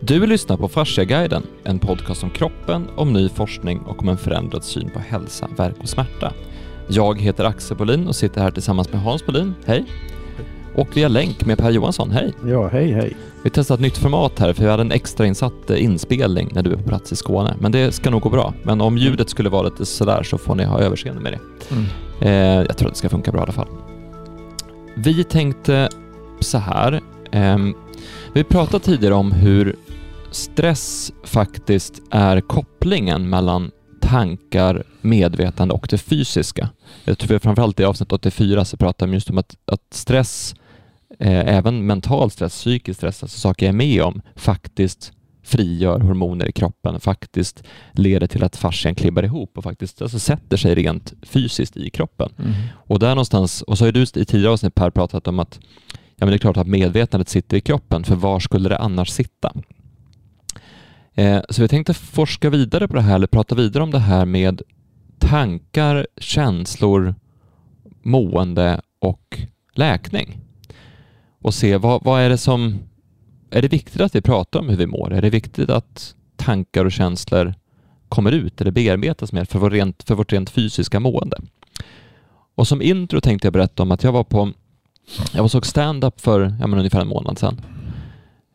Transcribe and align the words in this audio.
Du 0.00 0.26
lyssnar 0.26 0.56
på 0.56 0.68
Fasciaguiden, 0.68 1.42
en 1.64 1.78
podcast 1.78 2.22
om 2.22 2.30
kroppen, 2.30 2.88
om 2.96 3.12
ny 3.12 3.28
forskning 3.28 3.78
och 3.78 4.02
om 4.02 4.08
en 4.08 4.16
förändrad 4.16 4.64
syn 4.64 4.90
på 4.90 4.98
hälsa, 4.98 5.48
verk 5.56 5.74
och 5.80 5.88
smärta. 5.88 6.32
Jag 6.88 7.20
heter 7.20 7.44
Axel 7.44 7.76
Bolin 7.76 8.06
och 8.06 8.16
sitter 8.16 8.40
här 8.40 8.50
tillsammans 8.50 8.92
med 8.92 9.02
Hans 9.02 9.26
Bolin. 9.26 9.54
Hej! 9.66 9.84
Och 10.74 10.96
via 10.96 11.08
länk 11.08 11.46
med 11.46 11.58
Per 11.58 11.70
Johansson. 11.70 12.10
Hej! 12.10 12.32
Ja, 12.46 12.68
hej 12.68 12.92
hej. 12.92 13.16
Vi 13.42 13.50
testar 13.50 13.74
ett 13.74 13.80
nytt 13.80 13.96
format 13.98 14.38
här 14.38 14.52
för 14.52 14.62
vi 14.64 14.70
hade 14.70 14.80
en 14.80 14.92
extrainsatt 14.92 15.70
eh, 15.70 15.84
inspelning 15.84 16.50
när 16.52 16.62
du 16.62 16.72
är 16.72 16.76
på 16.76 16.88
plats 16.88 17.12
i 17.12 17.16
Skåne. 17.16 17.56
Men 17.60 17.72
det 17.72 17.92
ska 17.92 18.10
nog 18.10 18.22
gå 18.22 18.28
bra. 18.30 18.54
Men 18.62 18.80
om 18.80 18.98
ljudet 18.98 19.30
skulle 19.30 19.48
vara 19.48 19.62
lite 19.62 19.86
sådär 19.86 20.22
så 20.22 20.38
får 20.38 20.54
ni 20.54 20.64
ha 20.64 20.80
överseende 20.80 21.22
med 21.22 21.32
det. 21.32 21.40
Mm. 21.74 21.84
Eh, 22.20 22.66
jag 22.66 22.76
tror 22.76 22.88
att 22.88 22.94
det 22.94 22.98
ska 22.98 23.08
funka 23.08 23.32
bra 23.32 23.40
i 23.40 23.42
alla 23.42 23.52
fall. 23.52 23.68
Vi 24.96 25.24
tänkte 25.24 25.88
så 26.40 26.58
här. 26.58 27.00
ehm, 27.30 27.74
vi 28.32 28.44
pratade 28.44 28.84
tidigare 28.84 29.14
om 29.14 29.32
hur 29.32 29.76
stress 30.30 31.12
faktiskt 31.24 32.02
är 32.10 32.40
kopplingen 32.40 33.28
mellan 33.28 33.70
tankar, 34.00 34.84
medvetande 35.00 35.74
och 35.74 35.86
det 35.90 35.98
fysiska. 35.98 36.68
Jag 37.04 37.18
tror 37.18 37.38
framförallt 37.38 37.80
i 37.80 37.84
avsnitt 37.84 38.12
84 38.12 38.64
så 38.64 38.76
pratade 38.76 39.10
vi 39.10 39.16
just 39.16 39.30
om 39.30 39.38
att, 39.38 39.56
att 39.64 39.94
stress, 39.94 40.54
eh, 41.18 41.56
även 41.56 41.86
mental 41.86 42.30
stress, 42.30 42.52
psykisk 42.52 42.96
stress, 42.96 43.22
alltså 43.22 43.40
saker 43.40 43.66
jag 43.66 43.72
är 43.72 43.76
med 43.76 44.02
om, 44.02 44.22
faktiskt 44.36 45.12
frigör 45.42 46.00
hormoner 46.00 46.48
i 46.48 46.52
kroppen, 46.52 47.00
faktiskt 47.00 47.62
leder 47.92 48.26
till 48.26 48.44
att 48.44 48.56
fascian 48.56 48.94
klibbar 48.94 49.22
ihop 49.22 49.58
och 49.58 49.64
faktiskt 49.64 50.02
alltså 50.02 50.18
sätter 50.18 50.56
sig 50.56 50.74
rent 50.74 51.12
fysiskt 51.22 51.76
i 51.76 51.90
kroppen. 51.90 52.32
Mm. 52.38 52.52
Och 52.74 52.98
där 52.98 53.08
någonstans, 53.08 53.62
och 53.62 53.78
så 53.78 53.84
har 53.84 53.92
du 53.92 54.02
i 54.02 54.06
tidigare 54.06 54.52
avsnitt 54.52 54.74
Per 54.74 54.90
pratat 54.90 55.28
om 55.28 55.38
att 55.38 55.60
ja, 55.92 56.26
men 56.26 56.28
det 56.28 56.34
är 56.34 56.38
klart 56.38 56.56
att 56.56 56.66
medvetandet 56.66 57.28
sitter 57.28 57.56
i 57.56 57.60
kroppen, 57.60 58.04
för 58.04 58.14
var 58.14 58.40
skulle 58.40 58.68
det 58.68 58.78
annars 58.78 59.10
sitta? 59.10 59.52
Eh, 61.18 61.40
så 61.48 61.62
vi 61.62 61.68
tänkte 61.68 61.94
forska 61.94 62.50
vidare 62.50 62.88
på 62.88 62.94
det 62.94 63.02
här, 63.02 63.14
eller 63.14 63.26
prata 63.26 63.54
vidare 63.54 63.82
om 63.82 63.90
det 63.90 63.98
här 63.98 64.26
med 64.26 64.62
tankar, 65.18 66.06
känslor, 66.16 67.14
mående 68.02 68.80
och 68.98 69.38
läkning. 69.74 70.40
Och 71.42 71.54
se 71.54 71.76
vad, 71.76 72.04
vad 72.04 72.20
är 72.20 72.28
det 72.28 72.38
som... 72.38 72.78
Är 73.50 73.62
det 73.62 73.68
viktigt 73.68 74.00
att 74.00 74.14
vi 74.14 74.20
pratar 74.20 74.60
om 74.60 74.68
hur 74.68 74.76
vi 74.76 74.86
mår? 74.86 75.12
Är 75.12 75.22
det 75.22 75.30
viktigt 75.30 75.70
att 75.70 76.14
tankar 76.36 76.84
och 76.84 76.92
känslor 76.92 77.54
kommer 78.08 78.32
ut 78.32 78.60
eller 78.60 78.70
bearbetas 78.70 79.32
mer 79.32 79.44
för, 79.44 79.58
vår 79.58 79.70
rent, 79.70 80.02
för 80.02 80.14
vårt 80.14 80.32
rent 80.32 80.50
fysiska 80.50 81.00
mående? 81.00 81.36
Och 82.54 82.68
som 82.68 82.82
intro 82.82 83.20
tänkte 83.20 83.46
jag 83.46 83.52
berätta 83.52 83.82
om 83.82 83.92
att 83.92 84.02
jag 84.02 84.12
var 84.12 84.24
på 84.24 84.52
jag 85.32 85.42
var 85.42 85.48
såg 85.48 85.66
stand-up 85.66 86.20
för 86.20 86.56
ja, 86.60 86.66
ungefär 86.66 87.00
en 87.00 87.08
månad 87.08 87.38
sedan. 87.38 87.60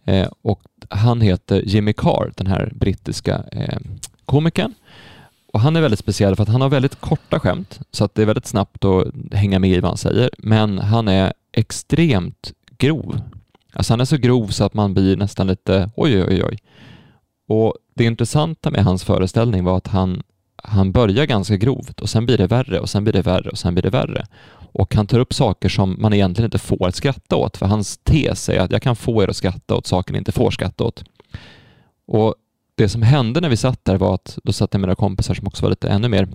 Eh, 0.05 0.27
och 0.41 0.61
han 0.89 1.21
heter 1.21 1.61
Jimmy 1.65 1.93
Carr, 1.93 2.33
den 2.37 2.47
här 2.47 2.71
brittiska 2.75 3.43
eh, 3.51 3.79
komikern. 4.25 4.73
Och 5.53 5.59
han 5.59 5.75
är 5.75 5.81
väldigt 5.81 5.99
speciell 5.99 6.35
för 6.35 6.43
att 6.43 6.49
han 6.49 6.61
har 6.61 6.69
väldigt 6.69 7.01
korta 7.01 7.39
skämt, 7.39 7.79
så 7.91 8.05
att 8.05 8.15
det 8.15 8.21
är 8.21 8.25
väldigt 8.25 8.45
snabbt 8.45 8.85
att 8.85 9.07
hänga 9.31 9.59
med 9.59 9.69
i 9.69 9.79
vad 9.79 9.91
han 9.91 9.97
säger. 9.97 10.29
Men 10.37 10.79
han 10.79 11.07
är 11.07 11.33
extremt 11.51 12.51
grov. 12.77 13.21
Alltså 13.73 13.93
han 13.93 14.01
är 14.01 14.05
så 14.05 14.17
grov 14.17 14.47
så 14.47 14.63
att 14.63 14.73
man 14.73 14.93
blir 14.93 15.17
nästan 15.17 15.47
lite 15.47 15.89
oj, 15.95 16.23
oj, 16.23 16.43
oj. 16.43 16.57
Och 17.47 17.75
det 17.95 18.03
intressanta 18.03 18.71
med 18.71 18.83
hans 18.83 19.03
föreställning 19.03 19.63
var 19.63 19.77
att 19.77 19.87
han, 19.87 20.23
han 20.63 20.91
börjar 20.91 21.25
ganska 21.25 21.55
grovt 21.55 22.01
och 22.01 22.09
sen 22.09 22.25
blir 22.25 22.37
det 22.37 22.47
värre 22.47 22.79
och 22.79 22.89
sen 22.89 23.03
blir 23.03 23.13
det 23.13 23.21
värre 23.21 23.49
och 23.49 23.57
sen 23.57 23.73
blir 23.73 23.83
det 23.83 23.89
värre. 23.89 24.25
Och 24.73 24.95
han 24.95 25.07
tar 25.07 25.19
upp 25.19 25.33
saker 25.33 25.69
som 25.69 25.95
man 25.99 26.13
egentligen 26.13 26.47
inte 26.47 26.59
får 26.59 26.87
att 26.87 26.95
skratta 26.95 27.35
åt, 27.35 27.57
för 27.57 27.65
hans 27.65 27.97
tes 27.97 28.49
är 28.49 28.59
att 28.59 28.71
jag 28.71 28.81
kan 28.81 28.95
få 28.95 29.23
er 29.23 29.27
att 29.27 29.35
skratta 29.35 29.75
åt 29.75 29.87
saker 29.87 30.13
ni 30.13 30.17
inte 30.17 30.31
får 30.31 30.51
skratta 30.51 30.83
åt. 30.83 31.03
Och 32.07 32.35
det 32.75 32.89
som 32.89 33.01
hände 33.01 33.41
när 33.41 33.49
vi 33.49 33.57
satt 33.57 33.85
där 33.85 33.97
var 33.97 34.15
att 34.15 34.37
då 34.43 34.53
satt 34.53 34.73
jag 34.73 34.81
med 34.81 34.87
några 34.87 34.95
kompisar 34.95 35.33
som 35.33 35.47
också 35.47 35.61
var 35.63 35.69
lite 35.69 35.89
ännu 35.89 36.09
mer 36.09 36.27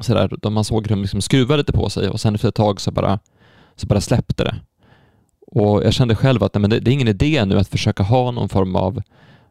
sådär, 0.00 0.30
då 0.42 0.50
man 0.50 0.64
såg 0.64 0.82
hur 0.82 0.96
de 0.96 1.02
liksom 1.02 1.20
skruvade 1.20 1.58
lite 1.58 1.72
på 1.72 1.90
sig 1.90 2.08
och 2.08 2.20
sen 2.20 2.34
efter 2.34 2.48
ett 2.48 2.54
tag 2.54 2.80
så 2.80 2.90
bara, 2.90 3.18
så 3.76 3.86
bara 3.86 4.00
släppte 4.00 4.44
det. 4.44 4.54
Och 5.46 5.84
jag 5.84 5.92
kände 5.92 6.14
själv 6.14 6.42
att 6.42 6.54
nej, 6.54 6.60
men 6.60 6.70
det, 6.70 6.80
det 6.80 6.90
är 6.90 6.92
ingen 6.92 7.08
idé 7.08 7.44
nu 7.44 7.58
att 7.58 7.68
försöka 7.68 8.02
ha 8.02 8.30
någon 8.30 8.48
form 8.48 8.76
av 8.76 9.02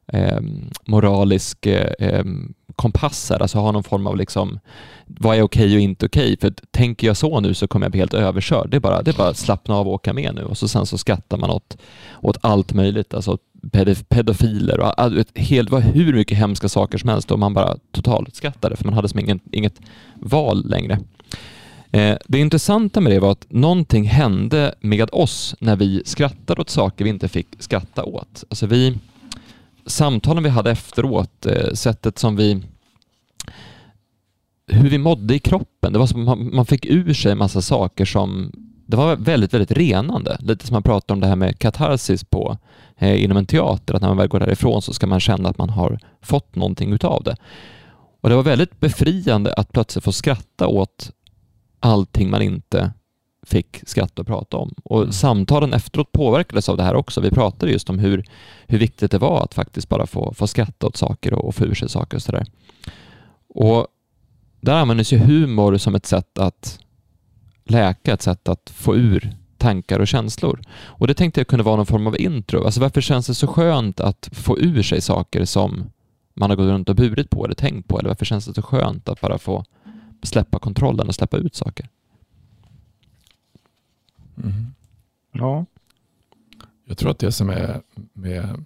eh, 0.08 0.40
moralisk 0.86 1.66
eh, 1.66 1.94
ehm, 2.00 2.54
kompasser, 2.82 3.42
alltså 3.42 3.60
ha 3.60 3.72
någon 3.72 3.84
form 3.84 4.08
av 4.08 4.18
liksom, 4.18 4.60
vad 5.06 5.38
är 5.38 5.42
okej 5.42 5.76
och 5.76 5.82
inte 5.82 6.06
okej? 6.06 6.38
För 6.42 6.54
tänker 6.72 7.08
jag 7.08 7.18
så 7.18 7.40
nu 7.40 7.54
så 7.54 7.68
kommer 7.68 7.86
jag 7.86 7.92
bli 7.92 8.00
helt 8.00 8.14
överkörd. 8.14 8.70
Det 8.70 8.78
är 8.78 8.82
bara, 8.82 9.02
det 9.02 9.12
är 9.12 9.18
bara 9.18 9.30
att 9.30 9.38
slappna 9.38 9.76
av 9.76 9.88
och 9.88 9.94
åka 9.94 10.14
med 10.14 10.36
nu 10.36 10.44
och 10.44 10.58
så 10.58 10.68
sen 10.68 10.86
så 10.86 10.98
skrattar 10.98 11.38
man 11.38 11.50
åt, 11.50 11.78
åt 12.22 12.38
allt 12.42 12.74
möjligt, 12.74 13.14
alltså 13.14 13.38
pedofiler 14.10 14.80
och 14.80 15.02
all, 15.02 15.24
helt, 15.36 15.70
var 15.70 15.80
hur 15.80 16.14
mycket 16.14 16.38
hemska 16.38 16.70
saker 16.70 16.98
som 16.98 17.10
helst 17.10 17.32
och 17.32 17.40
man 17.40 17.54
bara 17.54 17.78
totalt 17.92 18.36
skrattade 18.36 18.76
för 18.76 18.86
man 18.86 18.94
hade 18.94 19.10
som 19.10 19.20
ingen, 19.20 19.40
inget 19.52 19.82
val 20.16 20.70
längre. 20.70 21.00
Eh, 21.92 22.18
det 22.28 22.40
intressanta 22.40 23.02
med 23.02 23.12
det 23.12 23.20
var 23.20 23.32
att 23.32 23.46
någonting 23.50 24.04
hände 24.04 24.76
med 24.80 25.10
oss 25.12 25.56
när 25.60 25.76
vi 25.76 26.02
skrattade 26.06 26.62
åt 26.62 26.70
saker 26.70 27.04
vi 27.04 27.10
inte 27.10 27.28
fick 27.28 27.48
skratta 27.60 28.04
åt. 28.04 28.44
Alltså 28.50 28.66
vi, 28.66 28.98
samtalen 29.86 30.44
vi 30.44 30.50
hade 30.50 30.72
efteråt, 30.72 31.46
eh, 31.46 31.74
sättet 31.74 32.20
som 32.20 32.36
vi 32.36 32.62
hur 34.72 34.90
vi 34.90 34.98
mådde 34.98 35.36
i 35.36 35.40
kroppen. 35.40 35.94
Det 35.94 36.00
var 36.00 36.08
som 36.08 36.24
man, 36.24 36.56
man 36.56 36.66
fick 36.66 36.86
ur 36.86 37.14
sig 37.14 37.32
en 37.32 37.38
massa 37.38 37.62
saker 37.62 38.06
som 38.06 38.52
det 38.86 38.98
var 38.98 39.16
väldigt, 39.16 39.54
väldigt 39.54 39.72
renande. 39.72 40.38
Lite 40.40 40.68
som 40.68 40.74
man 40.74 40.84
pratar 40.84 41.16
om 41.16 41.22
det 41.22 41.28
här 41.28 41.36
med 41.36 41.60
katarsis 41.60 42.24
på, 42.24 42.58
eh, 42.98 43.24
inom 43.24 43.38
en 43.38 43.46
teater, 43.46 43.94
att 43.94 44.02
när 44.02 44.10
man 44.10 44.18
väl 44.18 44.28
går 44.28 44.40
därifrån 44.40 44.82
så 44.82 44.94
ska 44.94 45.08
man 45.08 45.20
känna 45.20 45.50
att 45.50 45.58
man 45.58 45.70
har 45.70 46.00
fått 46.22 46.56
någonting 46.56 46.94
utav 46.94 47.24
det. 47.24 47.36
Och 48.22 48.30
det 48.30 48.36
var 48.36 48.44
väldigt 48.44 48.80
befriande 48.80 49.54
att 49.54 49.72
plötsligt 49.72 50.04
få 50.04 50.12
skratta 50.12 50.68
åt 50.68 51.12
allting 51.80 52.30
man 52.30 52.42
inte 52.42 52.94
fick 53.46 53.90
skratta 53.90 54.22
och 54.22 54.28
prata 54.28 54.58
om. 54.58 54.74
Och 54.84 55.02
Mm. 55.02 55.12
samtalen 55.12 55.74
efteråt 55.74 56.12
påverkades 56.12 56.70
av 56.70 56.78
det 56.78 56.84
här 56.84 56.96
också. 56.96 57.22
Vi 57.22 57.32
pratade 57.32 57.72
just 57.72 57.90
om 57.90 58.00
hur, 58.00 58.24
hur 58.68 58.78
viktigt 58.78 59.12
det 59.12 59.18
var 59.18 59.44
att 59.44 59.54
faktiskt 59.54 59.90
bara 59.90 60.08
få, 60.08 60.34
få 60.34 60.48
skratta 60.48 60.88
åt 60.88 60.98
saker 60.98 61.34
och, 61.34 61.46
och 61.46 61.56
få 61.56 61.66
ur 61.66 61.74
sig 61.74 61.90
saker 61.90 62.18
och 62.18 62.22
sådär. 62.22 62.46
Och 63.54 63.88
där 64.62 64.76
användes 64.76 65.14
ju 65.14 65.18
humor 65.18 65.78
som 65.78 65.96
ett 65.96 66.06
sätt 66.06 66.38
att 66.38 66.80
läka, 67.64 68.14
ett 68.14 68.22
sätt 68.22 68.48
att 68.48 68.70
få 68.70 68.96
ur 68.96 69.36
tankar 69.58 70.00
och 70.00 70.08
känslor. 70.08 70.62
Och 70.72 71.08
det 71.08 71.14
tänkte 71.14 71.40
jag 71.40 71.48
kunde 71.48 71.64
vara 71.64 71.76
någon 71.76 71.86
form 71.86 72.08
av 72.08 72.20
intro. 72.20 72.64
Alltså 72.64 72.82
varför 72.82 73.02
känns 73.02 73.28
det 73.28 73.36
så 73.36 73.48
skönt 73.48 74.00
att 74.00 74.30
få 74.32 74.60
ur 74.60 74.82
sig 74.82 75.02
saker 75.02 75.46
som 75.46 75.90
man 76.34 76.50
har 76.50 76.58
gått 76.58 76.68
runt 76.68 76.90
och 76.90 76.96
burit 76.96 77.30
på 77.30 77.46
eller 77.46 77.56
tänkt 77.56 77.88
på? 77.88 78.00
Eller 78.00 78.10
varför 78.10 78.26
känns 78.26 78.46
det 78.46 78.54
så 78.54 78.62
skönt 78.62 79.10
att 79.10 79.22
bara 79.22 79.38
få 79.38 79.66
släppa 80.24 80.60
kontrollen 80.60 81.08
och 81.08 81.16
släppa 81.16 81.38
ut 81.38 81.56
saker? 81.56 81.90
Mm. 84.44 84.66
Ja, 85.32 85.66
Jag 86.86 86.98
tror 86.98 87.12
att 87.12 87.20
det 87.20 87.32
som 87.32 87.50
är 87.50 87.82
med 88.14 88.64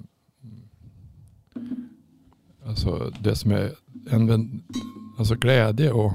alltså 2.65 3.11
det 3.19 3.35
som 3.35 3.51
är 3.51 3.71
en, 4.09 4.63
alltså 5.17 5.35
glädje 5.35 5.91
och 5.91 6.13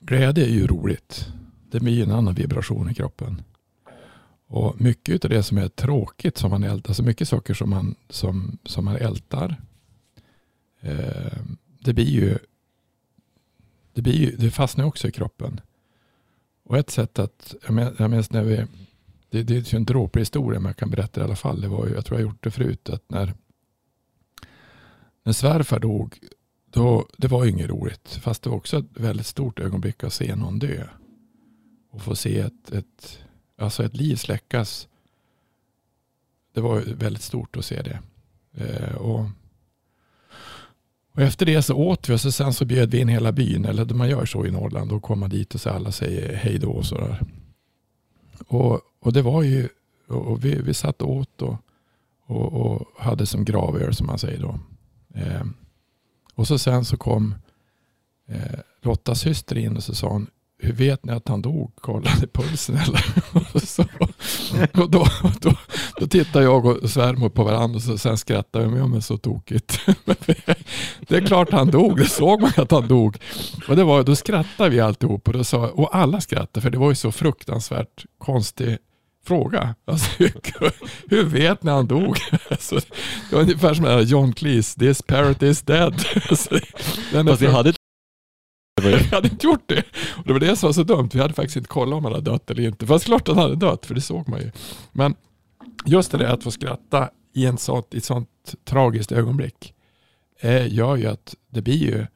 glädje 0.00 0.44
är 0.44 0.50
ju 0.50 0.66
roligt. 0.66 1.26
Det 1.70 1.80
blir 1.80 1.92
ju 1.92 2.02
en 2.02 2.12
annan 2.12 2.34
vibration 2.34 2.90
i 2.90 2.94
kroppen. 2.94 3.42
Och 4.48 4.80
mycket 4.80 5.24
av 5.24 5.30
det 5.30 5.42
som 5.42 5.58
är 5.58 5.68
tråkigt 5.68 6.38
som 6.38 6.50
man 6.50 6.64
ältar, 6.64 6.90
alltså 6.90 7.02
mycket 7.02 7.28
saker 7.28 7.54
som 7.54 7.70
man, 7.70 7.94
som, 8.08 8.58
som 8.64 8.84
man 8.84 8.96
ältar, 8.96 9.56
eh, 10.80 11.38
det 11.80 11.92
blir 11.92 12.10
ju, 12.10 12.38
det 13.94 14.02
blir 14.02 14.14
ju, 14.14 14.36
det 14.36 14.50
fastnar 14.50 14.84
också 14.84 15.08
i 15.08 15.12
kroppen. 15.12 15.60
Och 16.64 16.78
ett 16.78 16.90
sätt 16.90 17.18
att, 17.18 17.54
jag 17.62 17.74
men- 17.74 17.96
jag 17.98 18.10
minns 18.10 18.30
när 18.30 18.42
vi, 18.42 18.64
det, 19.30 19.42
det 19.42 19.56
är 19.56 19.74
ju 19.74 19.76
en 19.76 19.84
dråplig 19.84 20.20
historia 20.20 20.60
men 20.60 20.68
jag 20.68 20.76
kan 20.76 20.90
berätta 20.90 21.20
det 21.20 21.24
i 21.24 21.24
alla 21.24 21.36
fall. 21.36 21.60
Det 21.60 21.68
var 21.68 21.86
ju, 21.86 21.94
jag 21.94 22.04
tror 22.06 22.20
jag 22.20 22.26
har 22.26 22.32
gjort 22.32 22.44
det 22.44 22.50
förut, 22.50 22.88
att 22.90 23.10
när, 23.10 23.34
när 25.22 25.32
svärfar 25.32 25.78
dog, 25.78 26.18
då, 26.76 27.06
det 27.16 27.28
var 27.28 27.44
ju 27.44 27.50
inget 27.50 27.70
roligt. 27.70 28.08
Fast 28.22 28.42
det 28.42 28.50
var 28.50 28.56
också 28.56 28.78
ett 28.78 28.84
väldigt 28.94 29.26
stort 29.26 29.60
ögonblick 29.60 30.04
att 30.04 30.12
se 30.12 30.36
någon 30.36 30.58
dö. 30.58 30.86
Och 31.90 32.02
få 32.02 32.16
se 32.16 32.38
ett, 32.38 32.72
ett, 32.72 33.18
alltså 33.58 33.84
ett 33.84 33.96
liv 33.96 34.16
släckas. 34.16 34.88
Det 36.54 36.60
var 36.60 36.80
väldigt 36.80 37.22
stort 37.22 37.56
att 37.56 37.64
se 37.64 37.82
det. 37.82 38.00
Eh, 38.54 38.94
och, 38.94 39.26
och 41.12 41.22
efter 41.22 41.46
det 41.46 41.62
så 41.62 41.74
åt 41.74 42.08
vi 42.08 42.14
och 42.14 42.20
så 42.20 42.32
sen 42.32 42.52
så 42.52 42.64
bjöd 42.64 42.90
vi 42.90 43.00
in 43.00 43.08
hela 43.08 43.32
byn. 43.32 43.64
Eller 43.64 43.84
man 43.84 44.08
gör 44.08 44.26
så 44.26 44.46
i 44.46 44.50
Norrland. 44.50 44.90
Då 44.90 45.00
kommer 45.00 45.20
man 45.20 45.30
dit 45.30 45.54
och 45.54 45.60
så 45.60 45.70
alla 45.70 45.92
säger 45.92 46.36
hej 46.36 46.58
då 46.58 46.70
och 46.70 46.86
sådär. 46.86 47.22
Och, 48.46 48.80
och 49.00 49.12
det 49.12 49.22
var 49.22 49.42
ju, 49.42 49.68
och 50.08 50.26
och 50.26 50.44
vi, 50.44 50.62
vi 50.62 50.74
satt 50.74 51.02
och 51.02 51.10
åt 51.10 51.42
och, 51.42 51.56
och, 52.26 52.52
och 52.52 52.86
hade 52.98 53.26
som 53.26 53.44
gravöl 53.44 53.94
som 53.94 54.06
man 54.06 54.18
säger 54.18 54.40
då. 54.40 54.58
Eh, 55.14 55.44
och 56.36 56.46
så 56.46 56.58
sen 56.58 56.84
så 56.84 56.96
kom 56.96 57.34
eh, 58.28 58.58
Lottas 58.82 59.20
syster 59.20 59.58
in 59.58 59.76
och 59.76 59.82
så 59.82 59.94
sa 59.94 60.08
hon, 60.08 60.26
hur 60.58 60.72
vet 60.72 61.04
ni 61.04 61.12
att 61.12 61.28
han 61.28 61.42
dog? 61.42 61.72
Kollade 61.76 62.26
pulsen 62.32 62.76
eller? 62.76 63.04
så, 63.66 63.82
och 64.82 64.90
då, 64.90 65.06
då, 65.40 65.52
då 66.00 66.06
tittade 66.06 66.44
jag 66.44 66.66
och 66.66 66.90
svärmor 66.90 67.28
på 67.28 67.44
varandra 67.44 67.76
och 67.76 67.82
så, 67.82 67.98
sen 67.98 68.18
skrattade 68.18 68.68
vi. 68.68 68.78
Ja 68.78 68.86
men 68.86 69.02
så 69.02 69.16
tokigt. 69.16 69.80
det 71.08 71.16
är 71.16 71.26
klart 71.26 71.52
han 71.52 71.70
dog. 71.70 71.96
Det 71.96 72.06
såg 72.06 72.40
man 72.40 72.52
att 72.56 72.70
han 72.70 72.88
dog. 72.88 73.18
Och 73.68 73.76
det 73.76 73.84
var, 73.84 74.02
då 74.02 74.16
skrattade 74.16 74.70
vi 74.70 74.80
alltihop 74.80 75.28
och, 75.28 75.34
då 75.34 75.44
sa, 75.44 75.68
och 75.68 75.96
alla 75.96 76.20
skrattade 76.20 76.60
för 76.60 76.70
det 76.70 76.78
var 76.78 76.88
ju 76.88 76.94
så 76.94 77.12
fruktansvärt 77.12 78.04
konstig 78.18 78.78
fråga. 79.26 79.74
Alltså, 79.84 80.10
hur, 80.18 80.32
hur 81.08 81.24
vet 81.24 81.62
ni 81.62 81.70
han 81.70 81.86
dog? 81.86 82.18
Alltså, 82.50 82.74
det 83.30 83.36
var 83.36 83.42
ungefär 83.42 83.74
som 83.74 84.02
John 84.06 84.32
Cleese, 84.32 84.74
this 84.74 85.02
parrot 85.02 85.42
is 85.42 85.62
dead. 85.62 85.94
Alltså, 86.30 86.58
Fast 87.12 87.42
vi 87.42 87.46
hade 87.46 87.72
vi 88.82 89.14
hade 89.14 89.28
inte 89.28 89.46
gjort 89.46 89.64
det. 89.66 89.84
Och 90.16 90.24
det 90.24 90.32
var 90.32 90.40
det 90.40 90.56
som 90.56 90.66
var 90.66 90.72
så 90.72 90.82
dumt. 90.82 91.10
Vi 91.12 91.20
hade 91.20 91.34
faktiskt 91.34 91.56
inte 91.56 91.68
kollat 91.68 91.96
om 91.96 92.04
han 92.04 92.12
hade 92.12 92.30
dött 92.30 92.50
eller 92.50 92.62
inte. 92.62 92.86
Fast 92.86 93.04
klart 93.04 93.28
han 93.28 93.38
hade 93.38 93.56
dött, 93.56 93.86
för 93.86 93.94
det 93.94 94.00
såg 94.00 94.28
man 94.28 94.40
ju. 94.40 94.50
Men 94.92 95.14
just 95.84 96.12
det 96.12 96.18
där 96.18 96.28
att 96.28 96.42
få 96.42 96.50
skratta 96.50 97.10
i, 97.34 97.46
en 97.46 97.58
sånt, 97.58 97.94
i 97.94 97.96
ett 97.96 98.04
sånt 98.04 98.54
tragiskt 98.64 99.12
ögonblick 99.12 99.74
eh, 100.40 100.74
gör 100.74 100.96
ju 100.96 101.06
att 101.06 101.34
det 101.50 101.62
blir 101.62 101.76
ju 101.76 102.06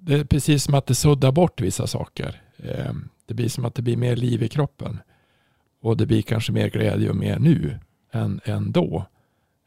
det 0.00 0.14
är 0.14 0.24
precis 0.24 0.64
som 0.64 0.74
att 0.74 0.86
det 0.86 0.94
suddar 0.94 1.32
bort 1.32 1.60
vissa 1.60 1.86
saker. 1.86 2.42
Eh, 2.56 2.92
det 3.26 3.34
blir 3.34 3.48
som 3.48 3.64
att 3.64 3.74
det 3.74 3.82
blir 3.82 3.96
mer 3.96 4.16
liv 4.16 4.42
i 4.42 4.48
kroppen. 4.48 4.98
Och 5.80 5.96
det 5.96 6.06
blir 6.06 6.22
kanske 6.22 6.52
mer 6.52 6.70
glädje 6.70 7.10
och 7.10 7.16
mer 7.16 7.38
nu 7.38 7.78
än, 8.12 8.40
än 8.44 8.72
då. 8.72 9.06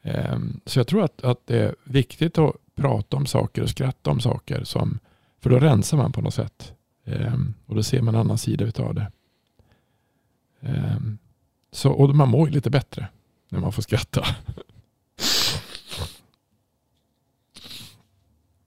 Ehm, 0.02 0.60
så 0.66 0.78
jag 0.78 0.86
tror 0.86 1.04
att, 1.04 1.24
att 1.24 1.46
det 1.46 1.58
är 1.58 1.74
viktigt 1.84 2.38
att 2.38 2.56
prata 2.74 3.16
om 3.16 3.26
saker 3.26 3.62
och 3.62 3.70
skratta 3.70 4.10
om 4.10 4.20
saker 4.20 4.64
som 4.64 4.98
för 5.40 5.50
då 5.50 5.58
rensar 5.58 5.96
man 5.96 6.12
på 6.12 6.20
något 6.20 6.34
sätt. 6.34 6.72
Um, 7.04 7.54
och 7.66 7.74
då 7.74 7.82
ser 7.82 8.02
man 8.02 8.14
en 8.14 8.20
annan 8.20 8.38
sida 8.38 8.64
utav 8.64 8.94
det. 8.94 9.12
Um, 10.60 11.18
så, 11.72 11.92
och 11.92 12.16
man 12.16 12.28
mår 12.28 12.48
ju 12.48 12.54
lite 12.54 12.70
bättre 12.70 13.06
när 13.48 13.60
man 13.60 13.72
får 13.72 13.82
skratta. 13.82 14.26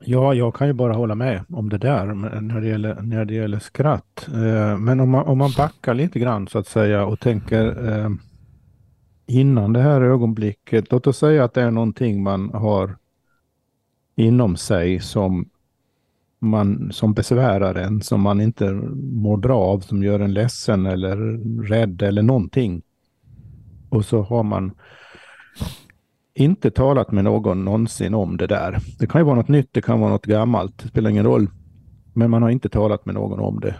Ja, 0.07 0.33
jag 0.33 0.55
kan 0.55 0.67
ju 0.67 0.73
bara 0.73 0.93
hålla 0.93 1.15
med 1.15 1.43
om 1.49 1.69
det 1.69 1.77
där 1.77 2.05
när 2.41 2.61
det 2.61 2.67
gäller, 2.67 3.01
när 3.01 3.25
det 3.25 3.33
gäller 3.33 3.59
skratt. 3.59 4.27
Eh, 4.33 4.77
men 4.77 4.99
om 4.99 5.09
man, 5.09 5.25
om 5.25 5.37
man 5.37 5.51
backar 5.57 5.93
lite 5.93 6.19
grann 6.19 6.47
så 6.47 6.59
att 6.59 6.67
säga 6.67 7.05
och 7.05 7.19
tänker 7.19 7.89
eh, 7.89 8.09
innan 9.27 9.73
det 9.73 9.81
här 9.81 10.01
ögonblicket. 10.01 10.91
Låt 10.91 11.07
oss 11.07 11.17
säga 11.17 11.43
att 11.43 11.53
det 11.53 11.61
är 11.61 11.71
någonting 11.71 12.23
man 12.23 12.49
har 12.49 12.97
inom 14.15 14.55
sig 14.55 14.99
som 14.99 15.49
man, 16.39 16.91
som 16.93 17.13
besvärar 17.13 17.75
en, 17.75 18.01
som 18.01 18.21
man 18.21 18.41
inte 18.41 18.71
mår 18.95 19.37
bra 19.37 19.59
av, 19.59 19.79
som 19.79 20.03
gör 20.03 20.19
en 20.19 20.33
ledsen 20.33 20.85
eller 20.85 21.17
rädd 21.63 22.01
eller 22.01 22.21
någonting. 22.21 22.81
Och 23.89 24.05
så 24.05 24.21
har 24.21 24.43
man 24.43 24.71
inte 26.35 26.71
talat 26.71 27.11
med 27.11 27.23
någon 27.23 27.65
någonsin 27.65 28.13
om 28.13 28.37
det 28.37 28.47
där. 28.47 28.79
Det 28.99 29.07
kan 29.07 29.21
ju 29.21 29.25
vara 29.25 29.35
något 29.35 29.47
nytt, 29.47 29.69
det 29.71 29.81
kan 29.81 29.99
vara 29.99 30.11
något 30.11 30.25
gammalt, 30.25 30.77
det 30.77 30.87
spelar 30.87 31.09
ingen 31.09 31.25
roll. 31.25 31.49
Men 32.13 32.31
man 32.31 32.41
har 32.41 32.49
inte 32.49 32.69
talat 32.69 33.05
med 33.05 33.15
någon 33.15 33.39
om 33.39 33.59
det 33.59 33.75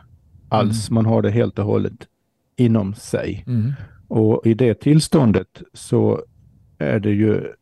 alls. 0.49 0.89
Mm. 0.89 0.95
Man 0.95 1.05
har 1.05 1.21
det 1.21 1.31
helt 1.31 1.59
och 1.59 1.65
hållet 1.65 2.07
inom 2.55 2.93
sig. 2.93 3.43
Mm. 3.47 3.73
Och 4.07 4.41
i 4.47 4.53
det 4.53 4.73
tillståndet 4.73 5.61
så 5.73 6.21
är 6.77 6.99
det 6.99 7.11
ju 7.11 7.53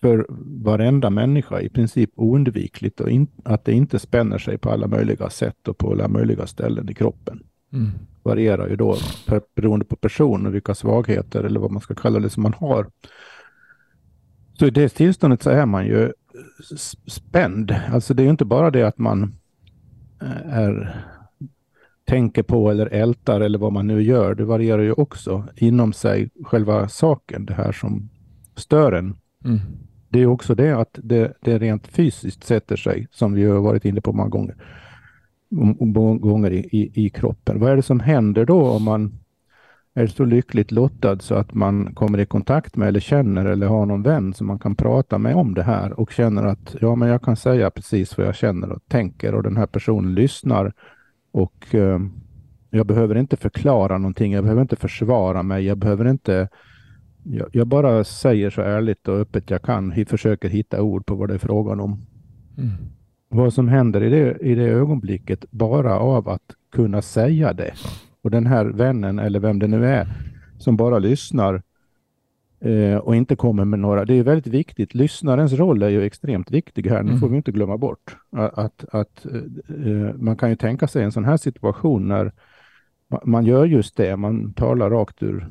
för 0.00 0.26
varenda 0.64 1.10
människa 1.10 1.60
i 1.60 1.68
princip 1.68 2.10
oundvikligt 2.14 3.00
och 3.00 3.10
in, 3.10 3.26
att 3.44 3.64
det 3.64 3.72
inte 3.72 3.98
spänner 3.98 4.38
sig 4.38 4.58
på 4.58 4.70
alla 4.70 4.86
möjliga 4.86 5.30
sätt 5.30 5.68
och 5.68 5.78
på 5.78 5.90
alla 5.92 6.08
möjliga 6.08 6.46
ställen 6.46 6.88
i 6.88 6.94
kroppen. 6.94 7.42
Mm. 7.72 7.90
Varierar 8.22 8.68
ju 8.68 8.76
då 8.76 8.96
per, 9.26 9.40
beroende 9.54 9.84
på 9.84 9.96
person 9.96 10.46
och 10.46 10.54
vilka 10.54 10.74
svagheter 10.74 11.44
eller 11.44 11.60
vad 11.60 11.70
man 11.70 11.80
ska 11.80 11.94
kalla 11.94 12.20
det 12.20 12.30
som 12.30 12.42
man 12.42 12.54
har. 12.54 12.86
Så 14.60 14.66
i 14.66 14.70
det 14.70 14.88
tillståndet 14.88 15.42
så 15.42 15.50
är 15.50 15.66
man 15.66 15.86
ju 15.86 16.12
spänd. 17.06 17.74
Alltså 17.92 18.14
det 18.14 18.22
är 18.22 18.24
ju 18.24 18.30
inte 18.30 18.44
bara 18.44 18.70
det 18.70 18.82
att 18.82 18.98
man 18.98 19.34
eh, 20.22 20.58
är 20.58 21.04
tänker 22.04 22.42
på 22.42 22.70
eller 22.70 22.86
ältar 22.86 23.40
eller 23.40 23.58
vad 23.58 23.72
man 23.72 23.86
nu 23.86 24.02
gör. 24.02 24.34
Det 24.34 24.44
varierar 24.44 24.82
ju 24.82 24.92
också 24.92 25.44
inom 25.56 25.92
sig 25.92 26.30
själva 26.44 26.88
saken, 26.88 27.46
det 27.46 27.54
här 27.54 27.72
som 27.72 28.10
stör 28.56 28.92
en. 28.92 29.16
Mm 29.44 29.60
det 30.10 30.22
är 30.22 30.26
också 30.26 30.54
det 30.54 30.72
att 30.72 30.98
det, 31.02 31.32
det 31.40 31.58
rent 31.58 31.86
fysiskt 31.86 32.44
sätter 32.44 32.76
sig, 32.76 33.06
som 33.10 33.32
vi 33.32 33.44
har 33.44 33.60
varit 33.60 33.84
inne 33.84 34.00
på 34.00 34.12
många 34.12 34.28
gånger, 34.28 34.56
många 35.80 36.18
gånger 36.18 36.50
i, 36.50 36.58
i, 36.58 37.06
i 37.06 37.10
kroppen. 37.10 37.60
Vad 37.60 37.72
är 37.72 37.76
det 37.76 37.82
som 37.82 38.00
händer 38.00 38.44
då 38.44 38.62
om 38.62 38.82
man 38.82 39.19
är 39.94 40.06
så 40.06 40.24
lyckligt 40.24 40.70
lottad 40.70 41.18
så 41.18 41.34
att 41.34 41.54
man 41.54 41.94
kommer 41.94 42.18
i 42.18 42.26
kontakt 42.26 42.76
med 42.76 42.88
eller 42.88 43.00
känner 43.00 43.44
eller 43.44 43.66
har 43.66 43.86
någon 43.86 44.02
vän 44.02 44.34
som 44.34 44.46
man 44.46 44.58
kan 44.58 44.74
prata 44.74 45.18
med 45.18 45.36
om 45.36 45.54
det 45.54 45.62
här 45.62 46.00
och 46.00 46.12
känner 46.12 46.44
att 46.44 46.76
ja, 46.80 46.94
men 46.94 47.08
jag 47.08 47.22
kan 47.22 47.36
säga 47.36 47.70
precis 47.70 48.18
vad 48.18 48.26
jag 48.26 48.34
känner 48.34 48.72
och 48.72 48.88
tänker 48.88 49.34
och 49.34 49.42
den 49.42 49.56
här 49.56 49.66
personen 49.66 50.14
lyssnar 50.14 50.72
och 51.32 51.74
eh, 51.74 51.98
jag 52.70 52.86
behöver 52.86 53.14
inte 53.14 53.36
förklara 53.36 53.98
någonting. 53.98 54.32
Jag 54.32 54.44
behöver 54.44 54.62
inte 54.62 54.76
försvara 54.76 55.42
mig. 55.42 55.64
Jag 55.64 55.78
behöver 55.78 56.08
inte 56.08 56.48
jag, 57.22 57.48
jag, 57.52 57.66
bara 57.66 58.04
säger 58.04 58.50
så 58.50 58.62
ärligt 58.62 59.08
och 59.08 59.18
öppet 59.18 59.50
jag 59.50 59.62
kan. 59.62 59.92
Jag 59.96 60.08
försöker 60.08 60.48
hitta 60.48 60.82
ord 60.82 61.06
på 61.06 61.14
vad 61.14 61.28
det 61.28 61.34
är 61.34 61.38
frågan 61.38 61.80
om. 61.80 62.06
Mm. 62.58 62.72
Vad 63.28 63.52
som 63.52 63.68
händer 63.68 64.02
i 64.02 64.10
det, 64.10 64.38
i 64.40 64.54
det 64.54 64.68
ögonblicket 64.68 65.44
bara 65.50 65.98
av 65.98 66.28
att 66.28 66.54
kunna 66.72 67.02
säga 67.02 67.52
det. 67.52 67.72
Och 68.22 68.30
den 68.30 68.46
här 68.46 68.64
vännen 68.64 69.18
eller 69.18 69.40
vem 69.40 69.58
det 69.58 69.68
nu 69.68 69.86
är 69.86 70.08
som 70.58 70.76
bara 70.76 70.98
lyssnar 70.98 71.62
eh, 72.60 72.96
och 72.96 73.16
inte 73.16 73.36
kommer 73.36 73.64
med 73.64 73.78
några. 73.78 74.04
Det 74.04 74.14
är 74.14 74.22
väldigt 74.22 74.54
viktigt. 74.54 74.94
Lyssnarens 74.94 75.52
roll 75.52 75.82
är 75.82 75.88
ju 75.88 76.02
extremt 76.02 76.50
viktig 76.50 76.86
här. 76.86 77.02
Nu 77.02 77.08
mm. 77.08 77.20
får 77.20 77.28
vi 77.28 77.36
inte 77.36 77.52
glömma 77.52 77.76
bort 77.76 78.16
att, 78.30 78.84
att, 78.92 79.26
eh, 79.68 80.14
man 80.14 80.36
kan 80.36 80.50
ju 80.50 80.56
tänka 80.56 80.88
sig 80.88 81.04
en 81.04 81.12
sån 81.12 81.24
här 81.24 81.36
situation 81.36 82.08
när 82.08 82.32
man 83.24 83.44
gör 83.44 83.66
just 83.66 83.96
det. 83.96 84.16
Man 84.16 84.52
talar 84.52 84.90
rakt 84.90 85.22
ur 85.22 85.48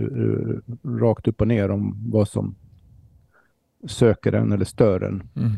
uh, 0.00 0.58
rakt 1.00 1.28
upp 1.28 1.40
och 1.40 1.48
ner 1.48 1.70
om 1.70 2.10
vad 2.10 2.28
som 2.28 2.54
söker 3.86 4.32
en 4.32 4.52
eller 4.52 4.64
stör 4.64 5.00
en. 5.00 5.22
Mm. 5.36 5.52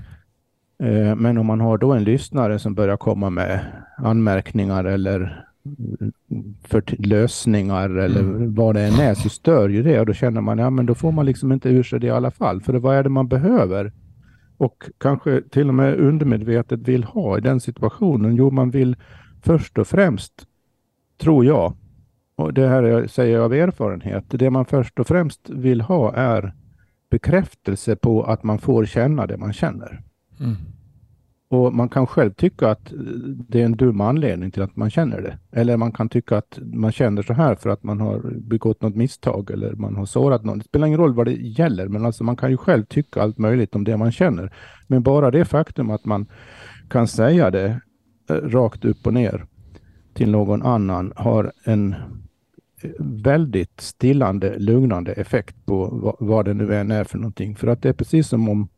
Uh, 0.83 1.15
men 1.17 1.39
om 1.39 1.47
man 1.47 1.61
har 1.61 1.79
då 1.79 1.93
en 1.93 2.05
lyssnare 2.05 2.59
som 2.59 2.75
börjar 2.75 2.97
komma 2.97 3.31
med 3.31 3.61
anmärkningar 3.99 4.85
eller 4.85 5.46
för 6.65 6.83
lösningar 7.07 7.91
eller 7.91 8.21
mm. 8.21 8.55
vad 8.55 8.75
det 8.75 8.83
än 8.83 9.01
är 9.01 9.15
så 9.15 9.29
stör 9.29 9.69
ju 9.69 9.83
det 9.83 10.01
och 10.01 10.07
då 10.07 10.13
känner 10.13 10.41
man 10.41 10.59
ja 10.59 10.71
men 10.71 10.87
då 10.87 10.95
får 10.95 11.13
man 11.13 11.27
liksom 11.27 11.53
inte 11.53 11.69
ur 11.69 11.83
sig 11.83 12.01
det 12.01 12.07
i 12.07 12.11
alla 12.11 12.31
fall. 12.31 12.61
För 12.61 12.73
det, 12.73 12.79
vad 12.79 12.97
är 12.97 13.03
det 13.03 13.09
man 13.09 13.29
behöver? 13.29 13.93
Och 14.57 14.85
kanske 14.99 15.43
till 15.51 15.69
och 15.69 15.75
med 15.75 15.95
undermedvetet 16.01 16.81
vill 16.81 17.05
ha 17.05 17.39
i 17.39 17.41
den 17.41 17.61
situationen. 17.61 18.37
Jo, 18.37 18.51
man 18.51 18.71
vill 18.71 18.97
först 19.43 19.79
och 19.79 19.87
främst, 19.87 20.33
tror 21.19 21.45
jag, 21.45 21.75
och 22.37 22.55
det 22.55 22.69
här 22.69 23.07
säger 23.07 23.35
jag 23.35 23.45
av 23.45 23.55
erfarenhet, 23.55 24.25
det 24.29 24.51
man 24.51 24.65
först 24.65 24.99
och 24.99 25.07
främst 25.07 25.51
vill 25.51 25.81
ha 25.81 26.15
är 26.15 26.55
bekräftelse 27.11 27.97
på 27.97 28.23
att 28.23 28.43
man 28.43 28.59
får 28.59 28.85
känna 28.85 29.27
det 29.27 29.37
man 29.37 29.53
känner. 29.53 30.03
Mm. 30.41 30.57
Och 31.49 31.75
man 31.75 31.89
kan 31.89 32.07
själv 32.07 32.33
tycka 32.33 32.69
att 32.69 32.93
eh, 32.93 32.99
det 33.49 33.61
är 33.61 33.65
en 33.65 33.77
dum 33.77 34.01
anledning 34.01 34.51
till 34.51 34.63
att 34.63 34.77
man 34.77 34.91
känner 34.91 35.21
det. 35.21 35.39
Eller 35.53 35.77
man 35.77 35.93
kan 35.93 36.09
tycka 36.09 36.37
att 36.37 36.59
man 36.63 36.93
känner 36.93 37.23
så 37.23 37.33
här 37.33 37.55
för 37.55 37.71
att 37.71 37.83
man 37.83 38.01
har 38.01 38.41
begått 38.41 38.83
något 38.83 38.97
misstag 38.97 39.51
eller 39.51 39.73
man 39.73 39.97
har 39.97 40.07
sårat 40.07 40.45
någon. 40.45 40.59
Det 40.59 40.65
spelar 40.65 40.87
ingen 40.87 41.01
roll 41.01 41.15
vad 41.15 41.27
det 41.27 41.33
gäller, 41.35 41.89
men 41.89 42.07
alltså 42.07 42.25
man 42.25 42.37
kan 42.37 42.51
ju 42.51 42.57
själv 42.57 42.85
tycka 42.85 43.23
allt 43.23 43.39
möjligt 43.39 43.75
om 43.75 43.85
det 43.85 43.97
man 43.97 44.13
känner. 44.13 44.53
Men 44.87 45.03
bara 45.03 45.31
det 45.31 45.45
faktum 45.45 45.91
att 45.91 46.05
man 46.05 46.27
kan 46.89 47.09
säga 47.09 47.51
det 47.51 47.81
eh, 48.31 48.35
rakt 48.35 48.85
upp 48.85 49.07
och 49.07 49.15
ner 49.15 49.47
till 50.15 50.31
någon 50.31 50.63
annan 50.63 51.13
har 51.17 51.53
en 51.65 51.93
eh, 52.83 52.91
väldigt 52.99 53.81
stillande, 53.81 54.59
lugnande 54.59 55.13
effekt 55.13 55.67
på 55.67 55.87
vad, 55.93 56.17
vad 56.19 56.45
det 56.45 56.55
nu 56.55 56.75
än 56.75 56.91
är 56.91 57.05
för 57.05 57.19
någonting. 57.19 57.57
För 57.57 57.67
att 57.67 57.83
det 57.83 57.89
är 57.89 57.93
precis 57.93 58.29
som 58.29 58.49
om 58.49 58.69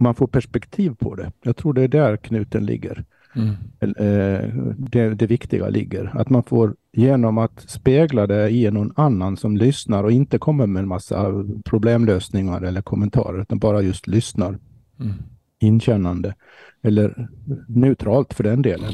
man 0.00 0.14
får 0.14 0.26
perspektiv 0.26 0.94
på 0.98 1.14
det. 1.14 1.32
Jag 1.42 1.56
tror 1.56 1.72
det 1.72 1.82
är 1.82 1.88
där 1.88 2.16
knuten 2.16 2.66
ligger. 2.66 3.04
Mm. 3.34 3.54
Eh, 3.80 4.48
det, 4.78 5.14
det, 5.14 5.26
viktiga 5.26 5.68
ligger. 5.68 6.10
Att 6.14 6.30
man 6.30 6.42
får 6.42 6.76
genom 6.92 7.38
att 7.38 7.60
spegla 7.70 8.26
det 8.26 8.50
i 8.50 8.70
någon 8.70 8.92
annan 8.96 9.36
som 9.36 9.56
lyssnar 9.56 10.04
och 10.04 10.12
inte 10.12 10.38
kommer 10.38 10.66
med 10.66 10.80
en 10.80 10.88
massa 10.88 11.44
problemlösningar 11.64 12.62
eller 12.62 12.82
kommentarer 12.82 13.42
utan 13.42 13.58
bara 13.58 13.82
just 13.82 14.06
lyssnar. 14.06 14.58
Mm. 15.00 15.12
Inkännande 15.58 16.34
eller 16.82 17.28
neutralt 17.68 18.34
för 18.34 18.44
den 18.44 18.62
delen. 18.62 18.92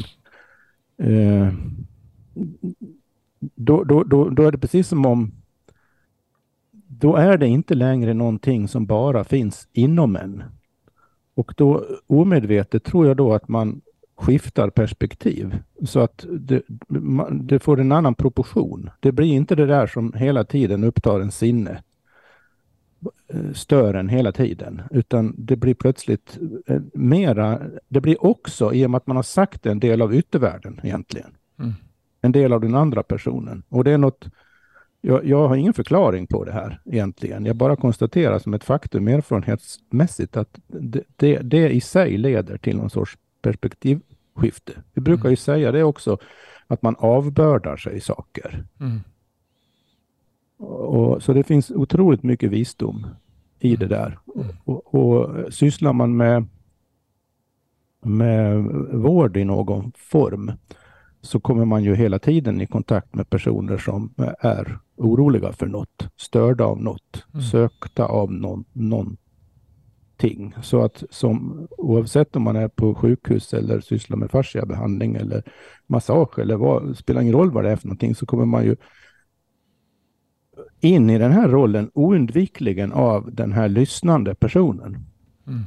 Eh, 0.98 1.52
då, 3.54 3.84
då, 3.84 4.04
då, 4.04 4.28
då 4.28 4.42
är 4.42 4.52
det 4.52 4.58
precis 4.58 4.88
som 4.88 5.06
om 5.06 5.32
då 6.88 7.16
är 7.16 7.38
det 7.38 7.46
inte 7.46 7.74
längre 7.74 8.14
någonting 8.14 8.68
som 8.68 8.86
bara 8.86 9.24
finns 9.24 9.68
inom 9.72 10.16
en. 10.16 10.42
Och 11.36 11.54
då 11.56 11.84
omedvetet 12.06 12.84
tror 12.84 13.06
jag 13.06 13.16
då 13.16 13.34
att 13.34 13.48
man 13.48 13.80
skiftar 14.16 14.70
perspektiv 14.70 15.58
så 15.84 16.00
att 16.00 16.26
det, 16.30 16.62
det, 17.30 17.58
får 17.58 17.80
en 17.80 17.92
annan 17.92 18.14
proportion. 18.14 18.90
Det 19.00 19.12
blir 19.12 19.32
inte 19.32 19.54
det 19.54 19.66
där 19.66 19.86
som 19.86 20.12
hela 20.12 20.44
tiden 20.44 20.84
upptar 20.84 21.20
en 21.20 21.30
sinne, 21.30 21.82
eh, 23.28 23.52
stör 23.52 23.94
en 23.94 24.08
hela 24.08 24.32
tiden, 24.32 24.82
utan 24.90 25.34
det 25.38 25.56
blir 25.56 25.74
plötsligt 25.74 26.38
eh, 26.66 26.80
mera, 26.94 27.60
det 27.88 28.00
blir 28.00 28.24
också 28.24 28.74
i 28.74 28.86
och 28.86 28.90
med 28.90 28.98
att 28.98 29.06
man 29.06 29.16
har 29.16 29.22
sagt 29.22 29.66
en 29.66 29.80
del 29.80 30.02
av 30.02 30.14
yttervärlden 30.14 30.80
egentligen. 30.82 31.30
Mm. 31.58 31.72
En 32.20 32.32
del 32.32 32.52
av 32.52 32.60
den 32.60 32.74
andra 32.74 33.02
personen. 33.02 33.62
Och 33.68 33.84
det 33.84 33.90
är 33.90 33.98
något, 33.98 34.28
jag, 35.06 35.24
jag, 35.24 35.48
har 35.48 35.56
ingen 35.56 35.74
förklaring 35.74 36.26
på 36.26 36.44
det 36.44 36.52
här 36.52 36.80
egentligen. 36.84 37.44
Jag 37.44 37.56
bara 37.56 37.76
konstaterar 37.76 38.38
som 38.38 38.54
ett 38.54 38.64
faktum 38.64 39.08
erfarenhetsmässigt 39.08 40.36
att 40.36 40.60
det, 40.66 41.02
det, 41.16 41.38
det 41.38 41.68
i 41.68 41.80
sig 41.80 42.18
leder 42.18 42.58
till 42.58 42.76
någon 42.76 42.90
sorts 42.90 43.18
perspektivskifte. 43.42 44.72
Vi 44.92 45.00
brukar 45.00 45.24
ju 45.24 45.28
mm. 45.28 45.36
säga 45.36 45.72
det 45.72 45.84
också, 45.84 46.18
att 46.66 46.82
man 46.82 46.96
avbördar 46.98 47.76
sig 47.76 48.00
saker. 48.00 48.64
Mm. 48.80 49.00
Och, 50.58 51.22
så 51.22 51.32
det 51.32 51.42
finns 51.42 51.70
otroligt 51.70 52.22
mycket 52.22 52.50
visdom 52.50 53.06
i 53.58 53.76
det 53.76 53.86
där. 53.86 54.18
Mm. 54.34 54.46
Och, 54.64 54.94
och 54.94 55.54
sysslar 55.54 55.92
man 55.92 56.16
med, 56.16 56.46
med 58.00 58.64
vård 58.92 59.36
i 59.36 59.44
någon 59.44 59.92
form 59.96 60.52
så 61.20 61.40
kommer 61.40 61.64
man 61.64 61.84
ju 61.84 61.94
hela 61.94 62.18
tiden 62.18 62.60
i 62.60 62.66
kontakt 62.66 63.14
med 63.14 63.30
personer 63.30 63.78
som 63.78 64.14
är 64.38 64.78
oroliga 64.96 65.52
för 65.52 65.66
något, 65.66 66.08
störda 66.16 66.64
av 66.64 66.82
något, 66.82 67.24
mm. 67.34 67.46
sökta 67.46 68.06
av 68.06 68.32
någon, 68.32 68.64
någon, 68.72 69.16
ting. 70.16 70.54
Så 70.62 70.84
att 70.84 71.04
som, 71.10 71.66
oavsett 71.78 72.36
om 72.36 72.42
man 72.42 72.56
är 72.56 72.68
på 72.68 72.94
sjukhus 72.94 73.54
eller 73.54 73.80
sysslar 73.80 74.16
med 74.16 74.30
fasciabehandling 74.30 75.14
eller 75.14 75.42
massage 75.86 76.38
eller 76.38 76.56
vad, 76.56 76.96
spelar 76.96 77.20
ingen 77.20 77.34
roll 77.34 77.50
vad 77.50 77.64
det 77.64 77.70
är 77.70 77.76
för 77.76 77.86
någonting, 77.86 78.14
så 78.14 78.26
kommer 78.26 78.44
man 78.44 78.64
ju 78.64 78.76
in 80.80 81.10
i 81.10 81.18
den 81.18 81.32
här 81.32 81.48
rollen 81.48 81.90
oundvikligen 81.94 82.92
av 82.92 83.34
den 83.34 83.52
här 83.52 83.68
lyssnande 83.68 84.34
personen. 84.34 84.96
Mm. 85.46 85.62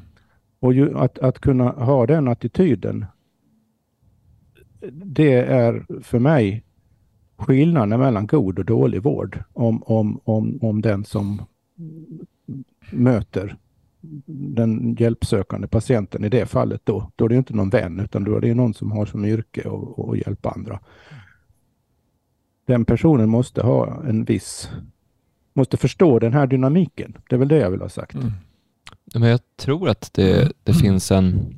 Och 0.59 0.73
ju, 0.73 0.97
att, 0.97 1.19
att 1.19 1.39
kunna 1.39 1.69
ha 1.69 2.05
den 2.05 2.27
attityden, 2.27 3.05
det 4.91 5.33
är 5.33 5.85
för 6.01 6.19
mig 6.19 6.63
skillnaden 7.39 7.99
mellan 7.99 8.27
god 8.27 8.59
och 8.59 8.65
dålig 8.65 9.03
vård. 9.03 9.43
Om, 9.53 9.83
om, 9.83 10.19
om, 10.23 10.59
om 10.61 10.81
den 10.81 11.05
som 11.05 11.41
möter 12.91 13.57
den 14.25 14.95
hjälpsökande 14.99 15.67
patienten 15.67 16.23
i 16.23 16.29
det 16.29 16.45
fallet 16.45 16.81
då. 16.83 17.11
Då 17.15 17.25
är 17.25 17.29
det 17.29 17.35
inte 17.35 17.53
någon 17.53 17.69
vän 17.69 17.99
utan 17.99 18.23
då 18.23 18.35
är 18.35 18.41
det 18.41 18.53
någon 18.53 18.73
som 18.73 18.91
har 18.91 19.05
som 19.05 19.25
yrke 19.25 19.69
att 19.97 20.17
hjälpa 20.17 20.49
andra. 20.49 20.79
Den 22.65 22.85
personen 22.85 23.29
måste 23.29 23.61
ha 23.61 24.03
en 24.03 24.23
viss, 24.23 24.69
måste 25.53 25.77
förstå 25.77 26.19
den 26.19 26.33
här 26.33 26.47
dynamiken. 26.47 27.17
Det 27.29 27.35
är 27.35 27.39
väl 27.39 27.47
det 27.47 27.57
jag 27.57 27.71
vill 27.71 27.81
ha 27.81 27.89
sagt. 27.89 28.13
Mm. 28.13 28.31
Men 29.13 29.29
jag 29.29 29.39
tror 29.55 29.89
att 29.89 30.13
det, 30.13 30.51
det 30.63 30.73
finns 30.73 31.11
en 31.11 31.55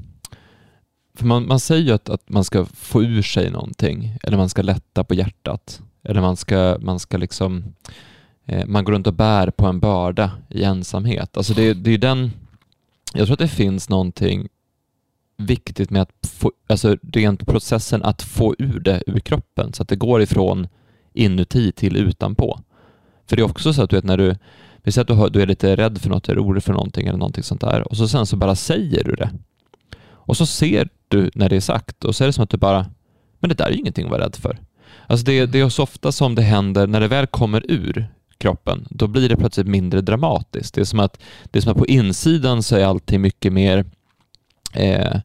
för 1.22 1.28
man, 1.28 1.48
man 1.48 1.60
säger 1.60 1.84
ju 1.84 1.92
att, 1.92 2.10
att 2.10 2.30
man 2.30 2.44
ska 2.44 2.66
få 2.66 3.04
ur 3.04 3.22
sig 3.22 3.52
någonting 3.52 4.18
eller 4.24 4.38
man 4.38 4.50
ska 4.50 4.62
lätta 4.62 5.04
på 5.04 5.14
hjärtat 5.16 5.82
eller 6.04 6.22
man 6.22 6.38
ska, 6.38 6.78
man 6.82 7.00
ska 7.00 7.18
liksom 7.18 7.64
Eh, 8.52 8.66
man 8.66 8.84
går 8.84 8.94
runt 8.94 9.08
och 9.08 9.14
bär 9.14 9.52
på 9.52 9.66
en 9.66 9.80
börda 9.80 10.32
i 10.50 10.64
ensamhet. 10.64 11.38
Alltså 11.38 11.54
det, 11.54 11.74
det 11.74 11.92
är 11.92 11.98
den, 11.98 12.32
jag 13.14 13.26
tror 13.26 13.34
att 13.34 13.40
det 13.40 13.48
finns 13.48 13.90
någonting 13.90 14.48
viktigt 15.38 15.90
med 15.90 16.02
att 16.02 16.28
få, 16.28 16.52
alltså 16.68 16.98
rent 17.14 17.46
processen 17.46 18.04
att 18.04 18.22
få 18.22 18.56
ur 18.60 18.80
det 18.80 19.04
ur 19.08 19.20
kroppen 19.20 19.74
så 19.74 19.84
att 19.84 19.90
det 19.90 19.96
går 19.96 20.22
ifrån 20.22 20.68
inuti 21.14 21.72
till 21.72 21.98
utanpå. 21.98 22.60
För 23.28 23.36
det 23.36 23.42
är 23.42 23.50
också 23.50 23.74
så 23.74 23.84
att 23.84 23.90
du 23.90 23.96
vet 23.96 24.06
när 24.06 24.18
du, 24.18 24.36
vi 24.84 24.92
säger 24.92 25.04
att 25.04 25.08
du, 25.08 25.14
har, 25.14 25.30
du 25.30 25.42
är 25.42 25.48
lite 25.48 25.76
rädd 25.76 25.98
för 26.02 26.10
något, 26.10 26.30
eller 26.30 26.42
orolig 26.44 26.64
för 26.64 26.74
någonting 26.74 27.08
eller 27.08 27.20
någonting 27.20 27.44
sånt 27.44 27.62
där 27.62 27.88
och 27.88 27.98
så 27.98 28.08
sen 28.08 28.26
så 28.26 28.36
bara 28.36 28.56
säger 28.56 29.04
du 29.04 29.16
det. 29.16 29.30
Och 30.26 30.38
så 30.38 30.46
ser 30.46 30.90
du 31.08 31.32
när 31.36 31.50
det 31.50 31.56
är 31.56 31.60
sagt 31.60 32.04
och 32.04 32.16
så 32.16 32.24
är 32.24 32.26
det 32.26 32.34
som 32.34 32.44
att 32.44 32.50
du 32.50 32.58
bara, 32.58 32.86
men 33.40 33.50
det 33.50 33.56
där 33.56 33.66
är 33.66 33.72
ju 33.72 33.78
ingenting 33.78 34.06
att 34.06 34.12
vara 34.12 34.26
rädd 34.26 34.36
för. 34.36 34.60
Alltså 35.08 35.26
det, 35.26 35.46
det 35.46 35.60
är 35.60 35.70
så 35.70 35.84
ofta 35.84 36.12
som 36.12 36.36
det 36.36 36.42
händer 36.42 36.88
när 36.88 37.00
det 37.00 37.08
väl 37.08 37.28
kommer 37.28 37.72
ur 37.72 38.08
kroppen, 38.38 38.88
då 38.90 39.08
blir 39.08 39.30
det 39.30 39.36
plötsligt 39.36 39.68
mindre 39.68 40.02
dramatiskt. 40.02 40.74
Det 40.74 40.82
är 40.82 40.86
som 40.86 41.00
att, 41.00 41.22
det 41.46 41.60
är 41.60 41.62
som 41.62 41.72
att 41.72 41.78
på 41.78 41.88
insidan 41.88 42.64
så 42.64 42.76
är 42.76 42.86
allting 42.86 43.22
mycket 43.22 43.54
mer 43.54 43.86
eh, 44.74 45.20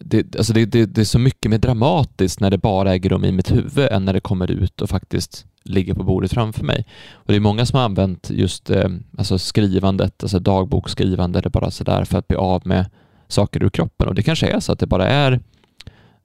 det, 0.00 0.36
alltså 0.36 0.52
det, 0.52 0.64
det, 0.64 0.86
det, 0.86 1.00
är 1.00 1.04
så 1.04 1.18
mycket 1.18 1.50
mer 1.50 1.58
dramatiskt 1.58 2.40
när 2.40 2.50
det 2.50 2.58
bara 2.58 2.92
äger 2.92 3.10
rum 3.10 3.24
i 3.24 3.32
mitt 3.32 3.52
huvud 3.52 3.88
än 3.90 4.04
när 4.04 4.12
det 4.12 4.20
kommer 4.20 4.50
ut 4.50 4.82
och 4.82 4.90
faktiskt 4.90 5.46
ligger 5.62 5.94
på 5.94 6.02
bordet 6.02 6.32
framför 6.32 6.64
mig. 6.64 6.86
Och 7.12 7.32
Det 7.32 7.36
är 7.36 7.40
många 7.40 7.66
som 7.66 7.76
har 7.76 7.84
använt 7.84 8.30
just 8.30 8.70
eh, 8.70 8.88
alltså 9.18 9.38
skrivandet, 9.38 10.22
alltså 10.22 10.38
dagboksskrivande 10.38 11.38
eller 11.38 11.50
bara 11.50 11.70
sådär 11.70 12.04
för 12.04 12.18
att 12.18 12.28
bli 12.28 12.36
av 12.36 12.66
med 12.66 12.86
saker 13.28 13.62
ur 13.62 13.70
kroppen. 13.70 14.08
Och 14.08 14.14
det 14.14 14.22
kanske 14.22 14.46
är 14.46 14.60
så 14.60 14.72
att 14.72 14.78
det 14.78 14.86
bara 14.86 15.08
är 15.08 15.40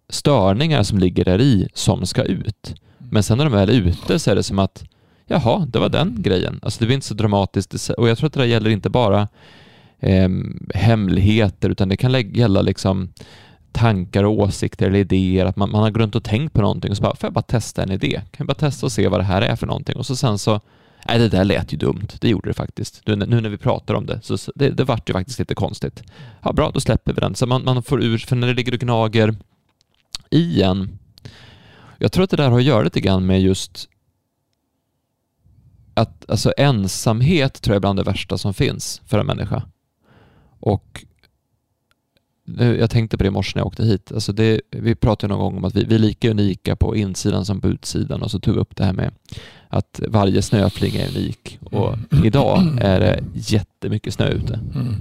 störningar 0.10 0.84
som 0.84 0.98
ligger 0.98 1.26
där 1.26 1.42
i 1.42 1.68
som 1.74 2.06
ska 2.06 2.24
ut. 2.24 2.76
Men 2.98 3.24
sen 3.24 3.38
när 3.38 3.46
de 3.46 3.54
väl 3.54 3.70
är 3.70 3.74
ute 3.74 4.20
så 4.20 4.32
är 4.32 4.36
det 4.36 4.44
som 4.44 4.60
att 4.60 4.84
jaha, 5.26 5.66
det 5.66 5.80
var 5.80 5.90
den 5.90 6.16
grejen. 6.20 6.60
Alltså 6.62 6.80
det 6.80 6.86
blir 6.86 6.96
inte 6.96 7.08
så 7.08 7.14
dramatiskt. 7.14 7.90
Och 7.90 8.10
jag 8.10 8.18
tror 8.18 8.28
att 8.28 8.34
det 8.34 8.40
där 8.40 8.48
gäller 8.48 8.70
inte 8.70 8.90
bara 8.90 9.28
eh, 10.00 10.30
hemligheter, 10.74 11.70
utan 11.70 11.90
det 11.90 11.98
kan 11.98 12.32
gälla 12.32 12.62
liksom 12.62 13.10
tankar 13.72 14.24
och 14.24 14.40
åsikter 14.40 14.88
eller 14.88 15.00
idéer, 15.00 15.46
att 15.46 15.56
man, 15.56 15.72
man 15.72 15.82
har 15.82 15.92
runt 15.92 16.16
och 16.16 16.24
tänkt 16.24 16.54
på 16.54 16.62
någonting 16.62 16.92
och 16.92 16.98
så 16.98 17.04
bara, 17.04 17.16
får 17.16 17.28
jag 17.28 17.34
bara 17.34 17.42
testa 17.42 17.84
en 17.84 17.92
idé? 17.92 18.12
Kan 18.12 18.38
jag 18.38 18.48
bara 18.48 18.54
testa 18.54 18.86
och 18.86 18.92
se 18.92 19.08
vad 19.08 19.20
det 19.20 19.24
här 19.24 19.42
är 19.42 19.56
för 19.56 19.68
någonting? 19.68 19.96
Och 19.96 20.06
så 20.06 20.16
sen 20.16 20.38
så, 20.38 20.60
nej 21.08 21.20
det 21.20 21.30
där 21.30 21.44
lät 21.44 21.74
ju 21.74 21.78
dumt, 21.78 22.08
det 22.22 22.30
gjorde 22.30 22.50
det 22.50 22.54
faktiskt. 22.54 23.02
Nu, 23.06 23.16
nu 23.16 23.42
när 23.42 23.50
vi 23.50 23.58
pratar 23.58 23.94
om 23.94 24.06
det, 24.06 24.20
så 24.24 24.52
det, 24.56 24.70
det 24.70 24.84
vart 24.84 25.10
ju 25.10 25.14
faktiskt 25.14 25.40
lite 25.40 25.56
konstigt. 25.56 26.04
Ja, 26.42 26.54
bra, 26.54 26.72
då 26.72 26.80
släpper 26.80 27.14
vi 27.14 27.22
den. 27.22 27.36
Så 27.36 27.46
man, 27.46 27.64
man 27.64 27.84
får 27.84 28.04
ur, 28.04 28.18
för 28.18 28.36
när 28.36 28.48
det 28.48 28.54
ligger 28.54 28.74
och 28.74 28.80
gnager 28.80 29.36
i 30.30 30.62
en, 30.62 31.00
jag 31.98 32.12
tror 32.12 32.24
att 32.24 32.30
det 32.30 32.38
där 32.38 32.50
har 32.50 32.58
att 32.58 32.64
göra 32.64 32.84
lite 32.84 33.02
grann 33.02 33.26
med 33.26 33.42
just 33.42 33.90
att 35.94 36.30
alltså 36.30 36.54
ensamhet 36.58 37.62
tror 37.62 37.74
jag 37.74 37.76
är 37.76 37.82
bland 37.82 38.00
det 38.00 38.04
värsta 38.04 38.38
som 38.38 38.54
finns 38.54 39.02
för 39.06 39.20
en 39.20 39.26
människa. 39.26 39.64
Och 40.60 41.06
jag 42.58 42.90
tänkte 42.90 43.18
på 43.18 43.24
det 43.24 43.28
i 43.28 43.32
morse 43.32 43.52
när 43.56 43.62
jag 43.62 43.68
åkte 43.68 43.84
hit. 43.84 44.12
Alltså 44.12 44.34
det, 44.34 44.62
vi 44.70 44.96
pratade 44.96 45.34
någon 45.34 45.44
gång 45.44 45.58
om 45.58 45.66
att 45.66 45.76
vi, 45.76 45.84
vi 45.84 45.96
är 45.96 46.00
lika 46.00 46.32
unika 46.32 46.76
på 46.76 46.96
insidan 46.96 47.46
som 47.46 47.62
på 47.62 47.68
utsidan 47.68 48.22
och 48.22 48.32
så 48.32 48.40
tog 48.40 48.56
vi 48.56 48.62
upp 48.62 48.76
det 48.76 48.84
här 48.84 48.94
med 48.94 49.12
att 49.68 50.02
varje 50.08 50.42
snöfling 50.42 50.96
är 50.96 51.08
unik 51.08 51.60
och 51.64 51.94
mm. 52.12 52.26
idag 52.26 52.78
är 52.82 53.00
det 53.00 53.24
jättemycket 53.34 54.14
snö 54.14 54.30
ute. 54.30 54.60
Mm. 54.76 54.96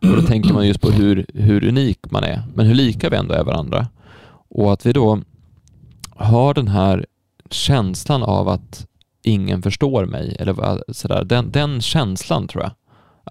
Och 0.00 0.22
då 0.22 0.22
tänker 0.22 0.54
man 0.54 0.66
just 0.66 0.80
på 0.80 0.90
hur, 0.90 1.26
hur 1.34 1.64
unik 1.64 1.98
man 2.10 2.24
är, 2.24 2.42
men 2.54 2.66
hur 2.66 2.74
lika 2.74 3.10
vi 3.10 3.16
ändå 3.16 3.34
är 3.34 3.44
varandra. 3.44 3.86
Och 4.48 4.72
att 4.72 4.86
vi 4.86 4.92
då 4.92 5.20
har 6.16 6.54
den 6.54 6.68
här 6.68 7.06
känslan 7.50 8.22
av 8.22 8.48
att 8.48 8.86
ingen 9.22 9.62
förstår 9.62 10.06
mig 10.06 10.36
eller 10.38 10.92
sådär. 10.92 11.24
Den, 11.24 11.50
den 11.50 11.80
känslan 11.80 12.48
tror 12.48 12.62
jag. 12.62 12.72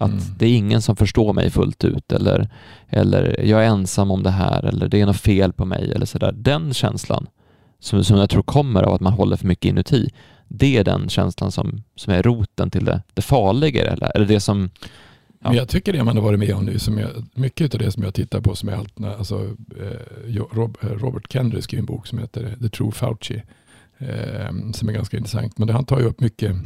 Att 0.00 0.10
mm. 0.10 0.24
det 0.38 0.46
är 0.46 0.56
ingen 0.56 0.82
som 0.82 0.96
förstår 0.96 1.32
mig 1.32 1.50
fullt 1.50 1.84
ut 1.84 2.12
eller, 2.12 2.48
eller 2.88 3.40
jag 3.44 3.64
är 3.64 3.68
ensam 3.68 4.10
om 4.10 4.22
det 4.22 4.30
här 4.30 4.62
eller 4.62 4.88
det 4.88 5.00
är 5.00 5.06
något 5.06 5.20
fel 5.20 5.52
på 5.52 5.64
mig 5.64 5.92
eller 5.94 6.06
sådär. 6.06 6.32
Den 6.32 6.74
känslan 6.74 7.26
som, 7.78 8.04
som 8.04 8.16
jag 8.16 8.30
tror 8.30 8.42
kommer 8.42 8.82
av 8.82 8.94
att 8.94 9.00
man 9.00 9.12
håller 9.12 9.36
för 9.36 9.46
mycket 9.46 9.68
inuti, 9.68 10.10
det 10.48 10.76
är 10.76 10.84
den 10.84 11.08
känslan 11.08 11.52
som, 11.52 11.82
som 11.96 12.12
är 12.12 12.22
roten 12.22 12.70
till 12.70 12.84
det, 12.84 13.02
det 13.14 13.22
farliga 13.22 13.92
eller, 13.92 14.16
eller 14.16 14.26
det 14.26 14.40
som 14.40 14.70
Ja. 15.42 15.54
Jag 15.54 15.68
tycker 15.68 15.92
det 15.92 16.04
man 16.04 16.16
har 16.16 16.24
varit 16.24 16.38
med 16.38 16.54
om 16.54 16.64
nu, 16.64 16.78
som 16.78 16.98
jag, 16.98 17.10
mycket 17.34 17.74
av 17.74 17.80
det 17.80 17.92
som 17.92 18.02
jag 18.02 18.14
tittar 18.14 18.40
på 18.40 18.54
som 18.54 18.68
är 18.68 18.72
allt, 18.72 19.04
alltså, 19.18 19.56
eh, 19.80 20.42
Robert 20.80 21.32
Kendrick 21.32 21.64
skrev 21.64 21.80
en 21.80 21.86
bok 21.86 22.06
som 22.06 22.18
heter 22.18 22.56
The 22.62 22.68
True 22.68 22.92
Fauci 22.92 23.42
eh, 23.98 24.72
som 24.72 24.88
är 24.88 24.92
ganska 24.92 25.16
intressant. 25.16 25.58
Men 25.58 25.66
det, 25.66 25.72
han 25.72 25.84
tar 25.84 26.00
ju 26.00 26.04
upp 26.04 26.20
mycket, 26.20 26.56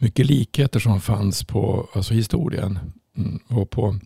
mycket 0.00 0.26
likheter 0.26 0.80
som 0.80 1.00
fanns 1.00 1.44
på 1.44 1.88
alltså 1.92 2.14
historien. 2.14 2.78
Mm, 3.16 3.38
och 3.48 3.70
på, 3.70 3.98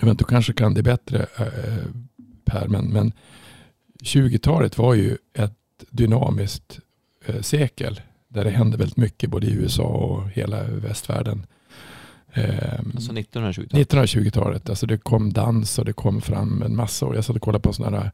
jag 0.00 0.06
vet 0.06 0.10
inte, 0.10 0.24
du 0.24 0.28
kanske 0.28 0.52
kan 0.52 0.74
det 0.74 0.82
bättre 0.82 1.26
eh, 1.38 1.84
Per, 2.44 2.68
men, 2.68 2.84
men 2.84 3.12
20-talet 4.02 4.78
var 4.78 4.94
ju 4.94 5.16
ett 5.34 5.54
dynamiskt 5.90 6.80
eh, 7.26 7.40
sekel 7.40 8.00
där 8.28 8.44
det 8.44 8.50
hände 8.50 8.76
väldigt 8.76 8.96
mycket 8.96 9.30
både 9.30 9.46
i 9.46 9.52
USA 9.52 9.82
och 9.82 10.28
hela 10.28 10.62
västvärlden. 10.62 11.46
Eh, 12.32 12.78
alltså 12.94 13.12
1920-talet? 13.12 13.90
1920-talet. 13.92 14.70
Alltså 14.70 14.86
det 14.86 14.98
kom 14.98 15.32
dans 15.32 15.78
och 15.78 15.84
det 15.84 15.92
kom 15.92 16.20
fram 16.20 16.62
en 16.62 16.76
massa. 16.76 17.06
Och 17.06 17.16
jag 17.16 17.24
satt 17.24 17.36
och 17.36 17.42
kollade 17.42 17.62
på 17.62 17.72
sådana 17.72 17.98
här 17.98 18.10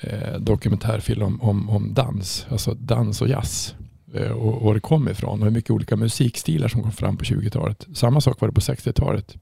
eh, 0.00 0.40
dokumentärfilm 0.40 1.22
om, 1.22 1.40
om, 1.40 1.70
om, 1.70 1.94
dans, 1.94 2.46
alltså 2.50 2.74
dans 2.74 3.22
och 3.22 3.28
jazz. 3.28 3.74
Eh, 4.14 4.30
och 4.30 4.62
var 4.62 4.74
det 4.74 4.80
kom 4.80 5.08
ifrån 5.08 5.38
och 5.38 5.44
hur 5.44 5.52
mycket 5.52 5.70
olika 5.70 5.96
musikstilar 5.96 6.68
som 6.68 6.82
kom 6.82 6.92
fram 6.92 7.16
på 7.16 7.24
20-talet. 7.24 7.86
Samma 7.94 8.20
sak 8.20 8.40
var 8.40 8.48
det 8.48 8.54
på 8.54 8.60
60-talet. 8.60 9.36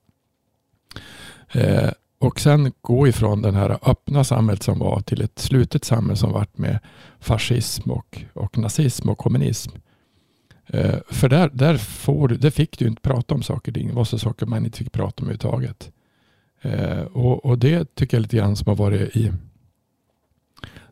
Eh, 1.53 1.91
och 2.19 2.41
sen 2.41 2.73
gå 2.81 3.09
ifrån 3.09 3.43
den 3.43 3.55
här 3.55 3.79
öppna 3.83 4.25
samhället 4.25 4.63
som 4.63 4.79
var 4.79 5.01
till 5.01 5.23
ett 5.23 5.39
slutet 5.39 5.85
samhälle 5.85 6.17
som 6.17 6.33
vart 6.33 6.59
med 6.59 6.79
fascism 7.21 7.91
och, 7.91 8.25
och 8.33 8.59
nazism 8.59 9.09
och 9.09 9.19
kommunism. 9.19 9.71
Eh, 10.67 10.99
för 11.09 11.29
där, 11.29 11.51
där, 11.53 11.77
får 11.77 12.29
du, 12.29 12.37
där 12.37 12.51
fick 12.51 12.79
du 12.79 12.87
inte 12.87 13.03
prata 13.03 13.35
om 13.35 13.43
saker. 13.43 13.73
Det 13.73 13.93
var 13.93 14.05
så 14.05 14.19
saker 14.19 14.47
man 14.47 14.65
inte 14.65 14.79
fick 14.79 14.93
prata 14.93 15.23
om 15.23 15.29
överhuvudtaget. 15.29 15.93
Eh, 16.63 17.01
och, 17.01 17.45
och 17.45 17.59
det 17.59 17.95
tycker 17.95 18.17
jag 18.17 18.23
lite 18.23 18.37
grann 18.37 18.57
som 18.57 18.69
har 18.69 18.77
varit 18.77 19.17
i 19.17 19.33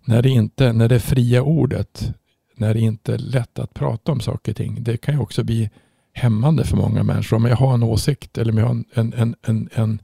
när 0.05 0.23
det 0.23 0.29
inte, 0.29 0.73
när 0.73 0.89
det 0.89 1.01
fria 1.01 1.43
ordet, 1.43 2.13
när 2.59 2.75
det 2.75 2.81
inte 2.81 3.15
är 3.15 3.19
lätt 3.19 3.59
att 3.59 3.75
prata 3.75 4.13
om 4.13 4.21
saker 4.21 4.53
och 4.53 4.57
ting. 4.57 4.77
Det 4.81 4.97
kan 4.97 5.15
ju 5.15 5.21
också 5.21 5.45
bli 5.45 5.71
hämmande 6.13 6.65
för 6.65 6.77
många 6.77 7.03
människor. 7.03 7.37
Om 7.37 7.45
jag 7.45 7.57
har 7.57 7.75
en 7.75 7.83
åsikt 7.83 8.39
eller 8.39 8.53
om 8.53 8.59
jag 8.59 8.67
har 8.67 8.75
en, 8.75 8.85
en, 8.95 9.35
en, 9.43 9.69
en, 9.75 10.03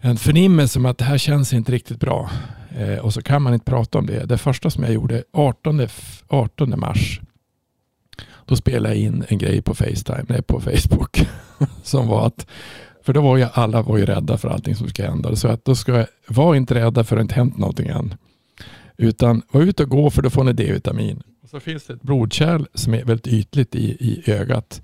en 0.00 0.16
förnimmelse 0.16 0.78
om 0.78 0.86
att 0.86 0.98
det 0.98 1.04
här 1.04 1.18
känns 1.18 1.52
inte 1.52 1.72
riktigt 1.72 2.00
bra. 2.00 2.30
Eh, 2.76 2.98
och 2.98 3.14
så 3.14 3.22
kan 3.22 3.42
man 3.42 3.54
inte 3.54 3.70
prata 3.70 3.98
om 3.98 4.06
det. 4.06 4.24
Det 4.24 4.38
första 4.38 4.70
som 4.70 4.84
jag 4.84 4.92
gjorde 4.92 5.24
18, 5.32 5.86
18 6.28 6.80
mars. 6.80 7.20
Då 8.46 8.56
spelade 8.56 8.94
jag 8.94 9.04
in 9.04 9.24
en 9.28 9.38
grej 9.38 9.62
på 9.62 9.74
Facetime, 9.74 10.24
nej, 10.28 10.42
på 10.42 10.60
Facebook. 10.60 11.26
som 11.82 12.08
var 12.08 12.26
att, 12.26 12.46
för 13.02 13.12
då 13.12 13.20
var 13.20 13.36
ju 13.36 13.46
alla 13.52 13.82
var 13.82 13.98
ju 13.98 14.06
rädda 14.06 14.38
för 14.38 14.48
allting 14.48 14.74
som 14.74 14.88
ska 14.88 15.04
hända. 15.04 15.36
Så 15.36 15.48
att 15.48 15.64
då 15.64 15.74
ska 15.74 15.92
jag, 15.92 16.06
var 16.26 16.54
inte 16.54 16.74
rädda 16.74 17.04
för 17.04 17.16
att 17.16 17.18
det 17.18 17.22
inte 17.22 17.34
hänt 17.34 17.58
någonting 17.58 17.88
än. 17.88 18.14
Utan 19.02 19.42
var 19.50 19.62
ute 19.62 19.82
och 19.82 19.88
gå 19.88 20.10
för 20.10 20.22
då 20.22 20.30
får 20.30 20.44
ni 20.44 20.52
D-vitamin. 20.52 21.22
Och 21.42 21.48
så 21.48 21.60
finns 21.60 21.86
det 21.86 21.92
ett 21.92 22.02
blodkärl 22.02 22.66
som 22.74 22.94
är 22.94 23.04
väldigt 23.04 23.26
ytligt 23.26 23.74
i, 23.74 23.90
i 23.90 24.30
ögat. 24.32 24.82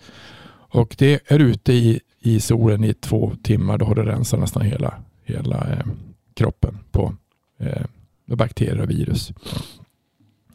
Och 0.70 0.94
det 0.98 1.20
är 1.26 1.38
ute 1.38 1.72
i, 1.72 2.00
i 2.20 2.40
solen 2.40 2.84
i 2.84 2.94
två 2.94 3.32
timmar. 3.42 3.78
Då 3.78 3.84
har 3.84 3.94
det 3.94 4.04
rensat 4.04 4.40
nästan 4.40 4.62
hela, 4.62 4.94
hela 5.24 5.72
eh, 5.72 5.86
kroppen 6.34 6.78
på 6.90 7.14
eh, 7.58 7.82
bakterier 8.26 8.80
och 8.80 8.90
virus. 8.90 9.32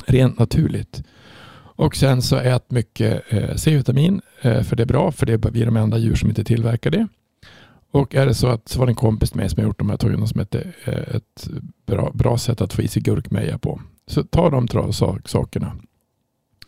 Rent 0.05 0.39
naturligt. 0.39 1.03
Och 1.75 1.95
sen 1.95 2.21
så 2.21 2.35
ät 2.35 2.71
mycket 2.71 3.23
eh, 3.29 3.55
C-vitamin 3.55 4.21
eh, 4.41 4.63
för 4.63 4.75
det 4.75 4.83
är 4.83 4.87
bra 4.87 5.11
för 5.11 5.25
det 5.25 5.33
är 5.33 5.51
vi 5.51 5.65
de 5.65 5.77
enda 5.77 5.97
djur 5.97 6.15
som 6.15 6.29
inte 6.29 6.43
tillverkar 6.43 6.91
det. 6.91 7.07
Och 7.93 8.15
är 8.15 8.25
det 8.25 8.33
så 8.33 8.47
att 8.47 8.69
så 8.69 8.79
var 8.79 8.85
det 8.85 8.91
en 8.91 8.95
kompis 8.95 9.35
med 9.35 9.51
som 9.51 9.61
har 9.61 9.67
gjort 9.67 9.79
de 9.79 9.89
här 9.89 9.97
tog 9.97 10.27
som 10.27 10.39
heter 10.39 10.75
eh, 10.83 11.15
ett 11.15 11.47
bra, 11.85 12.11
bra 12.13 12.37
sätt 12.37 12.61
att 12.61 12.73
få 12.73 12.81
i 12.81 12.87
sig 12.87 13.01
gurkmeja 13.01 13.57
på. 13.57 13.81
Så 14.07 14.23
ta 14.23 14.49
de 14.49 14.67
sakerna. 15.25 15.77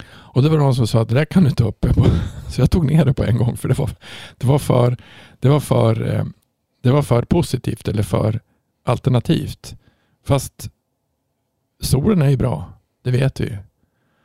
Och 0.07 0.43
det 0.43 0.49
var 0.49 0.57
någon 0.57 0.75
som 0.75 0.87
sa 0.87 1.01
att 1.01 1.09
det 1.09 1.15
där 1.15 1.25
kan 1.25 1.43
du 1.43 1.49
inte 1.49 1.63
uppe 1.63 1.93
på. 1.93 2.05
Så 2.49 2.61
jag 2.61 2.71
tog 2.71 2.85
ner 2.85 3.05
det 3.05 3.13
på 3.13 3.23
en 3.23 3.37
gång 3.37 3.57
för 3.57 3.67
det 3.67 3.77
var, 3.77 3.89
det 4.37 4.47
var, 4.47 4.59
för, 4.59 4.97
det 5.39 5.49
var, 5.49 5.59
för, 5.59 6.15
eh, 6.15 6.25
det 6.81 6.91
var 6.91 7.01
för 7.01 7.21
positivt 7.21 7.87
eller 7.87 8.03
för 8.03 8.39
alternativt. 8.83 9.75
Fast 10.25 10.69
solen 11.81 12.21
är 12.21 12.29
ju 12.29 12.37
bra, 12.37 12.73
det 13.03 13.11
vet 13.11 13.39
vi. 13.39 13.57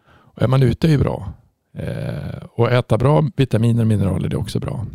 Och 0.07 0.43
är 0.43 0.49
man 0.49 0.63
ute 0.63 0.87
är 0.87 0.91
ju 0.91 0.99
bra. 0.99 1.33
Eh, 1.73 2.43
och 2.53 2.73
äta 2.73 2.99
bra 2.99 3.25
vitaminer 3.37 3.81
och 3.81 3.87
mineraler 3.87 4.31
är 4.31 4.37
också 4.37 4.61
bra. 4.61 4.87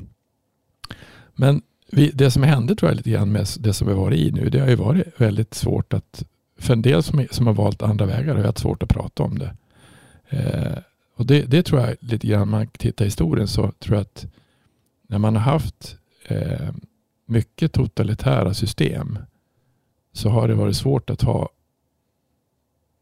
Men 1.33 1.61
vi, 1.91 2.11
det 2.11 2.31
som 2.31 2.43
hände 2.43 2.75
tror 2.75 2.91
jag 2.91 2.97
lite 2.97 3.09
grann 3.09 3.31
med 3.31 3.47
det 3.59 3.73
som 3.73 3.87
vi 3.87 3.93
varit 3.93 4.19
i 4.19 4.31
nu, 4.31 4.49
det 4.49 4.59
har 4.59 4.67
ju 4.67 4.75
varit 4.75 5.21
väldigt 5.21 5.53
svårt 5.53 5.93
att, 5.93 6.23
för 6.57 6.73
en 6.73 6.81
del 6.81 7.03
som, 7.03 7.25
som 7.31 7.47
har 7.47 7.53
valt 7.53 7.81
andra 7.81 8.05
vägar 8.05 8.35
har 8.35 8.43
haft 8.43 8.57
svårt 8.57 8.83
att 8.83 8.89
prata 8.89 9.23
om 9.23 9.39
det. 9.39 9.55
Eh, 10.29 10.77
och 11.15 11.25
det, 11.25 11.41
det, 11.41 11.63
tror 11.63 11.81
jag 11.81 11.95
lite 11.99 12.27
grann, 12.27 12.49
man 12.49 12.67
tittar 12.67 13.05
i 13.05 13.07
historien 13.07 13.47
så 13.47 13.71
tror 13.71 13.95
jag 13.95 14.01
att 14.01 14.25
när 15.07 15.17
man 15.17 15.35
har 15.35 15.51
haft 15.51 15.97
eh, 16.27 16.69
mycket 17.25 17.71
totalitära 17.71 18.53
system 18.53 19.17
så 20.13 20.29
har 20.29 20.47
det 20.47 20.55
varit 20.55 20.75
svårt 20.75 21.09
att 21.09 21.21
ha 21.21 21.49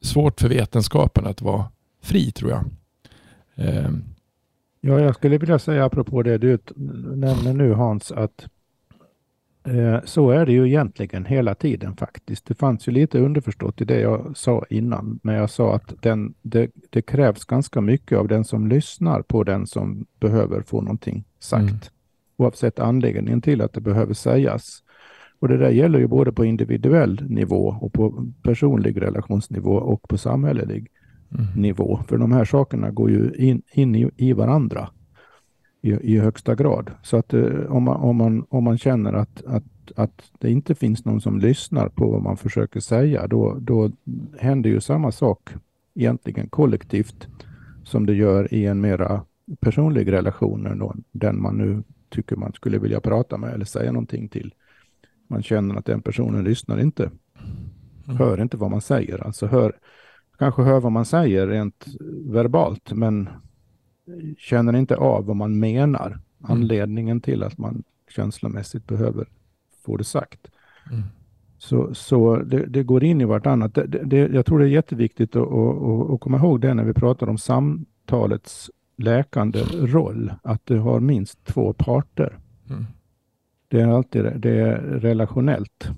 svårt 0.02 0.42
för 0.42 0.50
vetenskapen 0.50 1.25
att 1.25 1.42
vara 1.42 1.66
fri 2.02 2.32
tror 2.32 2.52
jag. 2.52 2.66
Eh, 3.56 3.90
ja, 4.82 5.00
jag 5.00 5.16
skulle 5.16 5.38
vilja 5.38 5.60
säga 5.60 5.86
apropå 5.86 6.24
det 6.24 6.38
du 6.38 6.60
nämner 7.16 7.54
nu 7.54 7.74
Hans, 7.74 8.12
att 8.12 8.48
så 10.03 10.29
är 10.29 10.46
det 10.46 10.51
ju 10.51 10.68
egentligen 10.68 11.25
hela 11.25 11.55
tiden 11.55 11.96
faktiskt. 11.96 12.46
Det 12.46 12.53
fanns 12.53 12.88
ju 12.88 12.92
lite 12.92 13.20
underförstått 13.20 13.81
i 13.81 13.85
det 13.85 14.00
jag 14.00 14.38
sa 14.38 14.66
innan 14.70 15.20
när 15.24 15.38
jag 15.38 15.50
sa 15.50 15.75
att 15.75 15.94
den, 16.01 16.33
det, 16.42 16.72
det 16.90 17.01
krävs 17.01 17.46
ganska 17.46 17.81
mycket 17.81 18.18
av 18.18 18.27
den 18.27 18.44
som 18.44 18.68
lyssnar 18.68 19.22
på 19.22 19.44
den 19.44 19.68
som 19.68 20.05
behöver 20.20 20.61
få 20.61 20.81
någonting 20.81 21.24
sagt. 21.40 21.61
Mm. 21.61 21.79
Oavsett 22.38 22.79
anledningen 22.79 23.42
till 23.42 23.61
att 23.61 23.74
det 23.74 23.81
behöver 23.81 24.14
sägas. 24.14 24.83
Och 25.40 25.48
det 25.48 25.57
där 25.57 25.70
gäller 25.70 26.00
ju 26.00 26.07
både 26.07 26.31
på 26.31 26.46
individuell 26.46 27.22
nivå 27.29 27.77
och 27.81 27.94
på 27.94 28.25
personlig 28.44 29.01
relationsnivå 29.01 29.74
och 29.74 30.07
på 30.09 30.18
samhällelig 30.18 30.88
mm. 31.31 31.46
nivå. 31.55 32.00
För 32.07 32.18
de 32.18 32.31
här 32.31 32.46
sakerna 32.46 32.92
går 32.92 33.09
ju 33.09 33.31
in, 33.38 33.61
in 33.72 33.96
i, 33.96 34.09
i 34.18 34.33
varandra 34.33 34.90
i, 35.83 36.13
i 36.13 36.19
högsta 36.19 36.55
grad. 36.55 36.91
Så 37.03 37.17
att 37.17 37.33
eh, 37.33 37.65
om, 37.69 37.83
man, 37.83 37.96
om, 37.96 38.15
man, 38.15 38.46
om 38.50 38.63
man 38.63 38.77
känner 38.77 39.13
att, 39.13 39.46
att, 39.46 39.63
att 39.96 40.31
det 40.39 40.51
inte 40.51 40.75
finns 40.75 41.05
någon 41.05 41.22
som 41.22 41.39
lyssnar 41.39 41.89
på 41.89 42.11
vad 42.11 42.22
man 42.22 42.37
försöker 42.37 42.79
säga, 42.79 43.27
då, 43.27 43.57
då 43.59 43.91
händer 44.39 44.69
ju 44.69 44.81
samma 44.81 45.11
sak 45.11 45.50
egentligen 45.96 46.50
kollektivt 46.50 47.27
som 47.83 48.05
det 48.05 48.13
gör 48.13 48.53
i 48.53 48.65
en 48.65 48.81
mera 48.81 49.25
personlig 49.59 50.11
relation 50.11 50.65
än 50.65 51.03
den 51.11 51.41
man 51.41 51.57
nu 51.57 51.83
tycker 52.09 52.35
man 52.35 52.53
skulle 52.53 52.79
vilja 52.79 53.01
prata 53.01 53.37
med 53.37 53.53
eller 53.53 53.65
säga 53.65 53.91
någonting 53.91 54.29
till. 54.29 54.53
Man 55.27 55.43
känner 55.43 55.75
att 55.75 55.85
den 55.85 56.01
personen 56.01 56.43
lyssnar 56.43 56.79
inte, 56.79 57.03
mm. 57.03 58.17
hör 58.17 58.41
inte 58.41 58.57
vad 58.57 58.72
man 58.72 58.81
säger. 58.81 59.24
Alltså 59.24 59.48
hör, 59.48 59.75
kanske 60.37 60.61
hör 60.61 60.79
vad 60.79 60.91
man 60.91 61.05
säger 61.05 61.48
rent 61.48 61.85
verbalt, 62.25 62.93
men 62.93 63.29
känner 64.37 64.75
inte 64.75 64.96
av 64.96 65.25
vad 65.25 65.35
man 65.35 65.59
menar. 65.59 66.07
Mm. 66.07 66.22
Anledningen 66.42 67.22
till 67.22 67.44
att 67.44 67.57
man 67.57 67.83
känslomässigt 68.09 68.87
behöver 68.87 69.27
få 69.85 69.98
det 69.98 70.03
sagt. 70.03 70.48
Mm. 70.92 71.03
Så, 71.57 71.94
så 71.94 72.35
det, 72.35 72.66
det, 72.66 72.83
går 72.83 73.03
in 73.03 73.22
i 73.22 73.25
vartannat. 73.25 73.75
Det, 73.75 73.85
det, 73.87 74.18
jag 74.18 74.46
tror 74.46 74.59
det 74.59 74.66
är 74.66 74.70
jätteviktigt 74.70 75.35
att, 75.35 75.48
att, 75.48 76.09
att 76.09 76.20
komma 76.20 76.37
ihåg 76.37 76.61
det 76.61 76.74
när 76.74 76.83
vi 76.83 76.94
pratar 76.94 77.29
om 77.29 77.37
samtalets 77.37 78.72
läkande 78.98 79.59
roll, 79.74 80.33
att 80.44 80.66
det 80.66 80.77
har 80.77 81.00
minst 81.00 81.46
två 81.46 81.74
parter. 81.74 82.37
Mm. 82.70 82.85
Det 83.68 83.81
är 83.81 83.87
alltid 83.87 84.24
det 84.35 84.59
är 84.59 84.75
relationellt. 84.81 85.89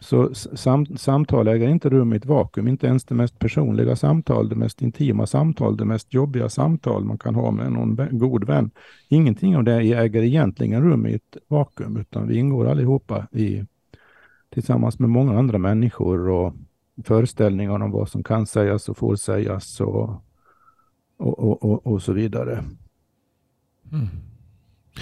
Så 0.00 0.34
sam, 0.34 0.86
samtal 0.86 1.48
äger 1.48 1.68
inte 1.68 1.88
rum 1.88 2.12
i 2.12 2.16
ett 2.16 2.26
vakuum, 2.26 2.68
inte 2.68 2.86
ens 2.86 3.04
det 3.04 3.14
mest 3.14 3.38
personliga 3.38 3.96
samtal, 3.96 4.48
det 4.48 4.56
mest 4.56 4.82
intima 4.82 5.26
samtal, 5.26 5.76
det 5.76 5.84
mest 5.84 6.14
jobbiga 6.14 6.48
samtal 6.48 7.04
man 7.04 7.18
kan 7.18 7.34
ha 7.34 7.50
med 7.50 7.72
någon 7.72 8.18
god 8.18 8.44
vän. 8.44 8.70
Ingenting 9.08 9.56
av 9.56 9.64
det 9.64 9.74
äger 9.74 10.22
egentligen 10.22 10.82
rum 10.82 11.06
i 11.06 11.14
ett 11.14 11.36
vakuum, 11.48 11.96
utan 11.96 12.28
vi 12.28 12.36
ingår 12.36 12.68
allihopa 12.68 13.26
i, 13.32 13.64
tillsammans 14.50 14.98
med 14.98 15.10
många 15.10 15.38
andra 15.38 15.58
människor 15.58 16.28
och 16.28 16.54
föreställningar 17.04 17.82
om 17.82 17.90
vad 17.90 18.08
som 18.08 18.22
kan 18.22 18.46
sägas 18.46 18.88
och 18.88 18.96
får 18.96 19.16
sägas 19.16 19.80
och, 19.80 20.10
och, 21.16 21.38
och, 21.38 21.64
och, 21.64 21.86
och 21.86 22.02
så 22.02 22.12
vidare. 22.12 22.64
Mm. 23.92 24.06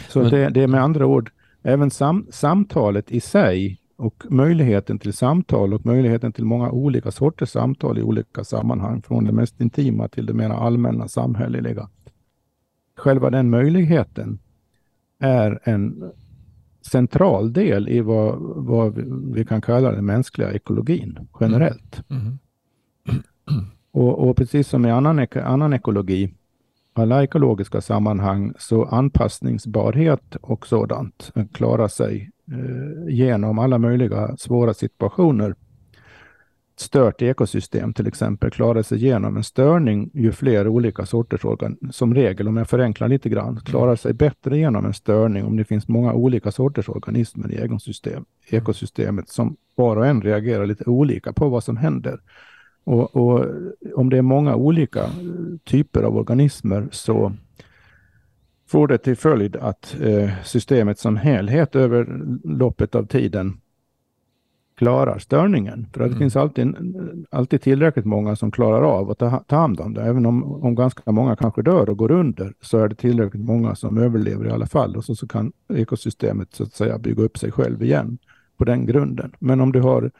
Så 0.09 0.23
det, 0.23 0.49
det 0.49 0.63
är 0.63 0.67
med 0.67 0.83
andra 0.83 1.07
ord, 1.07 1.31
även 1.63 1.91
sam, 1.91 2.27
samtalet 2.31 3.11
i 3.11 3.21
sig 3.21 3.81
och 3.97 4.25
möjligheten 4.31 4.99
till 4.99 5.13
samtal 5.13 5.75
och 5.75 5.87
möjligheten 5.87 6.33
till 6.33 6.45
många 6.45 6.71
olika 6.71 7.11
sorters 7.11 7.49
samtal 7.49 7.99
i 7.99 8.03
olika 8.03 8.45
sammanhang, 8.45 9.03
från 9.03 9.25
det 9.25 9.33
mest 9.33 9.61
intima 9.61 10.09
till 10.09 10.27
det 10.27 10.35
mer 10.35 10.51
allmänna 10.51 11.09
samhälleliga. 11.09 11.89
Själva 12.97 13.31
den 13.31 13.51
möjligheten 13.51 14.39
är 15.19 15.61
en 15.65 16.13
central 16.83 17.53
del 17.53 17.89
i 17.89 18.01
vad, 18.01 18.39
vad 18.57 18.99
vi 19.35 19.45
kan 19.45 19.61
kalla 19.61 19.93
den 19.93 20.07
mänskliga 20.07 20.53
ekologin 20.53 21.29
generellt. 21.41 22.03
Mm. 22.11 22.23
Mm. 22.23 23.65
Och, 23.91 24.29
och, 24.29 24.37
precis 24.37 24.69
som 24.69 24.87
i 24.87 24.91
annan, 24.91 25.27
annan 25.45 25.73
ekologi, 25.73 26.35
alla 26.93 27.23
ekologiska 27.25 27.81
sammanhang, 27.81 28.53
så 28.59 28.85
anpassningsbarhet 28.85 30.37
och 30.41 30.67
sådant 30.67 31.33
klarar 31.53 31.89
sig 31.89 32.31
Eh, 32.53 33.15
genom 33.15 33.59
alla 33.59 33.79
möjliga 33.79 34.37
svåra 34.37 34.75
situationer. 34.75 35.55
Stört 36.77 37.23
ekosystem 37.23 37.93
till 37.93 38.07
exempel 38.07 38.51
klarar 38.51 38.83
sig 38.83 38.99
genom 38.99 39.37
en 39.37 39.45
störning 39.45 40.11
ju 40.15 40.33
fler 40.33 40.69
olika 40.69 41.07
sorters 41.07 41.45
organ, 41.45 41.77
som 41.91 42.15
regel 42.15 42.49
om 42.49 42.57
jag 42.57 42.69
förenklar 42.69 43.09
lite 43.09 43.29
grann, 43.29 43.61
klarar 43.65 43.97
sig 43.97 44.13
bättre 44.13 44.59
genom 44.59 44.85
en 44.85 44.95
störning 44.95 45.45
om 45.45 45.57
det 45.57 45.65
finns 45.65 45.89
många 45.89 46.13
olika 46.13 46.53
sorters 46.53 46.89
organismer 46.89 47.53
i 47.53 47.57
ekosystem, 47.57 48.25
ekosystemet 48.49 49.29
som 49.29 49.57
var 49.75 49.97
och 49.97 50.07
en 50.07 50.23
reagerar 50.23 50.67
lite 50.67 50.85
olika 50.85 51.33
på 51.33 51.49
vad 51.49 51.65
som 51.65 51.77
händer. 51.77 52.21
Och, 52.85 53.17
och, 53.17 53.47
om 53.95 54.11
det 54.11 54.19
är 54.19 54.23
många 54.23 54.57
olika 54.57 55.11
typer 55.65 56.03
av 56.03 56.17
organismer 56.17 56.89
så 56.91 57.33
får 58.75 58.89
det 58.89 58.99
till 58.99 59.17
följd 59.17 59.57
att 59.57 59.97
eh, 60.01 60.31
systemet 60.45 60.99
som 60.99 61.17
helhet 61.17 61.77
över 61.77 62.07
loppet 62.45 62.95
av 62.95 63.07
tiden 63.07 63.61
klarar 64.77 65.19
störningen. 65.19 65.87
För 65.93 66.01
det 66.01 66.07
Mm. 66.07 66.19
finns 66.19 66.37
alltid, 66.37 66.75
alltid 67.31 67.63
tillräckligt 67.63 68.05
många 68.05 68.37
som 68.37 68.51
klarar 68.51 68.83
av 68.83 69.11
att 69.11 69.19
ta, 69.19 69.45
ta 69.47 69.57
hand 69.57 69.81
om 69.81 69.95
det. 69.95 70.03
Även 70.03 70.27
om, 70.27 70.45
om 70.65 70.75
ganska 70.75 71.13
många 71.13 71.37
kanske 71.37 71.63
dör 71.63 71.89
och 71.91 71.97
går 71.99 72.11
under 72.11 72.53
så 72.61 72.79
är 72.79 72.89
det 72.89 72.95
tillräckligt 72.95 73.45
många 73.45 73.75
som 73.75 73.99
överlever 73.99 74.47
i 74.47 74.51
alla 74.51 74.67
fall. 74.67 74.97
Och 74.97 75.05
så, 75.05 75.15
så 75.15 75.29
kan 75.29 75.53
ekosystemet 75.75 76.55
så 76.55 76.63
att 76.63 76.73
säga 76.75 76.99
bygga 76.99 77.23
upp 77.23 77.39
sig 77.39 77.53
själv 77.53 77.83
igen 77.83 78.19
på 78.57 78.65
den 78.65 78.87
grunden. 78.87 79.33
Men 79.39 79.61
om 79.61 79.73
du 79.73 79.81
har, 79.81 80.11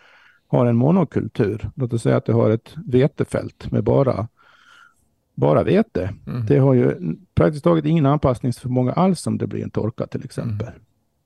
har 0.49 0.67
en 0.67 0.77
monokultur, 0.77 1.71
låt 1.77 1.93
oss 1.93 2.03
säga 2.03 2.17
att 2.17 2.27
du 2.27 2.33
har 2.33 2.51
ett 2.51 2.75
vetefält 2.87 3.71
med 3.73 3.85
bara, 3.85 4.29
bara 5.35 5.63
vete. 5.63 6.15
Mm. 6.27 6.47
Det 6.47 6.59
har 6.59 6.75
ju 6.75 7.17
praktiskt 7.35 7.65
taget 7.65 7.85
ingen 7.85 8.07
anpassningsförmåga 8.07 8.93
alls 8.93 9.27
om 9.27 9.39
det 9.39 9.47
blir 9.47 9.63
en 9.63 9.71
torka 9.71 10.07
till 10.07 10.25
exempel. 10.25 10.69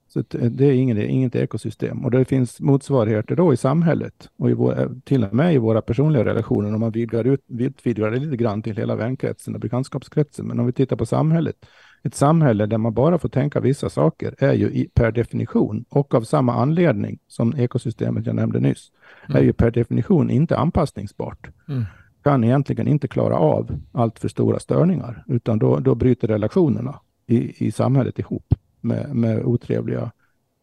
Så 0.09 0.21
att, 0.21 0.35
eh, 0.35 0.41
det 0.41 0.65
är 0.65 0.73
inget, 0.73 0.99
inget 0.99 1.37
ekosystem. 1.37 2.05
Och 2.05 2.11
det 2.11 2.25
finns 2.25 2.61
motsvarigheter 2.61 3.37
då 3.37 3.53
i 3.53 3.57
samhället 3.57 4.29
och 4.39 4.51
i 4.51 4.53
vår, 4.55 5.01
till 5.05 5.25
och 5.25 5.35
med 5.35 5.55
i 5.55 5.59
våra 5.59 5.83
personliga 5.83 6.25
relationer 6.25 6.75
om 6.75 6.81
man 6.81 6.91
vidgar, 6.91 7.25
ut, 7.25 7.41
vidgar 7.83 8.11
det 8.11 8.19
lite 8.19 8.37
grann 8.37 8.63
till 8.63 8.77
hela 8.77 8.97
vänkretsen 8.97 9.55
och 9.55 9.61
bekantskapskretsen. 9.61 10.47
Men 10.47 10.61
om 10.61 10.67
vi 10.67 10.73
tittar 10.73 10.97
på 10.97 11.07
samhället. 11.07 11.57
Ett 12.03 12.15
samhälle 12.15 12.67
där 12.67 12.79
man 12.79 12.95
bara 12.95 13.19
får 13.19 13.29
tänka 13.29 13.61
vissa 13.61 13.91
saker 13.91 14.35
är 14.39 14.53
ju 14.53 14.71
i, 14.71 14.89
per 14.95 15.13
definition 15.13 15.85
och 15.89 16.15
av 16.15 16.23
samma 16.23 16.55
anledning 16.55 17.19
som 17.29 17.57
ekosystemet 17.57 18.27
jag 18.27 18.35
nämnde 18.35 18.61
nyss 18.61 18.91
är 19.29 19.43
ju 19.43 19.53
per 19.53 19.71
definition 19.71 20.31
inte 20.31 20.57
anpassningsbart 20.57 21.49
Mm 21.69 21.85
kan 22.29 22.45
egentligen 22.45 22.89
inte 22.89 23.09
klara 23.09 23.37
av 23.37 23.81
allt 23.93 24.19
för 24.19 24.29
stora 24.29 24.59
störningar, 24.59 25.25
utan 25.27 25.59
då, 25.59 25.79
då 25.79 25.95
bryter 25.95 26.29
relationerna 26.29 27.01
i, 27.27 27.67
i 27.67 27.73
samhället 27.73 28.19
ihop 28.19 28.55
med, 28.81 29.15
med 29.15 29.45
otrevliga 29.45 30.11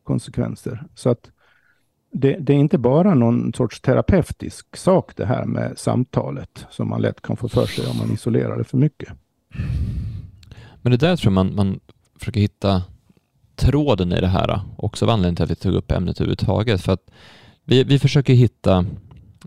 konsekvenser. 0.04 0.84
Så 0.96 1.10
att 1.10 1.32
det, 2.12 2.38
det 2.40 2.54
är 2.54 2.58
inte 2.58 2.78
bara 2.78 3.14
någon 3.14 3.54
sorts 3.54 3.82
terapeutisk 3.82 4.76
sak 4.76 5.12
det 5.16 5.26
här 5.26 5.46
med 5.46 5.78
samtalet 5.78 6.66
som 6.70 6.90
man 6.90 7.02
lätt 7.02 7.22
kan 7.22 7.38
få 7.38 7.50
för 7.50 7.66
sig 7.66 7.88
om 7.92 7.98
man 7.98 8.12
isolerar 8.12 8.58
det 8.58 8.64
för 8.64 8.78
mycket. 8.78 9.10
Men 10.82 10.92
det 10.92 10.98
där 10.98 11.16
tror 11.16 11.34
jag 11.34 11.46
man, 11.46 11.56
man 11.56 11.80
försöker 12.20 12.40
hitta 12.40 12.84
tråden 13.56 14.12
i 14.12 14.22
det 14.22 14.28
här, 14.28 14.62
också 14.78 15.06
av 15.06 15.10
anledningen 15.10 15.36
till 15.36 15.44
att 15.44 15.52
vi 15.52 15.56
tog 15.56 15.74
upp 15.74 15.92
ämnet 15.92 16.22
överhuvudtaget. 16.22 16.82
För 16.82 16.94
att 16.94 17.12
vi, 17.64 17.84
vi 17.84 18.00
försöker 18.00 18.34
hitta, 18.34 18.86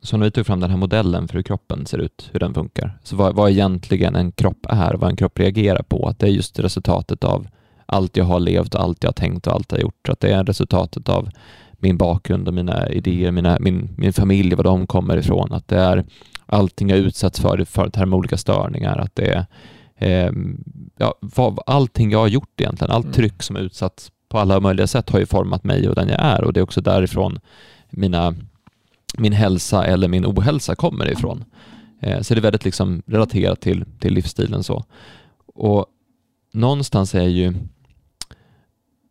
som 0.03 0.21
när 0.21 0.27
vi 0.27 0.31
tog 0.31 0.47
fram 0.47 0.61
den 0.61 0.71
här 0.71 0.77
modellen 0.77 1.29
för 1.29 1.35
hur 1.35 1.43
kroppen 1.43 1.87
ser 1.87 1.99
ut, 1.99 2.29
hur 2.33 2.41
den 2.41 2.55
funkar. 2.55 2.99
Så 3.03 3.17
vad, 3.17 3.35
vad 3.35 3.51
egentligen 3.51 4.17
en 4.17 4.33
kropp 4.33 4.67
är, 4.69 4.95
vad 4.95 5.11
en 5.11 5.17
kropp 5.17 5.39
reagerar 5.39 5.83
på. 5.83 6.09
Att 6.09 6.19
det 6.19 6.27
är 6.27 6.31
just 6.31 6.59
resultatet 6.59 7.25
av 7.25 7.47
allt 7.87 8.17
jag 8.17 8.25
har 8.25 8.41
levt, 8.41 8.75
allt 8.75 9.03
jag 9.03 9.09
har 9.09 9.15
tänkt 9.15 9.47
och 9.47 9.53
allt 9.53 9.73
jag 9.73 9.79
har 9.79 9.83
gjort. 9.83 10.09
Att 10.09 10.21
det 10.21 10.31
är 10.33 10.45
resultatet 10.45 11.09
av 11.09 11.29
min 11.73 11.97
bakgrund 11.97 12.49
och 12.49 12.55
mina 12.55 12.89
idéer, 12.89 13.31
mina, 13.31 13.57
min, 13.61 13.95
min 13.97 14.13
familj, 14.13 14.55
var 14.55 14.65
de 14.65 14.87
kommer 14.87 15.17
ifrån. 15.17 15.53
Att 15.53 15.69
det 15.69 15.79
är 15.79 16.05
allting 16.47 16.89
jag 16.89 16.99
utsatts 16.99 17.41
för, 17.41 17.65
för 17.65 17.85
det 17.89 17.97
här 17.97 18.07
med 18.07 18.17
olika 18.17 18.37
störningar. 18.37 18.99
Att 18.99 19.15
det 19.15 19.31
är 19.31 19.47
eh, 19.99 20.33
ja, 20.97 21.15
vad, 21.21 21.59
allting 21.67 22.11
jag 22.11 22.19
har 22.19 22.29
gjort 22.29 22.61
egentligen, 22.61 22.93
allt 22.93 23.05
Mm. 23.05 23.15
tryck 23.15 23.43
som 23.43 23.57
är 23.57 23.61
utsatt 23.61 24.11
på 24.29 24.39
alla 24.39 24.61
möjliga 24.61 24.87
sätt 24.87 25.11
har 25.11 25.19
ju 25.19 25.27
format 25.27 25.65
mig 25.65 25.89
och 25.89 25.95
den 25.95 26.09
jag 26.09 26.21
är 26.21 26.45
och 26.45 26.53
det 26.53 26.61
är 26.61 26.65
också 26.65 26.81
därifrån 26.81 27.41
mina, 27.91 28.35
min 29.19 29.33
hälsa 29.33 29.85
eller 29.85 30.09
min 30.09 30.27
ohälsa 30.27 30.75
kommer 30.75 31.13
ifrån. 31.13 31.45
Eh, 32.01 32.21
så 32.21 32.35
det 32.35 32.41
är 32.41 32.43
väldigt 32.43 32.65
liksom 32.65 33.03
relaterat 33.07 33.61
till, 33.61 33.85
till 34.01 34.15
livsstilen 34.15 34.63
så. 34.63 34.85
Och 35.55 35.87
någonstans 36.53 37.15
är 37.15 37.29
ju 37.29 37.55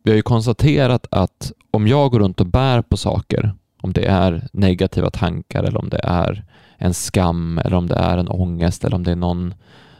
vi 0.08 0.10
har 0.10 0.16
ju 0.16 0.22
konstaterat 0.22 1.06
att 1.10 1.52
om 1.70 1.88
jag 1.88 2.10
går 2.10 2.18
runt 2.18 2.40
och 2.40 2.46
bär 2.46 2.82
på 2.82 2.96
saker, 2.96 3.54
om 3.80 3.92
det 3.92 4.04
är 4.04 4.48
negativa 4.52 5.10
tankar 5.10 5.64
eller 5.64 5.78
om 5.78 5.88
det 5.88 6.00
är 6.02 6.44
en 6.76 6.94
skam 6.94 7.58
eller 7.58 7.76
om 7.76 7.86
det 7.86 7.94
är 7.94 8.18
en 8.18 8.28
ångest 8.28 8.84
eller 8.84 8.96
om 8.96 9.04
det 9.04 9.10
är 9.10 9.16
någon, 9.16 9.54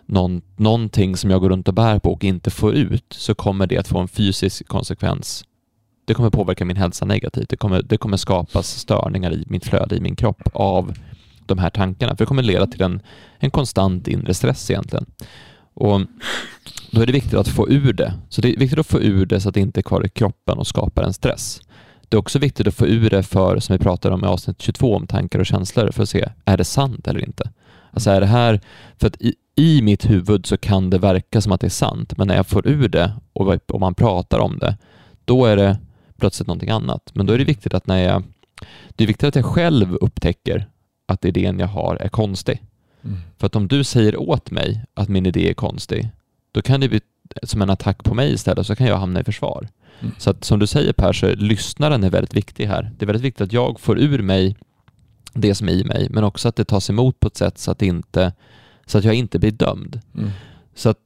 någon, 0.07 0.43
någonting 0.57 1.17
som 1.17 1.31
jag 1.31 1.41
går 1.41 1.49
runt 1.49 1.69
och 1.69 1.75
bär 1.75 1.99
på 1.99 2.13
och 2.13 2.25
inte 2.25 2.51
får 2.51 2.75
ut 2.75 3.13
så 3.13 3.35
kommer 3.35 3.67
det 3.67 3.79
att 3.79 3.89
få 3.89 3.99
en 3.99 4.09
fysisk 4.09 4.69
konsekvens. 4.69 5.45
Det 6.09 6.15
kommer 6.15 6.31
påverka 6.31 6.65
min 6.65 6.77
hälsa 6.77 7.05
negativt. 7.05 7.49
Det 7.49 7.57
kommer, 7.57 7.83
det 7.83 7.97
kommer 7.97 8.17
skapas 8.17 8.69
störningar 8.69 9.33
i 9.33 9.45
mitt 9.47 9.65
flöde, 9.65 9.97
i 9.97 10.01
min 10.01 10.17
kropp 10.17 10.49
av 10.53 10.95
de 11.47 11.59
här 11.59 11.71
tankarna. 11.71 12.17
För 12.17 12.25
det 12.25 12.27
kommer 12.27 12.43
leda 12.43 12.67
till 12.67 12.83
en, 12.83 13.01
en 13.39 13.51
konstant 13.51 14.09
inre 14.09 14.35
stress 14.35 14.71
egentligen. 14.71 15.07
Och 15.75 16.01
då 16.91 17.01
är 17.01 17.07
det 17.07 17.13
viktigt 17.13 17.35
att 17.35 17.49
få 17.49 17.69
ur 17.71 17.93
det. 17.93 18.15
Så 18.29 18.41
det 18.41 18.55
är 18.55 18.59
viktigt 18.59 18.79
att 18.79 18.87
få 18.87 19.01
ur 19.01 19.27
det 19.27 19.41
så 19.41 19.49
att 19.49 19.55
det 19.55 19.61
inte 19.61 19.81
är 19.81 19.83
kvar 19.83 20.07
i 20.07 20.09
kroppen 20.09 20.59
och 20.59 20.67
skapar 20.67 21.03
en 21.03 21.13
stress. 21.13 21.61
Det 22.09 22.17
är 22.17 22.19
också 22.19 22.39
viktigt 22.39 22.67
att 22.67 22.75
få 22.75 22.87
ur 22.87 23.11
det 23.11 23.23
för, 23.23 23.59
som 23.59 23.77
vi 23.77 23.79
pratade 23.79 24.15
om 24.15 24.25
i 24.25 24.27
avsnitt 24.27 24.63
22, 24.63 24.97
om 24.97 25.07
tankar 25.07 25.39
och 25.39 25.47
känslor, 25.47 25.91
för 25.91 26.03
att 26.03 26.09
se, 26.09 26.29
är 26.45 26.57
det 26.57 26.65
sant 26.65 27.09
eller 27.09 27.25
inte? 27.25 27.51
Alltså 27.91 28.11
är 28.11 28.21
det 28.21 28.27
här, 28.27 28.61
för 29.01 29.07
att 29.07 29.17
i, 29.21 29.35
i 29.57 29.83
mitt 29.83 30.11
huvud 30.11 30.47
så 30.47 30.57
kan 30.57 30.91
det 30.91 30.99
verka 30.99 31.41
som 31.41 31.53
att 31.53 31.61
det 31.61 31.67
är 31.67 31.69
sant, 31.69 32.19
men 32.19 32.29
när 32.29 32.37
jag 32.37 32.47
får 32.47 32.69
ur 32.69 32.89
det 32.89 33.13
och, 33.33 33.71
och 33.71 33.81
man 33.81 33.95
pratar 33.95 34.39
om 34.39 34.59
det, 34.59 34.77
då 35.25 35.47
är 35.47 35.57
det 35.57 35.79
plötsligt 36.19 36.47
någonting 36.47 36.71
annat. 36.71 37.11
Men 37.15 37.27
då 37.27 37.33
är 37.33 37.39
det 37.39 37.45
viktigt 37.45 37.75
att 37.75 37.87
när 37.87 37.99
jag, 37.99 38.23
det 38.89 39.05
är 39.05 39.09
viktigt 39.09 39.29
att 39.29 39.37
jag 39.37 39.45
själv 39.45 39.95
upptäcker 39.95 40.67
att 41.07 41.25
idén 41.25 41.59
jag 41.59 41.67
har 41.67 41.97
är 41.97 42.09
konstig. 42.09 42.63
Mm. 43.05 43.19
För 43.39 43.47
att 43.47 43.57
om 43.57 43.69
du 43.69 43.85
säger 43.85 44.17
åt 44.17 44.51
mig 44.51 44.85
att 44.95 45.09
min 45.09 45.27
idé 45.27 45.51
är 45.51 45.55
konstig, 45.55 46.11
då 46.53 46.63
kan 46.63 46.81
det 46.81 46.89
bli 46.89 47.01
som 47.43 47.63
en 47.63 47.71
attack 47.71 48.05
på 48.05 48.15
mig 48.15 48.33
istället, 48.33 48.67
så 48.67 48.77
kan 48.77 48.87
jag 48.87 48.97
hamna 48.97 49.21
i 49.21 49.25
försvar. 49.25 49.69
Mm. 50.01 50.15
Så 50.19 50.31
att 50.31 50.45
som 50.45 50.59
du 50.59 50.67
säger 50.67 50.93
Per, 50.93 51.13
så 51.13 51.35
lyssnaren 51.35 52.05
är 52.05 52.11
väldigt 52.11 52.35
viktig 52.35 52.67
här. 52.67 52.91
Det 52.99 53.05
är 53.05 53.07
väldigt 53.07 53.25
viktigt 53.25 53.41
att 53.41 53.53
jag 53.53 53.81
får 53.81 53.99
ur 53.99 54.23
mig 54.23 54.57
det 55.33 55.55
som 55.55 55.69
är 55.69 55.73
i 55.73 55.85
mig, 55.85 56.09
men 56.11 56.25
också 56.25 56.49
att 56.49 56.57
det 56.57 56.65
tas 56.65 56.91
emot 56.91 57.21
på 57.21 57.27
ett 57.27 57.37
sätt 57.37 57.59
så 57.59 57.71
att, 57.71 57.83
inte, 57.83 58.33
så 58.87 58.99
att 58.99 59.05
jag 59.05 59.15
inte 59.15 59.39
blir 59.39 59.51
dömd. 59.51 60.01
Mm. 60.15 60.31
Så 60.75 60.89
att 60.89 60.99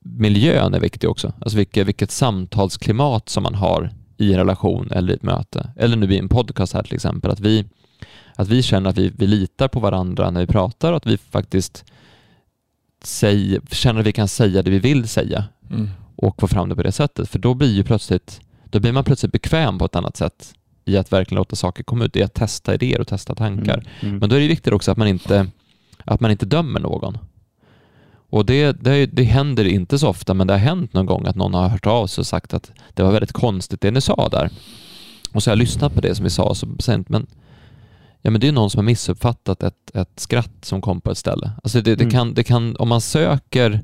miljön 0.00 0.74
är 0.74 0.80
viktig 0.80 1.10
också. 1.10 1.32
Alltså 1.40 1.58
vilket, 1.58 1.86
vilket 1.86 2.10
samtalsklimat 2.10 3.28
som 3.28 3.42
man 3.42 3.54
har 3.54 3.90
i 4.18 4.32
en 4.32 4.38
relation 4.38 4.90
eller 4.92 5.12
i 5.12 5.16
ett 5.16 5.22
möte. 5.22 5.70
Eller 5.76 5.96
nu 5.96 6.14
i 6.14 6.18
en 6.18 6.28
podcast 6.28 6.72
här 6.72 6.82
till 6.82 6.94
exempel. 6.94 7.30
Att 7.30 7.40
vi, 7.40 7.64
att 8.34 8.48
vi 8.48 8.62
känner 8.62 8.90
att 8.90 8.98
vi, 8.98 9.12
vi 9.16 9.26
litar 9.26 9.68
på 9.68 9.80
varandra 9.80 10.30
när 10.30 10.40
vi 10.40 10.46
pratar 10.46 10.90
och 10.92 10.96
att 10.96 11.06
vi 11.06 11.18
faktiskt 11.18 11.84
säger, 13.04 13.60
känner 13.70 14.00
att 14.00 14.06
vi 14.06 14.12
kan 14.12 14.28
säga 14.28 14.62
det 14.62 14.70
vi 14.70 14.78
vill 14.78 15.08
säga 15.08 15.44
Mm. 15.70 15.88
och 16.16 16.40
få 16.40 16.48
fram 16.48 16.68
det 16.68 16.76
på 16.76 16.82
det 16.82 16.92
sättet. 16.92 17.28
För 17.28 17.38
då 17.38 17.54
blir 17.54 17.72
ju 17.72 17.84
plötsligt, 17.84 18.40
då 18.64 18.80
blir 18.80 18.92
man 18.92 19.04
plötsligt 19.04 19.32
bekväm 19.32 19.78
på 19.78 19.84
ett 19.84 19.96
annat 19.96 20.16
sätt 20.16 20.54
i 20.84 20.96
att 20.96 21.12
verkligen 21.12 21.38
låta 21.38 21.56
saker 21.56 21.82
komma 21.84 22.04
ut, 22.04 22.16
i 22.16 22.22
att 22.22 22.34
testa 22.34 22.74
idéer 22.74 23.00
och 23.00 23.06
testa 23.08 23.34
tankar. 23.34 23.74
Mm. 23.74 23.86
Mm. 24.00 24.18
Men 24.18 24.28
då 24.28 24.36
är 24.36 24.40
det 24.40 24.48
viktigt 24.48 24.72
också 24.72 24.90
att 24.90 24.96
man 24.98 25.08
inte, 25.08 25.46
att 26.04 26.20
man 26.20 26.30
inte 26.30 26.46
dömer 26.46 26.80
någon. 26.80 27.18
Och 28.30 28.46
det, 28.46 28.72
det, 28.72 29.06
det 29.06 29.22
händer 29.24 29.64
inte 29.64 29.98
så 29.98 30.08
ofta, 30.08 30.34
men 30.34 30.46
det 30.46 30.52
har 30.52 30.58
hänt 30.58 30.92
någon 30.92 31.06
gång 31.06 31.26
att 31.26 31.36
någon 31.36 31.54
har 31.54 31.68
hört 31.68 31.86
av 31.86 32.06
sig 32.06 32.22
och 32.22 32.26
sagt 32.26 32.54
att 32.54 32.70
det 32.94 33.02
var 33.02 33.12
väldigt 33.12 33.32
konstigt 33.32 33.80
det 33.80 33.90
ni 33.90 34.00
sa 34.00 34.28
där. 34.28 34.50
Och 35.32 35.42
så 35.42 35.50
har 35.50 35.52
jag 35.52 35.58
lyssnat 35.58 35.94
på 35.94 36.00
det 36.00 36.14
som 36.14 36.24
vi 36.24 36.30
sa, 36.30 36.54
så 36.54 36.66
sen, 36.78 37.04
men, 37.08 37.26
ja, 38.22 38.30
men 38.30 38.40
det 38.40 38.48
är 38.48 38.52
någon 38.52 38.70
som 38.70 38.78
har 38.78 38.84
missuppfattat 38.84 39.62
ett, 39.62 39.90
ett 39.96 40.20
skratt 40.20 40.52
som 40.64 40.80
kom 40.80 41.00
på 41.00 41.10
ett 41.10 41.18
ställe. 41.18 41.50
Alltså 41.62 41.80
det, 41.80 41.94
det, 41.96 42.04
Mm. 42.04 42.10
kan, 42.12 42.34
det 42.34 42.44
kan, 42.44 42.76
om 42.76 42.88
man 42.88 43.00
söker, 43.00 43.80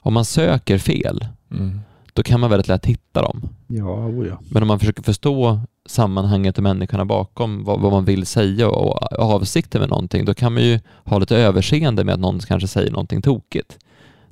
om 0.00 0.14
man 0.14 0.24
söker 0.24 0.78
fel, 0.78 1.26
Mm. 1.50 1.80
då 2.12 2.22
kan 2.22 2.40
man 2.40 2.50
väldigt 2.50 2.68
lätt 2.68 2.86
hitta 2.86 3.22
dem. 3.22 3.48
Ja, 3.66 3.84
oh 4.06 4.26
ja. 4.26 4.38
Men 4.50 4.62
om 4.62 4.68
man 4.68 4.78
försöker 4.78 5.02
förstå 5.02 5.60
sammanhanget 5.86 6.56
och 6.56 6.62
människorna 6.62 7.04
bakom 7.04 7.64
vad, 7.64 7.80
vad 7.80 7.92
man 7.92 8.04
vill 8.04 8.26
säga 8.26 8.68
och 8.68 9.12
avsikten 9.20 9.80
med 9.80 9.90
någonting, 9.90 10.24
då 10.24 10.34
kan 10.34 10.54
man 10.54 10.62
ju 10.62 10.80
ha 11.04 11.18
lite 11.18 11.36
överseende 11.36 12.04
med 12.04 12.14
att 12.14 12.20
någon 12.20 12.38
kanske 12.38 12.68
säger 12.68 12.90
någonting 12.90 13.22
tokigt. 13.22 13.78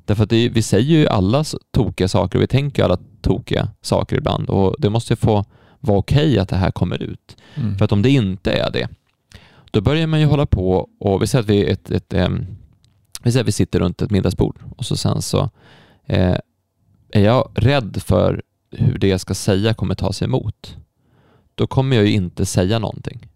Därför 0.05 0.23
att 0.23 0.31
är- 0.31 0.49
vi 0.49 0.61
säger 0.61 0.97
ju 0.97 1.07
alla 1.07 1.43
tokiga 1.71 2.07
saker 2.07 2.37
och 2.37 2.43
vi 2.43 2.47
tänker 2.47 2.83
alla 2.83 2.97
tokiga 3.21 3.69
saker 3.81 4.15
ibland 4.17 4.49
och 4.49 4.75
det 4.79 4.89
måste 4.89 5.13
ju 5.13 5.17
få 5.17 5.45
vara 5.79 5.97
okej 5.97 6.39
att 6.39 6.49
det 6.49 6.55
här 6.55 6.71
kommer 6.71 7.03
ut. 7.03 7.37
Mm. 7.55 7.77
För 7.77 7.85
att 7.85 7.91
om 7.91 8.01
det 8.01 8.09
inte 8.09 8.51
är 8.53 8.71
det, 8.71 8.87
då 9.71 9.81
börjar 9.81 10.07
man 10.07 10.19
ju 10.19 10.25
hålla 10.25 10.45
på 10.45 10.89
och 10.99 11.21
vi 11.21 11.27
säger 11.27 11.43
att 11.43 11.49
vi, 11.49 11.65
är 11.65 11.73
ett, 11.73 11.91
ett, 11.91 12.13
em, 12.13 12.45
vi, 13.23 13.31
säger 13.31 13.45
vi 13.45 13.51
sitter 13.51 13.79
runt 13.79 14.01
ett 14.01 14.11
middagsbord 14.11 14.59
och 14.77 14.85
så 14.85 14.97
sen 14.97 15.21
så 15.21 15.49
eh, 16.05 16.35
är 17.11 17.21
jag 17.23 17.51
rädd 17.55 17.97
för 18.05 18.41
hur 18.71 18.97
det 18.97 19.07
jag 19.07 19.19
ska 19.19 19.33
säga 19.33 19.73
kommer 19.73 19.95
tas 19.95 20.21
emot, 20.21 20.77
då 21.55 21.67
kommer 21.67 21.95
jag 21.95 22.05
ju 22.05 22.11
inte 22.11 22.45
säga 22.45 22.79
någonting. 22.79 23.27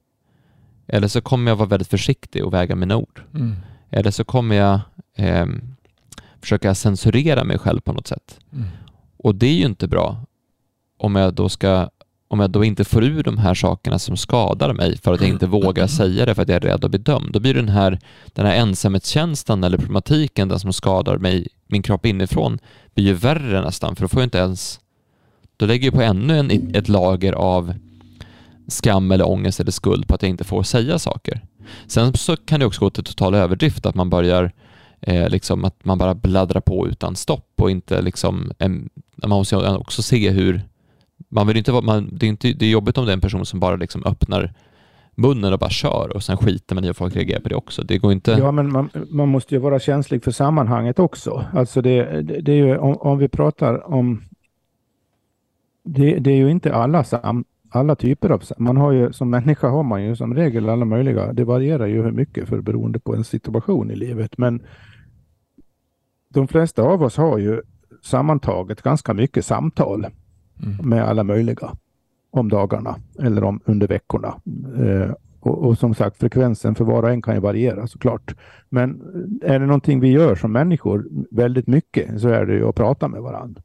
Eller 0.87 1.07
så 1.07 1.21
kommer 1.21 1.51
jag 1.51 1.55
vara 1.55 1.69
väldigt 1.69 1.87
försiktig 1.87 2.45
och 2.45 2.53
väga 2.53 2.75
mina 2.75 2.97
ord. 2.97 3.21
Mm. 3.33 3.55
Eller 3.89 4.11
så 4.11 4.23
kommer 4.23 4.55
jag 4.55 4.79
ehm, 5.15 5.75
försöka 6.41 6.75
censurera 6.75 7.43
mig 7.43 7.57
själv 7.57 7.79
på 7.79 7.93
något 7.93 8.07
sätt. 8.07 8.39
Mm. 8.53 8.67
Och 9.17 9.35
det 9.35 9.47
är 9.47 9.53
ju 9.53 9.65
inte 9.65 9.87
bra 9.87 10.17
om 10.97 11.15
jag 11.15 11.33
då 11.33 11.49
ska 11.49 11.89
om 12.31 12.39
jag 12.39 12.49
då 12.49 12.63
inte 12.63 12.83
får 12.83 13.03
ur 13.03 13.23
de 13.23 13.37
här 13.37 13.53
sakerna 13.53 13.99
som 13.99 14.17
skadar 14.17 14.73
mig 14.73 14.97
för 14.97 15.13
att 15.13 15.21
jag 15.21 15.29
inte 15.29 15.47
vågar 15.47 15.87
säga 15.97 16.25
det 16.25 16.35
för 16.35 16.41
att 16.41 16.49
jag 16.49 16.55
är 16.55 16.69
rädd 16.69 16.85
att 16.85 16.91
bli 16.91 16.99
dömd, 16.99 17.31
då 17.31 17.39
blir 17.39 17.53
den 17.53 17.69
här, 17.69 17.99
den 18.25 18.45
här 18.45 18.55
ensamhetskänslan 18.55 19.63
eller 19.63 19.77
problematiken, 19.77 20.47
den 20.47 20.59
som 20.59 20.73
skadar 20.73 21.17
mig, 21.17 21.47
min 21.67 21.81
kropp 21.81 22.05
inifrån, 22.05 22.59
blir 22.93 23.05
ju 23.05 23.13
värre 23.13 23.61
nästan, 23.61 23.95
för 23.95 24.03
då 24.03 24.07
får 24.07 24.21
jag 24.21 24.25
inte 24.25 24.37
ens, 24.37 24.79
då 25.57 25.65
lägger 25.65 25.87
jag 25.87 25.93
på 25.93 26.01
ännu 26.01 26.39
en, 26.39 26.75
ett 26.75 26.89
lager 26.89 27.33
av 27.33 27.73
skam 28.69 29.11
eller 29.11 29.29
ångest 29.29 29.59
eller 29.59 29.71
skuld 29.71 30.07
på 30.07 30.15
att 30.15 30.21
jag 30.21 30.29
inte 30.29 30.43
får 30.43 30.63
säga 30.63 30.99
saker. 30.99 31.41
Sen 31.87 32.13
så 32.13 32.37
kan 32.37 32.59
det 32.59 32.65
också 32.65 32.81
gå 32.81 32.89
till 32.89 33.03
total 33.03 33.35
överdrift, 33.35 33.85
att 33.85 33.95
man 33.95 34.09
börjar 34.09 34.51
eh, 35.01 35.29
liksom 35.29 35.65
att 35.65 35.85
man 35.85 35.97
bara 35.97 36.15
bladdrar 36.15 36.61
på 36.61 36.87
utan 36.87 37.15
stopp 37.15 37.53
och 37.57 37.71
inte 37.71 38.01
liksom, 38.01 38.51
en, 38.59 38.89
man 39.15 39.29
måste 39.29 39.55
också 39.55 40.01
se 40.01 40.29
hur, 40.29 40.61
man 41.29 41.47
vill 41.47 41.57
inte 41.57 41.71
vara, 41.71 41.81
man, 41.81 42.09
det, 42.11 42.25
är 42.25 42.29
inte, 42.29 42.53
det 42.53 42.65
är 42.65 42.69
jobbigt 42.69 42.97
om 42.97 43.05
det 43.05 43.11
är 43.11 43.13
en 43.13 43.21
person 43.21 43.45
som 43.45 43.59
bara 43.59 43.75
liksom 43.75 44.05
öppnar 44.05 44.53
munnen 45.15 45.53
och 45.53 45.59
bara 45.59 45.69
kör 45.69 46.11
och 46.15 46.23
sen 46.23 46.37
skiter 46.37 46.75
man 46.75 46.85
i 46.85 46.89
att 46.89 46.97
folk 46.97 47.15
reagerar 47.15 47.39
på 47.39 47.49
det 47.49 47.55
också. 47.55 47.83
Det 47.83 47.97
går 47.97 48.11
inte... 48.11 48.31
Ja, 48.31 48.51
men 48.51 48.71
man, 48.71 48.89
man 49.09 49.29
måste 49.29 49.55
ju 49.55 49.61
vara 49.61 49.79
känslig 49.79 50.23
för 50.23 50.31
sammanhanget 50.31 50.99
också. 50.99 51.45
Alltså 51.53 51.81
det, 51.81 52.21
det, 52.21 52.41
det 52.41 52.51
är 52.51 52.55
ju, 52.55 52.77
om, 52.77 52.93
om, 52.93 53.17
vi 53.17 53.27
pratar 53.27 53.93
om... 53.93 54.23
Det, 55.83 56.19
det, 56.19 56.31
är 56.31 56.35
ju 56.35 56.51
inte 56.51 56.73
alla, 56.73 57.03
sam, 57.03 57.45
alla 57.69 57.95
typer 57.95 58.29
av... 58.29 58.43
Man 58.57 58.77
har 58.77 58.91
ju, 58.91 59.13
som 59.13 59.29
människa 59.29 59.67
har 59.67 59.83
man 59.83 60.03
ju 60.03 60.15
som 60.15 60.35
regel 60.35 60.69
alla 60.69 60.85
möjliga. 60.85 61.33
Det 61.33 61.43
varierar 61.43 61.85
ju 61.87 62.03
hur 62.03 62.11
mycket 62.11 62.49
för 62.49 62.61
beroende 62.61 62.99
på 62.99 63.15
en 63.15 63.23
situation 63.23 63.91
i 63.91 63.95
livet. 63.95 64.37
Men 64.37 64.61
de 66.33 66.47
flesta 66.47 66.81
av 66.81 67.03
oss 67.03 67.17
har 67.17 67.37
ju 67.37 67.61
sammantaget 68.03 68.81
ganska 68.81 69.13
mycket 69.13 69.45
samtal 69.45 70.07
mm. 70.63 70.89
med 70.89 71.03
alla 71.03 71.23
möjliga 71.23 71.71
om 72.31 72.49
dagarna 72.49 72.95
eller 73.19 73.43
om 73.43 73.59
under 73.65 73.87
veckorna. 73.87 74.35
Eh, 74.77 75.11
och, 75.39 75.65
och, 75.65 75.77
som 75.77 75.93
sagt, 75.93 76.17
frekvensen 76.17 76.75
för 76.75 76.85
var 76.85 77.03
och 77.03 77.09
en 77.09 77.21
kan 77.21 77.35
ju 77.35 77.41
variera 77.41 77.87
såklart. 77.87 78.35
Men 78.69 79.01
är 79.41 79.59
det 79.59 79.65
någonting 79.65 79.99
vi 79.99 80.11
gör 80.11 80.35
som 80.35 80.51
människor 80.51 81.07
väldigt 81.31 81.67
mycket 81.67 82.21
så 82.21 82.29
är 82.29 82.45
det 82.45 82.53
ju 82.53 82.69
att 82.69 82.75
prata 82.75 83.07
med 83.07 83.21
varandra. 83.21 83.61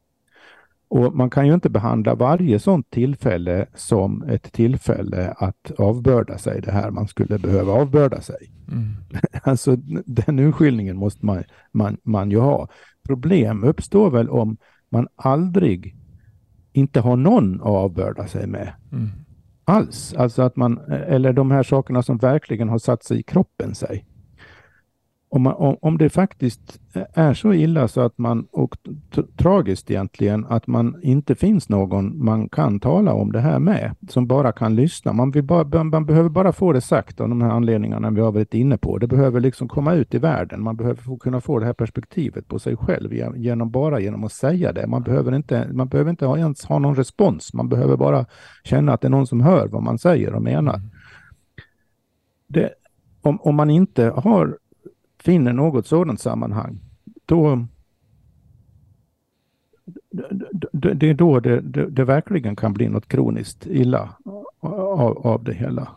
Och 0.95 1.15
man 1.15 1.29
kan 1.29 1.47
ju 1.47 1.53
inte 1.53 1.69
behandla 1.69 2.15
varje 2.15 2.59
sådant 2.59 2.89
tillfälle 2.89 3.65
som 3.75 4.23
ett 4.23 4.51
tillfälle 4.53 5.33
att 5.37 5.71
avbörda 5.77 6.37
sig 6.37 6.61
det 6.61 6.71
här 6.71 6.91
man 6.91 7.07
skulle 7.07 7.39
behöva 7.39 7.73
avbörda 7.73 8.21
sig. 8.21 8.51
Mm. 8.71 8.95
Alltså 9.43 9.75
den 10.05 10.39
urskiljningen 10.39 10.97
måste 10.97 11.25
man, 11.25 11.43
man, 11.71 11.97
man 12.03 12.31
ju 12.31 12.39
ha. 12.39 12.67
Problem 13.07 13.63
uppstår 13.63 14.09
väl 14.11 14.29
om 14.29 14.57
man 14.89 15.07
aldrig 15.15 15.95
inte 16.73 16.99
har 16.99 17.15
någon 17.15 17.61
att 17.61 17.67
avbörda 17.67 18.27
sig 18.27 18.47
med. 18.47 18.73
Mm. 18.91 19.09
Alls. 19.65 20.13
Alltså 20.17 20.41
att 20.41 20.55
man, 20.55 20.77
eller 20.91 21.33
de 21.33 21.51
här 21.51 21.63
sakerna 21.63 22.03
som 22.03 22.17
verkligen 22.17 22.69
har 22.69 22.79
satt 22.79 23.03
sig 23.03 23.19
i 23.19 23.23
kroppen 23.23 23.75
sig 23.75 24.05
om, 25.35 25.41
man, 25.41 25.53
om, 25.53 25.77
om 25.81 25.97
det 25.97 26.09
faktiskt 26.09 26.79
är 27.13 27.33
så 27.33 27.53
illa 27.53 27.87
så 27.87 28.01
att 28.01 28.17
man, 28.17 28.47
och 28.51 28.77
tragiskt 29.37 29.91
egentligen, 29.91 30.45
att 30.45 30.67
man 30.67 30.99
inte 31.01 31.35
finns 31.35 31.69
någon 31.69 32.25
man 32.25 32.49
kan 32.49 32.79
tala 32.79 33.13
om 33.13 33.31
det 33.31 33.39
här 33.39 33.59
med, 33.59 33.95
som 34.09 34.27
bara 34.27 34.51
kan 34.51 34.75
lyssna. 34.75 35.13
Man, 35.13 35.31
bara, 35.31 35.83
man 35.83 36.05
behöver 36.05 36.29
bara 36.29 36.53
få 36.53 36.73
det 36.73 36.81
sagt 36.81 37.21
av 37.21 37.29
de 37.29 37.41
här 37.41 37.49
anledningarna 37.49 38.11
vi 38.11 38.21
har 38.21 38.31
varit 38.31 38.53
inne 38.53 38.77
på. 38.77 38.97
Det 38.97 39.07
behöver 39.07 39.39
liksom 39.39 39.67
komma 39.67 39.93
ut 39.93 40.13
i 40.13 40.17
världen. 40.17 40.63
Man 40.63 40.75
behöver 40.75 41.01
få, 41.01 41.17
kunna 41.17 41.41
få 41.41 41.59
det 41.59 41.65
här 41.65 41.73
perspektivet 41.73 42.47
på 42.47 42.59
sig 42.59 42.77
själv 42.77 43.13
genom, 43.35 43.71
bara 43.71 43.99
genom 43.99 44.23
att 44.23 44.31
säga 44.31 44.71
det. 44.71 44.87
Man 44.87 45.03
behöver 45.03 45.35
inte, 45.35 45.67
man 45.73 45.87
behöver 45.87 46.09
inte 46.09 46.25
ens 46.25 46.65
ha 46.65 46.79
någon 46.79 46.95
respons. 46.95 47.53
Man 47.53 47.69
behöver 47.69 47.97
bara 47.97 48.25
känna 48.63 48.93
att 48.93 49.01
det 49.01 49.07
är 49.07 49.09
någon 49.09 49.27
som 49.27 49.41
hör 49.41 49.67
vad 49.67 49.83
man 49.83 49.97
säger 49.97 50.33
och 50.33 50.41
menar. 50.41 50.75
Mm. 50.75 50.89
Det, 52.47 52.69
om, 53.21 53.41
om 53.41 53.55
man 53.55 53.69
inte 53.69 54.03
har 54.15 54.57
finner 55.25 55.53
något 55.53 55.87
sådant 55.87 56.19
sammanhang, 56.19 56.79
då 57.25 57.65
det 60.71 61.09
är 61.09 61.13
då 61.13 61.39
det, 61.39 61.61
det, 61.61 61.89
det, 61.89 62.03
verkligen 62.03 62.55
kan 62.55 62.73
bli 62.73 62.89
något 62.89 63.07
kroniskt 63.07 63.67
illa 63.67 64.15
av, 64.59 65.27
av 65.27 65.43
det 65.43 65.53
hela. 65.53 65.87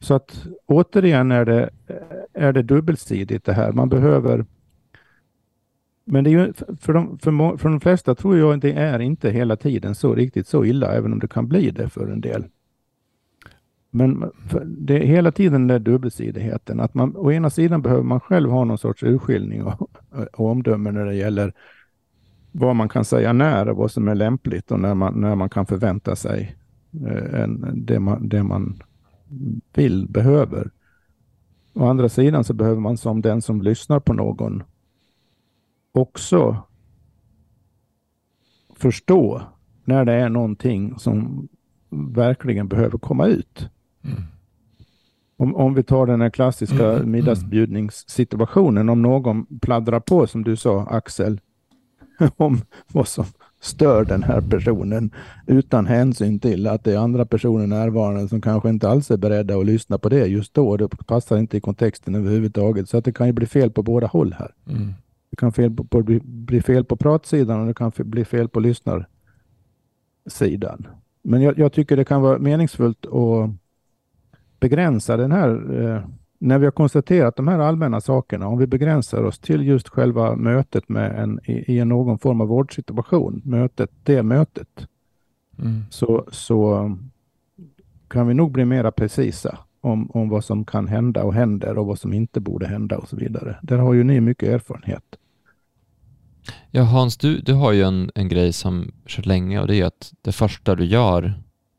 Så 0.00 0.14
att 0.14 0.46
återigen 0.66 1.30
är 1.30 1.44
det, 1.44 1.70
är 2.32 2.52
det 2.52 2.62
dubbelsidigt 2.62 3.44
det 3.44 3.52
här. 3.52 3.72
Man 3.72 3.88
behöver... 3.88 4.44
Men 6.04 6.24
det 6.24 6.30
är 6.30 6.32
ju, 6.32 6.52
för, 6.80 6.92
de, 6.92 7.18
för, 7.18 7.56
för 7.56 7.68
de 7.68 7.80
flesta 7.80 8.14
tror 8.14 8.38
jag 8.38 8.60
det 8.60 8.72
är 8.72 8.98
inte 8.98 9.30
hela 9.30 9.56
tiden 9.56 9.94
så 9.94 10.14
riktigt 10.14 10.46
så 10.46 10.64
illa, 10.64 10.94
även 10.94 11.12
om 11.12 11.18
det 11.18 11.28
kan 11.28 11.48
bli 11.48 11.70
det 11.70 11.88
för 11.88 12.06
en 12.06 12.20
del. 12.20 12.44
Men 13.96 14.30
det 14.66 15.02
är 15.02 15.06
hela 15.06 15.32
tiden 15.32 15.52
den 15.52 15.66
där 15.66 15.78
dubbelsidigheten. 15.78 16.80
Att 16.80 16.94
man, 16.94 17.16
å 17.16 17.32
ena 17.32 17.50
sidan 17.50 17.82
behöver 17.82 18.02
man 18.02 18.20
själv 18.20 18.50
ha 18.50 18.64
någon 18.64 18.78
sorts 18.78 19.02
urskiljning 19.02 19.64
och, 19.64 19.90
och 20.32 20.50
omdöme 20.50 20.92
när 20.92 21.04
det 21.04 21.14
gäller 21.14 21.52
vad 22.52 22.76
man 22.76 22.88
kan 22.88 23.04
säga 23.04 23.32
när 23.32 23.68
och 23.68 23.76
vad 23.76 23.90
som 23.90 24.08
är 24.08 24.14
lämpligt 24.14 24.70
och 24.70 24.80
när 24.80 24.94
man, 24.94 25.20
när 25.20 25.34
man 25.34 25.48
kan 25.48 25.66
förvänta 25.66 26.16
sig 26.16 26.56
eh, 27.06 27.40
en, 27.42 27.84
det, 27.86 28.00
man, 28.00 28.28
det 28.28 28.42
man 28.42 28.82
vill, 29.74 30.08
behöver. 30.08 30.70
Å 31.72 31.86
andra 31.86 32.08
sidan 32.08 32.44
så 32.44 32.54
behöver 32.54 32.80
man 32.80 32.96
som 32.96 33.20
den 33.20 33.42
som 33.42 33.62
lyssnar 33.62 34.00
på 34.00 34.12
någon 34.12 34.62
också 35.92 36.62
förstå 38.76 39.42
när 39.84 40.04
det 40.04 40.12
är 40.12 40.28
någonting 40.28 40.98
som 40.98 41.48
verkligen 41.90 42.68
behöver 42.68 42.98
komma 42.98 43.26
ut. 43.26 43.70
Om, 45.36 45.56
om 45.56 45.74
vi 45.74 45.82
tar 45.82 46.06
den 46.06 46.20
här 46.20 46.30
klassiska 46.30 46.92
mm. 46.92 47.10
middagsbjudningssituationen, 47.10 48.88
om 48.88 49.02
någon 49.02 49.46
pladdrar 49.60 50.00
på, 50.00 50.26
som 50.26 50.44
du 50.44 50.56
sa 50.56 50.86
Axel, 50.90 51.40
om 52.36 52.60
vad 52.92 53.08
som 53.08 53.24
stör 53.60 54.04
den 54.04 54.22
här 54.22 54.40
personen 54.40 55.10
utan 55.46 55.86
hänsyn 55.86 56.38
till 56.38 56.66
att 56.66 56.84
det 56.84 56.92
är 56.92 56.98
andra 56.98 57.26
personer 57.26 57.66
närvarande 57.66 58.28
som 58.28 58.40
kanske 58.40 58.68
inte 58.68 58.88
alls 58.88 59.10
är 59.10 59.16
beredda 59.16 59.56
att 59.56 59.66
lyssna 59.66 59.98
på 59.98 60.08
det 60.08 60.26
just 60.26 60.54
då. 60.54 60.76
Det 60.76 60.88
passar 60.88 61.38
inte 61.38 61.56
i 61.56 61.60
kontexten 61.60 62.14
överhuvudtaget. 62.14 62.88
Så 62.88 62.96
att 62.96 63.04
det 63.04 63.12
kan 63.12 63.26
ju 63.26 63.32
bli 63.32 63.46
fel 63.46 63.70
på 63.70 63.82
båda 63.82 64.06
håll 64.06 64.34
här. 64.38 64.54
Mm. 64.68 64.92
Det 65.30 65.36
kan 65.36 65.52
fel 65.52 65.70
på, 65.70 65.84
på, 65.84 66.02
bli, 66.02 66.20
bli 66.24 66.62
fel 66.62 66.84
på 66.84 66.96
pratsidan 66.96 67.60
och 67.60 67.66
det 67.66 67.74
kan 67.74 67.92
bli 67.96 68.24
fel 68.24 68.48
på 68.48 68.60
lyssnarsidan. 68.60 70.86
Men 71.22 71.42
jag, 71.42 71.58
jag 71.58 71.72
tycker 71.72 71.96
det 71.96 72.04
kan 72.04 72.22
vara 72.22 72.38
meningsfullt 72.38 73.06
att 73.06 73.50
begränsa 74.68 75.16
den 75.16 75.32
här, 75.32 75.50
eh, 75.82 76.02
när 76.38 76.58
vi 76.58 76.66
har 76.66 76.72
konstaterat 76.72 77.36
de 77.36 77.48
här 77.48 77.58
allmänna 77.58 78.00
sakerna, 78.00 78.46
om 78.46 78.58
vi 78.58 78.66
begränsar 78.66 79.22
oss 79.22 79.38
till 79.38 79.66
just 79.66 79.88
själva 79.88 80.36
mötet 80.36 80.88
med 80.88 81.22
en, 81.22 81.40
i, 81.44 81.76
i 81.76 81.84
någon 81.84 82.18
form 82.18 82.40
av 82.40 82.48
vårdsituation, 82.48 83.42
mötet, 83.44 83.90
det 84.02 84.22
mötet, 84.22 84.68
mm. 85.58 85.82
så, 85.90 86.24
så 86.32 86.90
kan 88.08 88.26
vi 88.26 88.34
nog 88.34 88.52
bli 88.52 88.64
mera 88.64 88.92
precisa 88.92 89.58
om, 89.80 90.10
om 90.10 90.28
vad 90.28 90.44
som 90.44 90.64
kan 90.64 90.88
hända 90.88 91.24
och 91.24 91.34
händer 91.34 91.78
och 91.78 91.86
vad 91.86 91.98
som 91.98 92.12
inte 92.12 92.40
borde 92.40 92.66
hända 92.66 92.98
och 92.98 93.08
så 93.08 93.16
vidare. 93.16 93.56
Där 93.62 93.78
har 93.78 93.94
ju 93.94 94.04
ni 94.04 94.20
mycket 94.20 94.48
erfarenhet. 94.48 95.04
Ja, 96.70 96.82
Hans, 96.82 97.16
du, 97.16 97.40
du 97.40 97.52
har 97.52 97.72
ju 97.72 97.82
en, 97.82 98.10
en 98.14 98.28
grej 98.28 98.52
som 98.52 98.92
kört 99.06 99.26
länge 99.26 99.60
och 99.60 99.66
det 99.66 99.80
är 99.80 99.84
att 99.84 100.12
det 100.22 100.32
första 100.32 100.74
du 100.74 100.84
gör 100.84 101.34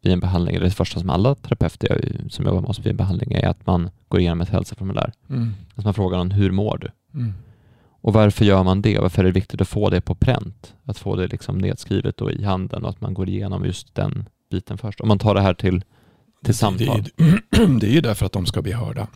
vid 0.06 0.14
en 0.14 0.20
behandling, 0.20 0.56
eller 0.56 0.66
det 0.66 0.72
första 0.72 1.00
som 1.00 1.10
alla 1.10 1.36
terapeuter 1.36 2.22
som 2.30 2.46
jobbar 2.46 2.62
med 2.62 2.70
oss 2.70 2.80
vid 2.80 2.88
en 2.88 2.98
behandling 2.98 3.32
är 3.32 3.48
att 3.48 3.66
man 3.68 3.90
går 4.08 4.20
igenom 4.20 4.42
ett 4.42 4.50
hälsoformulär. 4.50 5.14
Mm. 5.30 5.54
Att 5.76 5.86
man 5.86 5.94
frågar 5.94 6.18
någon, 6.18 6.32
hur 6.32 6.52
mår 6.52 6.78
du? 6.78 7.20
Mm. 7.20 7.34
Och 8.02 8.14
varför 8.14 8.46
gör 8.46 8.64
man 8.64 8.82
det? 8.82 9.00
Varför 9.00 9.22
är 9.22 9.26
det 9.26 9.32
viktigt 9.32 9.62
att 9.62 9.68
få 9.68 9.90
det 9.90 10.02
på 10.02 10.16
pränt? 10.16 10.74
Att 10.84 10.98
få 10.98 11.16
det 11.16 11.28
liksom 11.28 11.58
nedskrivet 11.58 12.22
och 12.22 12.32
i 12.32 12.44
handen 12.44 12.84
och 12.84 12.90
att 12.90 13.02
man 13.02 13.14
går 13.14 13.30
igenom 13.30 13.66
just 13.66 13.96
den 13.96 14.30
biten 14.52 14.78
först. 14.78 15.02
Om 15.02 15.08
man 15.08 15.20
tar 15.20 15.36
det 15.36 15.42
här 15.42 15.54
till, 15.54 15.84
till 16.44 16.56
samtal. 16.56 17.04
Det, 17.16 17.24
är, 17.24 17.68
det 17.80 17.88
är 17.88 17.92
ju 17.92 18.02
därför 18.02 18.26
att 18.26 18.32
de 18.32 18.46
ska 18.46 18.62
bli 18.62 18.72
hörda. 18.72 19.08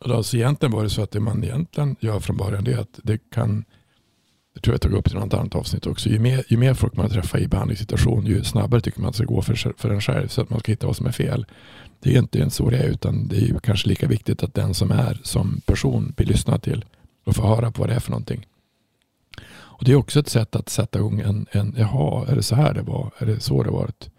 Alltså 0.00 0.36
egentligen 0.36 0.72
var 0.72 0.82
det 0.82 0.90
så 0.90 1.02
att 1.02 1.10
det 1.10 1.20
man 1.20 1.44
egentligen 1.44 1.96
gör 2.00 2.20
från 2.20 2.36
början 2.36 2.64
det 2.64 2.72
är 2.72 2.78
att 2.78 3.00
det 3.02 3.18
kan 3.30 3.64
det 4.58 4.62
tror 4.62 4.74
jag 4.74 4.80
tog 4.80 4.92
upp 4.92 5.10
i 5.10 5.14
något 5.14 5.34
annat 5.34 5.54
avsnitt 5.54 5.86
också. 5.86 6.08
Ju 6.08 6.18
mer, 6.18 6.44
ju 6.48 6.56
mer 6.56 6.74
folk 6.74 6.96
man 6.96 7.10
träffar 7.10 7.38
i 7.38 7.48
behandlingssituation, 7.48 8.26
ju 8.26 8.44
snabbare 8.44 8.80
tycker 8.80 9.00
man 9.00 9.08
att 9.08 9.14
det 9.14 9.16
ska 9.16 9.34
gå 9.34 9.42
för, 9.42 9.72
för 9.78 9.90
en 9.90 10.00
själv 10.00 10.28
så 10.28 10.42
att 10.42 10.50
man 10.50 10.60
ska 10.60 10.72
hitta 10.72 10.86
vad 10.86 10.96
som 10.96 11.06
är 11.06 11.12
fel. 11.12 11.46
Det 12.00 12.14
är 12.14 12.18
inte 12.18 12.50
så 12.50 12.70
det 12.70 12.76
är, 12.76 12.88
utan 12.88 13.28
det 13.28 13.36
är 13.36 13.40
ju 13.40 13.58
kanske 13.60 13.88
lika 13.88 14.06
viktigt 14.06 14.42
att 14.42 14.54
den 14.54 14.74
som 14.74 14.90
är 14.90 15.20
som 15.22 15.60
person 15.66 16.12
blir 16.16 16.26
lyssnad 16.26 16.62
till 16.62 16.84
och 17.24 17.36
får 17.36 17.42
höra 17.42 17.70
på 17.70 17.82
vad 17.82 17.88
det 17.88 17.94
är 17.94 18.00
för 18.00 18.10
någonting. 18.10 18.46
Och 19.50 19.84
Det 19.84 19.92
är 19.92 19.96
också 19.96 20.20
ett 20.20 20.28
sätt 20.28 20.56
att 20.56 20.68
sätta 20.68 20.98
igång 20.98 21.20
en, 21.20 21.46
en 21.50 21.74
jaha, 21.78 22.26
är 22.28 22.36
det 22.36 22.42
så 22.42 22.54
här 22.54 22.74
det 22.74 22.82
var? 22.82 23.10
Är 23.18 23.26
det 23.26 23.40
så 23.40 23.62
det 23.62 23.70
varit? 23.70 24.10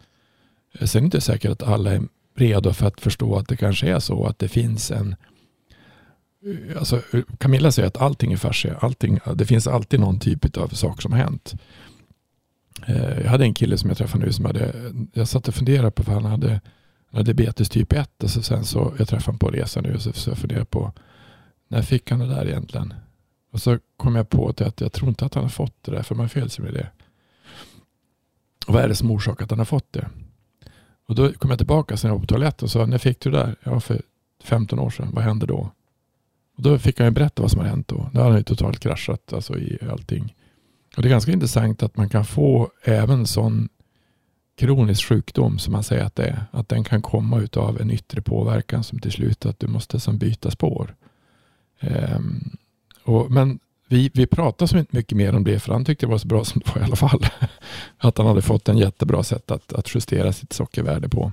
Eh, 0.80 0.86
sen 0.86 0.99
är 0.99 1.02
det 1.02 1.06
inte 1.06 1.21
säkert 1.21 1.52
att 1.52 1.63
alla 1.63 1.91
är 1.91 2.02
redo 2.36 2.73
för 2.73 2.88
att 2.88 3.02
förstå 3.02 3.36
att 3.36 3.47
det 3.47 3.58
kanske 3.58 3.88
är 3.88 3.99
så 3.99 4.25
att 4.25 4.39
det 4.39 4.47
finns 4.47 4.91
en 4.91 5.15
Alltså, 6.78 7.02
Camilla 7.38 7.71
säger 7.71 7.88
att 7.88 7.97
allting 7.97 8.34
är 8.34 8.38
fascia. 8.38 8.78
Allting, 8.82 9.19
det 9.36 9.45
finns 9.45 9.67
alltid 9.67 9.99
någon 9.99 10.19
typ 10.19 10.58
av 10.58 10.67
sak 10.67 11.02
som 11.02 11.12
har 11.12 11.19
hänt. 11.19 11.56
Eh, 12.88 13.21
jag 13.21 13.30
hade 13.30 13.43
en 13.43 13.54
kille 13.54 13.78
som 13.78 13.89
jag 13.89 13.97
träffade 13.97 14.25
nu 14.25 14.34
som 14.34 14.45
hade, 14.45 14.91
jag 15.13 15.28
satt 15.28 15.47
och 15.47 15.56
funderade 15.56 15.91
på, 15.91 16.04
för 16.04 16.12
han 16.12 16.25
hade, 16.25 16.49
han 16.49 17.17
hade 17.17 17.34
diabetes 17.34 17.69
typ 17.69 17.93
1. 17.93 18.23
Och 18.23 18.30
så 18.30 18.41
sen 18.41 18.65
så, 18.65 18.93
jag 18.97 19.08
träffade 19.08 19.25
honom 19.25 19.39
på 19.39 19.49
resan 19.49 19.84
nu 19.84 19.95
och 19.95 20.02
så, 20.02 20.13
så 20.13 20.30
jag 20.30 20.38
funderade 20.38 20.65
på, 20.65 20.93
när 21.67 21.82
fick 21.82 22.12
han 22.12 22.19
det 22.19 22.28
där 22.28 22.47
egentligen? 22.47 22.93
Och 23.52 23.62
så 23.62 23.80
kom 23.97 24.15
jag 24.15 24.30
på 24.30 24.49
att 24.49 24.82
jag 24.82 24.91
tror 24.91 25.10
inte 25.10 25.25
att 25.25 25.34
han 25.34 25.43
har 25.43 25.49
fått 25.49 25.84
det 25.84 25.91
där, 25.91 26.04
för 26.04 26.15
man 26.15 26.30
föds 26.30 26.60
med 26.60 26.73
det. 26.73 26.89
Och 28.67 28.73
vad 28.73 28.84
är 28.84 28.88
det 28.88 28.95
som 28.95 29.12
orsakar 29.12 29.43
att 29.43 29.49
han 29.49 29.60
har 29.60 29.65
fått 29.65 29.93
det? 29.93 30.10
Och 31.08 31.15
då 31.15 31.34
kom 31.34 31.49
jag 31.49 31.60
tillbaka 31.60 31.97
sen 31.97 32.08
jag 32.08 32.15
var 32.15 32.21
på 32.21 32.28
toaletten 32.28 32.65
och 32.65 32.71
sa, 32.71 32.86
när 32.86 32.97
fick 32.97 33.19
du 33.19 33.32
det 33.32 33.38
där? 33.38 33.56
Ja, 33.63 33.80
för 33.80 34.02
15 34.43 34.80
år 34.80 34.89
sedan. 34.89 35.10
Vad 35.13 35.23
hände 35.23 35.45
då? 35.45 35.71
Och 36.59 36.63
då 36.63 36.79
fick 36.79 36.99
han 36.99 37.07
ju 37.07 37.11
berätta 37.11 37.41
vad 37.41 37.51
som 37.51 37.59
har 37.59 37.67
hänt 37.67 37.87
då. 37.87 38.09
Då 38.13 38.19
hade 38.19 38.31
han 38.31 38.37
ju 38.37 38.43
totalt 38.43 38.79
kraschat 38.79 39.33
alltså, 39.33 39.57
i 39.57 39.77
allting. 39.91 40.35
Och 40.95 41.01
det 41.01 41.07
är 41.07 41.09
ganska 41.09 41.31
intressant 41.31 41.83
att 41.83 41.97
man 41.97 42.09
kan 42.09 42.25
få 42.25 42.69
även 42.83 43.27
sån 43.27 43.69
kronisk 44.57 45.07
sjukdom 45.07 45.59
som 45.59 45.73
man 45.73 45.83
säger 45.83 46.03
att 46.03 46.15
det 46.15 46.27
är. 46.27 46.45
Att 46.51 46.69
den 46.69 46.83
kan 46.83 47.01
komma 47.01 47.47
av 47.55 47.81
en 47.81 47.91
yttre 47.91 48.21
påverkan 48.21 48.83
som 48.83 48.99
till 48.99 49.11
slut 49.11 49.45
att 49.45 49.59
du 49.59 49.67
måste 49.67 49.99
som 49.99 50.17
byta 50.17 50.51
spår. 50.51 50.95
Um, 51.79 52.57
och, 53.03 53.31
men 53.31 53.59
vi, 53.87 54.11
vi 54.13 54.27
pratade 54.27 54.69
så 54.69 54.77
inte 54.77 54.95
mycket 54.95 55.17
mer 55.17 55.35
om 55.35 55.43
det 55.43 55.59
för 55.59 55.73
han 55.73 55.85
tyckte 55.85 56.05
det 56.05 56.11
var 56.11 56.17
så 56.17 56.27
bra 56.27 56.45
som 56.45 56.61
det 56.65 56.75
var 56.75 56.81
i 56.81 56.85
alla 56.85 56.95
fall. 56.95 57.25
att 57.97 58.17
han 58.17 58.27
hade 58.27 58.41
fått 58.41 58.69
en 58.69 58.77
jättebra 58.77 59.23
sätt 59.23 59.51
att, 59.51 59.73
att 59.73 59.95
justera 59.95 60.33
sitt 60.33 60.53
sockervärde 60.53 61.09
på. 61.09 61.31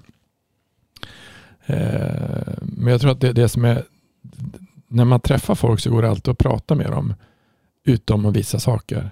Uh, 1.70 2.58
men 2.62 2.86
jag 2.86 3.00
tror 3.00 3.10
att 3.10 3.20
det, 3.20 3.32
det 3.32 3.48
som 3.48 3.64
är 3.64 3.84
när 4.88 5.04
man 5.04 5.20
träffar 5.20 5.54
folk 5.54 5.80
så 5.80 5.90
går 5.90 6.02
det 6.02 6.10
alltid 6.10 6.32
att 6.32 6.38
prata 6.38 6.74
med 6.74 6.90
dem 6.90 7.14
utom 7.84 8.26
om 8.26 8.32
vissa 8.32 8.58
saker. 8.58 9.10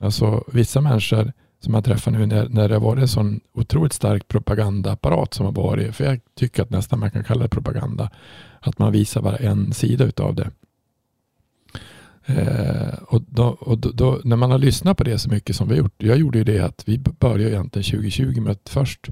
Alltså 0.00 0.44
vissa 0.52 0.80
människor 0.80 1.32
som 1.60 1.72
man 1.72 1.82
träffar 1.82 2.10
nu 2.10 2.26
när, 2.26 2.48
när 2.48 2.68
det 2.68 2.74
har 2.74 2.80
varit 2.80 3.00
en 3.00 3.08
sån 3.08 3.40
otroligt 3.52 3.92
stark 3.92 4.28
propagandaapparat 4.28 5.34
som 5.34 5.46
har 5.46 5.52
varit, 5.52 5.96
för 5.96 6.04
jag 6.04 6.20
tycker 6.34 6.62
att 6.62 6.70
nästan 6.70 6.98
man 6.98 7.10
kan 7.10 7.24
kalla 7.24 7.42
det 7.42 7.48
propaganda, 7.48 8.10
att 8.60 8.78
man 8.78 8.92
visar 8.92 9.22
bara 9.22 9.36
en 9.36 9.72
sida 9.72 10.04
utav 10.04 10.34
det. 10.34 10.50
Eh, 12.26 12.94
och, 13.02 13.22
då, 13.28 13.44
och 13.44 13.78
då, 13.78 13.90
då, 13.90 14.20
när 14.24 14.36
man 14.36 14.50
har 14.50 14.58
lyssnat 14.58 14.96
på 14.96 15.04
det 15.04 15.18
så 15.18 15.30
mycket 15.30 15.56
som 15.56 15.68
vi 15.68 15.74
har 15.74 15.78
gjort, 15.78 15.94
jag 15.96 16.18
gjorde 16.18 16.38
ju 16.38 16.44
det 16.44 16.60
att 16.60 16.82
vi 16.86 16.98
började 16.98 17.50
egentligen 17.50 17.90
2020 17.90 18.40
med 18.40 18.52
att 18.52 18.68
först 18.68 19.10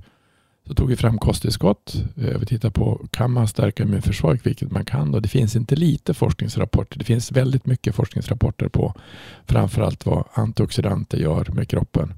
så 0.68 0.74
tog 0.74 0.88
vi 0.88 0.96
fram 0.96 1.18
kosttillskott. 1.18 2.04
Eh, 2.16 2.38
vi 2.38 2.46
tittar 2.46 2.70
på, 2.70 3.06
kan 3.10 3.30
man 3.32 3.48
stärka 3.48 3.82
immunförsvaret, 3.82 4.46
vilket 4.46 4.70
man 4.70 4.84
kan. 4.84 5.14
Och 5.14 5.22
det 5.22 5.28
finns 5.28 5.56
inte 5.56 5.76
lite 5.76 6.14
forskningsrapporter. 6.14 6.98
Det 6.98 7.04
finns 7.04 7.32
väldigt 7.32 7.66
mycket 7.66 7.94
forskningsrapporter 7.94 8.68
på 8.68 8.94
framförallt 9.46 10.06
vad 10.06 10.24
antioxidanter 10.32 11.18
gör 11.18 11.48
med 11.52 11.68
kroppen. 11.68 12.14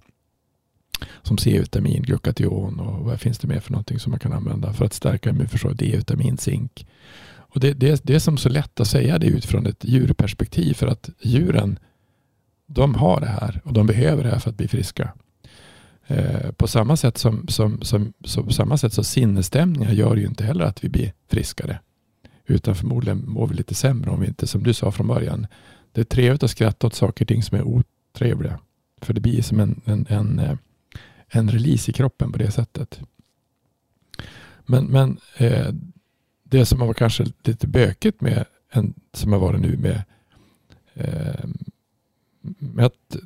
Som 1.23 1.39
C-vitamin, 1.39 2.03
glukation 2.03 2.81
och 2.81 3.05
vad 3.05 3.21
finns 3.21 3.39
det 3.39 3.49
mer 3.49 3.61
för 3.61 3.73
någonting 3.73 3.99
som 3.99 4.11
man 4.11 4.21
kan 4.21 4.33
använda 4.33 4.73
för 4.73 4.85
att 4.85 4.93
stärka 4.93 5.31
immunförsvaret? 5.31 5.79
D-vitamin, 5.79 6.39
zink. 6.39 6.87
Och 7.37 7.61
det, 7.61 7.73
det, 7.73 8.05
det 8.05 8.15
är 8.15 8.19
som 8.19 8.37
så 8.37 8.49
lätt 8.49 8.81
att 8.81 8.89
säga 8.89 9.19
det 9.19 9.27
utifrån 9.27 9.67
ett 9.67 9.85
djurperspektiv 9.85 10.75
för 10.75 10.87
att 10.87 11.11
djuren 11.21 11.79
de 12.67 12.95
har 12.95 13.21
det 13.21 13.27
här 13.27 13.61
och 13.65 13.73
de 13.73 13.87
behöver 13.87 14.23
det 14.23 14.31
här 14.31 14.39
för 14.39 14.51
att 14.51 14.57
bli 14.57 14.69
friska. 14.69 15.13
Eh, 16.11 16.53
på 16.53 16.69
samma 16.69 16.97
sätt 16.97 17.19
som, 17.19 17.49
som, 17.49 17.83
som, 17.83 18.13
som, 18.25 18.51
samma 18.51 18.77
sätt 18.77 18.93
så 18.93 19.05
sinnesstämningar 19.05 19.93
gör 19.93 20.17
ju 20.17 20.27
inte 20.27 20.45
heller 20.45 20.65
att 20.65 20.85
vi 20.85 20.89
blir 20.89 21.13
friskare. 21.29 21.81
Utan 22.47 22.75
förmodligen 22.75 23.25
mår 23.31 23.47
vi 23.47 23.55
lite 23.55 23.75
sämre 23.75 24.11
om 24.11 24.21
vi 24.21 24.27
inte, 24.27 24.47
som 24.47 24.63
du 24.63 24.75
sa 24.75 24.91
från 24.91 25.07
början, 25.07 25.47
det 25.93 26.01
är 26.01 26.05
trevligt 26.05 26.43
att 26.43 26.51
skratta 26.51 26.87
åt 26.87 26.95
saker 26.95 27.25
och 27.25 27.29
ting 27.29 27.43
som 27.43 27.59
är 27.59 27.63
otrevliga. 27.63 28.59
För 29.01 29.13
det 29.13 29.21
blir 29.21 29.43
som 29.43 29.61
en, 29.61 29.81
en, 29.85 30.07
en, 30.09 30.39
eh, 30.39 30.57
en 31.29 31.51
release 31.51 31.91
i 31.91 31.95
kroppen 31.95 32.33
på 32.33 32.39
det 32.39 32.51
sättet. 32.51 33.01
Men, 34.67 34.85
men 34.85 35.19
eh, 35.37 35.75
det 36.45 36.67
som 36.67 36.81
har 36.81 36.87
varit 36.87 36.99
kanske 36.99 37.27
lite 37.43 37.67
bökigt 37.67 38.21
med 38.21 38.45
en, 38.71 38.95
som 39.13 39.33
har 39.33 39.41
varit 39.41 39.61
nu 39.61 39.77
med, 39.77 40.03
eh, 40.95 41.45
med 42.59 42.87
att 42.87 43.17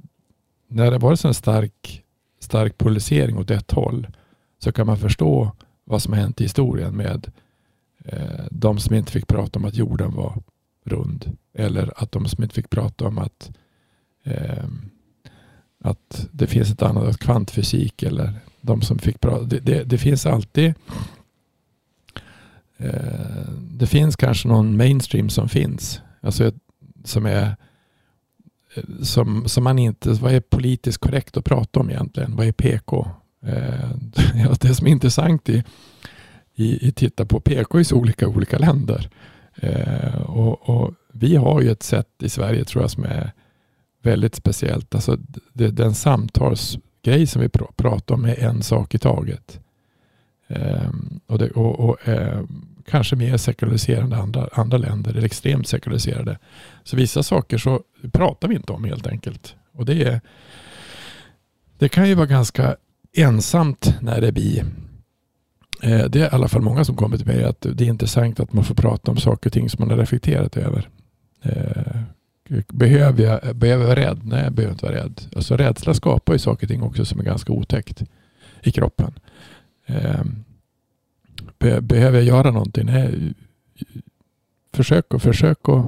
när 0.69 0.91
det 0.91 0.99
varit 0.99 1.21
så 1.21 1.29
en 1.29 1.35
stark 1.35 2.04
stark 2.45 2.79
polarisering 2.79 3.39
åt 3.39 3.51
ett 3.51 3.71
håll 3.71 4.07
så 4.59 4.73
kan 4.73 4.87
man 4.87 4.99
förstå 4.99 5.53
vad 5.85 6.03
som 6.03 6.13
har 6.13 6.21
hänt 6.21 6.41
i 6.41 6.45
historien 6.45 6.97
med 6.97 7.33
eh, 8.05 8.45
de 8.51 8.79
som 8.79 8.95
inte 8.95 9.13
fick 9.13 9.27
prata 9.27 9.59
om 9.59 9.65
att 9.65 9.75
jorden 9.75 10.15
var 10.15 10.43
rund 10.85 11.37
eller 11.55 11.93
att 11.97 12.13
de 12.13 12.29
som 12.29 12.43
inte 12.43 12.55
fick 12.55 12.71
prata 12.71 13.07
om 13.07 13.19
att, 13.19 13.51
eh, 14.25 14.65
att 15.81 16.29
det 16.33 16.47
finns 16.47 16.71
ett 16.71 16.83
annat 16.83 17.19
kvantfysik 17.19 18.03
eller 18.03 18.33
de 18.61 18.83
som 18.83 18.99
fick 18.99 19.21
prata. 19.21 19.45
Det, 19.45 19.61
det, 19.61 19.85
det 19.85 19.99
finns 19.99 20.27
alltid 20.27 20.75
eh, 22.77 23.49
det 23.61 23.87
finns 23.87 24.17
kanske 24.17 24.49
någon 24.49 24.77
mainstream 24.77 25.29
som 25.29 25.49
finns. 25.49 26.01
Alltså 26.21 26.53
som 27.05 27.27
är 27.27 27.57
som, 29.03 29.49
som 29.49 29.65
man 29.65 29.79
inte, 29.79 30.13
vad 30.13 30.35
är 30.35 30.41
politiskt 30.41 30.99
korrekt 30.99 31.37
att 31.37 31.45
prata 31.45 31.81
om 31.81 31.91
egentligen? 31.91 32.37
Vad 32.37 32.47
är 32.47 32.53
PK? 32.53 33.07
Eh, 33.47 33.91
det 34.61 34.75
som 34.75 34.87
är 34.87 34.91
intressant 34.91 35.49
i, 35.49 35.65
i, 36.55 36.89
i 36.89 36.93
titta 36.93 37.27
på 37.27 37.41
PK 37.41 37.81
i 37.81 37.85
så 37.85 37.97
olika, 37.97 38.29
olika 38.29 38.59
länder. 38.59 39.11
Eh, 39.55 40.21
och, 40.21 40.69
och, 40.69 40.95
vi 41.17 41.37
har 41.37 41.61
ju 41.61 41.71
ett 41.71 41.83
sätt 41.83 42.09
i 42.23 42.29
Sverige 42.29 42.65
tror 42.65 42.83
jag 42.83 42.91
som 42.91 43.05
är 43.05 43.33
väldigt 44.03 44.35
speciellt. 44.35 44.95
Alltså 44.95 45.19
det, 45.53 45.69
den 45.69 45.95
samtalsgrej 45.95 47.27
som 47.27 47.43
vi 47.43 47.49
pr 47.49 47.63
pratar 47.77 48.15
om 48.15 48.25
är 48.25 48.39
en 48.39 48.63
sak 48.63 48.95
i 48.95 48.99
taget. 48.99 49.61
Eh, 50.47 50.91
och, 51.27 51.39
det, 51.39 51.51
och, 51.51 51.81
och 51.81 52.09
eh, 52.09 52.43
kanske 52.87 53.17
mer 53.17 53.37
sekulariserade 53.37 54.17
andra, 54.17 54.49
andra 54.53 54.79
länder, 54.79 55.11
eller 55.11 55.25
extremt 55.25 55.69
sekulariserade. 55.69 56.39
Så 56.85 56.97
vissa 56.97 57.23
saker 57.23 57.59
så 57.59 57.81
pratar 58.13 58.49
vi 58.49 58.55
inte 58.55 58.73
om 58.73 58.85
helt 58.85 59.07
enkelt. 59.07 59.55
Och 59.73 59.85
det, 59.85 60.03
är, 60.03 60.21
det 61.79 61.89
kan 61.89 62.09
ju 62.09 62.15
vara 62.15 62.27
ganska 62.27 62.77
ensamt 63.17 63.95
när 64.01 64.21
det 64.21 64.33
blir 64.33 64.65
eh, 65.83 66.05
det 66.05 66.21
är 66.21 66.25
i 66.25 66.29
alla 66.33 66.49
fall 66.49 66.63
många 66.63 66.85
som 66.85 66.97
kommer 66.97 67.17
till 67.17 67.27
mig 67.27 67.45
att 67.45 67.61
det 67.61 67.85
är 67.85 67.89
intressant 67.89 68.41
att 68.41 68.53
man 68.53 68.65
får 68.65 68.75
prata 68.75 69.11
om 69.11 69.17
saker 69.17 69.49
och 69.49 69.53
ting 69.53 69.71
som 69.71 69.83
man 69.83 69.91
har 69.91 69.97
reflekterat 69.97 70.57
över. 70.57 70.89
Eh, 71.43 72.03
behöver 72.69 73.25
jag, 73.25 73.57
behöver 73.57 73.67
jag 73.67 73.79
vara 73.79 74.09
rädd? 74.09 74.21
Nej, 74.25 74.45
jag 74.45 74.53
behöver 74.53 74.73
inte 74.73 74.87
vara 74.87 74.97
rädd. 74.97 75.21
Alltså 75.37 75.57
rädsla 75.57 75.95
skapar 75.95 76.33
ju 76.33 76.39
saker 76.39 76.67
och 76.67 76.71
ting 76.71 76.83
också 76.83 77.05
som 77.05 77.21
är 77.21 77.25
ganska 77.25 77.53
otäckt 77.53 78.03
i 78.63 78.71
kroppen. 78.71 79.15
Ehm, 79.87 80.45
Be 81.59 81.81
behöver 81.81 82.19
jag 82.19 82.27
göra 82.27 82.51
någonting? 82.51 82.87
Nej. 82.87 83.35
Försök 84.73 85.15
och 85.15 85.23
försök 85.23 85.69
och 85.69 85.85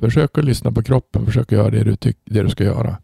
försök 0.00 0.38
att 0.38 0.44
lyssna 0.44 0.72
på 0.72 0.82
kroppen. 0.82 1.26
Försök 1.26 1.52
att 1.52 1.58
göra 1.58 1.70
det 1.70 1.84
du, 1.84 1.96
det 2.24 2.42
du 2.42 2.48
ska 2.48 2.64
göra. 2.64 2.96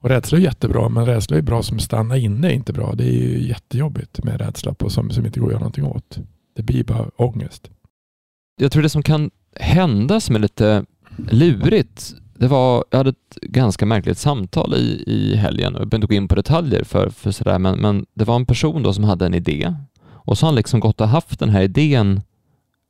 Och 0.00 0.08
rädsla 0.08 0.38
är 0.38 0.42
jättebra, 0.42 0.88
men 0.88 1.06
rädsla 1.06 1.36
är 1.36 1.42
bra 1.42 1.62
som 1.62 1.78
stanna 1.78 2.16
inne 2.16 2.48
är 2.48 2.52
inte 2.52 2.72
bra. 2.72 2.94
Det 2.94 3.04
är 3.04 3.12
ju 3.12 3.48
jättejobbigt 3.48 4.24
med 4.24 4.40
rädsla 4.40 4.74
på 4.74 4.90
som, 4.90 5.10
som 5.10 5.26
inte 5.26 5.40
går 5.40 5.46
att 5.46 5.52
göra 5.52 5.60
någonting 5.60 5.84
åt. 5.84 6.18
Det 6.56 6.62
blir 6.62 6.84
bara 6.84 7.10
ångest. 7.16 7.70
Jag 8.60 8.72
tror 8.72 8.82
det 8.82 8.88
som 8.88 9.02
kan 9.02 9.30
hända 9.56 10.20
som 10.20 10.34
är 10.34 10.40
lite 10.40 10.84
lurigt, 11.16 12.14
det 12.34 12.48
var, 12.48 12.84
jag 12.90 12.98
hade 12.98 13.10
ett 13.10 13.38
ganska 13.42 13.86
märkligt 13.86 14.18
samtal 14.18 14.74
i, 14.74 15.04
i 15.06 15.36
helgen 15.36 15.74
och 15.74 15.80
jag 15.80 15.88
behöver 15.88 16.04
inte 16.04 16.14
gå 16.14 16.16
in 16.16 16.28
på 16.28 16.34
detaljer 16.34 16.84
för, 16.84 17.10
för 17.10 17.30
sådär, 17.30 17.58
men, 17.58 17.78
men 17.78 18.06
det 18.14 18.24
var 18.24 18.36
en 18.36 18.46
person 18.46 18.82
då 18.82 18.92
som 18.92 19.04
hade 19.04 19.26
en 19.26 19.34
idé 19.34 19.74
och 20.28 20.38
så 20.38 20.46
har 20.46 20.48
han 20.48 20.56
liksom 20.56 20.80
gått 20.80 21.00
och 21.00 21.08
haft 21.08 21.38
den 21.38 21.50
här 21.50 21.62
idén 21.62 22.22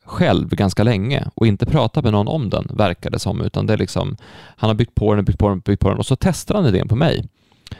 själv 0.04 0.48
ganska 0.48 0.82
länge 0.82 1.28
och 1.34 1.46
inte 1.46 1.66
pratat 1.66 2.04
med 2.04 2.12
någon 2.12 2.28
om 2.28 2.50
den, 2.50 2.70
verkar 2.74 3.10
det 3.10 3.18
som, 3.18 3.40
utan 3.40 3.66
det 3.66 3.72
är 3.72 3.76
liksom, 3.76 4.16
han 4.56 4.70
har 4.70 4.74
byggt 4.74 4.94
på 4.94 5.14
den, 5.14 5.24
byggt 5.24 5.38
på 5.38 5.48
den, 5.48 5.60
byggt 5.60 5.82
på 5.82 5.88
den 5.88 5.98
och 5.98 6.06
så 6.06 6.16
testar 6.16 6.54
han 6.54 6.66
idén 6.66 6.88
på 6.88 6.96
mig. 6.96 7.28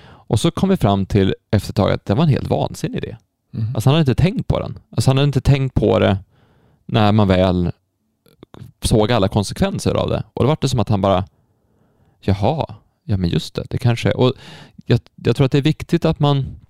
Och 0.03 0.40
så 0.40 0.51
kom 0.51 0.68
vi 0.68 0.77
fram 0.77 1.07
till 1.07 1.35
efter 1.51 1.73
ett 1.73 1.77
tag 1.77 1.92
att 1.92 2.05
det 2.05 2.14
var 2.14 2.25
en 2.25 2.31
helt 2.31 2.51
vansinnig 2.51 2.99
idé. 2.99 3.16
Mm. 3.55 3.66
Alltså 3.75 3.90
han 3.90 3.94
hade 3.94 4.11
inte 4.11 4.23
tänkt 4.23 4.47
på 4.47 4.61
den. 4.61 4.79
Alltså 4.90 5.11
han 5.11 5.16
hade 5.16 5.27
inte 5.27 5.40
tänkt 5.40 5.75
på 5.75 5.99
det 5.99 6.18
när 6.87 7.12
man 7.12 7.29
väl 7.29 7.73
såg 8.83 9.12
alla 9.12 9.29
konsekvenser 9.29 9.94
av 9.94 10.09
det. 10.09 10.23
Och 10.33 10.44
då 10.44 10.49
var 10.49 10.59
det 10.61 10.68
som 10.68 10.81
att 10.81 10.88
han 10.88 11.01
bara, 11.01 11.25
jaha, 12.21 12.75
ja 13.05 13.16
men 13.16 13.31
just 13.31 13.55
det, 13.55 13.64
det 13.71 13.79
kanske... 13.79 14.12
Och 14.12 14.33
jag, 14.87 15.01
jag 15.14 15.37
tror 15.37 15.44
att 15.44 15.53
det 15.53 15.59
är 15.59 15.62
viktigt 15.62 16.05
att 16.05 16.18
man 16.18 16.61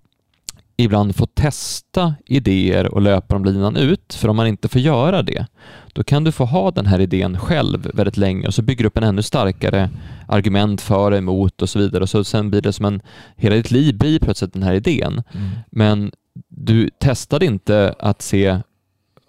ibland 0.81 1.17
få 1.17 1.27
testa 1.27 2.15
idéer 2.27 2.95
och 2.95 3.03
löpa 3.03 3.35
dem 3.35 3.45
linan 3.45 3.77
ut. 3.77 4.15
För 4.15 4.29
om 4.29 4.37
man 4.37 4.47
inte 4.47 4.69
får 4.69 4.81
göra 4.81 5.23
det, 5.23 5.47
då 5.93 6.05
kan 6.05 6.25
du 6.25 6.33
få 6.33 6.45
ha 6.45 6.71
den 6.71 6.87
här 6.87 7.01
idén 7.01 7.39
själv 7.39 7.91
väldigt 7.95 8.17
länge 8.17 8.47
och 8.47 8.55
så 8.55 8.63
bygger 8.63 8.85
du 8.85 8.87
upp 8.87 8.99
en 8.99 9.05
ännu 9.05 9.23
starkare 9.23 9.91
argument 10.29 10.81
för 10.81 11.11
och 11.11 11.19
emot 11.19 11.63
och 11.63 11.69
så 11.69 11.79
vidare. 11.79 12.03
Och 12.03 12.09
så 12.09 12.25
sen 12.25 12.51
blir 12.51 12.61
det 12.61 12.73
som 12.73 12.85
en, 12.85 13.03
hela 13.37 13.57
ditt 13.57 13.71
liv 13.71 13.99
blir 13.99 14.19
plötsligt 14.19 14.53
den 14.53 14.63
här 14.63 14.75
idén. 14.75 15.23
Mm. 15.33 15.49
Men 15.71 16.13
du 16.49 16.91
testade 17.01 17.47
inte 17.47 17.95
att 17.99 18.23
se, 18.23 18.59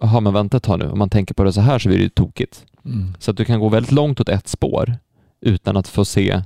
jaha 0.00 0.20
men 0.20 0.32
vänta 0.32 0.56
ett 0.56 0.62
tag 0.62 0.78
nu, 0.78 0.88
om 0.88 0.98
man 0.98 1.10
tänker 1.10 1.34
på 1.34 1.44
det 1.44 1.52
så 1.52 1.60
här 1.60 1.78
så 1.78 1.88
blir 1.88 1.98
det 1.98 2.04
ju 2.04 2.10
tokigt. 2.10 2.64
Mm. 2.84 3.14
Så 3.18 3.30
att 3.30 3.36
du 3.36 3.44
kan 3.44 3.60
gå 3.60 3.68
väldigt 3.68 3.92
långt 3.92 4.20
åt 4.20 4.28
ett 4.28 4.48
spår 4.48 4.94
utan 5.40 5.76
att 5.76 5.88
få 5.88 6.04
se 6.04 6.42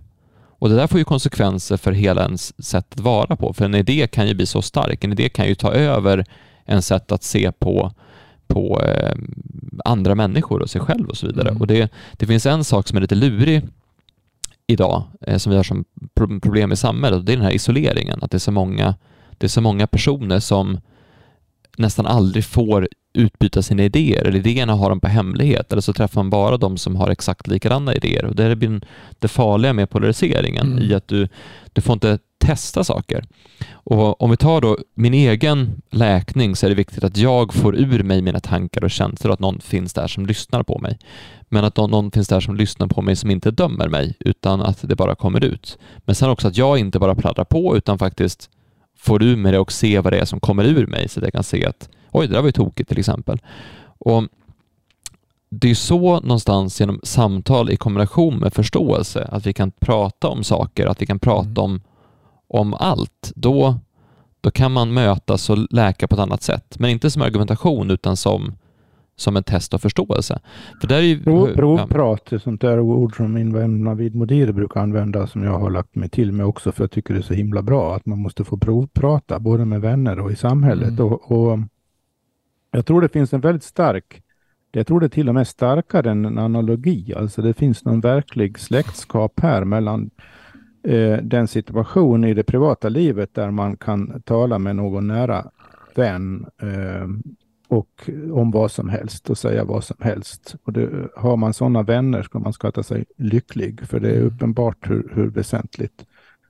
och 0.64 0.70
det 0.70 0.76
där 0.76 0.86
får 0.86 0.98
ju 0.98 1.04
konsekvenser 1.04 1.76
för 1.76 1.92
hela 1.92 2.22
ens 2.22 2.64
sätt 2.66 2.86
att 2.92 3.00
vara 3.00 3.36
på, 3.36 3.52
för 3.52 3.64
en 3.64 3.74
idé 3.74 4.06
kan 4.06 4.28
ju 4.28 4.34
bli 4.34 4.46
så 4.46 4.62
stark. 4.62 5.04
En 5.04 5.12
idé 5.12 5.28
kan 5.28 5.46
ju 5.46 5.54
ta 5.54 5.72
över 5.72 6.24
en 6.64 6.82
sätt 6.82 7.12
att 7.12 7.22
se 7.22 7.52
på, 7.52 7.92
på 8.46 8.82
eh, 8.82 9.14
andra 9.84 10.14
människor 10.14 10.62
och 10.62 10.70
sig 10.70 10.80
själv 10.80 11.08
och 11.08 11.16
så 11.16 11.26
vidare. 11.26 11.48
Mm. 11.48 11.60
Och 11.60 11.66
det, 11.66 11.92
det 12.12 12.26
finns 12.26 12.46
en 12.46 12.64
sak 12.64 12.88
som 12.88 12.96
är 12.96 13.00
lite 13.00 13.14
lurig 13.14 13.62
idag, 14.66 15.02
eh, 15.20 15.38
som 15.38 15.50
vi 15.50 15.56
har 15.56 15.64
som 15.64 15.84
problem 16.42 16.72
i 16.72 16.76
samhället, 16.76 17.18
och 17.18 17.24
det 17.24 17.32
är 17.32 17.36
den 17.36 17.46
här 17.46 17.54
isoleringen, 17.54 18.18
att 18.22 18.30
det 18.30 18.36
är 18.36 18.38
så 18.38 18.52
många, 18.52 18.94
det 19.38 19.46
är 19.46 19.48
så 19.48 19.60
många 19.60 19.86
personer 19.86 20.40
som 20.40 20.80
nästan 21.78 22.06
aldrig 22.06 22.44
får 22.44 22.88
utbyta 23.14 23.62
sina 23.62 23.84
idéer, 23.84 24.24
eller 24.24 24.38
idéerna 24.38 24.74
har 24.74 24.90
de 24.90 25.00
på 25.00 25.08
hemlighet, 25.08 25.72
eller 25.72 25.82
så 25.82 25.92
träffar 25.92 26.22
man 26.22 26.30
bara 26.30 26.56
de 26.56 26.76
som 26.76 26.96
har 26.96 27.10
exakt 27.10 27.46
likadana 27.46 27.94
idéer. 27.94 28.24
Och 28.24 28.36
det 28.36 28.44
är 28.44 28.80
det 29.18 29.28
farliga 29.28 29.72
med 29.72 29.90
polariseringen, 29.90 30.72
mm. 30.72 30.90
i 30.90 30.94
att 30.94 31.08
du, 31.08 31.28
du 31.72 31.80
får 31.80 31.92
inte 31.92 32.18
testa 32.38 32.84
saker. 32.84 33.24
Och 33.72 34.22
om 34.22 34.30
vi 34.30 34.36
tar 34.36 34.60
då 34.60 34.78
min 34.94 35.14
egen 35.14 35.82
läkning 35.90 36.56
så 36.56 36.66
är 36.66 36.70
det 36.70 36.76
viktigt 36.76 37.04
att 37.04 37.16
jag 37.16 37.54
får 37.54 37.76
ur 37.76 38.02
mig 38.02 38.22
mina 38.22 38.40
tankar 38.40 38.84
och 38.84 38.90
känslor 38.90 39.32
att 39.32 39.40
någon 39.40 39.60
finns 39.60 39.92
där 39.92 40.06
som 40.06 40.26
lyssnar 40.26 40.62
på 40.62 40.78
mig. 40.78 40.98
Men 41.48 41.64
att 41.64 41.76
någon, 41.76 41.90
någon 41.90 42.10
finns 42.10 42.28
där 42.28 42.40
som 42.40 42.56
lyssnar 42.56 42.86
på 42.86 43.02
mig 43.02 43.16
som 43.16 43.30
inte 43.30 43.50
dömer 43.50 43.88
mig 43.88 44.16
utan 44.20 44.60
att 44.60 44.88
det 44.88 44.96
bara 44.96 45.14
kommer 45.14 45.44
ut. 45.44 45.78
Men 45.98 46.14
sen 46.14 46.30
också 46.30 46.48
att 46.48 46.56
jag 46.56 46.78
inte 46.78 46.98
bara 46.98 47.14
pladdrar 47.14 47.44
på 47.44 47.76
utan 47.76 47.98
faktiskt 47.98 48.50
får 49.04 49.22
ur 49.22 49.36
mig 49.36 49.52
det 49.52 49.58
och 49.58 49.72
ser 49.72 50.02
vad 50.02 50.12
det 50.12 50.18
är 50.18 50.24
som 50.24 50.40
kommer 50.40 50.64
ur 50.64 50.86
mig 50.86 51.08
så 51.08 51.20
att 51.20 51.24
jag 51.24 51.32
kan 51.32 51.44
se 51.44 51.66
att 51.66 51.88
oj, 52.10 52.26
det 52.26 52.32
där 52.32 52.40
var 52.40 52.48
ju 52.48 52.52
tokigt 52.52 52.88
till 52.88 52.98
exempel. 52.98 53.38
Och 53.98 54.24
det 55.50 55.70
är 55.70 55.74
så 55.74 56.20
någonstans 56.20 56.80
genom 56.80 57.00
samtal 57.02 57.70
i 57.70 57.76
kombination 57.76 58.38
med 58.38 58.54
förståelse 58.54 59.28
att 59.32 59.46
vi 59.46 59.52
kan 59.52 59.70
prata 59.70 60.28
om 60.28 60.44
saker, 60.44 60.86
att 60.86 61.02
vi 61.02 61.06
kan 61.06 61.18
prata 61.18 61.48
mm. 61.48 61.58
om, 61.58 61.80
om 62.48 62.74
allt. 62.74 63.32
Då, 63.34 63.74
då 64.40 64.50
kan 64.50 64.72
man 64.72 64.92
mötas 64.92 65.50
och 65.50 65.58
läka 65.70 66.08
på 66.08 66.14
ett 66.14 66.20
annat 66.20 66.42
sätt. 66.42 66.78
Men 66.78 66.90
inte 66.90 67.10
som 67.10 67.22
argumentation 67.22 67.90
utan 67.90 68.16
som, 68.16 68.54
som 69.16 69.36
en 69.36 69.42
test 69.42 69.74
av 69.74 69.78
förståelse. 69.78 70.40
För 70.80 70.88
där 70.88 70.96
är 70.96 71.00
ju, 71.00 71.22
Provprat, 71.54 72.28
ja. 72.30 72.38
sånt 72.38 72.60
där 72.60 72.80
ord 72.80 73.16
som 73.16 73.32
min 73.32 73.54
vän 73.54 73.84
Navid 73.84 74.14
Modiri 74.14 74.52
brukar 74.52 74.80
använda 74.80 75.26
som 75.26 75.42
jag 75.42 75.58
har 75.58 75.70
lagt 75.70 75.94
mig 75.94 76.08
till 76.08 76.32
med 76.32 76.46
också 76.46 76.72
för 76.72 76.82
jag 76.82 76.90
tycker 76.90 77.14
det 77.14 77.20
är 77.20 77.22
så 77.22 77.34
himla 77.34 77.62
bra 77.62 77.96
att 77.96 78.06
man 78.06 78.18
måste 78.18 78.44
få 78.44 78.56
provprata 78.56 79.38
både 79.38 79.64
med 79.64 79.80
vänner 79.80 80.20
och 80.20 80.32
i 80.32 80.36
samhället. 80.36 80.98
Mm. 80.98 81.04
Och, 81.04 81.32
och 81.32 81.58
jag 82.70 82.86
tror 82.86 83.00
det 83.00 83.08
finns 83.08 83.32
en 83.32 83.40
väldigt 83.40 83.64
stark, 83.64 84.22
jag 84.72 84.86
tror 84.86 85.00
det 85.00 85.06
är 85.06 85.08
till 85.08 85.28
och 85.28 85.34
med 85.34 85.48
starkare 85.48 86.10
än 86.10 86.24
en 86.24 86.38
analogi. 86.38 87.14
Alltså 87.16 87.42
det 87.42 87.54
finns 87.54 87.84
någon 87.84 88.00
verklig 88.00 88.58
släktskap 88.58 89.40
här 89.40 89.64
mellan 89.64 90.10
eh, 90.82 91.16
den 91.22 91.48
situation 91.48 92.24
i 92.24 92.34
det 92.34 92.42
privata 92.42 92.88
livet 92.88 93.34
där 93.34 93.50
man 93.50 93.76
kan 93.76 94.22
tala 94.22 94.58
med 94.58 94.76
någon 94.76 95.06
nära 95.06 95.46
vän 95.94 96.46
eh, 96.62 97.08
och 97.68 98.10
om 98.32 98.50
vad 98.50 98.70
som 98.70 98.88
helst 98.88 99.30
och 99.30 99.38
säga 99.38 99.64
vad 99.64 99.84
som 99.84 99.96
helst. 100.00 100.54
Och 100.62 100.72
det, 100.72 101.08
har 101.16 101.36
man 101.36 101.54
sådana 101.54 101.82
vänner 101.82 102.22
ska 102.22 102.38
man 102.38 102.52
skatta 102.52 102.82
sig 102.82 103.04
lycklig 103.16 103.80
för 103.86 104.00
det 104.00 104.10
är 104.10 104.16
mm. 104.16 104.26
uppenbart 104.26 104.90
hur, 104.90 105.12
hur 105.14 105.30
väsentligt 105.30 106.06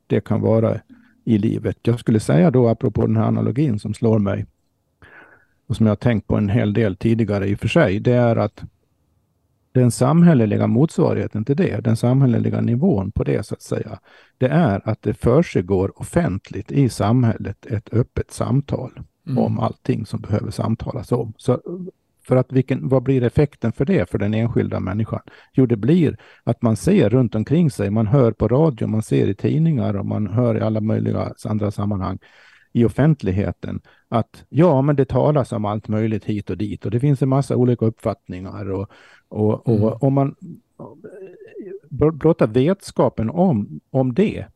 det 0.07 0.21
kan 0.21 0.41
vara 0.41 0.81
i 1.25 1.39
livet. 1.39 1.79
Jag 1.83 2.01
skulle 2.01 2.21
säga 2.21 2.51
då 2.51 2.69
apropå 2.69 3.07
den 3.07 3.17
här 3.17 3.27
analogin 3.27 3.79
som 3.79 3.95
slår 3.95 4.19
mig 4.19 4.47
och 5.67 5.77
som 5.77 5.87
jag 5.87 5.91
har 5.91 5.97
tänkt 5.97 6.27
på 6.27 6.37
en 6.37 6.49
hel 6.49 6.73
del 6.73 6.97
tidigare 6.97 7.49
i 7.49 7.55
och 7.55 7.59
för 7.59 7.69
sig, 7.69 8.01
det 8.01 8.13
är 8.13 8.37
att 8.37 8.63
den 9.73 9.91
samhälleliga 9.91 10.67
motsvarigheten 10.67 11.45
till 11.45 11.57
det, 11.57 11.85
den 11.85 11.97
samhälleliga 11.97 12.61
nivån 12.61 13.13
på 13.13 13.25
det 13.25 13.47
så 13.47 13.55
att 13.55 13.63
säga, 13.63 13.99
det 14.39 14.49
är 14.49 14.89
att 14.89 15.03
det 15.03 15.15
försiggår 15.15 16.01
offentligt 16.01 16.73
i 16.73 16.89
samhället 16.89 17.67
ett 17.67 17.95
öppet 17.95 18.31
samtal 18.31 19.01
mm. 19.27 19.39
om 19.39 19.59
allting 19.59 20.07
som 20.07 20.21
behöver 20.21 20.51
samtalas 20.51 21.13
om. 21.13 21.33
Så 21.37 21.61
för 22.27 22.37
att 22.37 22.53
vilken, 22.53 22.89
vad 22.89 23.03
blir 23.03 23.23
effekten 23.23 23.73
för 23.73 23.85
det 23.85 24.11
för 24.11 24.19
den 24.19 24.35
enskilda 24.35 24.81
människan? 24.81 25.21
Jo, 25.53 25.67
det 25.67 25.77
blir 25.77 26.19
att 26.45 26.63
man 26.63 26.77
ser 26.77 27.11
runt 27.11 27.35
omkring 27.35 27.71
sig, 27.71 27.91
man 27.91 28.07
hör 28.07 28.33
på 28.33 28.49
radio, 28.49 28.87
man 28.87 29.03
ser 29.03 29.27
i 29.27 29.35
tidningar 29.35 29.97
och 29.97 30.07
man 30.07 30.27
hör 30.27 30.57
i 30.57 30.61
alla 30.61 30.81
möjliga 30.81 31.33
andra 31.45 31.71
sammanhang 31.71 32.19
i 32.73 32.85
offentligheten 32.85 33.81
att 34.09 34.45
ja, 34.49 34.83
men 34.83 34.97
det 34.97 35.05
talas 35.05 35.53
om 35.53 35.65
allt 35.65 35.89
möjligt 35.89 36.25
hit 36.25 36.51
och 36.51 36.59
dit 36.59 36.85
och 36.85 36.91
det 36.91 37.01
finns 37.01 37.23
en 37.23 37.29
massa 37.29 37.57
olika 37.57 37.85
uppfattningar 37.85 38.71
och, 38.71 38.91
och, 39.29 39.69
och 39.69 39.77
mm. 39.77 39.99
om 40.01 40.15
man 40.15 40.35
blotta 41.91 42.47
vetskapen 42.47 43.31
om, 43.31 43.81
om 43.91 44.15
det 44.15 44.47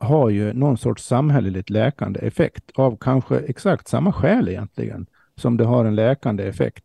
har 0.00 0.30
ju 0.30 0.52
någon 0.52 0.78
sorts 0.78 1.04
samhälleligt 1.04 1.70
läkande 1.70 2.20
effekt 2.20 2.64
av 2.74 2.96
kanske 2.96 3.38
exakt 3.38 3.88
samma 3.88 4.12
skäl 4.12 4.48
egentligen 4.48 5.06
som 5.36 5.56
det 5.56 5.64
har 5.64 5.84
en 5.84 5.94
läkande 5.94 6.44
effekt 6.44 6.84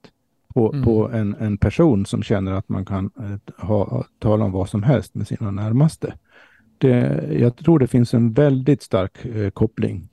på, 0.54 0.72
mm. 0.74 0.84
på 0.84 1.10
en, 1.10 1.36
en 1.40 1.58
person 1.58 2.06
som 2.06 2.24
känner 2.24 2.52
att 2.52 2.70
man 2.70 2.86
kan 2.86 3.12
eh, 3.20 3.66
ha, 3.66 4.06
tala 4.20 4.46
om 4.46 4.52
vad 4.52 4.70
som 4.70 4.84
helst 4.84 5.16
med 5.16 5.28
sina 5.28 5.52
närmaste. 5.52 6.14
Det, 6.78 7.24
jag 7.40 7.56
tror 7.56 7.80
det 7.80 7.88
finns 7.88 8.14
en 8.14 8.34
väldigt 8.34 8.82
stark 8.82 9.26
eh, 9.26 9.50
koppling 9.50 10.10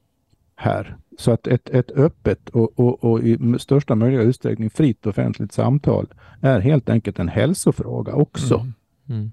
här. 0.57 0.97
Så 1.19 1.31
att 1.33 1.47
ett, 1.47 1.71
ett 1.71 1.91
öppet 1.91 2.49
och, 2.49 2.79
och, 2.79 3.05
och, 3.05 3.23
i 3.23 3.59
största 3.59 3.95
möjliga 3.95 4.23
utsträckning 4.23 4.71
fritt 4.71 5.07
offentligt 5.07 5.53
samtal 5.53 6.07
är 6.41 6.61
helt 6.61 6.89
enkelt 6.89 7.19
en 7.19 7.29
hälsofråga 7.29 8.13
också 8.13 8.55
mm. 8.55 8.73
Mm. 9.09 9.31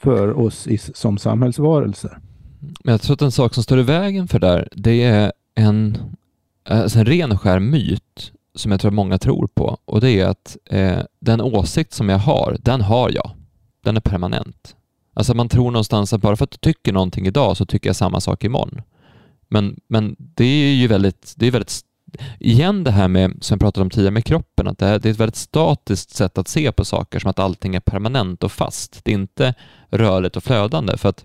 för 0.00 0.38
oss 0.38 0.66
i, 0.66 0.78
som 0.78 1.18
samhällsvarelser. 1.18 2.18
Men 2.84 2.92
jag 2.92 3.02
tror 3.02 3.14
att 3.14 3.22
en 3.22 3.32
sak 3.32 3.54
som 3.54 3.62
står 3.62 3.78
i 3.78 3.82
vägen 3.82 4.28
för 4.28 4.38
det 4.38 4.46
där, 4.46 4.68
det 4.72 5.02
är 5.02 5.32
en, 5.54 5.98
alltså 6.64 6.98
en 6.98 7.06
ren 7.06 7.32
och 7.32 7.40
skär 7.40 7.58
myt 7.58 8.32
som 8.54 8.70
jag 8.70 8.80
tror 8.80 8.90
att 8.90 8.94
många 8.94 9.18
tror 9.18 9.46
på 9.46 9.78
och 9.84 10.00
det 10.00 10.10
är 10.10 10.26
att 10.26 10.56
eh, 10.64 10.98
den 11.20 11.40
åsikt 11.40 11.92
som 11.92 12.08
jag 12.08 12.18
har, 12.18 12.56
den 12.60 12.80
har 12.80 13.10
jag. 13.10 13.30
Den 13.84 13.96
är 13.96 14.00
permanent. 14.00 14.76
Alltså 15.14 15.34
man 15.34 15.48
tror 15.48 15.70
någonstans 15.70 16.12
att 16.12 16.20
bara 16.20 16.36
för 16.36 16.44
att 16.44 16.50
du 16.50 16.56
tycker 16.56 16.92
någonting 16.92 17.26
idag 17.26 17.56
så 17.56 17.66
tycker 17.66 17.88
jag 17.88 17.96
samma 17.96 18.20
sak 18.20 18.44
imorgon. 18.44 18.82
Men, 19.48 19.80
men 19.88 20.16
det 20.18 20.44
är 20.44 20.74
ju 20.74 20.86
väldigt, 20.86 21.34
det 21.36 21.46
är 21.46 21.50
väldigt 21.50 21.80
igen 22.40 22.84
det 22.84 22.90
här 22.90 23.08
med, 23.08 23.38
som 23.40 23.54
jag 23.54 23.60
pratade 23.60 23.82
om 23.82 23.90
tidigare 23.90 24.10
med 24.10 24.24
kroppen, 24.24 24.68
att 24.68 24.78
det, 24.78 24.86
här, 24.86 24.98
det 24.98 25.08
är 25.08 25.10
ett 25.10 25.20
väldigt 25.20 25.36
statiskt 25.36 26.10
sätt 26.10 26.38
att 26.38 26.48
se 26.48 26.72
på 26.72 26.84
saker, 26.84 27.18
som 27.18 27.30
att 27.30 27.38
allting 27.38 27.74
är 27.74 27.80
permanent 27.80 28.44
och 28.44 28.52
fast. 28.52 29.00
Det 29.04 29.10
är 29.10 29.14
inte 29.14 29.54
rörligt 29.90 30.36
och 30.36 30.44
flödande, 30.44 30.96
för 30.96 31.08
att 31.08 31.24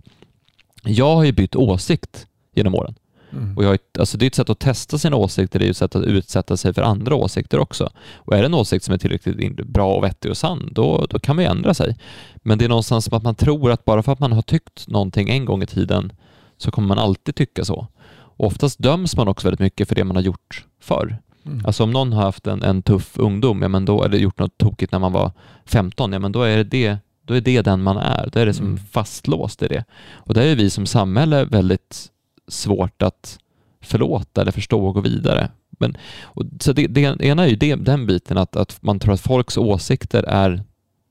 jag 0.83 1.15
har 1.15 1.23
ju 1.23 1.31
bytt 1.31 1.55
åsikt 1.55 2.27
genom 2.55 2.75
åren. 2.75 2.95
Mm. 3.31 3.57
Och 3.57 3.63
jag, 3.63 3.77
alltså 3.99 4.17
det 4.17 4.25
är 4.25 4.27
ett 4.27 4.35
sätt 4.35 4.49
att 4.49 4.59
testa 4.59 4.97
sina 4.97 5.15
åsikter, 5.15 5.59
det 5.59 5.65
är 5.65 5.69
ett 5.69 5.77
sätt 5.77 5.95
att 5.95 6.03
utsätta 6.03 6.57
sig 6.57 6.73
för 6.73 6.81
andra 6.81 7.15
åsikter 7.15 7.59
också. 7.59 7.89
Och 8.15 8.35
är 8.35 8.39
det 8.39 8.45
en 8.45 8.53
åsikt 8.53 8.85
som 8.85 8.93
är 8.93 8.97
tillräckligt 8.97 9.67
bra 9.67 9.95
och 9.95 10.03
vettig 10.03 10.31
och 10.31 10.37
sann, 10.37 10.69
då, 10.71 11.05
då 11.09 11.19
kan 11.19 11.35
man 11.35 11.45
ju 11.45 11.51
ändra 11.51 11.73
sig. 11.73 11.97
Men 12.35 12.57
det 12.57 12.65
är 12.65 12.69
någonstans 12.69 13.05
som 13.05 13.17
att 13.17 13.23
man 13.23 13.35
tror 13.35 13.71
att 13.71 13.85
bara 13.85 14.03
för 14.03 14.11
att 14.11 14.19
man 14.19 14.31
har 14.31 14.41
tyckt 14.41 14.87
någonting 14.87 15.29
en 15.29 15.45
gång 15.45 15.63
i 15.63 15.65
tiden 15.65 16.11
så 16.57 16.71
kommer 16.71 16.87
man 16.87 16.99
alltid 16.99 17.35
tycka 17.35 17.65
så. 17.65 17.87
Och 18.37 18.47
oftast 18.47 18.79
döms 18.79 19.17
man 19.17 19.27
också 19.27 19.47
väldigt 19.47 19.59
mycket 19.59 19.87
för 19.87 19.95
det 19.95 20.03
man 20.03 20.15
har 20.15 20.23
gjort 20.23 20.65
förr. 20.81 21.17
Mm. 21.45 21.65
Alltså 21.65 21.83
om 21.83 21.91
någon 21.91 22.13
har 22.13 22.21
haft 22.21 22.47
en, 22.47 22.63
en 22.63 22.81
tuff 22.81 23.11
ungdom, 23.17 23.61
ja, 23.61 23.67
men 23.67 23.85
då, 23.85 24.03
eller 24.03 24.17
gjort 24.17 24.39
något 24.39 24.57
tokigt 24.57 24.91
när 24.91 24.99
man 24.99 25.11
var 25.11 25.31
15, 25.65 26.13
ja, 26.13 26.19
men 26.19 26.31
då 26.31 26.41
är 26.41 26.63
det, 26.63 26.97
då 27.27 27.35
är 27.35 27.41
det 27.41 27.61
den 27.61 27.83
man 27.83 27.97
är. 27.97 28.29
Då 28.31 28.39
är 28.39 28.45
det 28.45 28.53
som 28.53 28.65
mm. 28.65 28.77
fastlåst 28.77 29.63
i 29.63 29.67
det. 29.67 29.83
Och 30.11 30.33
där 30.33 30.41
är 30.41 30.55
vi 30.55 30.69
som 30.69 30.85
samhälle 30.85 31.45
väldigt 31.45 32.11
svårt 32.47 33.01
att 33.01 33.39
förlåta 33.81 34.41
eller 34.41 34.51
förstå 34.51 34.87
och 34.87 34.93
gå 34.93 35.01
vidare. 35.01 35.49
Men, 35.69 35.97
och, 36.23 36.43
så 36.59 36.73
det, 36.73 36.87
det 36.87 37.01
ena 37.01 37.43
är 37.43 37.47
ju 37.47 37.55
det, 37.55 37.75
den 37.75 38.07
biten 38.07 38.37
att, 38.37 38.55
att 38.55 38.83
man 38.83 38.99
tror 38.99 39.13
att 39.13 39.21
folks 39.21 39.57
åsikter 39.57 40.23
är... 40.23 40.63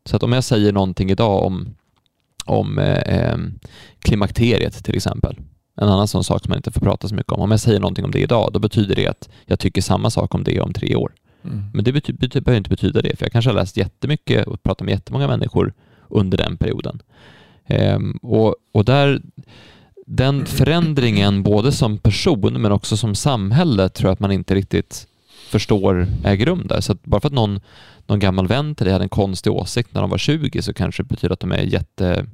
Så 0.04 0.16
att 0.16 0.22
om 0.22 0.32
jag 0.32 0.44
säger 0.44 0.72
någonting 0.72 1.10
idag 1.10 1.42
om, 1.42 1.74
om 2.44 2.78
eh, 2.78 2.98
eh 2.98 3.38
klimakteriet 3.98 4.84
till 4.84 4.96
exempel, 4.96 5.36
en 5.76 5.88
annan 5.88 6.08
sån 6.08 6.24
sak 6.24 6.42
som 6.42 6.50
man 6.50 6.58
inte 6.58 6.70
får 6.70 6.80
prata 6.80 7.08
så 7.08 7.14
mycket 7.14 7.32
om. 7.32 7.40
Om 7.40 7.50
jag 7.50 7.60
säger 7.60 7.80
någonting 7.80 8.04
om 8.04 8.10
det 8.10 8.20
idag, 8.20 8.52
då 8.52 8.58
betyder 8.58 8.94
det 8.94 9.06
att 9.06 9.28
jag 9.44 9.58
tycker 9.58 9.82
samma 9.82 10.10
sak 10.10 10.34
om 10.34 10.44
det 10.44 10.60
om 10.60 10.72
tre 10.72 10.96
år. 10.96 11.12
Mm. 11.44 11.64
Men 11.74 11.84
det 11.84 11.92
behöver 11.92 12.56
inte 12.56 12.70
betyda 12.70 13.02
det, 13.02 13.16
för 13.16 13.24
jag 13.24 13.32
kanske 13.32 13.50
har 13.50 13.54
läst 13.54 13.76
jättemycket 13.76 14.46
och 14.46 14.62
pratat 14.62 14.84
med 14.84 14.92
jättemånga 14.92 15.28
människor 15.28 15.72
under 16.08 16.38
den 16.38 16.56
perioden. 16.56 17.02
Ehm, 17.66 18.18
och, 18.22 18.56
och 18.72 18.84
där, 18.84 19.22
den 20.06 20.46
förändringen, 20.46 21.42
både 21.42 21.72
som 21.72 21.98
person 21.98 22.62
men 22.62 22.72
också 22.72 22.96
som 22.96 23.14
samhälle, 23.14 23.88
tror 23.88 24.08
jag 24.08 24.12
att 24.12 24.20
man 24.20 24.32
inte 24.32 24.54
riktigt 24.54 25.06
förstår 25.50 26.06
äger 26.24 26.46
rum 26.46 26.66
där. 26.68 26.80
Så 26.80 26.92
att 26.92 27.04
bara 27.04 27.20
för 27.20 27.28
att 27.28 27.34
någon, 27.34 27.60
någon 28.06 28.18
gammal 28.18 28.46
vän 28.46 28.74
till 28.74 28.84
dig 28.84 28.92
hade 28.92 29.04
en 29.04 29.08
konstig 29.08 29.52
åsikt 29.52 29.94
när 29.94 30.00
de 30.00 30.10
var 30.10 30.18
20 30.18 30.62
så 30.62 30.74
kanske 30.74 31.02
det 31.02 31.08
betyder 31.08 31.32
att 31.32 31.40
de 31.40 31.52
är 31.52 31.62
jätte 31.62 32.26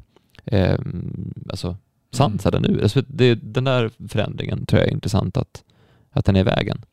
eh, 0.44 0.78
alltså 1.50 1.76
sansade 2.12 2.60
nu. 2.60 2.82
Alltså 2.82 3.02
det, 3.06 3.34
den 3.34 3.64
där 3.64 3.90
förändringen 4.08 4.66
tror 4.66 4.80
jag 4.80 4.88
är 4.88 4.92
intressant 4.92 5.36
att, 5.36 5.62
att 6.10 6.24
den 6.24 6.36
är 6.36 6.40
i 6.40 6.42
vägen. 6.42 6.84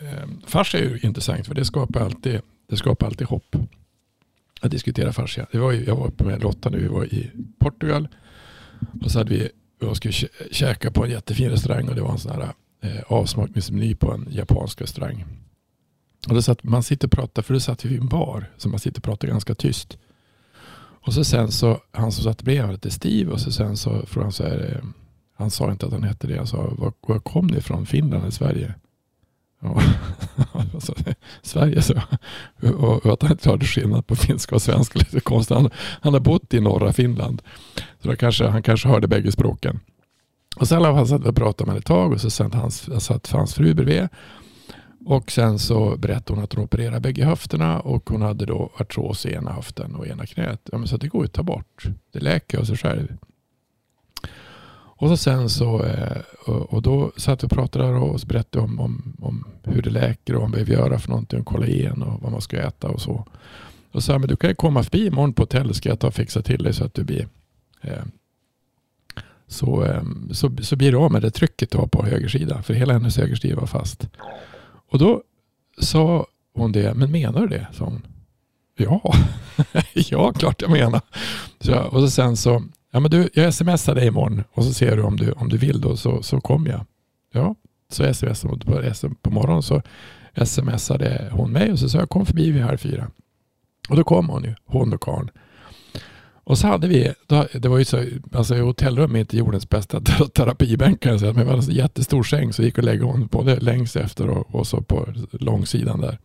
Ehm, 0.00 0.40
fars 0.46 0.74
är 0.74 0.78
ju 0.78 0.98
intressant 1.02 1.46
för 1.46 1.54
det 1.54 1.64
skapar 1.64 2.00
alltid, 2.00 2.40
det 2.68 2.76
skapar 2.76 3.06
alltid 3.06 3.26
hopp 3.26 3.56
att 4.60 4.70
diskutera 4.70 5.12
fascia. 5.12 5.46
Det 5.52 5.58
var 5.58 5.72
ju, 5.72 5.84
jag 5.84 5.96
var 5.96 6.06
uppe 6.06 6.24
med 6.24 6.42
Lotta 6.42 6.70
nu, 6.70 6.78
vi 6.78 6.88
var 6.88 7.04
i 7.04 7.30
Portugal 7.58 8.08
och 9.02 9.10
så 9.10 9.18
hade 9.18 9.30
vi, 9.30 9.48
vi 9.80 9.94
skulle 9.94 10.14
käka 10.50 10.90
på 10.90 11.04
en 11.04 11.10
jättefin 11.10 11.50
restaurang 11.50 11.88
och 11.88 11.94
det 11.94 12.02
var 12.02 12.12
en 12.12 12.18
sån 12.18 12.32
här 12.32 12.52
eh, 12.82 13.02
avsmakningsmeny 13.06 13.94
på 13.94 14.12
en 14.12 14.26
japansk 14.30 14.80
restaurang. 14.80 15.24
Och 16.28 16.34
då 16.34 16.42
satt, 16.42 16.64
man 16.64 16.82
sitter 16.82 17.08
och 17.08 17.12
pratar, 17.12 17.42
för 17.42 17.54
då 17.54 17.60
satt 17.60 17.84
vi 17.84 17.88
vid 17.88 18.00
en 18.00 18.08
bar, 18.08 18.50
så 18.56 18.68
man 18.68 18.78
sitter 18.78 19.00
och 19.00 19.04
pratar 19.04 19.28
ganska 19.28 19.54
tyst. 19.54 19.98
Och 21.02 21.14
så 21.14 21.24
sen 21.24 21.52
så, 21.52 21.80
han 21.92 22.12
som 22.12 22.24
satt 22.24 22.42
bredvid 22.42 22.70
hette 22.70 22.90
Steve 22.90 23.32
och 23.32 23.40
så 23.40 23.52
sen 23.52 23.76
så 23.76 24.06
frågade 24.06 24.24
han 24.24 24.32
så 24.32 24.42
här, 24.42 24.74
eh, 24.76 24.88
han 25.36 25.50
sa 25.50 25.70
inte 25.70 25.86
att 25.86 25.92
han 25.92 26.02
hette 26.02 26.26
det, 26.26 26.36
han 26.36 26.46
sa 26.46 26.74
var, 26.78 26.92
var 27.00 27.18
kom 27.18 27.46
ni 27.46 27.58
ifrån? 27.58 27.86
Finland 27.86 28.22
eller 28.22 28.30
Sverige? 28.30 28.74
Och, 29.60 29.82
alltså, 30.74 30.94
Sverige 31.42 31.82
så. 31.82 31.94
Och, 32.62 33.06
och 33.06 33.12
att 33.12 33.22
han 33.22 33.32
inte 33.32 33.48
hörde 33.48 33.66
skillnad 33.66 34.06
på 34.06 34.16
finska 34.16 34.54
och 34.54 34.62
svenska 34.62 34.98
lite 34.98 35.20
konstigt. 35.20 35.56
Han, 35.56 35.70
han 35.76 36.12
har 36.12 36.20
bott 36.20 36.54
i 36.54 36.60
norra 36.60 36.92
Finland. 36.92 37.42
Så 38.02 38.08
då 38.08 38.16
kanske, 38.16 38.46
han 38.46 38.62
kanske 38.62 38.88
hörde 38.88 39.08
bägge 39.08 39.32
språken. 39.32 39.80
Och 40.56 40.68
sen 40.68 40.84
han 40.84 41.06
satt 41.06 41.26
och 41.26 41.36
pratade 41.36 41.70
med 41.70 41.78
ett 41.78 41.86
tag 41.86 42.12
och 42.12 42.20
så 42.20 42.30
satt 42.30 42.54
hans, 42.54 43.04
satt 43.04 43.30
hans 43.30 43.54
fru 43.54 43.74
bredvid. 43.74 44.08
Och 45.06 45.30
sen 45.30 45.58
så 45.58 45.96
berättade 45.96 46.34
hon 46.34 46.44
att 46.44 46.52
hon 46.52 46.64
opererade 46.64 47.00
bägge 47.00 47.24
höfterna 47.24 47.80
och 47.80 48.10
hon 48.10 48.22
hade 48.22 48.46
då 48.46 48.70
artros 48.78 49.26
i 49.26 49.32
ena 49.32 49.52
höften 49.52 49.94
och 49.94 50.06
ena 50.06 50.26
knät. 50.26 50.60
Ja, 50.72 50.78
men 50.78 50.88
så 50.88 50.96
det 50.96 51.08
går 51.08 51.22
ju 51.22 51.26
att 51.26 51.32
ta 51.32 51.42
bort. 51.42 51.84
Det 52.12 52.20
läker 52.20 52.58
av 52.58 52.64
sig 52.64 52.76
själv. 52.76 53.16
Och 55.00 55.08
så 55.08 55.16
sen 55.16 55.48
så, 55.48 55.84
eh, 55.84 56.22
och 56.46 56.82
då 56.82 57.12
satt 57.16 57.42
vi 57.42 57.46
och 57.46 57.50
pratade 57.50 57.84
där 57.84 57.94
och 57.94 58.20
berättade 58.26 58.64
om, 58.64 58.80
om, 58.80 59.16
om 59.20 59.44
hur 59.62 59.82
det 59.82 59.90
läker 59.90 60.34
och 60.34 60.40
vad 60.40 60.50
man 60.50 60.52
behöver 60.52 60.72
göra 60.72 60.98
för 60.98 61.08
någonting 61.08 61.40
och 61.40 61.46
kolla 61.46 61.66
igen 61.66 62.02
och 62.02 62.22
vad 62.22 62.32
man 62.32 62.40
ska 62.40 62.56
äta 62.56 62.88
och 62.88 63.00
så. 63.00 63.26
Och 63.92 64.02
sa, 64.02 64.18
men 64.18 64.28
du 64.28 64.36
kan 64.36 64.50
ju 64.50 64.56
komma 64.56 64.82
förbi 64.82 65.06
imorgon 65.06 65.32
på 65.32 65.42
hotellet 65.42 65.76
ska 65.76 65.88
jag 65.88 65.98
ta 65.98 66.06
och 66.06 66.14
fixa 66.14 66.42
till 66.42 66.62
dig 66.62 66.72
så 66.74 66.84
att 66.84 66.94
du 66.94 67.04
blir 67.04 67.28
eh, 67.80 68.02
så, 69.46 69.84
eh, 69.84 70.02
så, 70.32 70.56
så 70.62 70.76
blir 70.76 70.92
du 70.92 70.98
av 70.98 71.12
med 71.12 71.22
det 71.22 71.30
trycket 71.30 71.70
du 71.70 71.78
har 71.78 71.86
på 71.86 72.04
höger 72.04 72.28
sida. 72.28 72.62
För 72.62 72.74
hela 72.74 72.92
hennes 72.92 73.16
höger 73.16 73.36
sida 73.36 73.56
var 73.56 73.66
fast. 73.66 74.08
Och 74.90 74.98
då 74.98 75.22
sa 75.78 76.26
hon 76.54 76.72
det, 76.72 76.94
men 76.94 77.10
menar 77.10 77.40
du 77.40 77.46
det? 77.46 77.66
sa 77.72 77.84
hon. 77.84 78.06
Ja, 78.76 79.14
ja 79.94 80.32
klart 80.32 80.62
jag 80.62 80.70
menar. 80.70 81.00
Så, 81.60 81.74
och 81.74 82.00
så 82.00 82.10
sen 82.10 82.36
så 82.36 82.62
Ja, 82.90 83.00
men 83.00 83.10
du, 83.10 83.28
jag 83.34 83.54
smsar 83.54 83.94
dig 83.94 84.06
imorgon 84.06 84.44
och 84.52 84.64
så 84.64 84.72
ser 84.72 84.96
du 84.96 85.02
om 85.02 85.16
du, 85.16 85.32
om 85.32 85.48
du 85.48 85.56
vill 85.56 85.80
då 85.80 85.96
så, 85.96 86.22
så 86.22 86.40
kommer 86.40 86.70
jag. 86.70 86.86
Ja, 87.32 87.54
så 87.90 88.14
smsade 88.14 88.48
hon 88.48 88.58
på, 88.58 89.14
på 89.22 89.30
morgonen 89.30 89.62
så 89.62 89.82
smsade 90.44 91.28
hon 91.32 91.52
mig 91.52 91.72
och 91.72 91.78
så 91.78 91.88
sa 91.88 91.98
jag 91.98 92.08
kom 92.08 92.26
förbi 92.26 92.50
vid 92.50 92.62
halv 92.62 92.78
fyra. 92.78 93.10
Och 93.88 93.96
då 93.96 94.04
kom 94.04 94.28
hon 94.28 94.44
ju, 94.44 94.54
hon 94.64 94.92
och 94.92 95.00
karln. 95.00 95.30
Och 96.44 96.58
så 96.58 96.66
hade 96.66 96.88
vi, 96.88 97.14
då, 97.26 97.46
det 97.52 97.68
var 97.68 97.78
ju 97.78 97.84
så, 97.84 98.04
alltså 98.32 98.54
hotellrum 98.54 99.14
är 99.14 99.20
inte 99.20 99.36
jordens 99.36 99.68
bästa 99.68 100.00
terapibänk 100.34 101.00
kan 101.00 101.12
jag 101.12 101.20
säga, 101.20 101.32
men 101.32 101.46
det 101.46 101.52
var 101.52 101.58
en 101.58 101.74
jättestor 101.74 102.22
säng 102.22 102.52
så 102.52 102.62
gick 102.62 102.78
och 102.78 102.84
lägga 102.84 103.04
hon 103.04 103.26
både 103.26 103.60
längst 103.60 103.96
efter 103.96 104.28
och, 104.28 104.54
och 104.54 104.66
så 104.66 104.82
på 104.82 105.08
långsidan 105.32 106.00
där. 106.00 106.18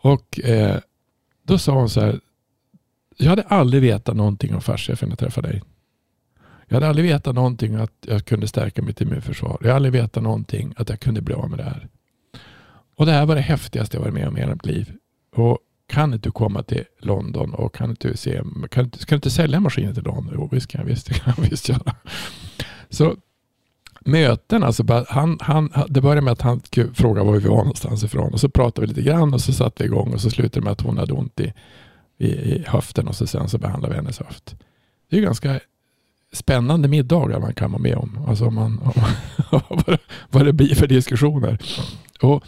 Och 0.00 0.40
eh, 0.40 0.78
då 1.42 1.58
sa 1.58 1.72
hon 1.72 1.90
så 1.90 2.00
här, 2.00 2.20
jag 3.16 3.30
hade 3.30 3.42
aldrig 3.42 3.82
vetat 3.82 4.16
någonting 4.16 4.54
om 4.54 4.60
fascia 4.60 4.96
förrän 4.96 5.10
jag 5.10 5.18
träffade 5.18 5.48
dig. 5.48 5.62
Jag 6.66 6.76
hade 6.76 6.88
aldrig 6.88 7.06
vetat 7.06 7.34
någonting 7.34 7.74
att 7.74 7.92
jag 8.06 8.24
kunde 8.24 8.48
stärka 8.48 8.82
mitt 8.82 9.00
immunförsvar. 9.00 9.56
Jag 9.60 9.66
hade 9.66 9.74
aldrig 9.74 9.92
vetat 9.92 10.22
någonting 10.22 10.74
att 10.76 10.88
jag 10.88 11.00
kunde 11.00 11.20
bli 11.20 11.34
av 11.34 11.50
med 11.50 11.58
det 11.58 11.64
här. 11.64 11.88
Och 12.96 13.06
det 13.06 13.12
här 13.12 13.26
var 13.26 13.34
det 13.34 13.40
häftigaste 13.40 13.96
jag 13.96 14.02
varit 14.02 14.14
med 14.14 14.28
om 14.28 14.36
i 14.36 14.40
hela 14.40 14.52
mitt 14.52 14.66
liv. 14.66 14.92
Och 15.36 15.58
kan 15.86 16.14
inte 16.14 16.28
du 16.28 16.32
komma 16.32 16.62
till 16.62 16.84
London 17.00 17.54
och 17.54 17.74
kan 17.74 17.90
inte 17.90 18.08
du 18.08 18.16
se, 18.16 18.42
kan, 18.70 18.90
kan 18.90 18.90
du 18.90 19.14
inte 19.14 19.30
sälja 19.30 19.60
maskinen 19.60 19.94
till 19.94 20.02
London? 20.02 20.34
Jo, 20.34 20.48
visst 20.52 20.66
kan 20.66 20.80
jag 20.80 20.88
visst, 20.88 21.08
kan 21.08 21.34
jag 21.36 21.44
visst 21.50 21.68
göra. 21.68 21.96
Så 22.90 23.16
möten, 24.00 24.62
alltså, 24.62 25.04
han, 25.08 25.38
han, 25.40 25.72
det 25.88 26.00
började 26.00 26.20
med 26.20 26.32
att 26.32 26.42
han 26.42 26.60
frågade 26.94 27.26
var 27.26 27.32
vi 27.32 27.48
var 27.48 27.56
någonstans 27.56 28.04
ifrån 28.04 28.32
och 28.32 28.40
så 28.40 28.48
pratade 28.48 28.80
vi 28.80 28.86
lite 28.86 29.02
grann 29.02 29.34
och 29.34 29.40
så 29.40 29.52
satte 29.52 29.82
vi 29.82 29.86
igång 29.86 30.12
och 30.14 30.20
så 30.20 30.30
slutade 30.30 30.60
det 30.60 30.64
med 30.64 30.72
att 30.72 30.80
hon 30.80 30.98
hade 30.98 31.12
ont 31.12 31.40
i 31.40 31.52
i, 32.18 32.26
i 32.26 32.64
höften 32.66 33.08
och 33.08 33.14
så 33.14 33.26
sen 33.26 33.48
så 33.48 33.58
behandlar 33.58 33.90
vi 33.90 33.96
hennes 33.96 34.18
höft. 34.18 34.56
Det 35.10 35.16
är 35.16 35.20
ganska 35.20 35.60
spännande 36.32 36.88
middagar 36.88 37.40
man 37.40 37.54
kan 37.54 37.72
vara 37.72 37.82
med 37.82 37.96
om. 37.96 38.24
Alltså 38.28 38.50
man, 38.50 38.80
vad, 39.68 39.98
vad 40.30 40.46
det 40.46 40.52
blir 40.52 40.74
för 40.74 40.86
diskussioner. 40.86 41.58
Och 42.22 42.44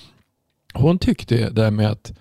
hon 0.75 0.99
tyckte 0.99 1.51
det 1.51 1.71
med 1.71 1.91
att 1.91 2.13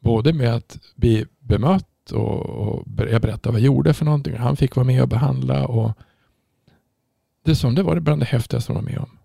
både 0.00 0.32
med 0.32 0.54
att 0.54 0.78
bli 0.94 1.26
bemött 1.38 2.10
och, 2.12 2.40
och 2.40 2.82
jag 2.96 3.22
berättade 3.22 3.52
vad 3.52 3.60
jag 3.60 3.66
gjorde 3.66 3.94
för 3.94 4.04
någonting. 4.04 4.36
Han 4.36 4.56
fick 4.56 4.76
vara 4.76 4.86
med 4.86 5.02
och 5.02 5.08
behandla. 5.08 5.66
Och 5.66 5.92
det 7.44 7.54
som 7.54 7.74
det 7.74 7.82
var 7.82 8.00
bland 8.00 8.22
det 8.22 8.26
häftigaste 8.26 8.72
hon 8.72 8.84
var 8.84 8.90
med 8.90 8.98
om. 8.98 9.18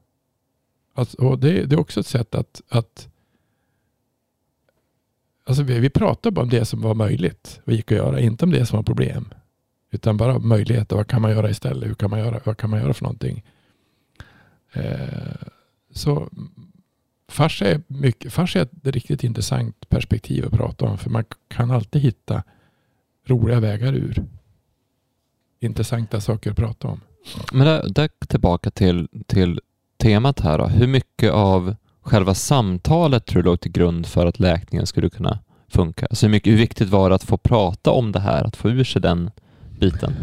Alltså, 0.93 1.17
och 1.17 1.39
det, 1.39 1.65
det, 1.65 1.75
är 1.75 1.79
också 1.79 1.99
ett 1.99 2.07
sätt 2.07 2.35
att, 2.35 2.61
att 2.69 3.09
Alltså 5.51 5.63
vi, 5.63 5.79
vi 5.79 5.89
pratade 5.89 6.33
bara 6.33 6.41
om 6.41 6.49
det 6.49 6.65
som 6.65 6.81
var 6.81 6.93
möjligt 6.95 7.61
och 7.65 7.73
gick 7.73 7.91
att 7.91 7.97
göra, 7.97 8.19
inte 8.19 8.45
om 8.45 8.51
det 8.51 8.65
som 8.65 8.77
var 8.77 8.83
problem. 8.83 9.33
Utan 9.91 10.17
bara 10.17 10.39
möjligheter. 10.39 10.95
Vad 10.95 11.07
kan 11.07 11.21
man 11.21 11.31
göra 11.31 11.49
istället? 11.49 11.89
Hur 11.89 11.93
kan 11.93 12.09
man 12.09 12.19
göra? 12.19 12.39
Vad 12.43 12.57
kan 12.57 12.69
man 12.69 12.79
göra 12.79 12.93
för 12.93 13.03
någonting? 13.03 13.43
Eh, 14.73 15.47
så 15.91 16.29
fars 17.29 17.61
är, 17.61 17.81
mycket, 17.87 18.33
fars 18.33 18.55
är 18.55 18.61
ett 18.61 18.69
riktigt 18.83 19.23
intressant 19.23 19.89
perspektiv 19.89 20.45
att 20.45 20.51
prata 20.51 20.85
om. 20.85 20.97
För 20.97 21.09
man 21.09 21.25
kan 21.47 21.71
alltid 21.71 22.01
hitta 22.01 22.43
roliga 23.25 23.59
vägar 23.59 23.93
ur 23.93 24.25
intressanta 25.59 26.21
saker 26.21 26.51
att 26.51 26.57
prata 26.57 26.87
om. 26.87 27.01
Men 27.53 27.65
där, 27.67 27.89
där 27.89 28.09
tillbaka 28.27 28.71
till, 28.71 29.07
till 29.25 29.59
temat 29.97 30.39
här 30.39 30.57
då. 30.57 30.67
Hur 30.67 30.87
mycket 30.87 31.31
av 31.31 31.75
själva 32.11 32.33
samtalet 32.33 33.25
tror 33.25 33.43
du 33.43 33.49
låg 33.49 33.59
till 33.59 33.71
grund 33.71 34.05
för 34.05 34.25
att 34.25 34.39
läkningen 34.39 34.87
skulle 34.87 35.09
kunna 35.09 35.39
funka? 35.67 36.05
Alltså 36.05 36.25
hur, 36.25 36.31
mycket, 36.31 36.53
hur 36.53 36.57
viktigt 36.57 36.89
var 36.89 37.09
det 37.09 37.15
att 37.15 37.23
få 37.23 37.37
prata 37.37 37.91
om 37.91 38.11
det 38.11 38.19
här, 38.19 38.43
att 38.43 38.55
få 38.55 38.69
ur 38.69 38.83
sig 38.83 39.01
den 39.01 39.31
biten? 39.79 40.13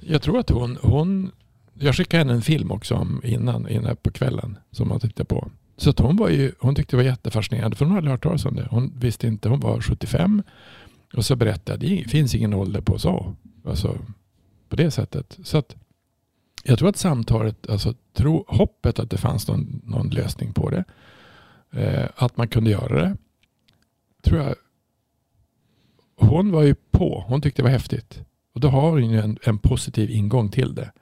Jag 0.00 0.22
tror 0.22 0.38
att 0.38 0.50
hon, 0.50 0.78
hon 0.82 1.30
jag 1.74 1.94
skickade 1.94 2.18
henne 2.18 2.32
en 2.32 2.42
film 2.42 2.70
också 2.70 3.06
innan, 3.24 3.68
innan 3.68 3.96
på 3.96 4.10
kvällen 4.10 4.58
som 4.70 4.90
hon 4.90 5.00
tittade 5.00 5.24
på. 5.24 5.50
Så 5.76 5.90
att 5.90 5.98
hon, 5.98 6.16
var 6.16 6.28
ju, 6.28 6.52
hon 6.60 6.74
tyckte 6.74 6.96
det 6.96 7.02
var 7.02 7.10
jättefascinerande 7.10 7.76
för 7.76 7.84
hon 7.84 7.94
hade 7.94 8.10
hört 8.10 8.22
talas 8.22 8.44
om 8.44 8.56
det. 8.56 8.66
Hon 8.70 8.92
visste 8.96 9.26
inte, 9.26 9.48
hon 9.48 9.60
var 9.60 9.80
75 9.80 10.42
och 11.14 11.24
så 11.24 11.36
berättade 11.36 11.86
det 11.86 12.10
finns 12.10 12.34
ingen 12.34 12.54
ålder 12.54 12.80
på 12.80 12.98
så. 12.98 13.34
Alltså 13.64 13.98
på 14.68 14.76
det 14.76 14.90
sättet. 14.90 15.38
Så 15.44 15.58
att 15.58 15.76
jag 16.64 16.78
tror 16.78 16.88
att 16.88 16.96
samtalet, 16.96 17.70
alltså 17.70 17.94
tro, 18.12 18.44
hoppet 18.48 18.98
att 18.98 19.10
det 19.10 19.16
fanns 19.16 19.48
någon, 19.48 19.80
någon 19.84 20.10
lösning 20.10 20.52
på 20.52 20.70
det 20.70 20.84
eh, 21.72 22.08
att 22.16 22.36
man 22.36 22.48
kunde 22.48 22.70
göra 22.70 23.02
det. 23.02 23.16
Tror 24.22 24.40
jag. 24.40 24.54
Hon 26.16 26.52
var 26.52 26.62
ju 26.62 26.74
på. 26.90 27.24
Hon 27.28 27.40
tyckte 27.42 27.62
det 27.62 27.64
var 27.64 27.70
häftigt. 27.70 28.24
Och 28.54 28.60
då 28.60 28.68
har 28.68 28.90
hon 28.90 29.10
ju 29.10 29.20
en, 29.20 29.38
en 29.42 29.58
positiv 29.58 30.10
ingång 30.10 30.50
till 30.50 30.74
det. 30.74 30.92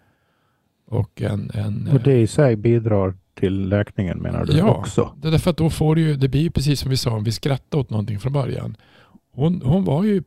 Och, 0.87 1.23
en, 1.23 1.51
en, 1.55 1.89
och 1.93 2.01
det 2.01 2.21
i 2.21 2.27
sig 2.27 2.57
bidrar 2.57 3.15
till 3.35 3.69
läkningen 3.69 4.19
menar 4.19 4.45
du 4.45 4.53
ja, 4.53 4.75
också? 4.75 5.15
Ja, 5.23 5.31
därför 5.31 5.51
att 5.51 5.57
då 5.57 5.71
får 5.71 5.95
du 5.95 6.01
ju, 6.01 6.17
det 6.17 6.29
blir 6.29 6.41
ju 6.41 6.51
precis 6.51 6.81
som 6.81 6.91
vi 6.91 6.97
sa, 6.97 7.11
om 7.11 7.25
vi 7.25 7.33
skrattar 7.33 7.79
åt 7.79 7.91
någonting 7.91 8.21
från 8.21 8.33
början. 8.33 8.77
Hon, 9.33 9.63
hon 9.65 9.85
var 9.85 10.05
ju, 10.05 10.23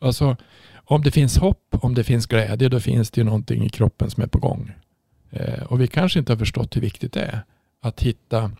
alltså 0.00 0.36
om 0.74 1.02
det 1.02 1.10
finns 1.10 1.38
hopp, 1.38 1.66
om 1.70 1.94
det 1.94 2.04
finns 2.04 2.26
glädje, 2.26 2.68
då 2.68 2.80
finns 2.80 3.10
det 3.10 3.20
ju 3.20 3.24
någonting 3.24 3.64
i 3.64 3.68
kroppen 3.68 4.10
som 4.10 4.22
är 4.22 4.26
på 4.26 4.38
gång. 4.38 4.72
Eh, 5.30 5.62
och 5.62 5.80
vi 5.80 5.86
kanske 5.86 6.18
inte 6.18 6.32
har 6.32 6.38
förstått 6.38 6.76
hur 6.76 6.80
viktigt 6.80 7.12
det 7.12 7.20
är 7.20 7.42
att 7.82 8.00
hitta 8.02 8.50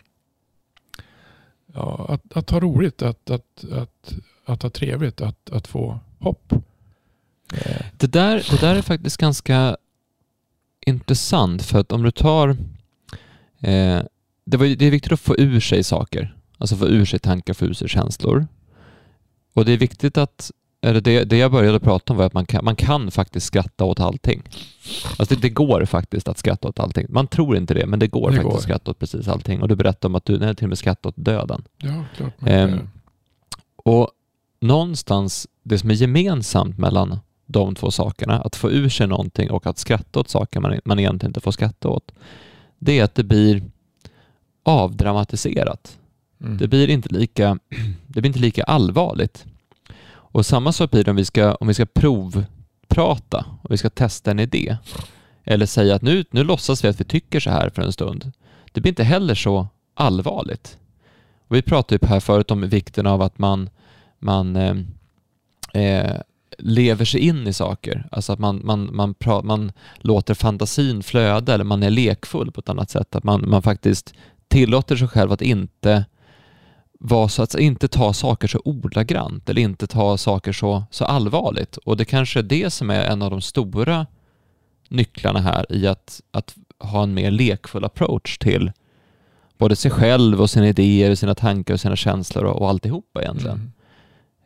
ja, 1.75 2.07
att, 2.09 2.37
att 2.37 2.51
ha 2.51 2.61
roligt, 2.61 3.03
att, 3.03 3.31
att, 3.31 3.65
att, 3.73 4.15
att 4.45 4.63
ha 4.63 4.71
trevligt, 4.71 5.21
att, 5.21 5.51
att 5.51 5.67
få 5.67 5.99
hopp. 6.19 6.53
Det 7.97 8.07
där, 8.07 8.47
det 8.51 8.61
där 8.61 8.77
är 8.77 8.83
faktiskt 8.83 9.17
ganska 9.17 9.77
intressant 10.87 11.63
för 11.63 11.81
att 11.81 11.93
om 11.93 12.03
du 12.03 12.11
tar 12.11 12.49
eh, 13.61 14.01
det, 14.45 14.57
var, 14.57 14.77
det 14.77 14.87
är 14.87 14.91
viktigt 14.91 15.13
att 15.13 15.21
få 15.21 15.37
ur 15.39 15.61
sig 15.61 15.85
saker, 15.85 16.37
alltså 16.59 16.77
få 16.77 16.89
ur 16.89 17.05
sig 17.05 17.19
tankar, 17.19 17.55
få 17.55 17.65
ur 17.65 17.73
sig 17.73 17.89
känslor. 17.89 18.47
Och 19.53 19.65
det 19.65 19.73
är 19.73 19.79
viktigt 19.79 20.19
att 20.19 20.51
eller 20.83 21.01
det, 21.01 21.25
det 21.25 21.37
jag 21.37 21.53
började 21.53 21.81
prata 21.81 22.13
om 22.13 22.17
var 22.17 22.27
att 22.27 22.35
man 22.35 22.47
kan, 22.47 22.65
man 22.65 22.77
kan 22.77 23.11
faktiskt 23.11 23.47
skratta 23.47 23.85
åt 23.85 24.01
allting. 24.01 24.43
Alltså 25.19 25.35
det, 25.35 25.41
det 25.41 25.49
går 25.49 25.85
faktiskt 25.85 26.29
att 26.29 26.39
skratta 26.39 26.69
åt 26.69 26.81
allting. 26.81 27.07
Man 27.09 27.27
tror 27.27 27.57
inte 27.57 27.75
det, 27.75 27.87
men 27.87 27.99
det 27.99 28.07
går 28.07 28.31
det 28.31 28.37
faktiskt 28.37 28.53
går. 28.53 28.57
att 28.57 28.63
skratta 28.63 28.91
åt 28.91 28.99
precis 28.99 29.29
allting. 29.29 29.63
Och 29.63 29.69
du 29.69 29.77
berättade 29.77 30.07
om 30.07 30.15
att 30.15 30.25
du 30.25 30.39
nej, 30.39 30.55
till 30.55 30.65
och 30.65 30.69
med 30.69 30.79
skrattat 30.79 31.07
åt 31.07 31.25
döden. 31.25 31.65
Ja, 31.79 32.05
klart. 32.17 32.33
Eh, 32.47 32.79
och 33.77 34.11
någonstans, 34.61 35.49
det 35.63 35.79
som 35.79 35.91
är 35.91 35.95
gemensamt 35.95 36.79
mellan 36.79 37.21
de 37.47 37.75
två 37.75 37.91
sakerna, 37.91 38.41
att 38.41 38.57
få 38.57 38.71
ur 38.71 38.89
sig 38.89 39.07
någonting 39.07 39.51
och 39.51 39.67
att 39.67 39.79
skratta 39.79 40.21
åt 40.21 40.29
saker 40.29 40.61
man, 40.61 40.81
man 40.85 40.99
egentligen 40.99 41.31
inte 41.31 41.41
får 41.41 41.53
skratta 41.53 41.89
åt, 41.89 42.13
det 42.79 42.99
är 42.99 43.05
att 43.05 43.15
det 43.15 43.25
blir 43.25 43.63
avdramatiserat. 44.63 45.99
Mm. 46.41 46.59
Det, 46.59 46.69
blir 46.69 46.91
inte 46.91 47.09
lika, 47.09 47.59
det 48.07 48.21
blir 48.21 48.27
inte 48.27 48.39
lika 48.39 48.65
allvarligt. 48.65 49.47
Och 50.33 50.47
samma 50.47 50.73
sak 50.73 50.91
blir 50.91 51.05
det 51.05 51.11
om 51.11 51.17
vi 51.17 51.25
ska, 51.25 51.55
om 51.55 51.69
vi 51.69 51.75
ska 51.75 51.87
provprata 51.87 53.47
och 53.63 53.73
vi 53.73 53.77
ska 53.77 53.91
testa 53.91 54.31
en 54.31 54.41
idé. 54.41 54.77
Eller 55.45 55.67
säga 55.67 55.95
att 55.95 56.03
nu, 56.03 56.25
nu 56.31 56.45
låtsas 56.45 56.85
vi 56.85 56.89
att 56.89 57.01
vi 57.01 57.05
tycker 57.05 57.41
så 57.41 57.51
här 57.51 57.71
för 57.71 57.83
en 57.83 57.93
stund. 57.93 58.33
Det 58.73 58.81
blir 58.81 58.93
inte 58.93 59.05
heller 59.05 59.35
så 59.35 59.69
allvarligt. 59.95 60.79
Och 61.49 61.57
vi 61.57 61.63
pratade 61.63 61.99
ju 62.03 62.09
här 62.09 62.21
förut 62.21 62.51
om 62.51 62.69
vikten 62.69 63.07
av 63.07 63.23
att 63.23 63.39
man, 63.39 63.71
man 64.19 64.57
eh, 64.57 64.77
eh, 65.83 66.21
lever 66.59 67.05
sig 67.05 67.21
in 67.21 67.47
i 67.47 67.53
saker. 67.53 68.09
Alltså 68.13 68.33
att 68.33 68.39
man, 68.39 68.61
man, 68.65 68.97
man, 68.97 69.15
pra, 69.15 69.43
man 69.43 69.73
låter 69.97 70.35
fantasin 70.35 71.03
flöda 71.03 71.55
eller 71.55 71.65
man 71.65 71.83
är 71.83 71.91
lekfull 71.91 72.53
på 72.53 72.61
ett 72.61 72.69
annat 72.69 72.91
sätt. 72.91 73.15
Att 73.15 73.25
man, 73.25 73.51
man 73.51 73.63
faktiskt 73.63 74.15
tillåter 74.49 74.97
sig 74.97 75.09
själv 75.09 75.33
att 75.33 75.43
inte 75.43 76.05
vara 77.03 77.29
så 77.29 77.43
att 77.43 77.55
inte 77.55 77.89
ta 77.89 78.13
saker 78.13 78.49
så 78.49 78.61
ordagrant 78.65 79.49
eller 79.49 79.63
inte 79.63 79.87
ta 79.87 80.17
saker 80.17 80.53
så, 80.53 80.85
så 80.91 81.05
allvarligt. 81.05 81.77
Och 81.77 81.97
det 81.97 82.05
kanske 82.05 82.39
är 82.39 82.43
det 82.43 82.71
som 82.71 82.91
är 82.91 83.05
en 83.05 83.23
av 83.23 83.31
de 83.31 83.41
stora 83.41 84.07
nycklarna 84.89 85.41
här 85.41 85.67
i 85.73 85.87
att, 85.87 86.21
att 86.31 86.55
ha 86.79 87.03
en 87.03 87.15
mer 87.15 87.31
lekfull 87.31 87.85
approach 87.85 88.39
till 88.39 88.73
både 89.59 89.77
sig 89.77 89.91
själv 89.91 90.41
och 90.41 90.51
sina 90.51 90.69
idéer, 90.69 91.15
sina 91.15 91.35
tankar 91.35 91.75
och 91.75 91.81
sina 91.81 91.97
känslor 91.97 92.45
och, 92.45 92.63
och 92.63 92.69
alltihopa 92.69 93.23
egentligen. 93.23 93.73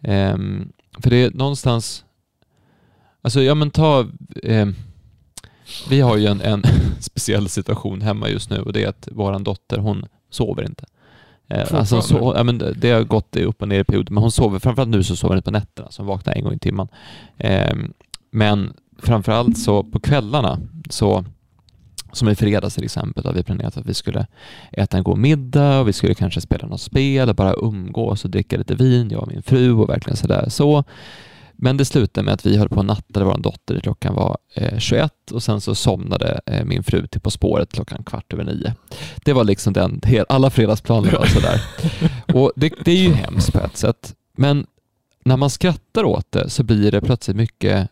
Mm. 0.03 0.35
Um, 0.35 0.73
för 0.99 1.11
det 1.11 1.17
är 1.17 1.31
någonstans, 1.31 2.05
alltså 3.23 3.43
ja 3.43 3.55
men 3.55 3.71
ta, 3.71 4.07
um, 4.43 4.75
vi 5.89 6.01
har 6.01 6.17
ju 6.17 6.27
en, 6.27 6.41
en 6.41 6.63
speciell 7.01 7.49
situation 7.49 8.01
hemma 8.01 8.29
just 8.29 8.51
nu 8.51 8.59
och 8.59 8.73
det 8.73 8.85
är 8.85 8.89
att 8.89 9.09
våran 9.13 9.45
dotter 9.45 9.79
hon 9.79 10.07
sover 10.31 10.67
inte. 10.67 10.85
Eh, 11.49 11.75
alltså 11.75 12.03
så, 12.03 12.33
ja, 12.37 12.43
men 12.43 12.75
det 12.77 12.91
har 12.91 13.03
gått 13.03 13.37
upp 13.37 13.63
och 13.63 13.69
ner 13.69 13.81
i 13.81 13.85
perioder, 13.85 14.13
men 14.13 14.23
hon 14.23 14.33
sover, 14.33 14.59
framförallt 14.59 14.91
nu 14.91 15.03
så 15.03 15.17
sover 15.17 15.35
hon 15.35 15.43
på 15.43 15.51
nätterna, 15.51 15.91
så 15.91 16.03
hon 16.03 16.07
vaknar 16.07 16.35
en 16.35 16.45
gång 16.45 16.53
i 16.53 16.59
timmen. 16.59 16.89
Eh, 17.39 17.77
men 18.31 18.73
framförallt 18.99 19.59
så 19.59 19.83
på 19.85 20.01
kvällarna, 20.01 20.61
så 20.91 21.25
som 22.13 22.29
i 22.29 22.35
fredags 22.35 22.75
till 22.75 22.85
exempel, 22.85 23.25
hade 23.25 23.37
vi 23.37 23.43
planerat 23.43 23.77
att 23.77 23.87
vi 23.87 23.95
skulle 23.95 24.27
äta 24.73 24.97
en 24.97 25.05
god 25.05 25.19
middag 25.19 25.81
och 25.81 25.89
vi 25.89 25.93
skulle 25.93 26.15
kanske 26.15 26.41
spela 26.41 26.69
något 26.69 26.81
spel 26.81 27.29
och 27.29 27.35
bara 27.35 27.55
umgås 27.55 28.25
och 28.25 28.31
dricka 28.31 28.57
lite 28.57 28.75
vin, 28.75 29.11
jag 29.11 29.23
och 29.23 29.29
min 29.29 29.43
fru 29.43 29.73
och 29.73 29.89
verkligen 29.89 30.17
sådär. 30.17 30.49
Så 30.49 30.85
men 31.57 31.77
det 31.77 31.85
slutade 31.85 32.25
med 32.25 32.35
att 32.35 32.47
vi 32.47 32.57
höll 32.57 32.69
på 32.69 32.77
och 32.77 32.85
nattade 32.85 33.27
vår 33.27 33.39
dotter. 33.39 33.81
Klockan 33.81 34.15
var 34.15 34.39
eh, 34.55 34.79
21 34.79 35.31
och 35.31 35.43
sen 35.43 35.61
så 35.61 35.75
somnade 35.75 36.41
eh, 36.47 36.65
min 36.65 36.83
fru 36.83 37.07
till 37.07 37.21
På 37.21 37.31
spåret 37.31 37.73
klockan 37.73 38.05
kvart 38.05 38.33
över 38.33 38.45
nio. 38.45 38.75
Det 39.25 39.33
var 39.33 39.45
liksom 39.45 39.73
den, 39.73 40.01
alla 40.29 40.51
fredagsplaner 40.51 41.13
var 41.13 41.27
sådär. 41.27 41.63
och 42.35 42.53
det, 42.57 42.73
det 42.85 42.93
är 42.93 43.03
ju 43.03 43.13
hemskt 43.13 43.53
på 43.53 43.59
ett 43.61 43.77
sätt. 43.77 44.15
Men 44.37 44.67
när 45.25 45.37
man 45.37 45.51
skrattar 45.51 46.05
åt 46.05 46.33
det 46.33 46.51
så 46.51 46.63
blir 46.63 46.93
det 46.93 47.01
plötsligt 47.01 47.37
mycket 47.37 47.89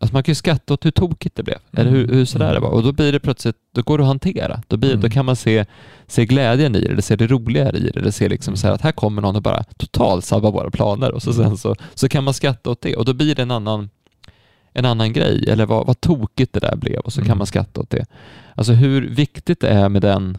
Alltså 0.00 0.12
man 0.14 0.22
kan 0.22 0.30
ju 0.30 0.34
skratta 0.34 0.74
åt 0.74 0.84
hur 0.84 0.90
tokigt 0.90 1.36
det 1.36 1.42
blev, 1.42 1.58
eller 1.72 1.90
hur, 1.90 2.08
hur 2.08 2.24
sådär 2.24 2.54
det 2.54 2.60
var. 2.60 2.68
Och 2.68 2.82
då 2.82 2.92
blir 2.92 3.12
det 3.12 3.20
plötsligt, 3.20 3.56
då 3.74 3.82
går 3.82 3.98
det 3.98 4.04
att 4.04 4.08
hantera. 4.08 4.62
Då, 4.68 4.76
blir, 4.76 4.90
mm. 4.90 5.00
då 5.00 5.08
kan 5.08 5.24
man 5.24 5.36
se, 5.36 5.64
se 6.06 6.26
glädjen 6.26 6.76
i 6.76 6.80
det, 6.80 6.88
eller 6.88 7.02
se 7.02 7.16
det 7.16 7.26
roliga 7.26 7.70
i 7.70 7.90
det, 7.90 8.00
eller 8.00 8.10
se 8.10 8.28
liksom 8.28 8.56
så 8.56 8.68
att 8.68 8.80
här 8.80 8.92
kommer 8.92 9.22
någon 9.22 9.36
och 9.36 9.42
bara 9.42 9.62
totalt 9.62 10.24
sabbar 10.24 10.52
våra 10.52 10.70
planer 10.70 11.12
och 11.12 11.22
så, 11.22 11.32
sen 11.32 11.56
så, 11.56 11.74
så 11.94 12.08
kan 12.08 12.24
man 12.24 12.34
skratta 12.34 12.70
åt 12.70 12.80
det 12.80 12.96
och 12.96 13.04
då 13.04 13.14
blir 13.14 13.34
det 13.34 13.42
en 13.42 13.50
annan, 13.50 13.90
en 14.72 14.84
annan 14.84 15.12
grej, 15.12 15.44
eller 15.48 15.66
vad, 15.66 15.86
vad 15.86 16.00
tokigt 16.00 16.52
det 16.52 16.60
där 16.60 16.76
blev 16.76 17.00
och 17.00 17.12
så 17.12 17.20
mm. 17.20 17.28
kan 17.28 17.38
man 17.38 17.46
skratta 17.46 17.80
åt 17.80 17.90
det. 17.90 18.06
Alltså 18.54 18.72
hur 18.72 19.08
viktigt 19.08 19.60
det 19.60 19.68
är 19.68 19.88
med 19.88 20.02
den, 20.02 20.38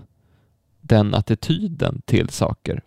den 0.81 1.13
attityden 1.13 2.01
till 2.05 2.29
saker. 2.29 2.81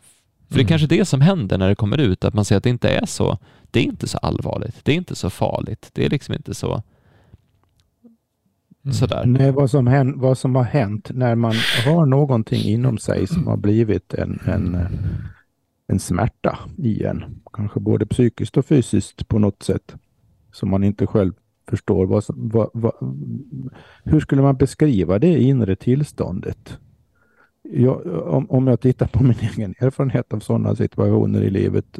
För 0.48 0.54
det 0.54 0.60
är 0.60 0.64
mm. 0.64 0.68
kanske 0.68 0.86
det 0.86 1.04
som 1.04 1.20
händer 1.20 1.58
när 1.58 1.68
det 1.68 1.74
kommer 1.74 1.98
ut, 1.98 2.24
att 2.24 2.34
man 2.34 2.44
ser 2.44 2.56
att 2.56 2.62
det 2.62 2.70
inte 2.70 2.88
är 2.88 3.06
så 3.06 3.38
det 3.70 3.80
är 3.80 3.84
inte 3.84 4.08
så 4.08 4.18
allvarligt. 4.18 4.84
Det 4.84 4.92
är 4.92 4.96
inte 4.96 5.14
så 5.14 5.30
farligt. 5.30 5.90
Det 5.92 6.04
är 6.04 6.10
liksom 6.10 6.34
inte 6.34 6.54
så 6.54 6.82
mm. 8.84 8.92
sådär. 8.94 9.26
Nej, 9.26 9.52
vad 9.52 9.70
som, 9.70 9.86
hänt, 9.86 10.16
vad 10.16 10.38
som 10.38 10.54
har 10.54 10.64
hänt 10.64 11.10
när 11.14 11.34
man 11.34 11.54
har 11.86 12.06
någonting 12.06 12.62
inom 12.62 12.98
sig 12.98 13.26
som 13.26 13.46
har 13.46 13.56
blivit 13.56 14.14
en, 14.14 14.40
en, 14.46 14.76
en 15.86 15.98
smärta 15.98 16.58
i 16.78 17.04
en, 17.04 17.24
kanske 17.52 17.80
både 17.80 18.06
psykiskt 18.06 18.56
och 18.56 18.66
fysiskt 18.66 19.28
på 19.28 19.38
något 19.38 19.62
sätt, 19.62 19.94
som 20.52 20.70
man 20.70 20.84
inte 20.84 21.06
själv 21.06 21.32
förstår. 21.68 22.06
Vad, 22.06 22.24
vad, 22.28 22.70
vad, 22.72 22.92
hur 24.04 24.20
skulle 24.20 24.42
man 24.42 24.56
beskriva 24.56 25.18
det 25.18 25.42
inre 25.42 25.76
tillståndet? 25.76 26.78
Jag, 27.62 28.06
om, 28.06 28.50
om 28.50 28.66
jag 28.66 28.80
tittar 28.80 29.06
på 29.06 29.22
min 29.24 29.38
egen 29.40 29.74
erfarenhet 29.78 30.32
av 30.32 30.40
sådana 30.40 30.76
situationer 30.76 31.42
i 31.42 31.50
livet 31.50 31.98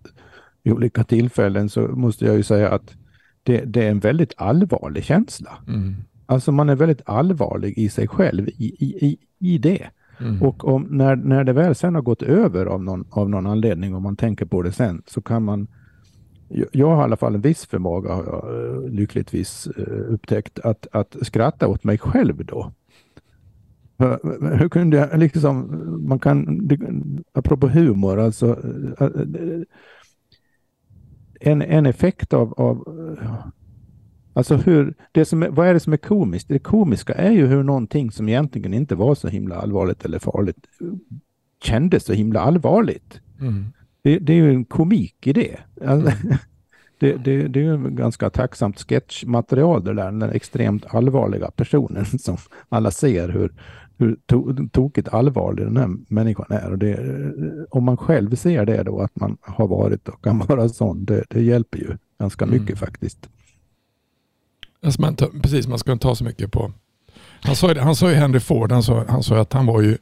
vid 0.62 0.72
olika 0.72 1.04
tillfällen 1.04 1.68
så 1.68 1.80
måste 1.80 2.24
jag 2.24 2.36
ju 2.36 2.42
säga 2.42 2.68
att 2.70 2.94
det, 3.42 3.64
det 3.64 3.86
är 3.86 3.90
en 3.90 4.00
väldigt 4.00 4.34
allvarlig 4.36 5.04
känsla. 5.04 5.50
Mm. 5.68 5.94
Alltså 6.26 6.52
man 6.52 6.68
är 6.68 6.76
väldigt 6.76 7.02
allvarlig 7.04 7.78
i 7.78 7.88
sig 7.88 8.08
själv 8.08 8.48
i, 8.48 8.64
i, 8.80 9.18
i 9.38 9.58
det. 9.58 9.86
Mm. 10.20 10.42
Och 10.42 10.68
om, 10.68 10.86
när, 10.90 11.16
när 11.16 11.44
det 11.44 11.52
väl 11.52 11.74
sen 11.74 11.94
har 11.94 12.02
gått 12.02 12.22
över 12.22 12.66
av 12.66 12.82
någon, 12.82 13.04
av 13.11 13.30
någon 13.30 13.46
anledning, 13.46 13.94
om 13.94 14.02
man 14.02 14.16
tänker 14.16 14.46
på 14.46 14.62
det 14.62 14.72
sen, 14.72 15.02
så 15.06 15.22
kan 15.22 15.42
man 15.42 15.66
jag 16.72 16.90
har 16.90 17.00
i 17.00 17.04
alla 17.04 17.16
fall 17.16 17.34
en 17.34 17.40
viss 17.40 17.66
förmåga, 17.66 18.14
har 18.14 18.24
jag 18.24 18.84
eh, 18.84 18.90
lyckligtvis 18.90 19.66
eh, 19.66 20.12
upptäckt, 20.12 20.58
att, 20.58 20.86
att 20.92 21.16
skratta 21.22 21.68
åt 21.68 21.84
mig 21.84 21.98
själv 21.98 22.44
då. 22.44 22.72
Hur 24.58 24.68
kunde 24.68 24.96
jag 24.96 25.18
liksom, 25.18 25.82
man 26.08 26.18
kan, 26.18 26.70
apropå 27.32 27.68
humor, 27.68 28.18
alltså 28.18 28.46
eh, 29.00 29.08
en, 31.41 31.62
en 31.62 31.86
effekt 31.86 32.32
av, 32.32 32.53
av 32.53 32.88
Alltså 34.32 34.57
hur, 34.57 34.95
det 35.12 35.24
som 35.24 35.43
är, 35.43 35.49
vad 35.49 35.68
är 35.68 35.74
det 35.74 35.80
som 35.80 35.93
är 35.93 35.97
komiskt? 35.97 36.49
Det 36.49 36.59
komiska 36.59 37.14
är 37.14 37.30
ju 37.30 37.47
hur 37.47 37.62
någonting 37.62 38.11
som 38.11 38.28
egentligen 38.28 38.74
inte 38.74 38.95
var 38.95 39.14
så 39.14 39.28
himla 39.28 39.57
allvarligt 39.57 40.05
eller 40.05 40.18
farligt 40.18 40.66
kändes 41.62 42.05
så 42.05 42.12
himla 42.12 42.41
allvarligt. 42.41 43.20
Mm. 43.41 43.64
Det, 44.03 44.18
det, 44.18 44.32
är 44.32 44.36
ju 44.36 44.51
en 44.51 44.64
komik 44.64 45.26
i 45.26 45.32
det. 45.32 45.57
Alltså, 45.86 46.26
mm. 46.26 46.36
det, 46.99 47.12
det, 47.12 47.49
det, 47.49 47.61
är 47.61 47.64
ju 47.64 47.91
ganska 47.91 48.30
tacksamt 48.30 48.80
sketchmaterial 48.88 49.84
det 49.84 49.95
där, 49.95 50.05
den 50.05 50.22
extremt 50.22 50.95
allvarliga 50.95 51.51
personen 51.51 52.07
som 52.18 52.36
alla 52.68 52.91
ser 52.91 53.28
hur, 53.28 53.53
hur 54.01 54.16
to 54.26 54.55
tokigt 54.72 55.09
allvarlig 55.09 55.66
den 55.66 55.76
här 55.76 55.96
människan 56.09 56.46
är. 56.48 56.70
Och 56.70 56.78
det, 56.78 56.98
om 57.70 57.84
man 57.84 57.96
själv 57.96 58.34
ser 58.34 58.66
det 58.66 58.82
då, 58.82 59.01
att 59.01 59.16
man 59.16 59.36
har 59.40 59.68
varit 59.68 60.09
och 60.09 60.24
kan 60.24 60.38
vara 60.48 60.68
sån, 60.68 61.05
det, 61.05 61.24
det 61.28 61.42
hjälper 61.42 61.78
ju 61.78 61.96
ganska 62.18 62.44
mm. 62.44 62.61
mycket 62.61 62.78
faktiskt. 62.78 63.28
Alltså 64.82 65.01
man, 65.01 65.16
precis, 65.16 65.66
man 65.66 65.78
ska 65.78 65.92
inte 65.92 66.03
ta 66.03 66.14
så 66.14 66.24
mycket 66.24 66.53
på... 66.53 66.72
Han 67.40 67.57
sa, 67.57 67.74
han 67.74 67.96
sa 67.96 68.11
ju 68.11 68.16
Henry 68.16 68.40
Ford, 68.40 68.72
han 68.72 68.82
sa, 68.82 69.05
han 69.09 69.22
sa 69.22 69.40
att 69.40 69.53
han 69.53 69.66
var 69.66 69.80
ju 69.80 69.98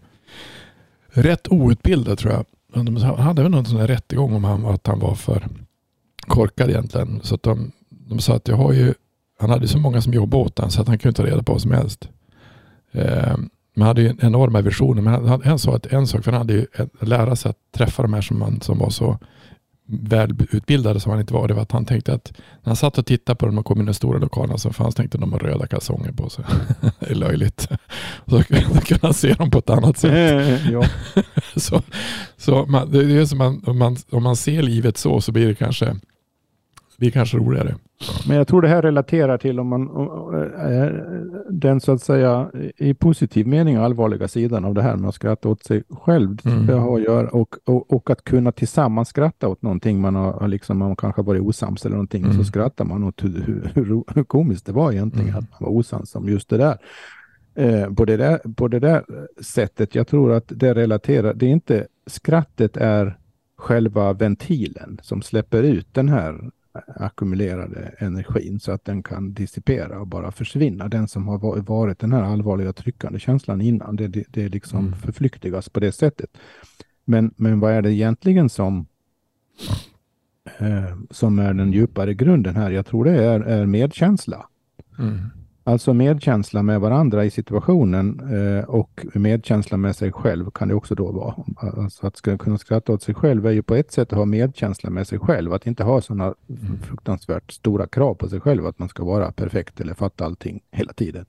rätt 1.09 1.53
outbildad 1.53 2.19
tror 2.19 2.33
jag. 2.33 2.45
De 2.85 2.97
hade 2.97 3.43
väl 3.43 3.51
någon 3.51 3.65
sån 3.65 3.81
här 3.81 3.87
rättegång 3.87 4.33
om 4.35 4.45
han, 4.45 4.67
att 4.67 4.87
han 4.87 4.99
var 4.99 5.15
för 5.15 5.49
korkad 6.21 6.71
egentligen. 6.71 7.21
Så 7.23 7.35
att 7.35 7.43
de, 7.43 7.73
de 7.89 8.19
sa 8.19 8.35
att 8.35 8.49
jag 8.49 8.57
har 8.57 8.73
ju, 8.73 8.95
han 9.39 9.51
hade 9.51 9.69
så 9.69 9.79
många 9.79 10.01
som 10.01 10.13
jobbade 10.13 10.45
åt 10.45 10.59
honom 10.59 10.71
så 10.71 10.81
att 10.81 10.89
han 10.89 10.99
kunde 10.99 11.17
ta 11.17 11.27
reda 11.27 11.43
på 11.43 11.53
vad 11.53 11.63
som 11.63 11.73
helst. 11.73 12.09
Eh, 12.93 13.37
man 13.79 13.89
hade 13.89 14.03
ju 14.03 14.15
enorma 14.21 14.61
visioner. 14.61 15.03
Men 15.03 15.43
han, 15.45 15.59
sa 15.59 15.77
att 15.77 15.87
en 15.87 16.07
sak, 16.07 16.25
för 16.25 16.33
han 16.33 16.41
hade 16.41 16.53
ju 16.53 16.67
lära 17.01 17.37
sig 17.37 17.51
att 17.51 17.57
träffa 17.75 18.03
de 18.03 18.13
här 18.13 18.21
som, 18.21 18.39
man, 18.39 18.61
som 18.61 18.79
var 18.79 18.91
så 18.91 19.19
välutbildade 19.89 21.01
som 21.01 21.11
han 21.11 21.21
inte 21.21 21.35
var. 21.35 21.49
Det 21.49 21.55
var 21.55 21.63
att 21.63 21.73
han 21.73 21.85
tänkte 21.85 22.15
att 22.15 22.33
när 22.35 22.65
han 22.65 22.77
satt 22.77 22.99
och 22.99 23.07
tittade 23.07 23.37
på 23.37 23.47
de 23.47 23.65
kom 23.65 23.81
in 23.81 23.89
i 23.89 23.95
stora 23.95 24.19
lokalerna 24.19 24.59
så 24.59 24.73
fanns 24.73 24.95
tänkte 24.95 25.19
de 25.19 25.33
har 25.33 25.39
röda 25.39 25.67
kalsonger 25.67 26.13
på 26.13 26.31
sig. 26.31 26.45
det 27.01 27.11
är 27.11 27.15
löjligt. 27.15 27.69
Så 28.27 28.43
kunde 28.87 28.99
han 29.03 29.15
se 29.15 29.35
dem 29.35 29.51
på 29.51 29.59
ett 29.59 29.71
annat 29.71 29.99
sätt. 29.99 30.61
så 31.57 31.83
så 32.37 32.67
man, 32.67 32.91
det 32.91 33.21
är 33.21 33.27
som 33.27 33.39
man, 33.39 33.63
om, 33.67 33.79
man, 33.79 33.97
om 34.11 34.23
man 34.23 34.37
ser 34.37 34.63
livet 34.63 34.97
så 34.97 35.21
så 35.21 35.33
blir 35.33 35.47
det 35.47 35.55
kanske 35.55 35.97
blir 36.99 37.11
kanske 37.11 37.37
roligare. 37.37 37.75
Men 38.29 38.37
jag 38.37 38.49
tror 38.49 38.63
det 38.63 38.69
här 38.69 38.83
relaterar 38.83 39.39
till 39.39 39.61
om 39.61 39.69
man 39.69 39.83
äh, 40.73 40.89
den 41.51 41.81
så 41.81 41.93
att 41.93 42.03
säga 42.03 42.51
i 42.77 42.95
positiv 42.95 43.47
mening 43.47 43.77
allvarliga 43.77 44.29
sidan 44.29 44.65
av 44.65 44.75
det 44.75 44.83
här 44.83 44.97
med 44.97 45.09
att 45.09 45.15
skratta 45.15 45.49
åt 45.49 45.65
sig 45.65 45.83
själv. 45.91 46.39
Mm. 46.45 46.67
Det 46.67 46.73
har 46.73 46.97
att 46.97 47.05
göra, 47.05 47.29
och, 47.29 47.57
och, 47.65 47.93
och, 47.93 48.11
att 48.11 48.25
kunna 48.25 48.53
tillsammans 48.53 49.09
skratta 49.09 49.49
åt 49.49 49.63
någonting 49.63 50.01
man 50.01 50.15
har 50.15 50.49
liksom, 50.49 50.79
man 50.79 50.97
kanske 50.97 51.23
varit 51.23 51.43
osams 51.43 51.85
eller 51.85 51.97
någonting 51.97 52.25
mm. 52.25 52.37
så 52.37 52.45
skrattar 52.45 52.85
man 52.85 53.05
åt 53.05 53.25
hur, 53.25 53.43
hur, 53.47 53.85
hur, 53.85 54.05
hur 54.15 54.25
komiskt 54.25 54.67
det 54.67 54.73
var 54.73 54.93
egentligen 54.93 55.29
mm. 55.29 55.39
att 55.39 55.61
man 55.61 55.73
var 55.73 55.79
osams 55.79 56.15
om 56.15 56.29
just 56.29 56.49
det 56.49 56.57
där. 56.57 56.79
Eh, 57.55 57.95
på, 57.95 58.05
det 58.05 58.17
där. 58.17 58.39
På 58.57 58.69
det 58.69 58.79
där 58.79 59.05
sättet, 59.43 59.95
jag 59.95 60.09
tror 60.09 60.33
att 60.33 60.45
det 60.49 60.75
relaterar, 60.75 61.35
det 61.35 61.47
är 61.47 61.51
inte 61.51 61.87
skrattet 62.07 62.77
är 62.77 63.19
själva 63.59 64.13
ventilen 64.13 65.01
som 65.03 65.23
släpper 65.23 65.63
ut 65.63 65.95
den 65.95 66.09
här 66.09 66.51
ackumulerade 66.87 67.95
energin 67.99 68.61
så 68.61 68.73
att 68.73 68.85
den 68.85 69.03
kan 69.03 69.33
dissipera 69.33 70.01
och 70.01 70.07
bara 70.07 70.33
försvinna. 70.33 70.89
Den 70.89 71.09
som 71.09 71.29
har 71.29 71.61
varit 71.61 71.99
den 71.99 72.13
här 72.13 72.23
allvarliga 72.23 72.73
tryckande 72.73 73.19
känslan 73.19 73.61
innan, 73.61 73.97
det, 73.97 74.09
det, 74.09 74.25
det 74.29 74.49
liksom 74.49 74.87
mm. 74.87 74.99
förflyktigas 74.99 75.69
på 75.69 75.81
det 75.81 75.93
sättet. 75.93 76.31
Men, 77.05 77.35
men 77.37 77.61
vad 77.61 77.73
är 77.73 77.83
det 77.83 77.93
egentligen 77.93 78.49
som, 78.49 78.87
eh, 80.59 80.97
som 81.11 81.39
är 81.39 81.55
den 81.55 81.73
djupare 81.73 82.15
grunden 82.15 82.57
här? 82.57 82.71
Jag 82.71 82.87
tror 82.87 83.05
det 83.05 83.25
är, 83.25 83.41
är 83.41 83.67
medkänsla. 83.67 84.47
Mm. 84.99 85.31
Alltså 85.69 85.95
medkänsla 85.95 86.63
med 86.63 86.81
varandra 86.81 87.25
i 87.25 87.31
situationen 87.31 88.21
eh, 88.35 88.65
och 88.65 89.07
medkänsla 89.13 89.77
med 89.77 89.97
sig 89.97 90.13
själv 90.13 90.51
kan 90.51 90.69
det 90.69 90.75
också 90.75 90.95
då 90.95 91.13
vara. 91.13 91.35
Alltså 91.57 92.07
att 92.07 92.23
kunna 92.39 92.59
skratta 92.59 92.93
åt 92.93 93.03
sig 93.03 93.15
själv 93.15 93.47
är 93.47 93.51
ju 93.51 93.63
på 93.63 93.75
ett 93.75 93.93
sätt 93.93 94.13
att 94.13 94.19
ha 94.19 94.25
medkänsla 94.25 94.91
med 94.91 95.07
sig 95.07 95.19
själv. 95.19 95.53
Att 95.53 95.67
inte 95.67 95.85
ha 95.85 96.01
sådana 96.01 96.25
mm. 96.25 96.79
fruktansvärt 96.83 97.53
stora 97.53 97.87
krav 97.87 98.15
på 98.15 98.29
sig 98.29 98.41
själv 98.41 98.67
att 98.67 98.79
man 98.79 98.89
ska 98.89 99.05
vara 99.05 99.33
perfekt 99.33 99.81
eller 99.81 99.95
fatta 99.95 100.25
allting 100.25 100.61
hela 100.71 100.93
tiden. 100.93 101.25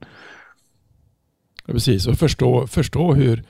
Ja, 1.66 1.72
precis, 1.72 2.06
och 2.06 2.18
förstå, 2.18 2.66
förstå 2.66 3.14
hur 3.14 3.44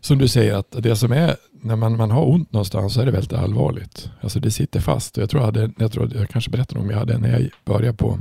som 0.00 0.18
du 0.18 0.28
säger 0.28 0.54
att 0.54 0.70
det 0.82 0.96
som 0.96 1.12
är 1.12 1.36
när 1.62 1.76
man, 1.76 1.96
man 1.96 2.10
har 2.10 2.28
ont 2.28 2.52
någonstans 2.52 2.94
så 2.94 3.00
är 3.00 3.06
det 3.06 3.12
väldigt 3.12 3.32
allvarligt. 3.32 4.10
Alltså 4.20 4.40
det 4.40 4.50
sitter 4.50 4.80
fast. 4.80 5.16
Och 5.16 5.22
jag 5.22 5.30
tror 5.30 5.40
jag, 5.40 5.46
hade, 5.46 5.72
jag, 5.78 5.92
tror, 5.92 6.10
jag 6.14 6.28
kanske 6.28 6.50
berättade 6.50 6.80
om 6.80 6.90
jag 6.90 6.98
hade 6.98 7.18
när 7.18 7.40
jag 7.40 7.50
började 7.64 7.96
på 7.96 8.18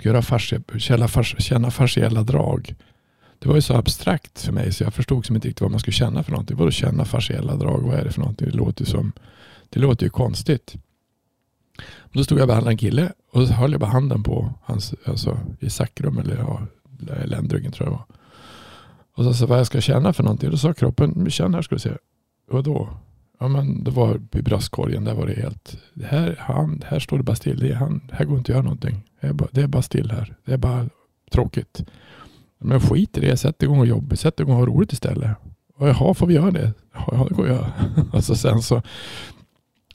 ska 0.00 0.08
göra 0.08 0.22
fascia, 0.22 0.60
känna, 0.78 1.08
känna 1.24 1.70
fasciella 1.70 2.22
drag. 2.22 2.74
Det 3.38 3.48
var 3.48 3.54
ju 3.54 3.62
så 3.62 3.74
abstrakt 3.74 4.40
för 4.40 4.52
mig 4.52 4.72
så 4.72 4.84
jag 4.84 4.94
förstod 4.94 5.26
som 5.26 5.36
inte 5.36 5.48
riktigt 5.48 5.60
vad 5.60 5.70
man 5.70 5.80
skulle 5.80 5.92
känna 5.92 6.22
för 6.22 6.30
någonting. 6.30 6.56
Vadå 6.56 6.70
känna 6.70 7.04
fasciella 7.04 7.56
drag? 7.56 7.82
Vad 7.82 7.94
är 7.94 8.04
det 8.04 8.12
för 8.12 8.20
någonting? 8.20 8.48
Det 8.50 8.56
låter 8.56 8.84
ju, 8.84 8.90
som, 8.90 9.12
det 9.70 9.80
låter 9.80 10.06
ju 10.06 10.10
konstigt. 10.10 10.74
Då 12.12 12.24
stod 12.24 12.38
jag 12.38 12.42
och 12.42 12.48
behandlade 12.48 12.74
en 12.74 12.78
kille 12.78 13.12
och 13.32 13.48
så 13.48 13.52
höll 13.54 13.72
jag 13.72 13.80
bara 13.80 13.90
handen 13.90 14.22
på 14.22 14.54
hans, 14.62 14.94
alltså 15.04 15.38
i 15.60 15.70
sakrum 15.70 16.18
eller 16.18 16.36
ja, 16.36 16.66
ländryggen 17.24 17.72
tror 17.72 17.86
jag 17.88 17.92
det 17.92 17.98
var. 17.98 18.06
Och 19.16 19.24
så 19.24 19.34
sa 19.34 19.46
vad 19.46 19.58
jag 19.58 19.66
ska 19.66 19.80
känna 19.80 20.12
för 20.12 20.22
någonting. 20.22 20.50
Då 20.50 20.56
sa 20.56 20.72
kroppen, 20.72 21.30
känn 21.30 21.54
här 21.54 21.62
ska 21.62 21.74
du 21.74 21.78
se. 21.78 21.90
Vadå? 22.50 22.88
Ja 23.40 23.48
men 23.48 23.84
det 23.84 23.90
var 23.90 24.20
i 24.32 24.42
bröstkorgen, 24.42 25.04
där 25.04 25.14
var 25.14 25.26
det 25.26 25.34
helt, 25.34 25.76
här, 26.04 26.36
han, 26.38 26.82
här 26.86 26.98
står 26.98 27.16
det 27.18 27.24
bara 27.24 27.36
still. 27.36 27.58
Det 27.58 27.70
är 27.70 27.74
han, 27.74 28.10
här 28.12 28.24
går 28.24 28.38
inte 28.38 28.52
att 28.52 28.56
göra 28.56 28.62
någonting. 28.62 29.02
Det 29.20 29.26
är, 29.26 29.32
bara, 29.32 29.48
det 29.52 29.62
är 29.62 29.66
bara 29.66 29.82
still 29.82 30.10
här. 30.10 30.36
Det 30.44 30.52
är 30.52 30.56
bara 30.58 30.88
tråkigt. 31.30 31.84
Men 32.58 32.80
skit 32.80 33.18
i 33.18 33.20
det, 33.20 33.36
sätt 33.36 33.62
igång 33.62 33.78
och 33.78 33.86
jobba, 33.86 34.16
sätt 34.16 34.40
igång 34.40 34.52
och 34.52 34.58
ha 34.58 34.66
roligt 34.66 34.92
istället. 34.92 35.30
Och 35.76 35.88
jaha, 35.88 36.14
får 36.14 36.26
vi 36.26 36.34
göra 36.34 36.50
det? 36.50 36.72
Ja, 36.92 37.26
det 37.28 37.34
går 37.34 37.48
jag. 37.48 37.66
alltså 38.12 38.34
sen 38.34 38.62
så 38.62 38.82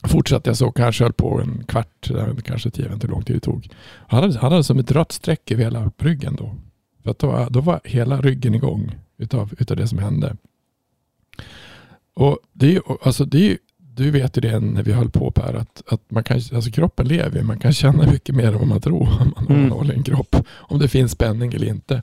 fortsatte 0.08 0.50
jag 0.50 0.56
så, 0.56 0.72
kanske 0.72 1.04
höll 1.04 1.12
på 1.12 1.40
en 1.40 1.64
kvart, 1.64 2.10
eh, 2.10 2.36
kanske 2.36 2.70
tio, 2.70 2.84
jag 2.84 2.88
vet 2.88 2.94
inte 2.94 3.06
hur 3.06 3.14
lång 3.14 3.22
tid 3.22 3.36
det 3.36 3.40
tog. 3.40 3.68
Han 4.08 4.22
hade, 4.22 4.38
han 4.38 4.52
hade 4.52 4.64
som 4.64 4.78
ett 4.78 4.92
rött 4.92 5.12
streck 5.12 5.50
över 5.50 5.64
hela 5.64 5.92
ryggen 5.98 6.36
då. 6.36 6.54
För 7.02 7.10
att 7.10 7.18
då, 7.18 7.46
då 7.50 7.60
var 7.60 7.80
hela 7.84 8.20
ryggen 8.20 8.54
igång 8.54 8.94
utav, 9.18 9.54
utav 9.58 9.76
det 9.76 9.88
som 9.88 9.98
hände. 9.98 10.36
Och 12.14 12.38
det 12.52 12.76
är, 12.76 12.82
alltså 13.02 13.24
det 13.24 13.50
är, 13.50 13.58
du 13.96 14.10
vet 14.10 14.36
ju 14.36 14.40
det 14.40 14.60
när 14.60 14.82
vi 14.82 14.92
höll 14.92 15.10
på 15.10 15.30
Per, 15.30 15.54
att, 15.54 15.82
att 15.86 16.10
man 16.10 16.24
kan, 16.24 16.36
alltså 16.36 16.70
kroppen 16.70 17.08
lever, 17.08 17.42
man 17.42 17.58
kan 17.58 17.72
känna 17.72 18.10
mycket 18.10 18.34
mer 18.34 18.46
än 18.46 18.58
vad 18.58 18.66
man 18.68 18.80
tror 18.80 19.08
om 19.20 19.34
man 19.36 19.56
mm. 19.56 19.70
håller 19.70 19.94
en 19.94 20.02
kropp. 20.02 20.36
Om 20.48 20.78
det 20.78 20.88
finns 20.88 21.12
spänning 21.12 21.52
eller 21.52 21.66
inte. 21.66 22.02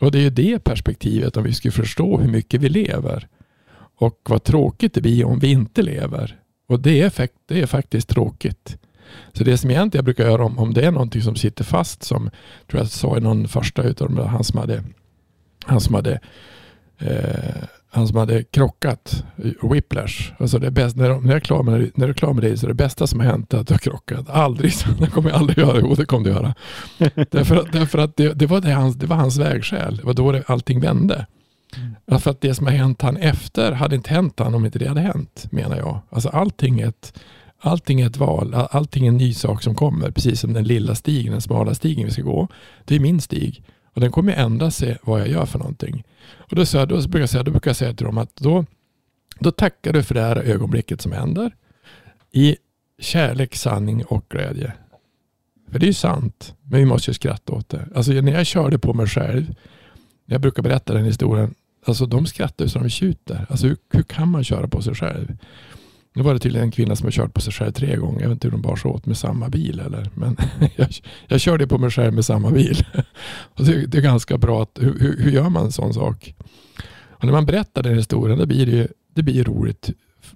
Och 0.00 0.10
det 0.10 0.18
är 0.18 0.22
ju 0.22 0.30
det 0.30 0.64
perspektivet 0.64 1.36
om 1.36 1.44
vi 1.44 1.54
ska 1.54 1.70
förstå 1.70 2.18
hur 2.18 2.28
mycket 2.28 2.60
vi 2.60 2.68
lever. 2.68 3.28
Och 3.98 4.20
vad 4.28 4.44
tråkigt 4.44 4.94
det 4.94 5.00
blir 5.00 5.24
om 5.24 5.38
vi 5.38 5.50
inte 5.50 5.82
lever. 5.82 6.38
Och 6.68 6.80
det 6.80 7.00
är, 7.00 7.28
det 7.46 7.60
är 7.60 7.66
faktiskt 7.66 8.08
tråkigt. 8.08 8.78
Så 9.32 9.44
det 9.44 9.58
som 9.58 9.70
egentligen 9.70 9.98
jag 9.98 10.04
brukar 10.04 10.24
göra 10.24 10.44
om, 10.44 10.58
om 10.58 10.74
det 10.74 10.86
är 10.86 10.90
någonting 10.90 11.22
som 11.22 11.36
sitter 11.36 11.64
fast 11.64 12.02
som 12.02 12.30
tror 12.70 12.80
jag 12.80 12.88
sa 12.88 13.16
i 13.16 13.20
någon 13.20 13.48
första 13.48 13.82
utav 13.82 14.14
dem, 14.14 14.26
han 14.26 14.44
som 14.44 14.58
hade, 14.58 14.84
han 15.64 15.80
som 15.80 15.94
hade 15.94 16.20
eh, 16.98 17.64
han 17.90 18.08
som 18.08 18.16
hade 18.16 18.44
krockat, 18.44 19.24
Whiplash. 19.62 20.32
Alltså 20.38 20.58
det 20.58 20.70
bästa, 20.70 21.00
när, 21.00 21.20
när, 21.20 21.32
jag 21.32 21.42
klar 21.42 21.62
med, 21.62 21.80
när 21.80 22.06
jag 22.06 22.08
är 22.08 22.14
klar 22.14 22.32
med 22.32 22.42
dig 22.42 22.56
så 22.56 22.66
är 22.66 22.68
det 22.68 22.74
bästa 22.74 23.06
som 23.06 23.20
har 23.20 23.26
hänt 23.26 23.54
att 23.54 23.66
du 23.66 23.74
har 23.74 23.78
krockat. 23.78 24.30
Aldrig, 24.30 24.72
det 25.00 25.06
kommer 25.06 25.30
jag 25.30 25.38
aldrig 25.38 25.58
göra. 25.58 25.78
Jo, 25.80 25.94
det 25.94 26.04
kommer 26.04 26.24
du 26.24 26.30
göra. 26.30 26.54
därför 27.30 27.56
att, 27.56 27.72
därför 27.72 27.98
att 27.98 28.16
det, 28.16 28.34
det, 28.34 28.46
var 28.46 28.60
det, 28.60 28.72
hans, 28.72 28.96
det 28.96 29.06
var 29.06 29.16
hans 29.16 29.38
vägskäl. 29.38 29.96
Det 29.96 30.04
var 30.04 30.14
då 30.14 30.32
det, 30.32 30.42
allting 30.46 30.80
vände. 30.80 31.26
Mm. 31.76 32.20
För 32.20 32.30
att 32.30 32.40
det 32.40 32.54
som 32.54 32.66
har 32.66 32.72
hänt 32.72 33.02
han 33.02 33.16
efter 33.16 33.72
hade 33.72 33.96
inte 33.96 34.10
hänt 34.10 34.38
han 34.38 34.54
om 34.54 34.64
inte 34.64 34.78
det 34.78 34.88
hade 34.88 35.00
hänt, 35.00 35.46
menar 35.50 35.76
jag. 35.76 36.00
Alltså 36.10 36.28
allting 36.28 36.80
är 36.80 36.88
ett, 36.88 37.18
allting 37.60 38.00
är 38.00 38.06
ett 38.06 38.16
val, 38.16 38.54
allting 38.70 39.04
är 39.06 39.08
en 39.08 39.16
ny 39.16 39.34
sak 39.34 39.62
som 39.62 39.74
kommer. 39.74 40.10
Precis 40.10 40.40
som 40.40 40.52
den 40.52 40.64
lilla 40.64 40.94
stigen, 40.94 41.32
den 41.32 41.40
smala 41.40 41.74
stigen 41.74 42.04
vi 42.04 42.10
ska 42.10 42.22
gå. 42.22 42.48
Det 42.84 42.96
är 42.96 43.00
min 43.00 43.20
stig. 43.20 43.62
Och 43.98 44.02
den 44.02 44.12
kommer 44.12 44.32
ändra 44.32 44.70
sig 44.70 44.98
vad 45.02 45.20
jag 45.20 45.28
gör 45.28 45.46
för 45.46 45.58
någonting. 45.58 46.04
Och 46.36 46.56
då, 46.56 46.66
så, 46.66 46.84
då, 46.84 46.96
brukar, 46.96 47.18
jag 47.18 47.28
säga, 47.28 47.42
då 47.42 47.50
brukar 47.50 47.70
jag 47.70 47.76
säga 47.76 47.94
till 47.94 48.06
dem 48.06 48.18
att 48.18 48.36
då, 48.36 48.64
då 49.38 49.50
tackar 49.50 49.92
du 49.92 50.02
för 50.02 50.14
det 50.14 50.20
här 50.20 50.36
ögonblicket 50.36 51.00
som 51.00 51.12
händer. 51.12 51.54
I 52.32 52.56
kärlek, 52.98 53.54
sanning 53.54 54.04
och 54.04 54.24
glädje. 54.28 54.72
För 55.70 55.78
det 55.78 55.84
är 55.84 55.88
ju 55.88 55.94
sant, 55.94 56.54
men 56.62 56.80
vi 56.80 56.86
måste 56.86 57.10
ju 57.10 57.14
skratta 57.14 57.52
åt 57.52 57.68
det. 57.68 57.88
Alltså 57.94 58.12
när 58.12 58.32
jag 58.32 58.46
körde 58.46 58.78
på 58.78 58.94
mig 58.94 59.06
själv, 59.06 59.54
jag 60.26 60.40
brukar 60.40 60.62
berätta 60.62 60.94
den 60.94 61.04
historien, 61.04 61.54
alltså 61.86 62.06
de 62.06 62.26
skrattar 62.26 62.64
ju 62.64 62.68
så 62.68 62.78
de 62.78 62.88
tjuter. 62.88 63.46
Alltså 63.48 63.66
hur, 63.66 63.76
hur 63.90 64.02
kan 64.02 64.28
man 64.28 64.44
köra 64.44 64.68
på 64.68 64.82
sig 64.82 64.94
själv? 64.94 65.36
Nu 66.18 66.24
var 66.24 66.34
det 66.34 66.40
tydligen 66.40 66.64
en 66.64 66.70
kvinna 66.70 66.96
som 66.96 67.06
har 67.06 67.10
kört 67.10 67.34
på 67.34 67.40
sig 67.40 67.52
själv 67.52 67.72
tre 67.72 67.96
gånger. 67.96 68.20
Jag 68.20 68.28
vet 68.28 68.36
inte 68.36 68.46
hur 68.46 68.52
de 68.52 68.62
bar 68.62 68.76
sig 68.76 68.90
åt 68.90 69.06
med 69.06 69.16
samma 69.16 69.48
bil. 69.48 69.80
Eller. 69.80 70.10
Men 70.14 70.36
jag, 70.76 70.88
jag 71.26 71.40
körde 71.40 71.66
på 71.66 71.78
mig 71.78 71.90
själv 71.90 72.14
med 72.14 72.24
samma 72.24 72.50
bil. 72.50 72.86
Och 73.54 73.64
det, 73.64 73.86
det 73.86 73.98
är 73.98 74.02
ganska 74.02 74.38
bra. 74.38 74.62
att 74.62 74.78
hur, 74.80 75.18
hur, 75.18 75.30
gör 75.30 75.48
man 75.48 75.64
en 75.64 75.72
sån 75.72 75.94
sak? 75.94 76.34
Och 77.10 77.24
när 77.24 77.32
man 77.32 77.46
berättar 77.46 77.82
den 77.82 77.96
historien, 77.96 78.38
det 78.38 78.46
blir 78.46 78.66
det, 78.66 78.88
det 79.14 79.22
blir 79.22 79.44
roligt. 79.44 79.90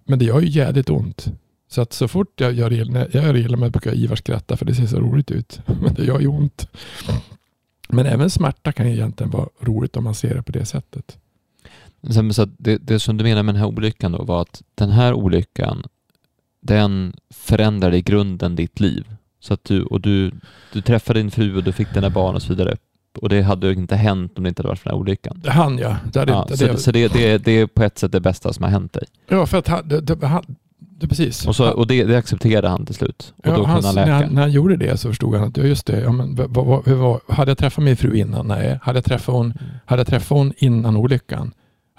Men 0.04 0.18
det 0.18 0.24
gör 0.24 0.40
ju 0.40 0.48
jädrigt 0.48 0.90
ont. 0.90 1.32
Så 1.70 1.80
att 1.80 1.92
så 1.92 2.08
fort 2.08 2.40
jag 2.40 2.52
gör 2.52 2.72
illa, 2.72 3.06
jag 3.12 3.24
gör 3.24 3.36
illa 3.36 3.56
mig 3.56 3.70
brukar 3.70 3.90
jag 3.90 3.98
Ivar 3.98 4.16
skratta 4.16 4.56
för 4.56 4.64
det 4.64 4.74
ser 4.74 4.86
så 4.86 5.00
roligt 5.00 5.30
ut. 5.30 5.60
Men 5.66 5.94
det 5.94 6.04
gör 6.04 6.20
ju 6.20 6.26
ont. 6.26 6.68
Men 7.88 8.06
även 8.06 8.30
smärta 8.30 8.72
kan 8.72 8.88
ju 8.88 8.92
egentligen 8.92 9.30
vara 9.30 9.48
roligt 9.60 9.96
om 9.96 10.04
man 10.04 10.14
ser 10.14 10.34
det 10.34 10.42
på 10.42 10.52
det 10.52 10.64
sättet. 10.64 11.18
Så 12.10 12.48
det, 12.58 12.76
det 12.76 13.00
som 13.00 13.16
du 13.16 13.24
menar 13.24 13.42
med 13.42 13.54
den 13.54 13.60
här 13.60 13.68
olyckan 13.68 14.12
då 14.12 14.24
var 14.24 14.42
att 14.42 14.62
den 14.74 14.90
här 14.90 15.14
olyckan, 15.14 15.82
den 16.60 17.12
förändrade 17.34 17.96
i 17.96 18.02
grunden 18.02 18.56
ditt 18.56 18.80
liv. 18.80 19.06
Så 19.40 19.54
att 19.54 19.64
du, 19.64 19.82
och 19.82 20.00
du, 20.00 20.32
du 20.72 20.80
träffade 20.80 21.20
din 21.20 21.30
fru 21.30 21.56
och 21.56 21.64
du 21.64 21.72
fick 21.72 21.94
dina 21.94 22.10
barn 22.10 22.34
och 22.34 22.42
så 22.42 22.48
vidare. 22.48 22.76
Och 23.20 23.28
det 23.28 23.42
hade 23.42 23.72
inte 23.72 23.96
hänt 23.96 24.38
om 24.38 24.44
det 24.44 24.48
inte 24.48 24.62
hade 24.62 24.68
varit 24.68 24.78
för 24.78 24.90
den 24.90 24.96
här 24.96 25.00
olyckan. 25.00 25.40
Det 25.44 25.50
hann 25.50 25.78
jag. 25.78 25.96
Det 26.12 26.18
hade 26.18 26.32
ja, 26.32 26.42
inte, 26.42 26.56
så 26.56 26.66
det, 26.66 26.78
så 26.78 26.92
det, 26.92 27.12
det, 27.12 27.38
det 27.38 27.52
är 27.52 27.66
på 27.66 27.82
ett 27.82 27.98
sätt 27.98 28.12
det 28.12 28.20
bästa 28.20 28.52
som 28.52 28.62
har 28.62 28.70
hänt 28.70 28.92
dig. 28.92 29.04
Ja, 29.28 29.46
för 29.46 29.58
att 29.58 29.68
han, 29.68 29.88
det, 29.88 30.00
det, 30.00 30.26
han, 30.26 30.56
det, 30.78 31.08
precis. 31.08 31.46
Och, 31.46 31.56
så, 31.56 31.70
och 31.70 31.86
det, 31.86 32.04
det 32.04 32.18
accepterade 32.18 32.68
han 32.68 32.86
till 32.86 32.94
slut. 32.94 33.34
Och 33.36 33.46
ja, 33.46 33.56
då 33.56 33.64
hans, 33.64 33.94
när, 33.94 34.06
han, 34.06 34.34
när 34.34 34.42
han 34.42 34.52
gjorde 34.52 34.76
det 34.76 34.96
så 34.96 35.08
förstod 35.08 35.34
han 35.34 35.48
att, 35.48 35.56
ja 35.56 35.64
just 35.64 35.86
det, 35.86 36.00
ja, 36.00 36.12
men, 36.12 36.34
vad, 36.34 36.66
vad, 36.66 36.88
vad, 36.88 37.20
hade 37.28 37.50
jag 37.50 37.58
träffat 37.58 37.84
min 37.84 37.96
fru 37.96 38.16
innan? 38.16 38.46
Nej. 38.46 38.78
Hade 38.82 38.96
jag 38.96 39.04
träffat 39.04 39.34
hon, 39.34 39.46
mm. 39.46 39.72
hade 39.86 40.00
jag 40.00 40.06
träffat 40.06 40.38
hon 40.38 40.52
innan 40.56 40.96
olyckan? 40.96 41.52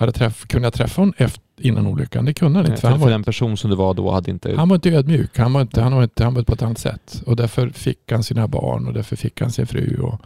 Hade 0.03 0.11
träff, 0.11 0.47
kunde 0.47 0.65
jag 0.65 0.73
träffa 0.73 1.01
honom 1.01 1.13
efter, 1.17 1.43
innan 1.57 1.87
olyckan? 1.87 2.25
Det 2.25 2.33
kunde 2.33 2.59
han 2.59 2.65
inte. 2.65 2.81
För, 2.81 2.91
för, 2.91 2.97
för 2.97 3.09
den 3.09 3.23
person 3.23 3.57
som 3.57 3.69
du 3.69 3.75
var 3.75 3.93
då 3.93 4.11
hade 4.11 4.31
inte... 4.31 4.55
Han 4.55 4.69
var 4.69 4.75
inte 4.75 4.89
ödmjuk. 4.89 5.37
Han 5.37 5.53
var, 5.53 5.61
inte, 5.61 5.81
han, 5.81 5.95
var 5.95 6.03
inte, 6.03 6.23
han 6.23 6.33
var 6.33 6.43
på 6.43 6.53
ett 6.53 6.61
annat 6.61 6.77
sätt. 6.77 7.23
Och 7.25 7.35
därför 7.35 7.69
fick 7.69 8.11
han 8.11 8.23
sina 8.23 8.47
barn 8.47 8.87
och 8.87 8.93
därför 8.93 9.15
fick 9.15 9.41
han 9.41 9.51
sin 9.51 9.67
fru. 9.67 9.97
Och, 9.97 10.21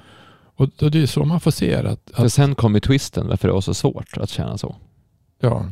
och, 0.55 0.69
och 0.81 0.91
det 0.91 1.01
är 1.01 1.05
så 1.05 1.25
man 1.25 1.39
får 1.39 1.51
se 1.51 1.75
att, 1.75 1.85
att... 1.85 2.11
För 2.15 2.27
sen 2.27 2.55
kom 2.55 2.73
ju 2.73 2.79
twisten 2.79 3.27
varför 3.27 3.47
det 3.47 3.53
var 3.53 3.61
så 3.61 3.73
svårt 3.73 4.17
att 4.17 4.29
känna 4.29 4.57
så. 4.57 4.75
Ja. 5.41 5.65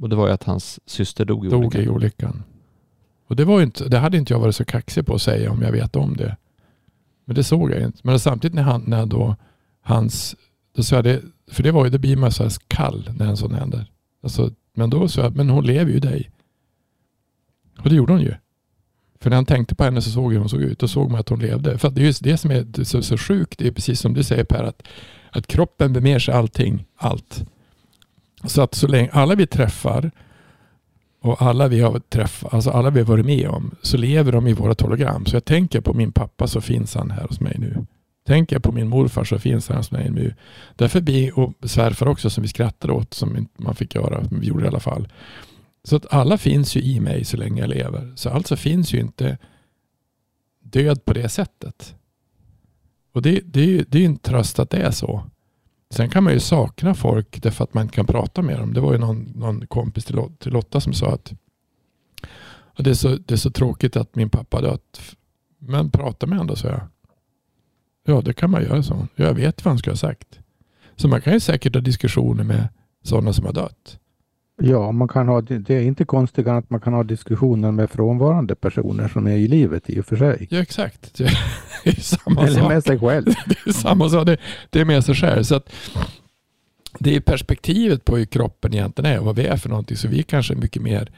Och 0.00 0.08
det 0.08 0.16
var 0.16 0.26
ju 0.26 0.32
att 0.32 0.44
hans 0.44 0.80
syster 0.86 1.24
dog 1.24 1.46
i 1.46 1.48
dog 1.48 1.60
olyckan. 1.60 1.82
i 1.82 1.88
olyckan. 1.88 2.42
Och 3.28 3.36
det, 3.36 3.44
var 3.44 3.62
inte, 3.62 3.88
det 3.88 3.98
hade 3.98 4.18
inte 4.18 4.32
jag 4.32 4.40
varit 4.40 4.56
så 4.56 4.64
kaxig 4.64 5.06
på 5.06 5.14
att 5.14 5.22
säga 5.22 5.50
om 5.50 5.62
jag 5.62 5.72
vet 5.72 5.96
om 5.96 6.16
det. 6.16 6.36
Men 7.24 7.36
det 7.36 7.44
såg 7.44 7.70
jag 7.70 7.82
inte. 7.82 7.98
Men 8.02 8.20
samtidigt 8.20 8.54
när, 8.54 8.62
han, 8.62 8.84
när 8.86 9.06
då 9.06 9.36
hans... 9.82 10.36
Då 10.74 10.82
sa 10.82 10.96
jag 10.96 11.04
det, 11.04 11.22
för 11.50 11.62
det 11.62 11.72
var 11.72 11.84
ju, 11.84 11.90
det 11.90 11.98
blir 11.98 12.16
man 12.16 12.32
så 12.32 12.42
här 12.42 12.52
kall 12.68 13.10
när 13.16 13.26
en 13.26 13.36
sån 13.36 13.54
händer. 13.54 13.90
Alltså, 14.22 14.50
men 14.74 14.90
då 14.90 15.08
sa 15.08 15.22
jag, 15.22 15.36
men 15.36 15.50
hon 15.50 15.66
lever 15.66 15.92
ju 15.92 16.00
dig. 16.00 16.30
Och 17.78 17.88
det 17.88 17.94
gjorde 17.94 18.12
hon 18.12 18.22
ju. 18.22 18.34
För 19.20 19.30
när 19.30 19.36
han 19.36 19.46
tänkte 19.46 19.74
på 19.74 19.84
henne 19.84 20.02
så 20.02 20.10
såg 20.10 20.32
hur 20.32 20.38
hon 20.38 20.48
såg 20.48 20.62
ut. 20.62 20.78
Då 20.78 20.88
såg 20.88 21.10
man 21.10 21.20
att 21.20 21.28
hon 21.28 21.40
levde. 21.40 21.78
För 21.78 21.90
det 21.90 22.00
är 22.00 22.04
just 22.04 22.24
det 22.24 22.36
som 22.36 22.50
är 22.50 22.84
så, 22.84 23.02
så 23.02 23.18
sjukt. 23.18 23.58
Det 23.58 23.66
är 23.66 23.72
precis 23.72 24.00
som 24.00 24.14
du 24.14 24.22
säger 24.22 24.44
Per. 24.44 24.64
Att, 24.64 24.82
att 25.30 25.46
kroppen 25.46 25.92
bemer 25.92 26.18
sig 26.18 26.34
allting. 26.34 26.84
Allt. 26.96 27.44
Så 28.44 28.62
att 28.62 28.74
så 28.74 28.86
länge 28.86 29.10
alla 29.12 29.34
vi 29.34 29.46
träffar 29.46 30.10
och 31.20 31.42
alla 31.42 31.68
vi 31.68 31.80
har 31.80 31.98
träffat, 31.98 32.54
alltså 32.54 32.70
alla 32.70 32.90
vi 32.90 33.00
har 33.00 33.06
varit 33.06 33.26
med 33.26 33.48
om, 33.48 33.74
så 33.82 33.96
lever 33.96 34.32
de 34.32 34.46
i 34.46 34.52
våra 34.52 34.74
hologram. 34.80 35.26
Så 35.26 35.36
jag 35.36 35.44
tänker 35.44 35.80
på 35.80 35.94
min 35.94 36.12
pappa 36.12 36.46
så 36.46 36.60
finns 36.60 36.94
han 36.94 37.10
här 37.10 37.26
hos 37.26 37.40
mig 37.40 37.56
nu. 37.58 37.86
Tänker 38.26 38.56
jag 38.56 38.62
på 38.62 38.72
min 38.72 38.88
morfar 38.88 39.24
så 39.24 39.38
finns 39.38 39.68
han 39.68 39.76
hos 39.76 39.90
mig 39.90 40.10
nu. 40.10 40.34
Därför 40.76 41.00
blir, 41.00 41.38
och 41.38 41.54
svärfar 41.62 42.06
också 42.06 42.30
som 42.30 42.42
vi 42.42 42.48
skrattade 42.48 42.92
åt, 42.92 43.14
som 43.14 43.48
man 43.56 43.74
fick 43.74 43.94
göra, 43.94 44.26
men 44.30 44.40
vi 44.40 44.46
gjorde 44.46 44.62
det 44.62 44.66
i 44.66 44.68
alla 44.68 44.80
fall. 44.80 45.08
Så 45.84 45.96
att 45.96 46.12
alla 46.12 46.38
finns 46.38 46.76
ju 46.76 46.80
i 46.80 47.00
mig 47.00 47.24
så 47.24 47.36
länge 47.36 47.60
jag 47.60 47.70
lever. 47.70 48.12
Så 48.16 48.30
alltså 48.30 48.56
finns 48.56 48.94
ju 48.94 49.00
inte 49.00 49.38
död 50.62 51.04
på 51.04 51.12
det 51.12 51.28
sättet. 51.28 51.94
Och 53.12 53.22
det, 53.22 53.40
det, 53.44 53.84
det 53.88 53.98
är 53.98 54.02
ju 54.02 54.06
en 54.06 54.16
tröst 54.16 54.58
att 54.58 54.70
det 54.70 54.78
är 54.78 54.90
så. 54.90 55.22
Sen 55.90 56.10
kan 56.10 56.24
man 56.24 56.32
ju 56.32 56.40
sakna 56.40 56.94
folk 56.94 57.42
därför 57.42 57.64
att 57.64 57.74
man 57.74 57.82
inte 57.82 57.94
kan 57.94 58.06
prata 58.06 58.42
med 58.42 58.58
dem. 58.58 58.74
Det 58.74 58.80
var 58.80 58.92
ju 58.92 58.98
någon, 58.98 59.32
någon 59.34 59.66
kompis 59.66 60.04
till, 60.04 60.18
till 60.38 60.52
Lotta 60.52 60.80
som 60.80 60.92
sa 60.92 61.12
att 61.14 61.32
det 62.76 62.90
är, 62.90 62.94
så, 62.94 63.08
det 63.08 63.34
är 63.34 63.38
så 63.38 63.50
tråkigt 63.50 63.96
att 63.96 64.14
min 64.14 64.30
pappa 64.30 64.60
dött. 64.60 65.16
Men 65.58 65.90
prata 65.90 66.26
med 66.26 66.38
honom 66.38 66.46
då, 66.46 66.56
sa 66.56 66.68
jag. 66.68 66.80
Ja, 68.04 68.20
det 68.20 68.32
kan 68.32 68.50
man 68.50 68.62
göra 68.62 68.82
så. 68.82 69.06
Jag 69.16 69.34
vet 69.34 69.64
vad 69.64 69.72
han 69.72 69.78
skulle 69.78 69.92
ha 69.92 69.96
sagt. 69.98 70.38
Så 70.96 71.08
man 71.08 71.20
kan 71.20 71.32
ju 71.32 71.40
säkert 71.40 71.74
ha 71.74 71.80
diskussioner 71.80 72.44
med 72.44 72.68
sådana 73.02 73.32
som 73.32 73.44
har 73.46 73.52
dött. 73.52 73.98
Ja, 74.62 74.92
man 74.92 75.08
kan 75.08 75.28
ha, 75.28 75.40
det 75.40 75.70
är 75.70 75.80
inte 75.82 76.04
konstigt 76.04 76.46
att 76.46 76.70
man 76.70 76.80
kan 76.80 76.92
ha 76.92 77.02
diskussioner 77.02 77.70
med 77.70 77.90
frånvarande 77.90 78.54
personer 78.54 79.08
som 79.08 79.26
är 79.26 79.36
i 79.36 79.48
livet 79.48 79.90
i 79.90 80.00
och 80.00 80.06
för 80.06 80.16
sig. 80.16 80.46
Ja, 80.50 80.58
exakt. 80.58 81.14
Det 81.18 81.24
är 81.84 82.00
samma 82.00 82.46
Eller 82.46 82.60
sak. 82.60 82.68
med 82.68 82.84
sig 82.84 82.98
själv. 82.98 83.24
Det 83.46 83.56
är 83.66 83.72
samma 83.72 84.08
sak. 84.08 84.26
Det, 84.26 84.36
det 84.70 84.80
är 84.80 84.84
med 84.84 85.04
sig 85.04 85.14
själv. 85.14 85.42
Så 85.42 85.54
att, 85.54 85.72
det 86.98 87.16
är 87.16 87.20
perspektivet 87.20 88.04
på 88.04 88.16
hur 88.16 88.24
kroppen 88.24 88.74
egentligen 88.74 89.12
är 89.12 89.18
och 89.18 89.24
vad 89.24 89.36
vi 89.36 89.46
är 89.46 89.56
för 89.56 89.68
någonting. 89.68 89.96
Så 89.96 90.08
vi 90.08 90.18
är 90.18 90.22
kanske 90.22 90.54
mycket 90.54 90.82
mer 90.82 91.10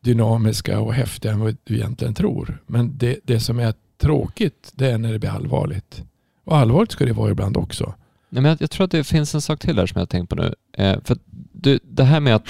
dynamiska 0.00 0.80
och 0.80 0.94
häftiga 0.94 1.32
än 1.32 1.40
vad 1.40 1.56
du 1.64 1.74
egentligen 1.74 2.14
tror. 2.14 2.62
Men 2.66 2.98
det, 2.98 3.18
det 3.24 3.40
som 3.40 3.58
är 3.58 3.74
tråkigt 4.04 4.72
det 4.74 4.90
är 4.90 4.98
när 4.98 5.12
det 5.12 5.18
blir 5.18 5.30
allvarligt. 5.30 6.02
Och 6.44 6.56
allvarligt 6.56 6.92
ska 6.92 7.04
det 7.04 7.12
vara 7.12 7.30
ibland 7.30 7.56
också. 7.56 7.94
Nej, 8.28 8.42
men 8.42 8.48
jag, 8.50 8.62
jag 8.62 8.70
tror 8.70 8.84
att 8.84 8.90
det 8.90 9.04
finns 9.04 9.34
en 9.34 9.40
sak 9.40 9.60
till 9.60 9.76
där 9.76 9.86
som 9.86 9.98
jag 9.98 10.08
tänkt 10.08 10.28
på 10.30 10.36
nu. 10.36 10.54
Eh, 10.72 10.96
för 11.04 11.16
du, 11.52 11.78
det 11.82 12.04
här 12.04 12.20
med 12.20 12.34
att, 12.34 12.48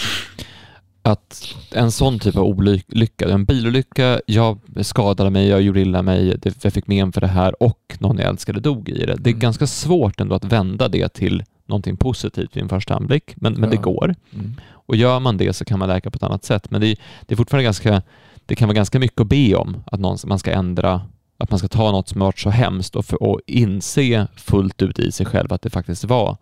att 1.03 1.55
en 1.73 1.91
sån 1.93 2.19
typ 2.19 2.37
av 2.37 2.45
olycka, 2.45 3.29
en 3.29 3.45
bilolycka, 3.45 4.21
jag 4.27 4.59
skadade 4.83 5.31
mig, 5.31 5.49
jag 5.49 5.63
gjorde 5.63 5.81
illa 5.81 6.03
mig, 6.03 6.37
det, 6.39 6.65
jag 6.65 6.73
fick 6.73 6.87
men 6.87 7.13
för 7.13 7.21
det 7.21 7.27
här 7.27 7.63
och 7.63 7.97
någon 7.99 8.19
jag 8.19 8.29
älskade 8.29 8.61
dog 8.61 8.89
i 8.89 9.07
det. 9.07 9.17
Det 9.19 9.31
är 9.31 9.33
Mm. 9.33 9.39
ganska 9.41 9.67
svårt 9.67 10.21
ändå 10.21 10.35
att 10.35 10.45
vända 10.45 10.89
det 10.89 11.09
till 11.09 11.45
någonting 11.67 11.97
positivt 11.97 12.57
vid 12.57 12.63
en 12.63 12.69
första 12.69 12.95
anblick, 12.95 13.33
men, 13.37 13.53
men 13.53 13.71
det 13.71 13.77
Ja. 13.77 13.83
går. 13.83 14.15
Mm. 14.35 14.55
Och 14.87 14.97
gör 14.97 15.21
man 15.21 15.37
det 15.37 15.53
så 15.53 15.65
kan 15.65 15.79
man 15.79 15.89
läka 15.89 16.11
på 16.11 16.17
ett 16.17 16.23
annat 16.23 16.45
sätt. 16.45 16.71
Men 16.71 16.81
det 16.81 16.97
det 17.27 17.35
är 17.35 17.37
fortfarande 17.37 17.65
ganska, 17.65 18.03
det 18.47 18.55
kan 18.55 18.69
vara 18.69 18.77
ganska 18.77 18.99
mycket 18.99 19.21
att 19.21 19.27
be 19.29 19.55
om, 19.55 19.77
att 19.87 20.01
någon, 20.01 20.19
man 20.27 20.39
ska 20.39 20.53
ändra, 20.53 21.03
att 21.39 21.51
man 21.51 21.59
ska 21.59 21.69
ta 21.69 21.93
något 21.93 22.09
som 22.09 22.21
har 22.21 22.29
varit 22.29 22.39
så 22.39 22.51
hemskt 22.51 22.97
och, 22.97 23.05
för, 23.05 23.23
och 23.23 23.41
inse 23.47 24.29
fullt 24.37 24.83
ut 24.83 24.99
i 24.99 25.13
sig 25.13 25.27
själv 25.27 25.53
att 25.53 25.63
det 25.63 25.71
faktiskt 25.71 26.05
var 26.05 26.37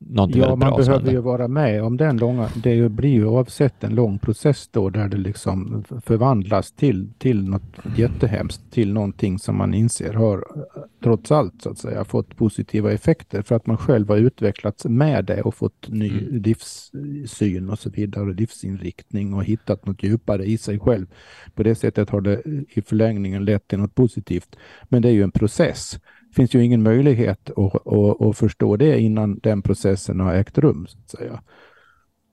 någonting 0.00 0.40
Ja, 0.42 0.56
man 0.56 0.76
behöver 0.76 1.10
ju 1.10 1.20
vara 1.20 1.48
med 1.48 1.82
om 1.82 1.96
den 1.96 2.16
långa, 2.16 2.48
det 2.62 2.88
blir 2.88 3.10
ju 3.10 3.26
oavsett 3.26 3.84
en 3.84 3.94
lång 3.94 4.18
process 4.18 4.68
då 4.72 4.90
där 4.90 5.08
det 5.08 5.16
liksom 5.16 5.84
förvandlas 6.04 6.72
till, 6.72 7.12
till 7.18 7.48
något 7.48 7.76
jättehemskt, 7.96 8.70
till 8.70 8.92
någonting 8.92 9.38
som 9.38 9.56
man 9.56 9.74
inser 9.74 10.12
har 10.12 10.36
eh, 10.38 10.82
trots 11.02 11.32
allt 11.32 11.62
så 11.62 11.70
att 11.70 11.78
säga 11.78 12.04
fått 12.04 12.36
positiva 12.36 12.92
effekter 12.92 13.42
för 13.42 13.54
att 13.54 13.66
man 13.66 13.76
själv 13.76 14.08
har 14.08 14.16
utvecklats 14.16 14.84
med 14.84 15.24
det 15.24 15.42
och 15.42 15.54
fått 15.54 15.88
ny 15.88 16.08
Mm. 16.08 16.42
livssyn 16.42 17.70
och 17.70 17.78
så 17.78 17.90
vidare, 17.90 18.32
livsinriktning 18.34 19.34
och 19.34 19.44
hittat 19.44 19.86
något 19.86 20.02
djupare 20.02 20.44
i 20.44 20.58
sig 20.58 20.78
själv. 20.78 21.06
På 21.54 21.62
det 21.62 21.74
sättet 21.74 22.10
har 22.10 22.20
det 22.20 22.42
i 22.68 22.82
förlängningen 22.82 23.44
lett 23.44 23.68
till 23.68 23.78
något 23.78 23.94
positivt. 23.94 24.56
Men 24.88 25.02
det 25.02 25.08
är 25.08 25.12
ju 25.12 25.22
en 25.22 25.30
process. 25.30 25.98
Det 26.28 26.34
finns 26.34 26.54
ju 26.54 26.64
ingen 26.64 26.82
möjlighet 26.82 27.50
att, 27.50 27.86
att, 27.86 28.22
att 28.22 28.38
förstå 28.38 28.76
det 28.76 29.00
innan 29.00 29.38
den 29.38 29.62
processen 29.62 30.20
har 30.20 30.34
ägt 30.34 30.58
rum. 30.58 30.86
Så 30.88 30.98
att 30.98 31.10
säga. 31.10 31.42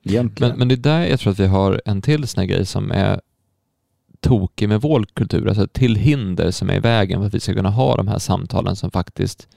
Egentligen. 0.03 0.49
Men, 0.49 0.59
men 0.59 0.67
det 0.67 0.75
är 0.75 0.99
där 0.99 1.05
jag 1.05 1.19
tror 1.19 1.31
att 1.31 1.39
vi 1.39 1.47
har 1.47 1.81
en 1.85 2.01
till 2.01 2.27
sån 2.27 2.41
här 2.41 2.47
grej 2.47 2.65
som 2.65 2.91
är 2.91 3.21
tokig 4.19 4.69
med 4.69 4.81
vår 4.81 5.05
kultur, 5.13 5.47
alltså 5.47 5.67
till 5.67 5.95
hinder 5.95 6.51
som 6.51 6.69
är 6.69 6.75
i 6.75 6.79
vägen 6.79 7.19
för 7.19 7.27
att 7.27 7.33
vi 7.33 7.39
ska 7.39 7.53
kunna 7.53 7.69
ha 7.69 7.95
de 7.95 8.07
här 8.07 8.19
samtalen 8.19 8.75
som 8.75 8.91
faktiskt 8.91 9.47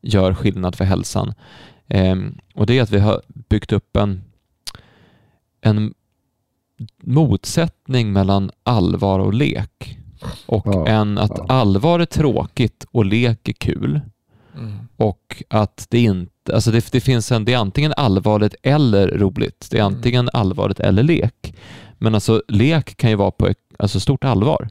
gör 0.00 0.34
skillnad 0.34 0.74
för 0.74 0.84
hälsan. 0.84 1.34
Ehm, 1.88 2.38
och 2.54 2.66
det 2.66 2.78
är 2.78 2.82
att 2.82 2.90
vi 2.90 2.98
har 2.98 3.22
byggt 3.48 3.72
upp 3.72 3.96
en, 3.96 4.20
en 5.60 5.94
motsättning 7.02 8.12
mellan 8.12 8.50
allvar 8.62 9.18
och 9.18 9.34
lek. 9.34 9.98
Och 10.46 10.66
Ja, 10.66 10.86
en 10.86 11.18
att 11.18 11.32
ja. 11.36 11.46
allvar 11.48 12.00
är 12.00 12.04
tråkigt 12.04 12.86
och 12.90 13.04
lek 13.04 13.48
är 13.48 13.52
kul. 13.52 14.00
Mm. 14.56 14.78
Och 14.96 15.42
att 15.50 15.86
det 15.90 15.98
inte, 16.00 16.54
alltså 16.54 16.70
det, 16.70 16.92
det 16.92 17.00
finns 17.00 17.32
en, 17.32 17.44
det 17.44 17.52
är 17.52 17.58
antingen 17.58 17.92
allvarligt 17.96 18.54
eller 18.62 19.08
roligt. 19.08 19.68
Det 19.70 19.78
är 19.78 19.82
Mm. 19.82 19.94
antingen 19.94 20.28
allvarligt 20.32 20.80
eller 20.80 21.02
lek. 21.02 21.54
Men 21.98 22.14
alltså 22.14 22.42
lek 22.48 22.96
kan 22.96 23.10
ju 23.10 23.16
vara 23.16 23.30
på 23.30 23.48
alltså 23.78 24.00
stort 24.00 24.24
allvar. 24.24 24.68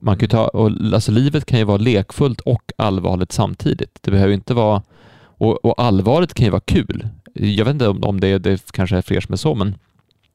Man 0.00 0.16
kan 0.16 0.24
ju 0.24 0.28
ta, 0.28 0.48
och, 0.48 0.70
alltså 0.94 1.12
livet 1.12 1.46
kan 1.46 1.58
ju 1.58 1.64
vara 1.64 1.76
lekfullt 1.76 2.40
och 2.40 2.72
allvarligt 2.78 3.32
samtidigt. 3.32 3.98
Det 4.00 4.10
behöver 4.10 4.34
inte 4.34 4.54
vara, 4.54 4.82
och, 5.18 5.64
och 5.64 5.82
allvaret 5.82 6.34
kan 6.34 6.44
ju 6.44 6.50
vara 6.50 6.60
kul. 6.60 7.08
Jag 7.34 7.64
vet 7.64 7.72
inte 7.72 7.88
om, 7.88 8.04
om 8.04 8.20
det, 8.20 8.38
det 8.38 8.72
kanske 8.72 8.96
är 8.96 9.02
fler 9.02 9.20
som 9.20 9.32
är 9.32 9.36
så, 9.36 9.54
men 9.54 9.74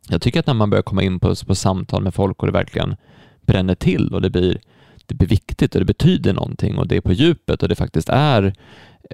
jag 0.10 0.22
tycker 0.22 0.40
att 0.40 0.48
när 0.48 0.54
man 0.54 0.70
börjar 0.70 0.84
komma 0.84 1.04
in 1.04 1.20
på, 1.20 1.36
på 1.48 1.56
samtal 1.56 2.04
med 2.04 2.14
folk 2.14 2.40
och 2.40 2.46
det 2.48 2.54
verkligen 2.54 2.96
bränner 3.46 3.76
till 3.76 4.14
och 4.14 4.22
det 4.22 4.30
blir, 4.30 4.62
det 5.06 5.16
blir 5.16 5.28
viktigt 5.28 5.76
och 5.76 5.82
det 5.82 5.86
betyder 5.86 6.34
någonting 6.34 6.78
och 6.78 6.88
det 6.88 6.98
är 6.98 7.02
på 7.02 7.14
djupet 7.14 7.64
och 7.64 7.70
det 7.70 7.76
faktiskt 7.76 8.10
är 8.10 8.54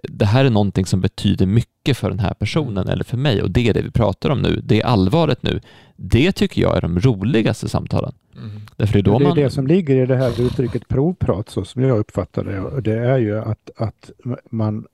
det 0.04 0.26
här 0.26 0.46
är 0.46 0.50
någonting 0.50 0.86
som 0.86 1.02
betyder 1.02 1.46
mycket 1.46 1.98
för 1.98 2.10
den 2.10 2.20
här 2.20 2.34
personen 2.34 2.88
eller 2.88 3.04
för 3.04 3.18
mig 3.18 3.42
och 3.42 3.52
det 3.52 3.70
är 3.70 3.74
det 3.74 3.82
vi 3.82 3.92
pratar 3.92 4.30
om 4.30 4.42
nu. 4.42 4.62
Det 4.64 4.82
är 4.82 4.86
allvaret 4.86 5.44
nu. 5.44 5.60
Det 5.96 6.32
tycker 6.32 6.62
jag 6.62 6.78
är 6.78 6.82
de 6.82 7.00
roligaste 7.00 7.70
samtalen. 7.70 8.14
Mm. 8.38 8.62
Därför 8.76 8.94
det 8.94 9.00
är 9.00 9.04
då 9.04 9.20
det 9.20 9.26
är 9.26 9.28
man... 9.28 9.38
det 9.38 9.50
som 9.50 9.68
ligger 9.68 10.04
i 10.04 10.06
det 10.06 10.16
här 10.16 10.42
uttrycket 10.42 10.88
provprat 10.88 11.50
så 11.50 11.66
som 11.66 11.82
jag 11.82 11.98
uppfattar 11.98 12.44
det. 12.44 12.60
Och 12.60 12.84
Det 12.84 12.98
är 12.98 13.18
ju 13.18 13.40
att, 13.40 13.70
att 13.76 14.12
man, 14.50 14.86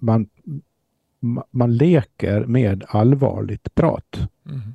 man, 0.00 0.28
man 1.50 1.76
leker 1.76 2.44
med 2.44 2.84
allvarligt 2.88 3.74
prat. 3.74 4.28
Mm. 4.46 4.74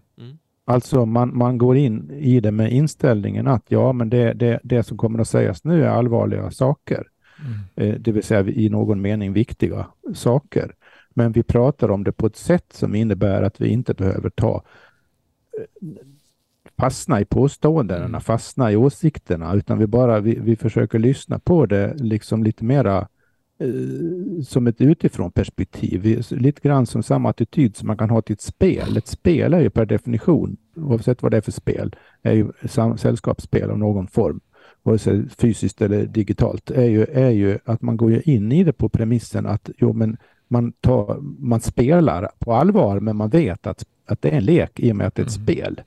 Alltså 0.69 1.05
man, 1.05 1.37
man 1.37 1.57
går 1.57 1.77
in 1.77 2.11
i 2.11 2.39
det 2.39 2.51
med 2.51 2.71
inställningen 2.71 3.47
att 3.47 3.63
ja, 3.67 3.93
men 3.93 4.09
det, 4.09 4.33
det, 4.33 4.59
det 4.63 4.83
som 4.83 4.97
kommer 4.97 5.19
att 5.19 5.27
sägas 5.27 5.63
nu 5.63 5.83
är 5.83 5.89
allvarliga 5.89 6.51
saker. 6.51 7.07
Mm. 7.45 7.93
Eh, 7.93 7.99
det 7.99 8.11
vill 8.11 8.23
säga 8.23 8.43
i 8.47 8.69
någon 8.69 9.01
mening 9.01 9.33
viktiga 9.33 9.87
saker. 10.15 10.75
Men 11.13 11.31
vi 11.31 11.43
pratar 11.43 11.91
om 11.91 12.03
det 12.03 12.11
på 12.11 12.27
ett 12.27 12.35
sätt 12.35 12.65
som 12.73 12.95
innebär 12.95 13.43
att 13.43 13.61
vi 13.61 13.67
inte 13.67 13.93
behöver 13.93 14.29
ta 14.29 14.63
eh, 15.57 15.87
fastna 16.77 17.21
i 17.21 17.25
påståendena, 17.25 18.05
Mm. 18.05 18.21
fastna 18.21 18.71
i 18.71 18.75
åsikterna, 18.75 19.53
utan 19.53 19.77
vi 19.77 19.87
bara 19.87 20.19
vi, 20.19 20.39
vi 20.39 20.55
försöker 20.55 20.99
lyssna 20.99 21.39
på 21.39 21.65
det 21.65 21.93
liksom 21.97 22.43
lite 22.43 22.63
mera 22.65 23.07
som 24.45 24.67
ett 24.67 24.81
utifrån 24.81 25.31
perspektiv. 25.31 26.01
Vi, 26.01 26.21
lite 26.29 26.61
grann 26.61 26.85
som 26.85 27.03
samma 27.03 27.29
attityd 27.29 27.75
som 27.75 27.87
man 27.87 27.97
kan 27.97 28.09
ha 28.09 28.21
till 28.21 28.33
ett 28.33 28.41
spel. 28.41 28.97
Ett 28.97 29.07
spel 29.07 29.53
är 29.53 29.59
ju 29.59 29.69
per 29.69 29.85
definition, 29.85 30.57
oavsett 30.75 31.21
vad 31.21 31.31
det 31.31 31.37
är 31.37 31.41
för 31.41 31.51
spel, 31.51 31.95
är 32.21 32.33
ju 32.33 32.51
sällskapsspel 32.97 33.69
av 33.69 33.79
någon 33.79 34.07
form 34.07 34.39
vare 34.83 34.97
sig 34.97 35.29
fysiskt 35.29 35.81
eller 35.81 36.05
digitalt, 36.05 36.71
är 36.71 36.85
ju, 36.85 37.05
är 37.05 37.29
ju 37.29 37.59
att 37.65 37.81
man 37.81 37.97
går 37.97 38.29
in 38.29 38.51
i 38.51 38.63
det 38.63 38.73
på 38.73 38.89
premissen 38.89 39.45
att 39.45 39.69
jo, 39.77 39.93
men 39.93 40.17
man, 40.47 40.71
tar, 40.71 41.17
man 41.39 41.61
spelar 41.61 42.29
på 42.39 42.53
allvar, 42.53 42.99
men 42.99 43.15
man 43.15 43.29
vet 43.29 43.67
att, 43.67 43.85
att 44.05 44.21
det 44.21 44.29
är 44.29 44.37
en 44.37 44.45
lek 44.45 44.79
i 44.79 44.91
och 44.91 44.95
med 44.95 45.07
att 45.07 45.15
det 45.15 45.21
är 45.21 45.25
ett 45.25 45.35
Mm. 45.37 45.45
spel. 45.45 45.81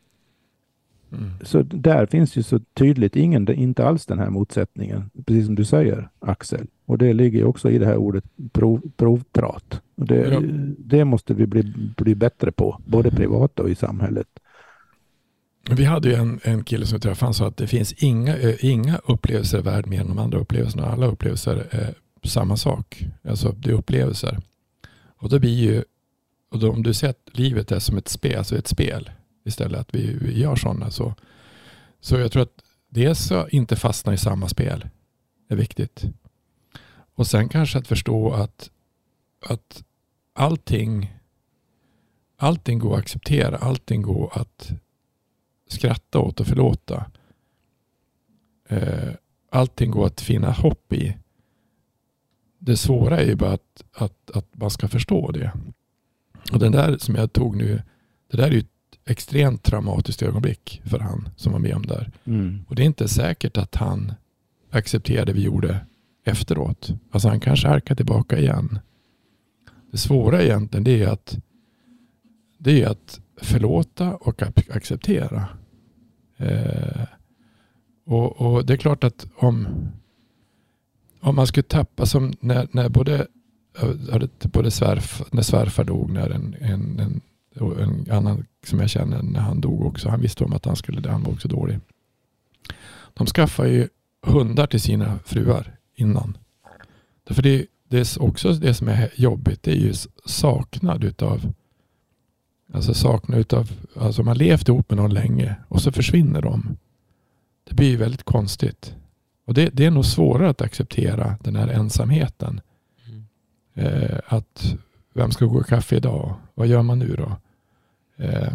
Mm. 1.12 1.30
Så 1.42 1.62
där 1.62 2.06
finns 2.06 2.36
ju 2.36 2.42
så 2.42 2.58
tydligt 2.74 3.16
ingen, 3.16 3.48
inte 3.52 3.84
alls 3.84 4.06
den 4.06 4.18
här 4.18 4.30
motsättningen, 4.30 5.10
precis 5.26 5.46
som 5.46 5.54
du 5.54 5.64
säger 5.64 6.08
Axel. 6.20 6.66
Och 6.92 6.98
det 6.98 7.12
ligger 7.12 7.44
också 7.44 7.70
i 7.70 7.78
det 7.78 7.86
här 7.86 7.96
ordet 7.96 8.24
prov, 8.52 8.82
provprat. 8.96 9.80
Och 9.96 10.06
det, 10.06 10.14
Ja. 10.28 10.40
det 10.78 11.04
måste 11.04 11.34
vi 11.34 11.46
bli, 11.46 11.62
bli 11.96 12.14
bättre 12.14 12.52
på, 12.52 12.80
både 12.86 13.10
privat 13.10 13.58
och 13.60 13.70
i 13.70 13.74
samhället. 13.74 14.26
Vi 15.70 15.84
hade 15.84 16.08
ju 16.08 16.14
en, 16.14 16.40
en 16.42 16.64
kille 16.64 16.86
som 16.86 16.96
vi 16.96 17.00
träffade, 17.00 17.26
han 17.26 17.34
sa 17.34 17.46
att 17.46 17.56
det 17.56 17.66
finns 17.66 17.92
inga, 17.92 18.36
eh, 18.36 18.64
inga 18.64 18.98
upplevelser 19.08 19.58
är 19.58 19.62
värd 19.62 19.86
mer 19.86 20.00
än 20.00 20.08
de 20.08 20.18
andra 20.18 20.38
upplevelserna. 20.38 20.86
Alla 20.86 21.06
upplevelser 21.06 21.66
är 21.70 21.94
samma 22.24 22.56
sak. 22.56 23.06
Alltså 23.28 23.52
det 23.52 23.70
är 23.70 23.74
upplevelser. 23.74 24.38
Och 25.16 25.28
då 25.28 25.38
blir 25.38 25.54
ju, 25.72 25.84
och 26.50 26.58
då, 26.58 26.72
om 26.72 26.82
du 26.82 26.94
ser 26.94 27.08
att 27.08 27.28
livet 27.32 27.72
är 27.72 27.78
som 27.78 27.96
ett 27.96 28.08
spel, 28.08 28.38
alltså 28.38 28.56
ett 28.56 28.68
spel 28.68 29.10
istället, 29.44 29.80
att 29.80 29.94
vi, 29.94 30.18
vi 30.20 30.40
gör 30.40 30.56
sådana 30.56 30.90
så, 30.90 31.14
så 32.00 32.16
jag 32.16 32.32
tror 32.32 32.42
att 32.42 32.62
dels 32.88 33.32
att 33.32 33.48
inte 33.48 33.76
fastna 33.76 34.14
i 34.14 34.18
samma 34.18 34.48
spel 34.48 34.84
är 35.48 35.56
viktigt. 35.56 36.04
Och 37.14 37.26
sen 37.26 37.48
kanske 37.48 37.78
att 37.78 37.88
förstå 37.88 38.32
att, 38.32 38.70
att 39.40 39.84
allting, 40.32 41.14
allting 42.36 42.78
går 42.78 42.94
att 42.94 42.98
acceptera, 43.00 43.56
allting 43.56 44.02
går 44.02 44.38
att 44.38 44.72
skratta 45.68 46.18
åt 46.18 46.40
och 46.40 46.46
förlåta. 46.46 47.10
Eh, 48.68 49.12
allting 49.50 49.90
går 49.90 50.06
att 50.06 50.20
finna 50.20 50.50
hopp 50.50 50.92
i. 50.92 51.16
Det 52.58 52.76
svåra 52.76 53.20
är 53.20 53.26
ju 53.26 53.34
bara 53.34 53.52
att, 53.52 53.84
att, 53.92 54.30
att 54.30 54.46
man 54.52 54.70
ska 54.70 54.88
förstå 54.88 55.30
det. 55.30 55.52
Och 56.52 56.58
den 56.58 56.72
där 56.72 56.98
som 56.98 57.14
jag 57.14 57.32
tog 57.32 57.56
nu, 57.56 57.82
det 58.30 58.36
där 58.36 58.46
är 58.46 58.50
ju 58.50 58.58
ett 58.58 58.66
extremt 59.04 59.62
traumatiskt 59.62 60.22
ögonblick 60.22 60.82
för 60.84 60.98
han 60.98 61.28
som 61.36 61.52
var 61.52 61.58
med 61.58 61.74
om 61.74 61.86
där. 61.86 62.10
Och 62.68 62.74
det 62.74 62.82
är 62.82 62.86
inte 62.86 63.08
säkert 63.08 63.56
att 63.56 63.74
han 63.74 64.14
accepterade 64.70 65.32
det 65.32 65.38
vi 65.38 65.44
gjorde 65.44 65.86
efteråt. 66.24 66.90
Alltså 67.10 67.28
han 67.28 67.40
kanske 67.40 67.68
harkar 67.68 67.94
tillbaka 67.94 68.38
igen. 68.38 68.78
Det 69.90 69.98
svåra 69.98 70.42
egentligen 70.42 70.84
det 70.84 71.02
är 71.02 71.08
att 71.08 71.38
det 72.58 72.82
är 72.82 72.86
att 72.86 73.20
förlåta 73.36 74.14
och 74.14 74.42
acceptera. 74.42 75.48
Eh, 76.36 77.02
och, 78.06 78.40
och 78.40 78.66
det 78.66 78.72
är 78.72 78.76
klart 78.76 79.04
att 79.04 79.26
om, 79.36 79.68
om 81.20 81.36
man 81.36 81.46
skulle 81.46 81.62
tappa 81.62 82.06
som 82.06 82.32
när, 82.40 82.68
när 82.72 82.88
både, 82.88 83.26
både 84.42 84.70
svärf, 84.70 85.22
när 85.32 85.42
svärfar 85.42 85.84
dog, 85.84 86.10
när 86.10 86.30
en, 86.30 86.56
en, 86.60 87.00
en, 87.00 87.20
och 87.60 87.80
en 87.80 88.10
annan 88.10 88.46
som 88.66 88.80
jag 88.80 88.90
känner 88.90 89.22
när 89.22 89.40
han 89.40 89.60
dog 89.60 89.86
också, 89.86 90.08
han 90.08 90.20
visste 90.20 90.44
om 90.44 90.52
att 90.52 90.64
han 90.64 90.76
skulle 90.76 91.00
dö, 91.00 91.10
han 91.10 91.22
var 91.22 91.32
också 91.32 91.48
dålig. 91.48 91.80
De 93.14 93.26
skaffar 93.26 93.64
ju 93.64 93.88
hundar 94.26 94.66
till 94.66 94.80
sina 94.80 95.18
fruar 95.24 95.76
innan. 95.94 96.36
Därför 97.24 97.42
det, 97.42 97.66
det 97.88 97.98
är 97.98 98.22
också 98.22 98.52
det 98.52 98.74
som 98.74 98.88
är 98.88 99.10
jobbigt, 99.14 99.62
det 99.62 99.70
är 99.70 99.76
ju 99.76 99.94
saknad 100.24 101.04
utav 101.04 101.52
Alltså 102.74 102.94
sakna 102.94 103.36
utav, 103.36 103.72
alltså 103.96 104.22
man 104.22 104.38
levt 104.38 104.68
ihop 104.68 104.90
med 104.90 104.96
någon 104.96 105.14
länge 105.14 105.56
och 105.68 105.82
så 105.82 105.92
försvinner 105.92 106.42
de. 106.42 106.76
Det 107.64 107.74
blir 107.74 107.88
ju 107.88 107.96
väldigt 107.96 108.22
konstigt. 108.22 108.94
Och 109.44 109.54
det, 109.54 109.70
det 109.72 109.84
är 109.86 109.90
nog 109.90 110.04
svårare 110.04 110.50
att 110.50 110.62
acceptera 110.62 111.38
den 111.40 111.56
här 111.56 111.68
ensamheten. 111.68 112.60
Mm. 113.06 113.24
Eh, 113.74 114.18
att 114.26 114.74
vem 115.12 115.30
ska 115.30 115.44
gå 115.46 115.62
kaffe 115.62 115.96
idag? 115.96 116.34
Vad 116.54 116.66
gör 116.66 116.82
man 116.82 116.98
nu 116.98 117.16
då? 117.16 117.36
Eh, 118.24 118.54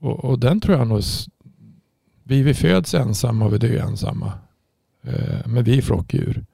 och, 0.00 0.24
och, 0.24 0.38
den 0.38 0.60
tror 0.60 0.76
jag 0.76 0.88
nog, 0.88 1.02
vi, 2.22 2.42
vi 2.42 2.54
föds 2.54 2.94
ensamma 2.94 3.44
och 3.44 3.52
vi 3.52 3.58
dör 3.58 3.76
ensamma. 3.76 4.32
Eh, 5.08 5.46
men 5.46 5.64
vi 5.64 5.78
är 5.78 5.82
flockdjur. 5.82 6.44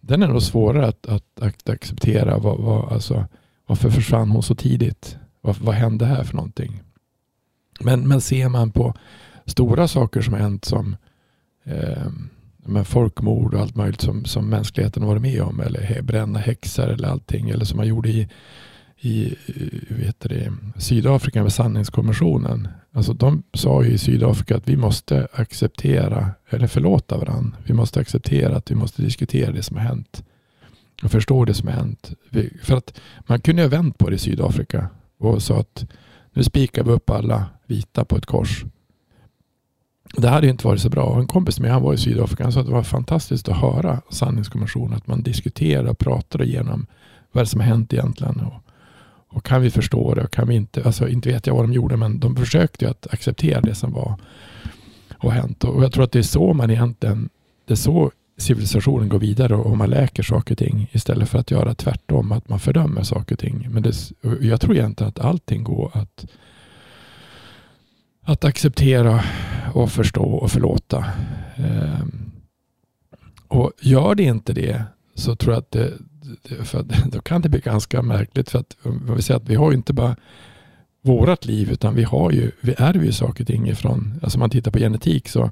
Den 0.00 0.22
är 0.22 0.28
nog 0.28 0.42
svårare 0.42 0.86
att, 0.86 1.06
att, 1.06 1.40
att 1.40 1.68
acceptera. 1.68 2.38
Vad, 2.38 2.58
vad, 2.58 2.92
alltså, 2.92 3.24
varför 3.66 3.90
försvann 3.90 4.30
hon 4.30 4.42
så 4.42 4.54
tidigt? 4.54 5.16
Vad, 5.40 5.56
vad 5.56 5.74
hände 5.74 6.06
här 6.06 6.24
för 6.24 6.36
någonting? 6.36 6.82
Men, 7.80 8.08
men 8.08 8.20
ser 8.20 8.48
man 8.48 8.70
på 8.70 8.94
stora 9.46 9.88
saker 9.88 10.20
som 10.20 10.34
hänt 10.34 10.64
som 10.64 10.96
eh, 11.64 12.06
med 12.56 12.86
folkmord 12.86 13.54
och 13.54 13.60
allt 13.60 13.76
möjligt 13.76 14.00
som, 14.00 14.24
som 14.24 14.48
mänskligheten 14.48 15.02
har 15.02 15.10
varit 15.10 15.22
med 15.22 15.42
om 15.42 15.60
eller 15.60 16.02
bränna 16.02 16.38
häxor 16.38 16.88
eller 16.88 17.08
allting 17.08 17.50
eller 17.50 17.64
som 17.64 17.76
man 17.76 17.86
gjorde 17.86 18.08
i, 18.08 18.28
i 19.00 19.36
vet 19.88 20.20
det, 20.20 20.52
Sydafrika 20.76 21.42
med 21.42 21.52
sanningskommissionen. 21.52 22.68
Alltså 22.94 23.12
de 23.12 23.42
sa 23.54 23.84
ju 23.84 23.90
i 23.90 23.98
Sydafrika 23.98 24.56
att 24.56 24.68
vi 24.68 24.76
måste 24.76 25.28
acceptera 25.32 26.30
eller 26.48 26.66
förlåta 26.66 27.18
varandra. 27.18 27.56
Vi 27.64 27.74
måste 27.74 28.00
acceptera 28.00 28.56
att 28.56 28.70
vi 28.70 28.74
måste 28.74 29.02
diskutera 29.02 29.52
det 29.52 29.62
som 29.62 29.76
har 29.76 29.84
hänt 29.84 30.24
och 31.02 31.10
förstå 31.10 31.44
det 31.44 31.54
som 31.54 31.68
har 31.68 31.74
hänt. 31.74 32.12
För 32.62 32.76
att 32.76 33.00
man 33.26 33.40
kunde 33.40 33.62
ha 33.62 33.68
vänt 33.68 33.98
på 33.98 34.10
det 34.10 34.16
i 34.16 34.18
Sydafrika 34.18 34.88
och 35.18 35.42
sa 35.42 35.60
att 35.60 35.84
nu 36.32 36.44
spikar 36.44 36.84
vi 36.84 36.90
upp 36.90 37.10
alla 37.10 37.46
vita 37.66 38.04
på 38.04 38.16
ett 38.16 38.26
kors. 38.26 38.64
Det 40.16 40.28
hade 40.28 40.48
inte 40.48 40.66
varit 40.66 40.80
så 40.80 40.88
bra. 40.88 41.18
En 41.18 41.26
kompis 41.26 41.60
med 41.60 41.70
han 41.70 41.82
var 41.82 41.94
i 41.94 41.98
Sydafrika. 41.98 42.42
Han 42.42 42.52
sa 42.52 42.60
att 42.60 42.66
det 42.66 42.72
var 42.72 42.82
fantastiskt 42.82 43.48
att 43.48 43.60
höra 43.60 44.02
sanningskommissionen. 44.10 44.92
Att 44.92 45.06
man 45.06 45.22
diskuterar 45.22 45.84
och 45.84 45.98
pratar 45.98 46.42
igenom 46.42 46.86
vad 47.32 47.48
som 47.48 47.60
har 47.60 47.66
hänt 47.66 47.92
egentligen. 47.92 48.40
Och, 48.40 48.54
och 49.32 49.44
kan 49.44 49.62
vi 49.62 49.70
förstå 49.70 50.14
det? 50.14 50.24
Och 50.24 50.30
kan 50.30 50.48
vi 50.48 50.54
inte, 50.54 50.84
alltså 50.84 51.08
inte 51.08 51.28
vet 51.28 51.46
jag 51.46 51.54
vad 51.54 51.64
de 51.64 51.72
gjorde 51.72 51.96
men 51.96 52.20
de 52.20 52.36
försökte 52.36 52.84
ju 52.84 52.90
att 52.90 53.06
acceptera 53.14 53.60
det 53.60 53.74
som 53.74 53.92
var 53.92 54.16
och 55.18 55.32
hänt. 55.32 55.64
Och 55.64 55.84
jag 55.84 55.92
tror 55.92 56.04
att 56.04 56.12
det 56.12 56.18
är 56.18 56.22
så 56.22 56.52
man 56.52 56.70
egentligen, 56.70 57.28
det 57.66 57.72
är 57.72 57.76
så 57.76 58.10
civilisationen 58.36 59.08
går 59.08 59.18
vidare 59.18 59.54
och 59.54 59.76
man 59.76 59.90
läker 59.90 60.22
saker 60.22 60.54
och 60.54 60.58
ting 60.58 60.90
istället 60.92 61.28
för 61.28 61.38
att 61.38 61.50
göra 61.50 61.74
tvärtom, 61.74 62.32
att 62.32 62.48
man 62.48 62.58
fördömer 62.58 63.02
saker 63.02 63.34
och 63.34 63.38
ting. 63.38 63.68
Men 63.70 63.82
det, 63.82 63.94
jag 64.40 64.60
tror 64.60 64.76
egentligen 64.76 65.08
att 65.08 65.18
allting 65.18 65.64
går 65.64 65.90
att, 65.94 66.26
att 68.22 68.44
acceptera 68.44 69.24
och 69.74 69.90
förstå 69.90 70.24
och 70.24 70.50
förlåta. 70.50 71.06
Ehm, 71.56 72.30
och 73.48 73.72
gör 73.80 74.14
det 74.14 74.22
inte 74.22 74.52
det 74.52 74.82
så 75.14 75.36
tror 75.36 75.54
jag 75.54 75.60
att 75.60 75.70
det, 75.70 75.92
för 76.64 76.82
då 77.10 77.20
kan 77.20 77.42
det 77.42 77.48
bli 77.48 77.60
ganska 77.60 78.02
märkligt. 78.02 78.50
För 78.50 78.58
att 78.58 78.76
vi 79.16 79.22
säger 79.22 79.40
att 79.40 79.48
vi 79.48 79.54
har 79.54 79.70
ju 79.70 79.76
inte 79.76 79.92
bara 79.92 80.16
vårat 81.02 81.44
liv 81.44 81.70
utan 81.72 81.94
vi 81.94 82.02
har 82.02 82.30
ju, 82.30 82.50
vi 82.60 82.74
ärver 82.78 83.04
ju 83.04 83.12
saker 83.12 83.44
och 83.44 83.46
ting 83.46 83.68
ifrån, 83.68 84.20
alltså 84.22 84.36
om 84.36 84.40
man 84.40 84.50
tittar 84.50 84.70
på 84.70 84.78
genetik 84.78 85.28
så 85.28 85.50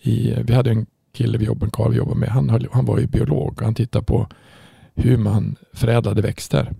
i, 0.00 0.34
vi 0.42 0.54
hade 0.54 0.70
en 0.70 0.86
kille 1.12 1.38
vi 1.38 1.44
jobbade, 1.44 1.72
Karl 1.72 1.90
vi 1.90 1.96
jobbade 1.96 2.20
med, 2.20 2.28
han, 2.28 2.66
han 2.72 2.84
var 2.84 2.98
ju 2.98 3.06
biolog 3.06 3.52
och 3.58 3.62
han 3.62 3.74
tittade 3.74 4.04
på 4.04 4.28
hur 4.94 5.16
man 5.16 5.56
förädlade 5.72 6.22
växter. 6.22 6.72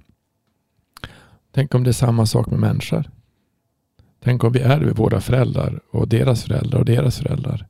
Tänk 1.52 1.74
om 1.74 1.84
det 1.84 1.90
är 1.90 1.92
samma 1.92 2.26
sak 2.26 2.50
med 2.50 2.60
människor. 2.60 3.10
Tänk 4.22 4.44
om 4.44 4.52
vi 4.52 4.60
ärver 4.60 4.92
våra 4.92 5.20
föräldrar 5.20 5.80
och 5.90 6.08
deras 6.08 6.44
föräldrar 6.44 6.78
och 6.78 6.84
deras 6.84 7.18
föräldrar. 7.18 7.66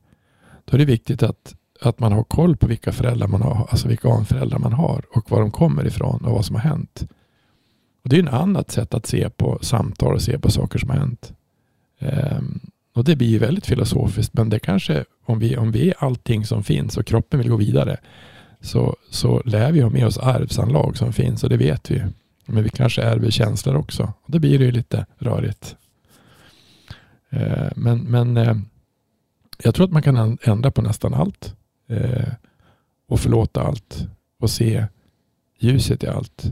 Då 0.65 0.75
är 0.75 0.79
det 0.79 0.85
viktigt 0.85 1.23
att, 1.23 1.55
att 1.81 1.99
man 1.99 2.11
har 2.11 2.23
koll 2.23 2.57
på 2.57 2.67
vilka 2.67 2.91
föräldrar 2.91 3.27
man 3.27 3.41
har, 3.41 3.67
alltså 3.69 3.87
vilka 3.87 4.09
anföräldrar 4.09 4.59
man 4.59 4.73
har 4.73 5.03
och 5.15 5.31
var 5.31 5.41
de 5.41 5.51
kommer 5.51 5.87
ifrån 5.87 6.25
och 6.25 6.31
vad 6.31 6.45
som 6.45 6.55
har 6.55 6.63
hänt. 6.63 7.07
Och 8.03 8.09
Det 8.09 8.19
är 8.19 8.23
ett 8.23 8.33
annat 8.33 8.71
sätt 8.71 8.93
att 8.93 9.05
se 9.05 9.29
på 9.29 9.59
samtal 9.61 10.13
och 10.13 10.21
se 10.21 10.39
på 10.39 10.51
saker 10.51 10.79
som 10.79 10.89
har 10.89 10.97
hänt. 10.97 11.33
Um, 11.99 12.59
och 12.93 13.03
det 13.03 13.15
blir 13.15 13.27
ju 13.27 13.37
väldigt 13.37 13.65
filosofiskt, 13.65 14.33
men 14.33 14.49
det 14.49 14.59
kanske, 14.59 15.05
om 15.25 15.39
vi, 15.39 15.57
om 15.57 15.71
vi 15.71 15.89
är 15.89 15.95
allting 15.97 16.45
som 16.45 16.63
finns 16.63 16.97
och 16.97 17.05
kroppen 17.05 17.39
vill 17.39 17.49
gå 17.49 17.55
vidare, 17.55 17.97
så, 18.61 18.95
så 19.09 19.41
lär 19.45 19.71
vi 19.71 19.81
ha 19.81 19.89
med 19.89 20.05
oss 20.05 20.17
arvsanlag 20.17 20.97
som 20.97 21.13
finns 21.13 21.43
och 21.43 21.49
det 21.49 21.57
vet 21.57 21.91
vi. 21.91 22.03
Men 22.45 22.63
vi 22.63 22.69
kanske 22.69 23.01
ärver 23.01 23.31
känslor 23.31 23.75
också. 23.75 24.03
Och 24.03 24.31
då 24.31 24.39
blir 24.39 24.59
det 24.59 24.65
ju 24.65 24.71
lite 24.71 25.05
rörigt. 25.17 25.75
Uh, 27.33 27.69
men 27.75 27.99
men 27.99 28.37
uh, 28.37 28.57
jag 29.63 29.75
tror 29.75 29.85
att 29.85 29.91
man 29.91 30.01
kan 30.01 30.37
ändra 30.41 30.71
på 30.71 30.81
nästan 30.81 31.13
allt. 31.13 31.55
Eh, 31.91 32.33
och 33.07 33.19
förlåta 33.19 33.61
allt. 33.61 34.07
Och 34.39 34.49
se 34.49 34.85
ljuset 35.59 36.03
i 36.03 36.07
allt. 36.07 36.51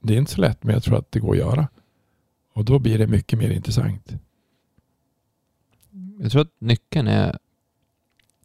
Det 0.00 0.14
är 0.14 0.18
inte 0.18 0.32
så 0.32 0.40
lätt, 0.40 0.64
men 0.64 0.74
jag 0.74 0.82
tror 0.82 0.98
att 0.98 1.12
det 1.12 1.20
går 1.20 1.32
att 1.32 1.38
göra. 1.38 1.68
Och 2.52 2.64
då 2.64 2.78
blir 2.78 2.98
det 2.98 3.06
mycket 3.06 3.38
mer 3.38 3.50
intressant. 3.50 4.12
Jag 6.20 6.32
tror 6.32 6.42
att 6.42 6.52
nyckeln 6.58 7.08
är 7.08 7.38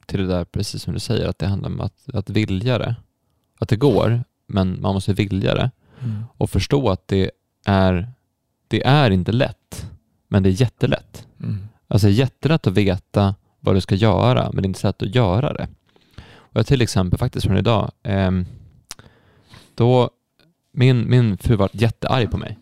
till 0.05 0.19
det 0.19 0.27
där, 0.27 0.45
precis 0.45 0.83
som 0.83 0.93
du 0.93 0.99
säger, 0.99 1.27
att 1.27 1.39
det 1.39 1.47
handlar 1.47 1.69
om 1.69 1.81
att, 1.81 2.09
att 2.13 2.29
vilja 2.29 2.77
det. 2.77 2.95
Att 3.59 3.69
det 3.69 3.75
går, 3.75 4.23
men 4.47 4.81
man 4.81 4.93
måste 4.93 5.13
vilja 5.13 5.55
det. 5.55 5.71
Mm. 5.99 6.23
Och 6.37 6.49
förstå 6.49 6.89
att 6.89 7.07
det 7.07 7.31
är, 7.65 8.11
det 8.67 8.85
är 8.85 9.11
inte 9.11 9.31
lätt, 9.31 9.91
men 10.27 10.43
det 10.43 10.49
är 10.49 10.61
jättelätt. 10.61 11.27
Mm. 11.39 11.67
Alltså 11.87 12.09
jättelätt 12.09 12.67
att 12.67 12.73
veta 12.73 13.35
vad 13.63 13.75
du 13.75 13.81
ska 13.81 13.95
göra, 13.95 14.51
men 14.53 14.65
inte 14.65 14.79
så 14.79 14.87
lätt 14.87 15.01
att 15.01 15.15
göra 15.15 15.53
det. 15.53 15.67
Och 16.35 16.59
jag 16.59 16.67
till 16.67 16.81
exempel 16.81 17.19
faktiskt 17.19 17.45
från 17.45 17.57
idag, 17.57 17.91
eh, 18.03 18.31
då 19.75 20.09
min, 20.73 21.09
min 21.09 21.37
fru 21.37 21.55
var 21.55 21.69
jättearg 21.73 22.31
på 22.31 22.37
mig. 22.37 22.57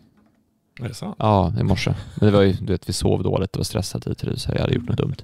Är 0.80 0.88
det 0.88 0.94
sant? 0.94 1.16
Ja, 1.18 1.52
i 1.60 1.62
morse. 1.62 1.94
Men 2.14 2.26
det 2.26 2.36
var 2.36 2.42
ju, 2.42 2.52
du 2.52 2.72
vet, 2.72 2.88
vi 2.88 2.92
sov 2.92 3.22
dåligt 3.22 3.56
och 3.56 3.58
var 3.58 3.64
stressade 3.64 4.10
hit 4.10 4.40
så 4.40 4.52
jag 4.52 4.60
hade 4.60 4.74
gjort 4.74 4.88
något 4.88 4.98
dumt. 4.98 5.16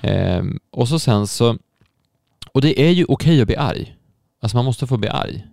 Ehm, 0.00 0.60
och 0.70 0.88
så 0.88 0.98
sen 0.98 1.26
så, 1.26 1.58
och 2.52 2.60
det 2.60 2.80
är 2.80 2.90
ju 2.90 3.04
okej 3.08 3.40
att 3.40 3.46
bli 3.46 3.56
arg. 3.56 3.96
Alltså 4.40 4.56
man 4.56 4.64
måste 4.64 4.86
få 4.86 4.96
bli 4.96 5.08
arg. 5.08 5.46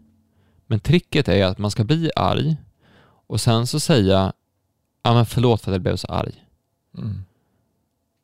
Men 0.67 0.79
tricket 0.79 1.27
är 1.27 1.45
att 1.45 1.57
man 1.57 1.71
ska 1.71 1.83
bli 1.83 2.11
arg 2.15 2.57
och 3.27 3.41
sen 3.41 3.67
så 3.67 3.79
säga, 3.79 4.33
ja 5.03 5.13
men 5.13 5.25
förlåt 5.25 5.61
för 5.61 5.71
att 5.71 5.75
jag 5.75 5.81
blev 5.81 5.95
så 5.95 6.07
arg. 6.07 6.45
Mm. 6.97 7.23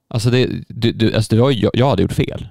Alltså, 0.08 0.30
det, 0.30 0.50
du, 0.68 0.92
du, 0.92 1.14
alltså 1.14 1.36
det 1.36 1.42
var, 1.42 1.52
jag, 1.52 1.72
jag 1.74 1.90
hade 1.90 2.02
gjort 2.02 2.14
fel. 2.14 2.48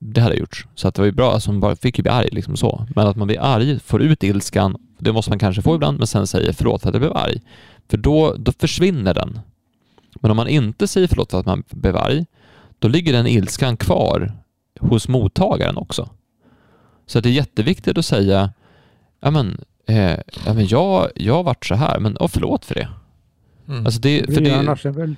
Det 0.00 0.20
hade 0.20 0.34
jag 0.34 0.40
gjort. 0.40 0.66
Så 0.74 0.88
att 0.88 0.94
det 0.94 1.02
var 1.02 1.06
ju 1.06 1.12
bra, 1.12 1.32
alltså 1.32 1.52
man 1.52 1.60
bara 1.60 1.76
fick 1.76 1.98
ju 1.98 2.02
bli 2.02 2.10
arg 2.10 2.28
liksom 2.32 2.56
så. 2.56 2.86
Men 2.94 3.06
att 3.06 3.16
man 3.16 3.26
blir 3.26 3.40
arg, 3.40 3.80
får 3.80 4.02
ut 4.02 4.22
ilskan 4.22 4.76
det 5.00 5.12
måste 5.12 5.30
man 5.30 5.38
kanske 5.38 5.62
få 5.62 5.74
ibland, 5.74 5.98
men 5.98 6.06
sen 6.06 6.26
säger 6.26 6.52
förlåt 6.52 6.82
för 6.82 6.88
att 6.88 6.94
jag 6.94 7.00
blev 7.00 7.16
arg. 7.16 7.40
För 7.88 7.96
då, 7.96 8.34
då 8.38 8.52
försvinner 8.52 9.14
den. 9.14 9.40
Men 10.20 10.30
om 10.30 10.36
man 10.36 10.48
inte 10.48 10.88
säger 10.88 11.08
förlåt 11.08 11.30
för 11.30 11.40
att 11.40 11.46
man 11.46 11.62
blev 11.70 11.96
arg, 11.96 12.26
då 12.78 12.88
ligger 12.88 13.12
den 13.12 13.26
ilskan 13.26 13.76
kvar 13.76 14.32
hos 14.80 15.08
mottagaren 15.08 15.76
också. 15.76 16.08
Så 17.06 17.20
det 17.20 17.28
är 17.28 17.32
jätteviktigt 17.32 17.98
att 17.98 18.04
säga, 18.04 18.52
ja 19.20 19.30
men, 19.30 19.60
eh, 19.86 20.18
ja, 20.46 20.54
men 20.54 20.66
jag, 20.66 21.10
jag 21.14 21.34
har 21.34 21.42
varit 21.42 21.66
så 21.66 21.74
här, 21.74 22.00
men 22.00 22.16
oh, 22.16 22.28
förlåt 22.28 22.64
för 22.64 22.74
det. 22.74 22.88
Mm. 23.68 23.86
Alltså 23.86 24.00
det, 24.00 24.34
för 24.34 24.40
det, 24.40 24.58
annars 24.58 24.86
en 24.86 24.92
väl, 24.92 25.16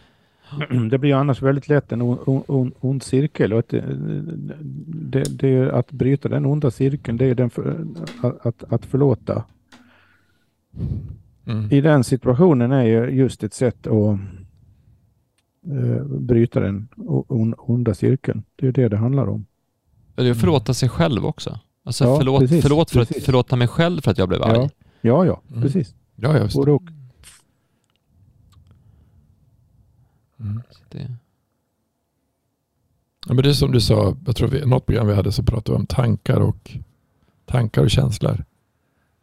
det 0.90 0.98
blir 0.98 1.14
annars 1.14 1.42
väldigt 1.42 1.68
lätt 1.68 1.92
en 1.92 2.02
ond, 2.02 2.18
ond, 2.46 2.72
ond 2.80 3.02
cirkel. 3.02 3.52
Och 3.52 3.58
att, 3.58 3.74
det, 4.86 5.24
det, 5.38 5.70
att 5.72 5.92
bryta 5.92 6.28
den 6.28 6.46
onda 6.46 6.70
cirkeln, 6.70 7.16
det 7.16 7.26
är 7.26 7.34
den 7.34 7.50
för, 7.50 7.86
att, 8.42 8.72
att 8.72 8.86
förlåta 8.86 9.44
Mm. 11.46 11.72
I 11.72 11.80
den 11.80 12.04
situationen 12.04 12.72
är 12.72 12.84
ju 12.84 13.10
just 13.10 13.44
ett 13.44 13.54
sätt 13.54 13.86
att 13.86 14.18
uh, 15.72 16.04
bryta 16.04 16.60
den 16.60 16.88
onda 17.58 17.94
cirkeln. 17.94 18.42
Det 18.56 18.68
är 18.68 18.72
det 18.72 18.88
det 18.88 18.96
handlar 18.96 19.26
om. 19.26 19.46
Det 20.14 20.26
är 20.26 20.30
att 20.30 20.40
förlåta 20.40 20.74
sig 20.74 20.88
själv 20.88 21.26
också. 21.26 21.58
Alltså 21.84 22.04
ja, 22.04 22.16
förlåt, 22.18 22.40
precis, 22.40 22.62
förlåt 22.62 22.90
för 22.90 22.98
precis. 22.98 23.16
att 23.16 23.22
förlåta 23.22 23.56
mig 23.56 23.68
själv 23.68 24.00
för 24.00 24.10
att 24.10 24.18
jag 24.18 24.28
blev 24.28 24.42
arg. 24.42 24.58
Ja, 24.58 24.68
ja, 25.00 25.26
ja 25.26 25.42
mm. 25.50 25.62
precis. 25.62 25.94
Ja, 26.16 26.38
just. 26.38 26.56
Och. 26.56 26.82
Mm. 30.42 30.62
det. 30.88 31.16
Ja, 33.26 33.34
men 33.34 33.42
det 33.42 33.48
är 33.48 33.52
som 33.52 33.72
du 33.72 33.80
sa, 33.80 34.16
jag 34.26 34.36
tror 34.36 34.48
vi, 34.48 34.66
något 34.66 34.86
program 34.86 35.06
vi 35.06 35.14
hade 35.14 35.32
så 35.32 35.42
pratade 35.42 35.76
vi 35.76 35.80
om 35.80 35.86
tankar 35.86 36.40
och 36.40 36.76
tankar 37.44 37.82
och 37.82 37.90
känslor. 37.90 38.44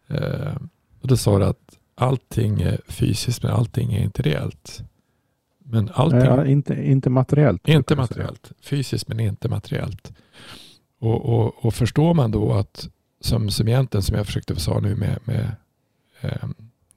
Eh, 0.08 0.56
och 1.02 1.08
då 1.08 1.18
sa 1.18 1.40
du 1.40 1.46
att 1.46 1.78
allting 1.96 2.62
är 2.62 2.82
fysiskt 2.88 3.44
men 3.44 3.52
allting 3.52 3.94
är 3.94 4.04
inte 4.04 4.22
reellt. 4.22 4.84
Men 5.64 5.90
allting... 5.94 6.20
Ja, 6.20 6.46
inte, 6.46 6.74
inte 6.74 7.10
materiellt. 7.10 7.68
Inte 7.68 7.96
materiellt. 7.96 8.52
Fysiskt 8.62 9.08
men 9.08 9.20
inte 9.20 9.50
materiellt. 9.50 10.14
Och, 11.00 11.26
och, 11.26 11.66
och 11.66 11.74
förstår 11.74 12.14
man 12.14 12.32
då 12.32 12.54
att 12.54 12.90
som, 13.22 13.50
som 13.50 13.68
egentligen 13.68 14.04
som 14.04 14.16
jag 14.18 14.26
försökte 14.26 14.56
säga 14.56 14.80
nu 14.80 14.96
med, 14.96 15.20
med 15.24 15.56
eh, 16.22 16.50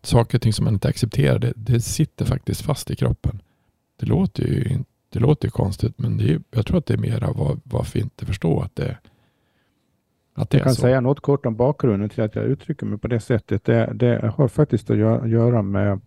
saker 0.03 0.39
och 0.39 0.43
ting 0.43 0.53
som 0.53 0.65
man 0.65 0.75
inte 0.75 0.89
accepterar, 0.89 1.39
det, 1.39 1.53
det 1.57 1.81
sitter 1.81 2.25
faktiskt 2.25 2.63
fast 2.63 2.91
i 2.91 2.97
kroppen. 2.97 3.43
Det 4.03 4.09
låter 4.09 4.43
ju, 4.43 4.79
det 5.09 5.19
låter 5.19 5.47
ju 5.47 5.51
konstigt, 5.51 5.99
men 5.99 6.17
det 6.17 6.33
är, 6.33 6.41
jag 6.51 6.67
tror 6.67 6.79
att 6.79 6.87
det 6.87 6.95
är 6.95 6.99
mera 6.99 7.33
varför 7.65 7.99
vi 7.99 8.01
inte 8.01 8.27
förstår 8.27 8.65
att 8.65 8.77
det, 8.77 8.99
att 10.35 10.51
det 10.51 10.59
jag 10.59 10.65
kan 10.65 10.75
så. 10.75 10.81
säga 10.81 11.01
något 11.01 11.21
kort 11.21 11.47
om 11.47 11.57
bakgrunden 11.57 12.09
till 12.09 12.23
att 12.23 12.35
jag 12.35 12.45
uttrycker 12.45 12.87
mig 12.87 12.99
på 12.99 13.09
det 13.09 13.21
sättet. 13.21 13.65
Det, 13.65 13.93
det 13.95 14.33
har 14.37 14.49
faktiskt 14.49 14.91
att 14.91 14.99
göra 15.29 15.63
med 15.63 16.01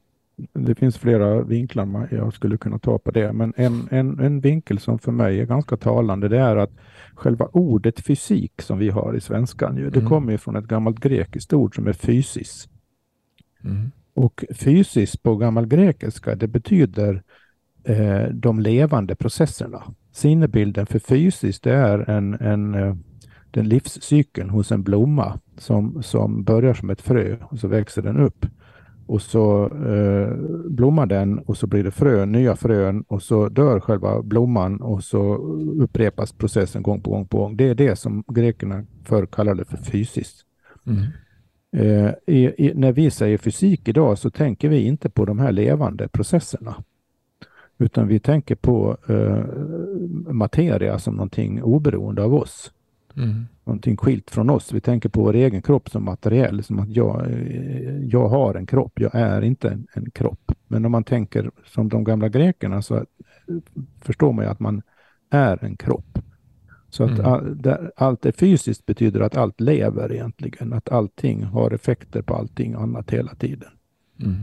det 0.54 0.76
finns 0.76 0.98
flera 0.98 1.42
vinklar 1.42 2.08
jag 2.12 2.34
skulle 2.34 2.58
kunna 2.58 2.80
ta 2.80 2.98
på 2.98 3.12
det, 3.12 3.34
men 3.34 3.54
en, 3.58 3.88
en, 3.92 4.20
en 4.20 4.40
vinkel 4.40 4.80
som 4.80 5.00
för 5.00 5.12
mig 5.12 5.40
är 5.40 5.46
ganska 5.46 5.78
talande 5.78 6.28
det 6.28 6.40
är 6.40 6.56
att 6.56 6.72
själva 7.14 7.50
ordet 7.52 8.00
fysik 8.00 8.62
som 8.62 8.78
vi 8.78 8.90
har 8.90 9.16
i 9.16 9.22
svenskan, 9.22 9.76
det 9.76 9.96
mm. 9.96 10.10
kommer 10.10 10.38
från 10.38 10.56
ett 10.56 10.66
gammalt 10.66 11.00
grekiskt 11.00 11.54
ord 11.54 11.76
som 11.76 11.88
är 11.88 11.94
fysis. 11.94 12.70
Mm. 13.64 13.92
Och 14.14 14.46
fysis 14.56 15.18
på 15.18 15.36
gammal 15.36 15.68
grekiska, 15.68 16.36
det 16.36 16.48
betyder 16.48 17.24
eh, 17.86 18.30
de 18.34 18.60
levande 18.60 19.16
processerna. 19.16 19.84
Sinnebilden 20.12 20.86
för 20.86 21.00
fysis, 21.00 21.60
det 21.60 21.74
är 21.74 22.10
en, 22.10 22.34
en, 22.34 22.76
eh, 22.76 22.96
den 23.52 23.70
livscykeln 23.70 24.50
hos 24.50 24.72
en 24.72 24.84
blomma 24.84 25.40
som, 25.58 26.04
som 26.04 26.44
börjar 26.44 26.74
som 26.74 26.90
ett 26.90 27.02
frö 27.02 27.38
och 27.42 27.60
så 27.60 27.68
växer 27.68 28.02
den 28.02 28.18
upp 28.18 28.46
och 29.08 29.22
så 29.22 29.64
eh, 29.66 30.36
blommar 30.70 31.06
den 31.06 31.40
och 31.40 31.58
så 31.58 31.68
blir 31.68 31.84
det 31.84 31.92
frön, 31.92 32.32
nya 32.32 32.56
frön 32.56 33.02
och 33.02 33.24
så 33.24 33.50
dör 33.50 33.80
själva 33.80 34.22
blomman 34.22 34.82
och 34.82 35.04
så 35.04 35.36
upprepas 35.80 36.32
processen 36.32 36.84
gång 36.84 37.02
på 37.02 37.10
gång 37.10 37.28
på 37.28 37.38
gång. 37.38 37.58
Det 37.58 37.70
är 37.70 37.76
det 37.76 37.96
som 37.96 38.24
grekerna 38.28 38.86
förr 39.04 39.26
kallade 39.26 39.66
för 39.66 39.78
fysiskt. 39.78 40.46
Mm. 40.86 41.04
Eh, 41.78 42.14
i, 42.28 42.68
i, 42.68 42.74
när 42.76 42.92
vi 42.92 43.12
säger 43.12 43.38
fysik 43.38 43.88
idag 43.88 44.18
så 44.18 44.30
tänker 44.30 44.70
vi 44.70 44.86
inte 44.86 45.10
på 45.10 45.26
de 45.26 45.40
här 45.40 45.52
levande 45.52 46.08
processerna. 46.08 46.76
Utan 47.78 48.08
vi 48.08 48.20
tänker 48.20 48.56
på 48.56 48.98
eh, 49.08 49.46
materia 50.34 51.00
som 51.00 51.16
någonting 51.16 51.64
oberoende 51.64 52.24
av 52.24 52.34
oss. 52.34 52.72
Mm. 53.18 53.46
Någonting 53.64 53.98
skilt 53.98 54.32
från 54.32 54.50
oss. 54.50 54.74
Vi 54.74 54.82
tänker 54.82 55.10
på 55.10 55.24
vår 55.24 55.36
egen 55.36 55.62
kropp 55.62 55.90
som 55.90 56.06
materiell, 56.06 56.64
som 56.64 56.80
att 56.80 56.90
jag, 56.90 57.28
jag 58.02 58.28
har 58.28 58.56
en 58.56 58.66
kropp, 58.66 59.00
jag 59.00 59.16
är 59.16 59.42
inte 59.42 59.70
en, 59.70 59.88
en 59.94 60.12
kropp. 60.12 60.52
Men 60.68 60.86
om 60.86 60.92
man 60.92 61.04
tänker 61.04 61.52
som 61.66 61.90
de 61.90 62.04
gamla 62.04 62.30
grekerna 62.30 62.82
så 62.82 63.06
förstår 64.02 64.34
man 64.34 64.46
ju 64.46 64.52
att 64.52 64.60
man 64.60 64.82
är 65.30 65.64
en 65.64 65.78
kropp. 65.78 66.20
Så 66.90 67.04
att 67.04 67.20
mm. 67.20 67.26
all, 67.26 67.62
där, 67.62 67.92
allt 67.96 68.26
är 68.26 68.32
fysiskt 68.32 68.86
betyder 68.86 69.20
att 69.20 69.38
allt 69.38 69.62
lever 69.62 70.14
egentligen, 70.14 70.74
att 70.74 70.90
allting 70.90 71.44
har 71.44 71.72
effekter 71.72 72.22
på 72.22 72.36
allting 72.36 72.74
annat 72.74 73.12
hela 73.12 73.36
tiden. 73.36 73.70
Mm. 74.22 74.36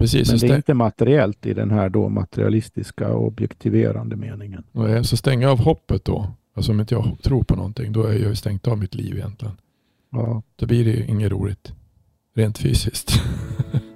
Precis, 0.00 0.30
Men 0.30 0.38
det 0.38 0.48
är 0.48 0.56
inte 0.56 0.74
materiellt 0.74 1.46
i 1.46 1.54
den 1.54 1.70
här 1.70 1.88
då 1.88 2.08
materialistiska 2.08 3.14
objektiverande 3.14 4.16
meningen. 4.16 4.64
så 5.04 5.16
stänga 5.16 5.50
av 5.50 5.58
hoppet 5.58 6.04
då 6.04 6.26
Alltså 6.54 6.72
om 6.72 6.80
inte 6.80 6.94
jag 6.94 7.18
tror 7.22 7.42
på 7.42 7.56
någonting, 7.56 7.92
då 7.92 8.02
är 8.02 8.18
jag 8.18 8.38
stängt 8.38 8.68
av 8.68 8.78
mitt 8.78 8.94
liv 8.94 9.16
egentligen. 9.16 9.54
Ja. 10.10 10.42
Då 10.56 10.66
blir 10.66 10.84
det 10.84 11.04
inget 11.04 11.32
roligt. 11.32 11.72
Rent 12.34 12.58
fysiskt. 12.58 13.12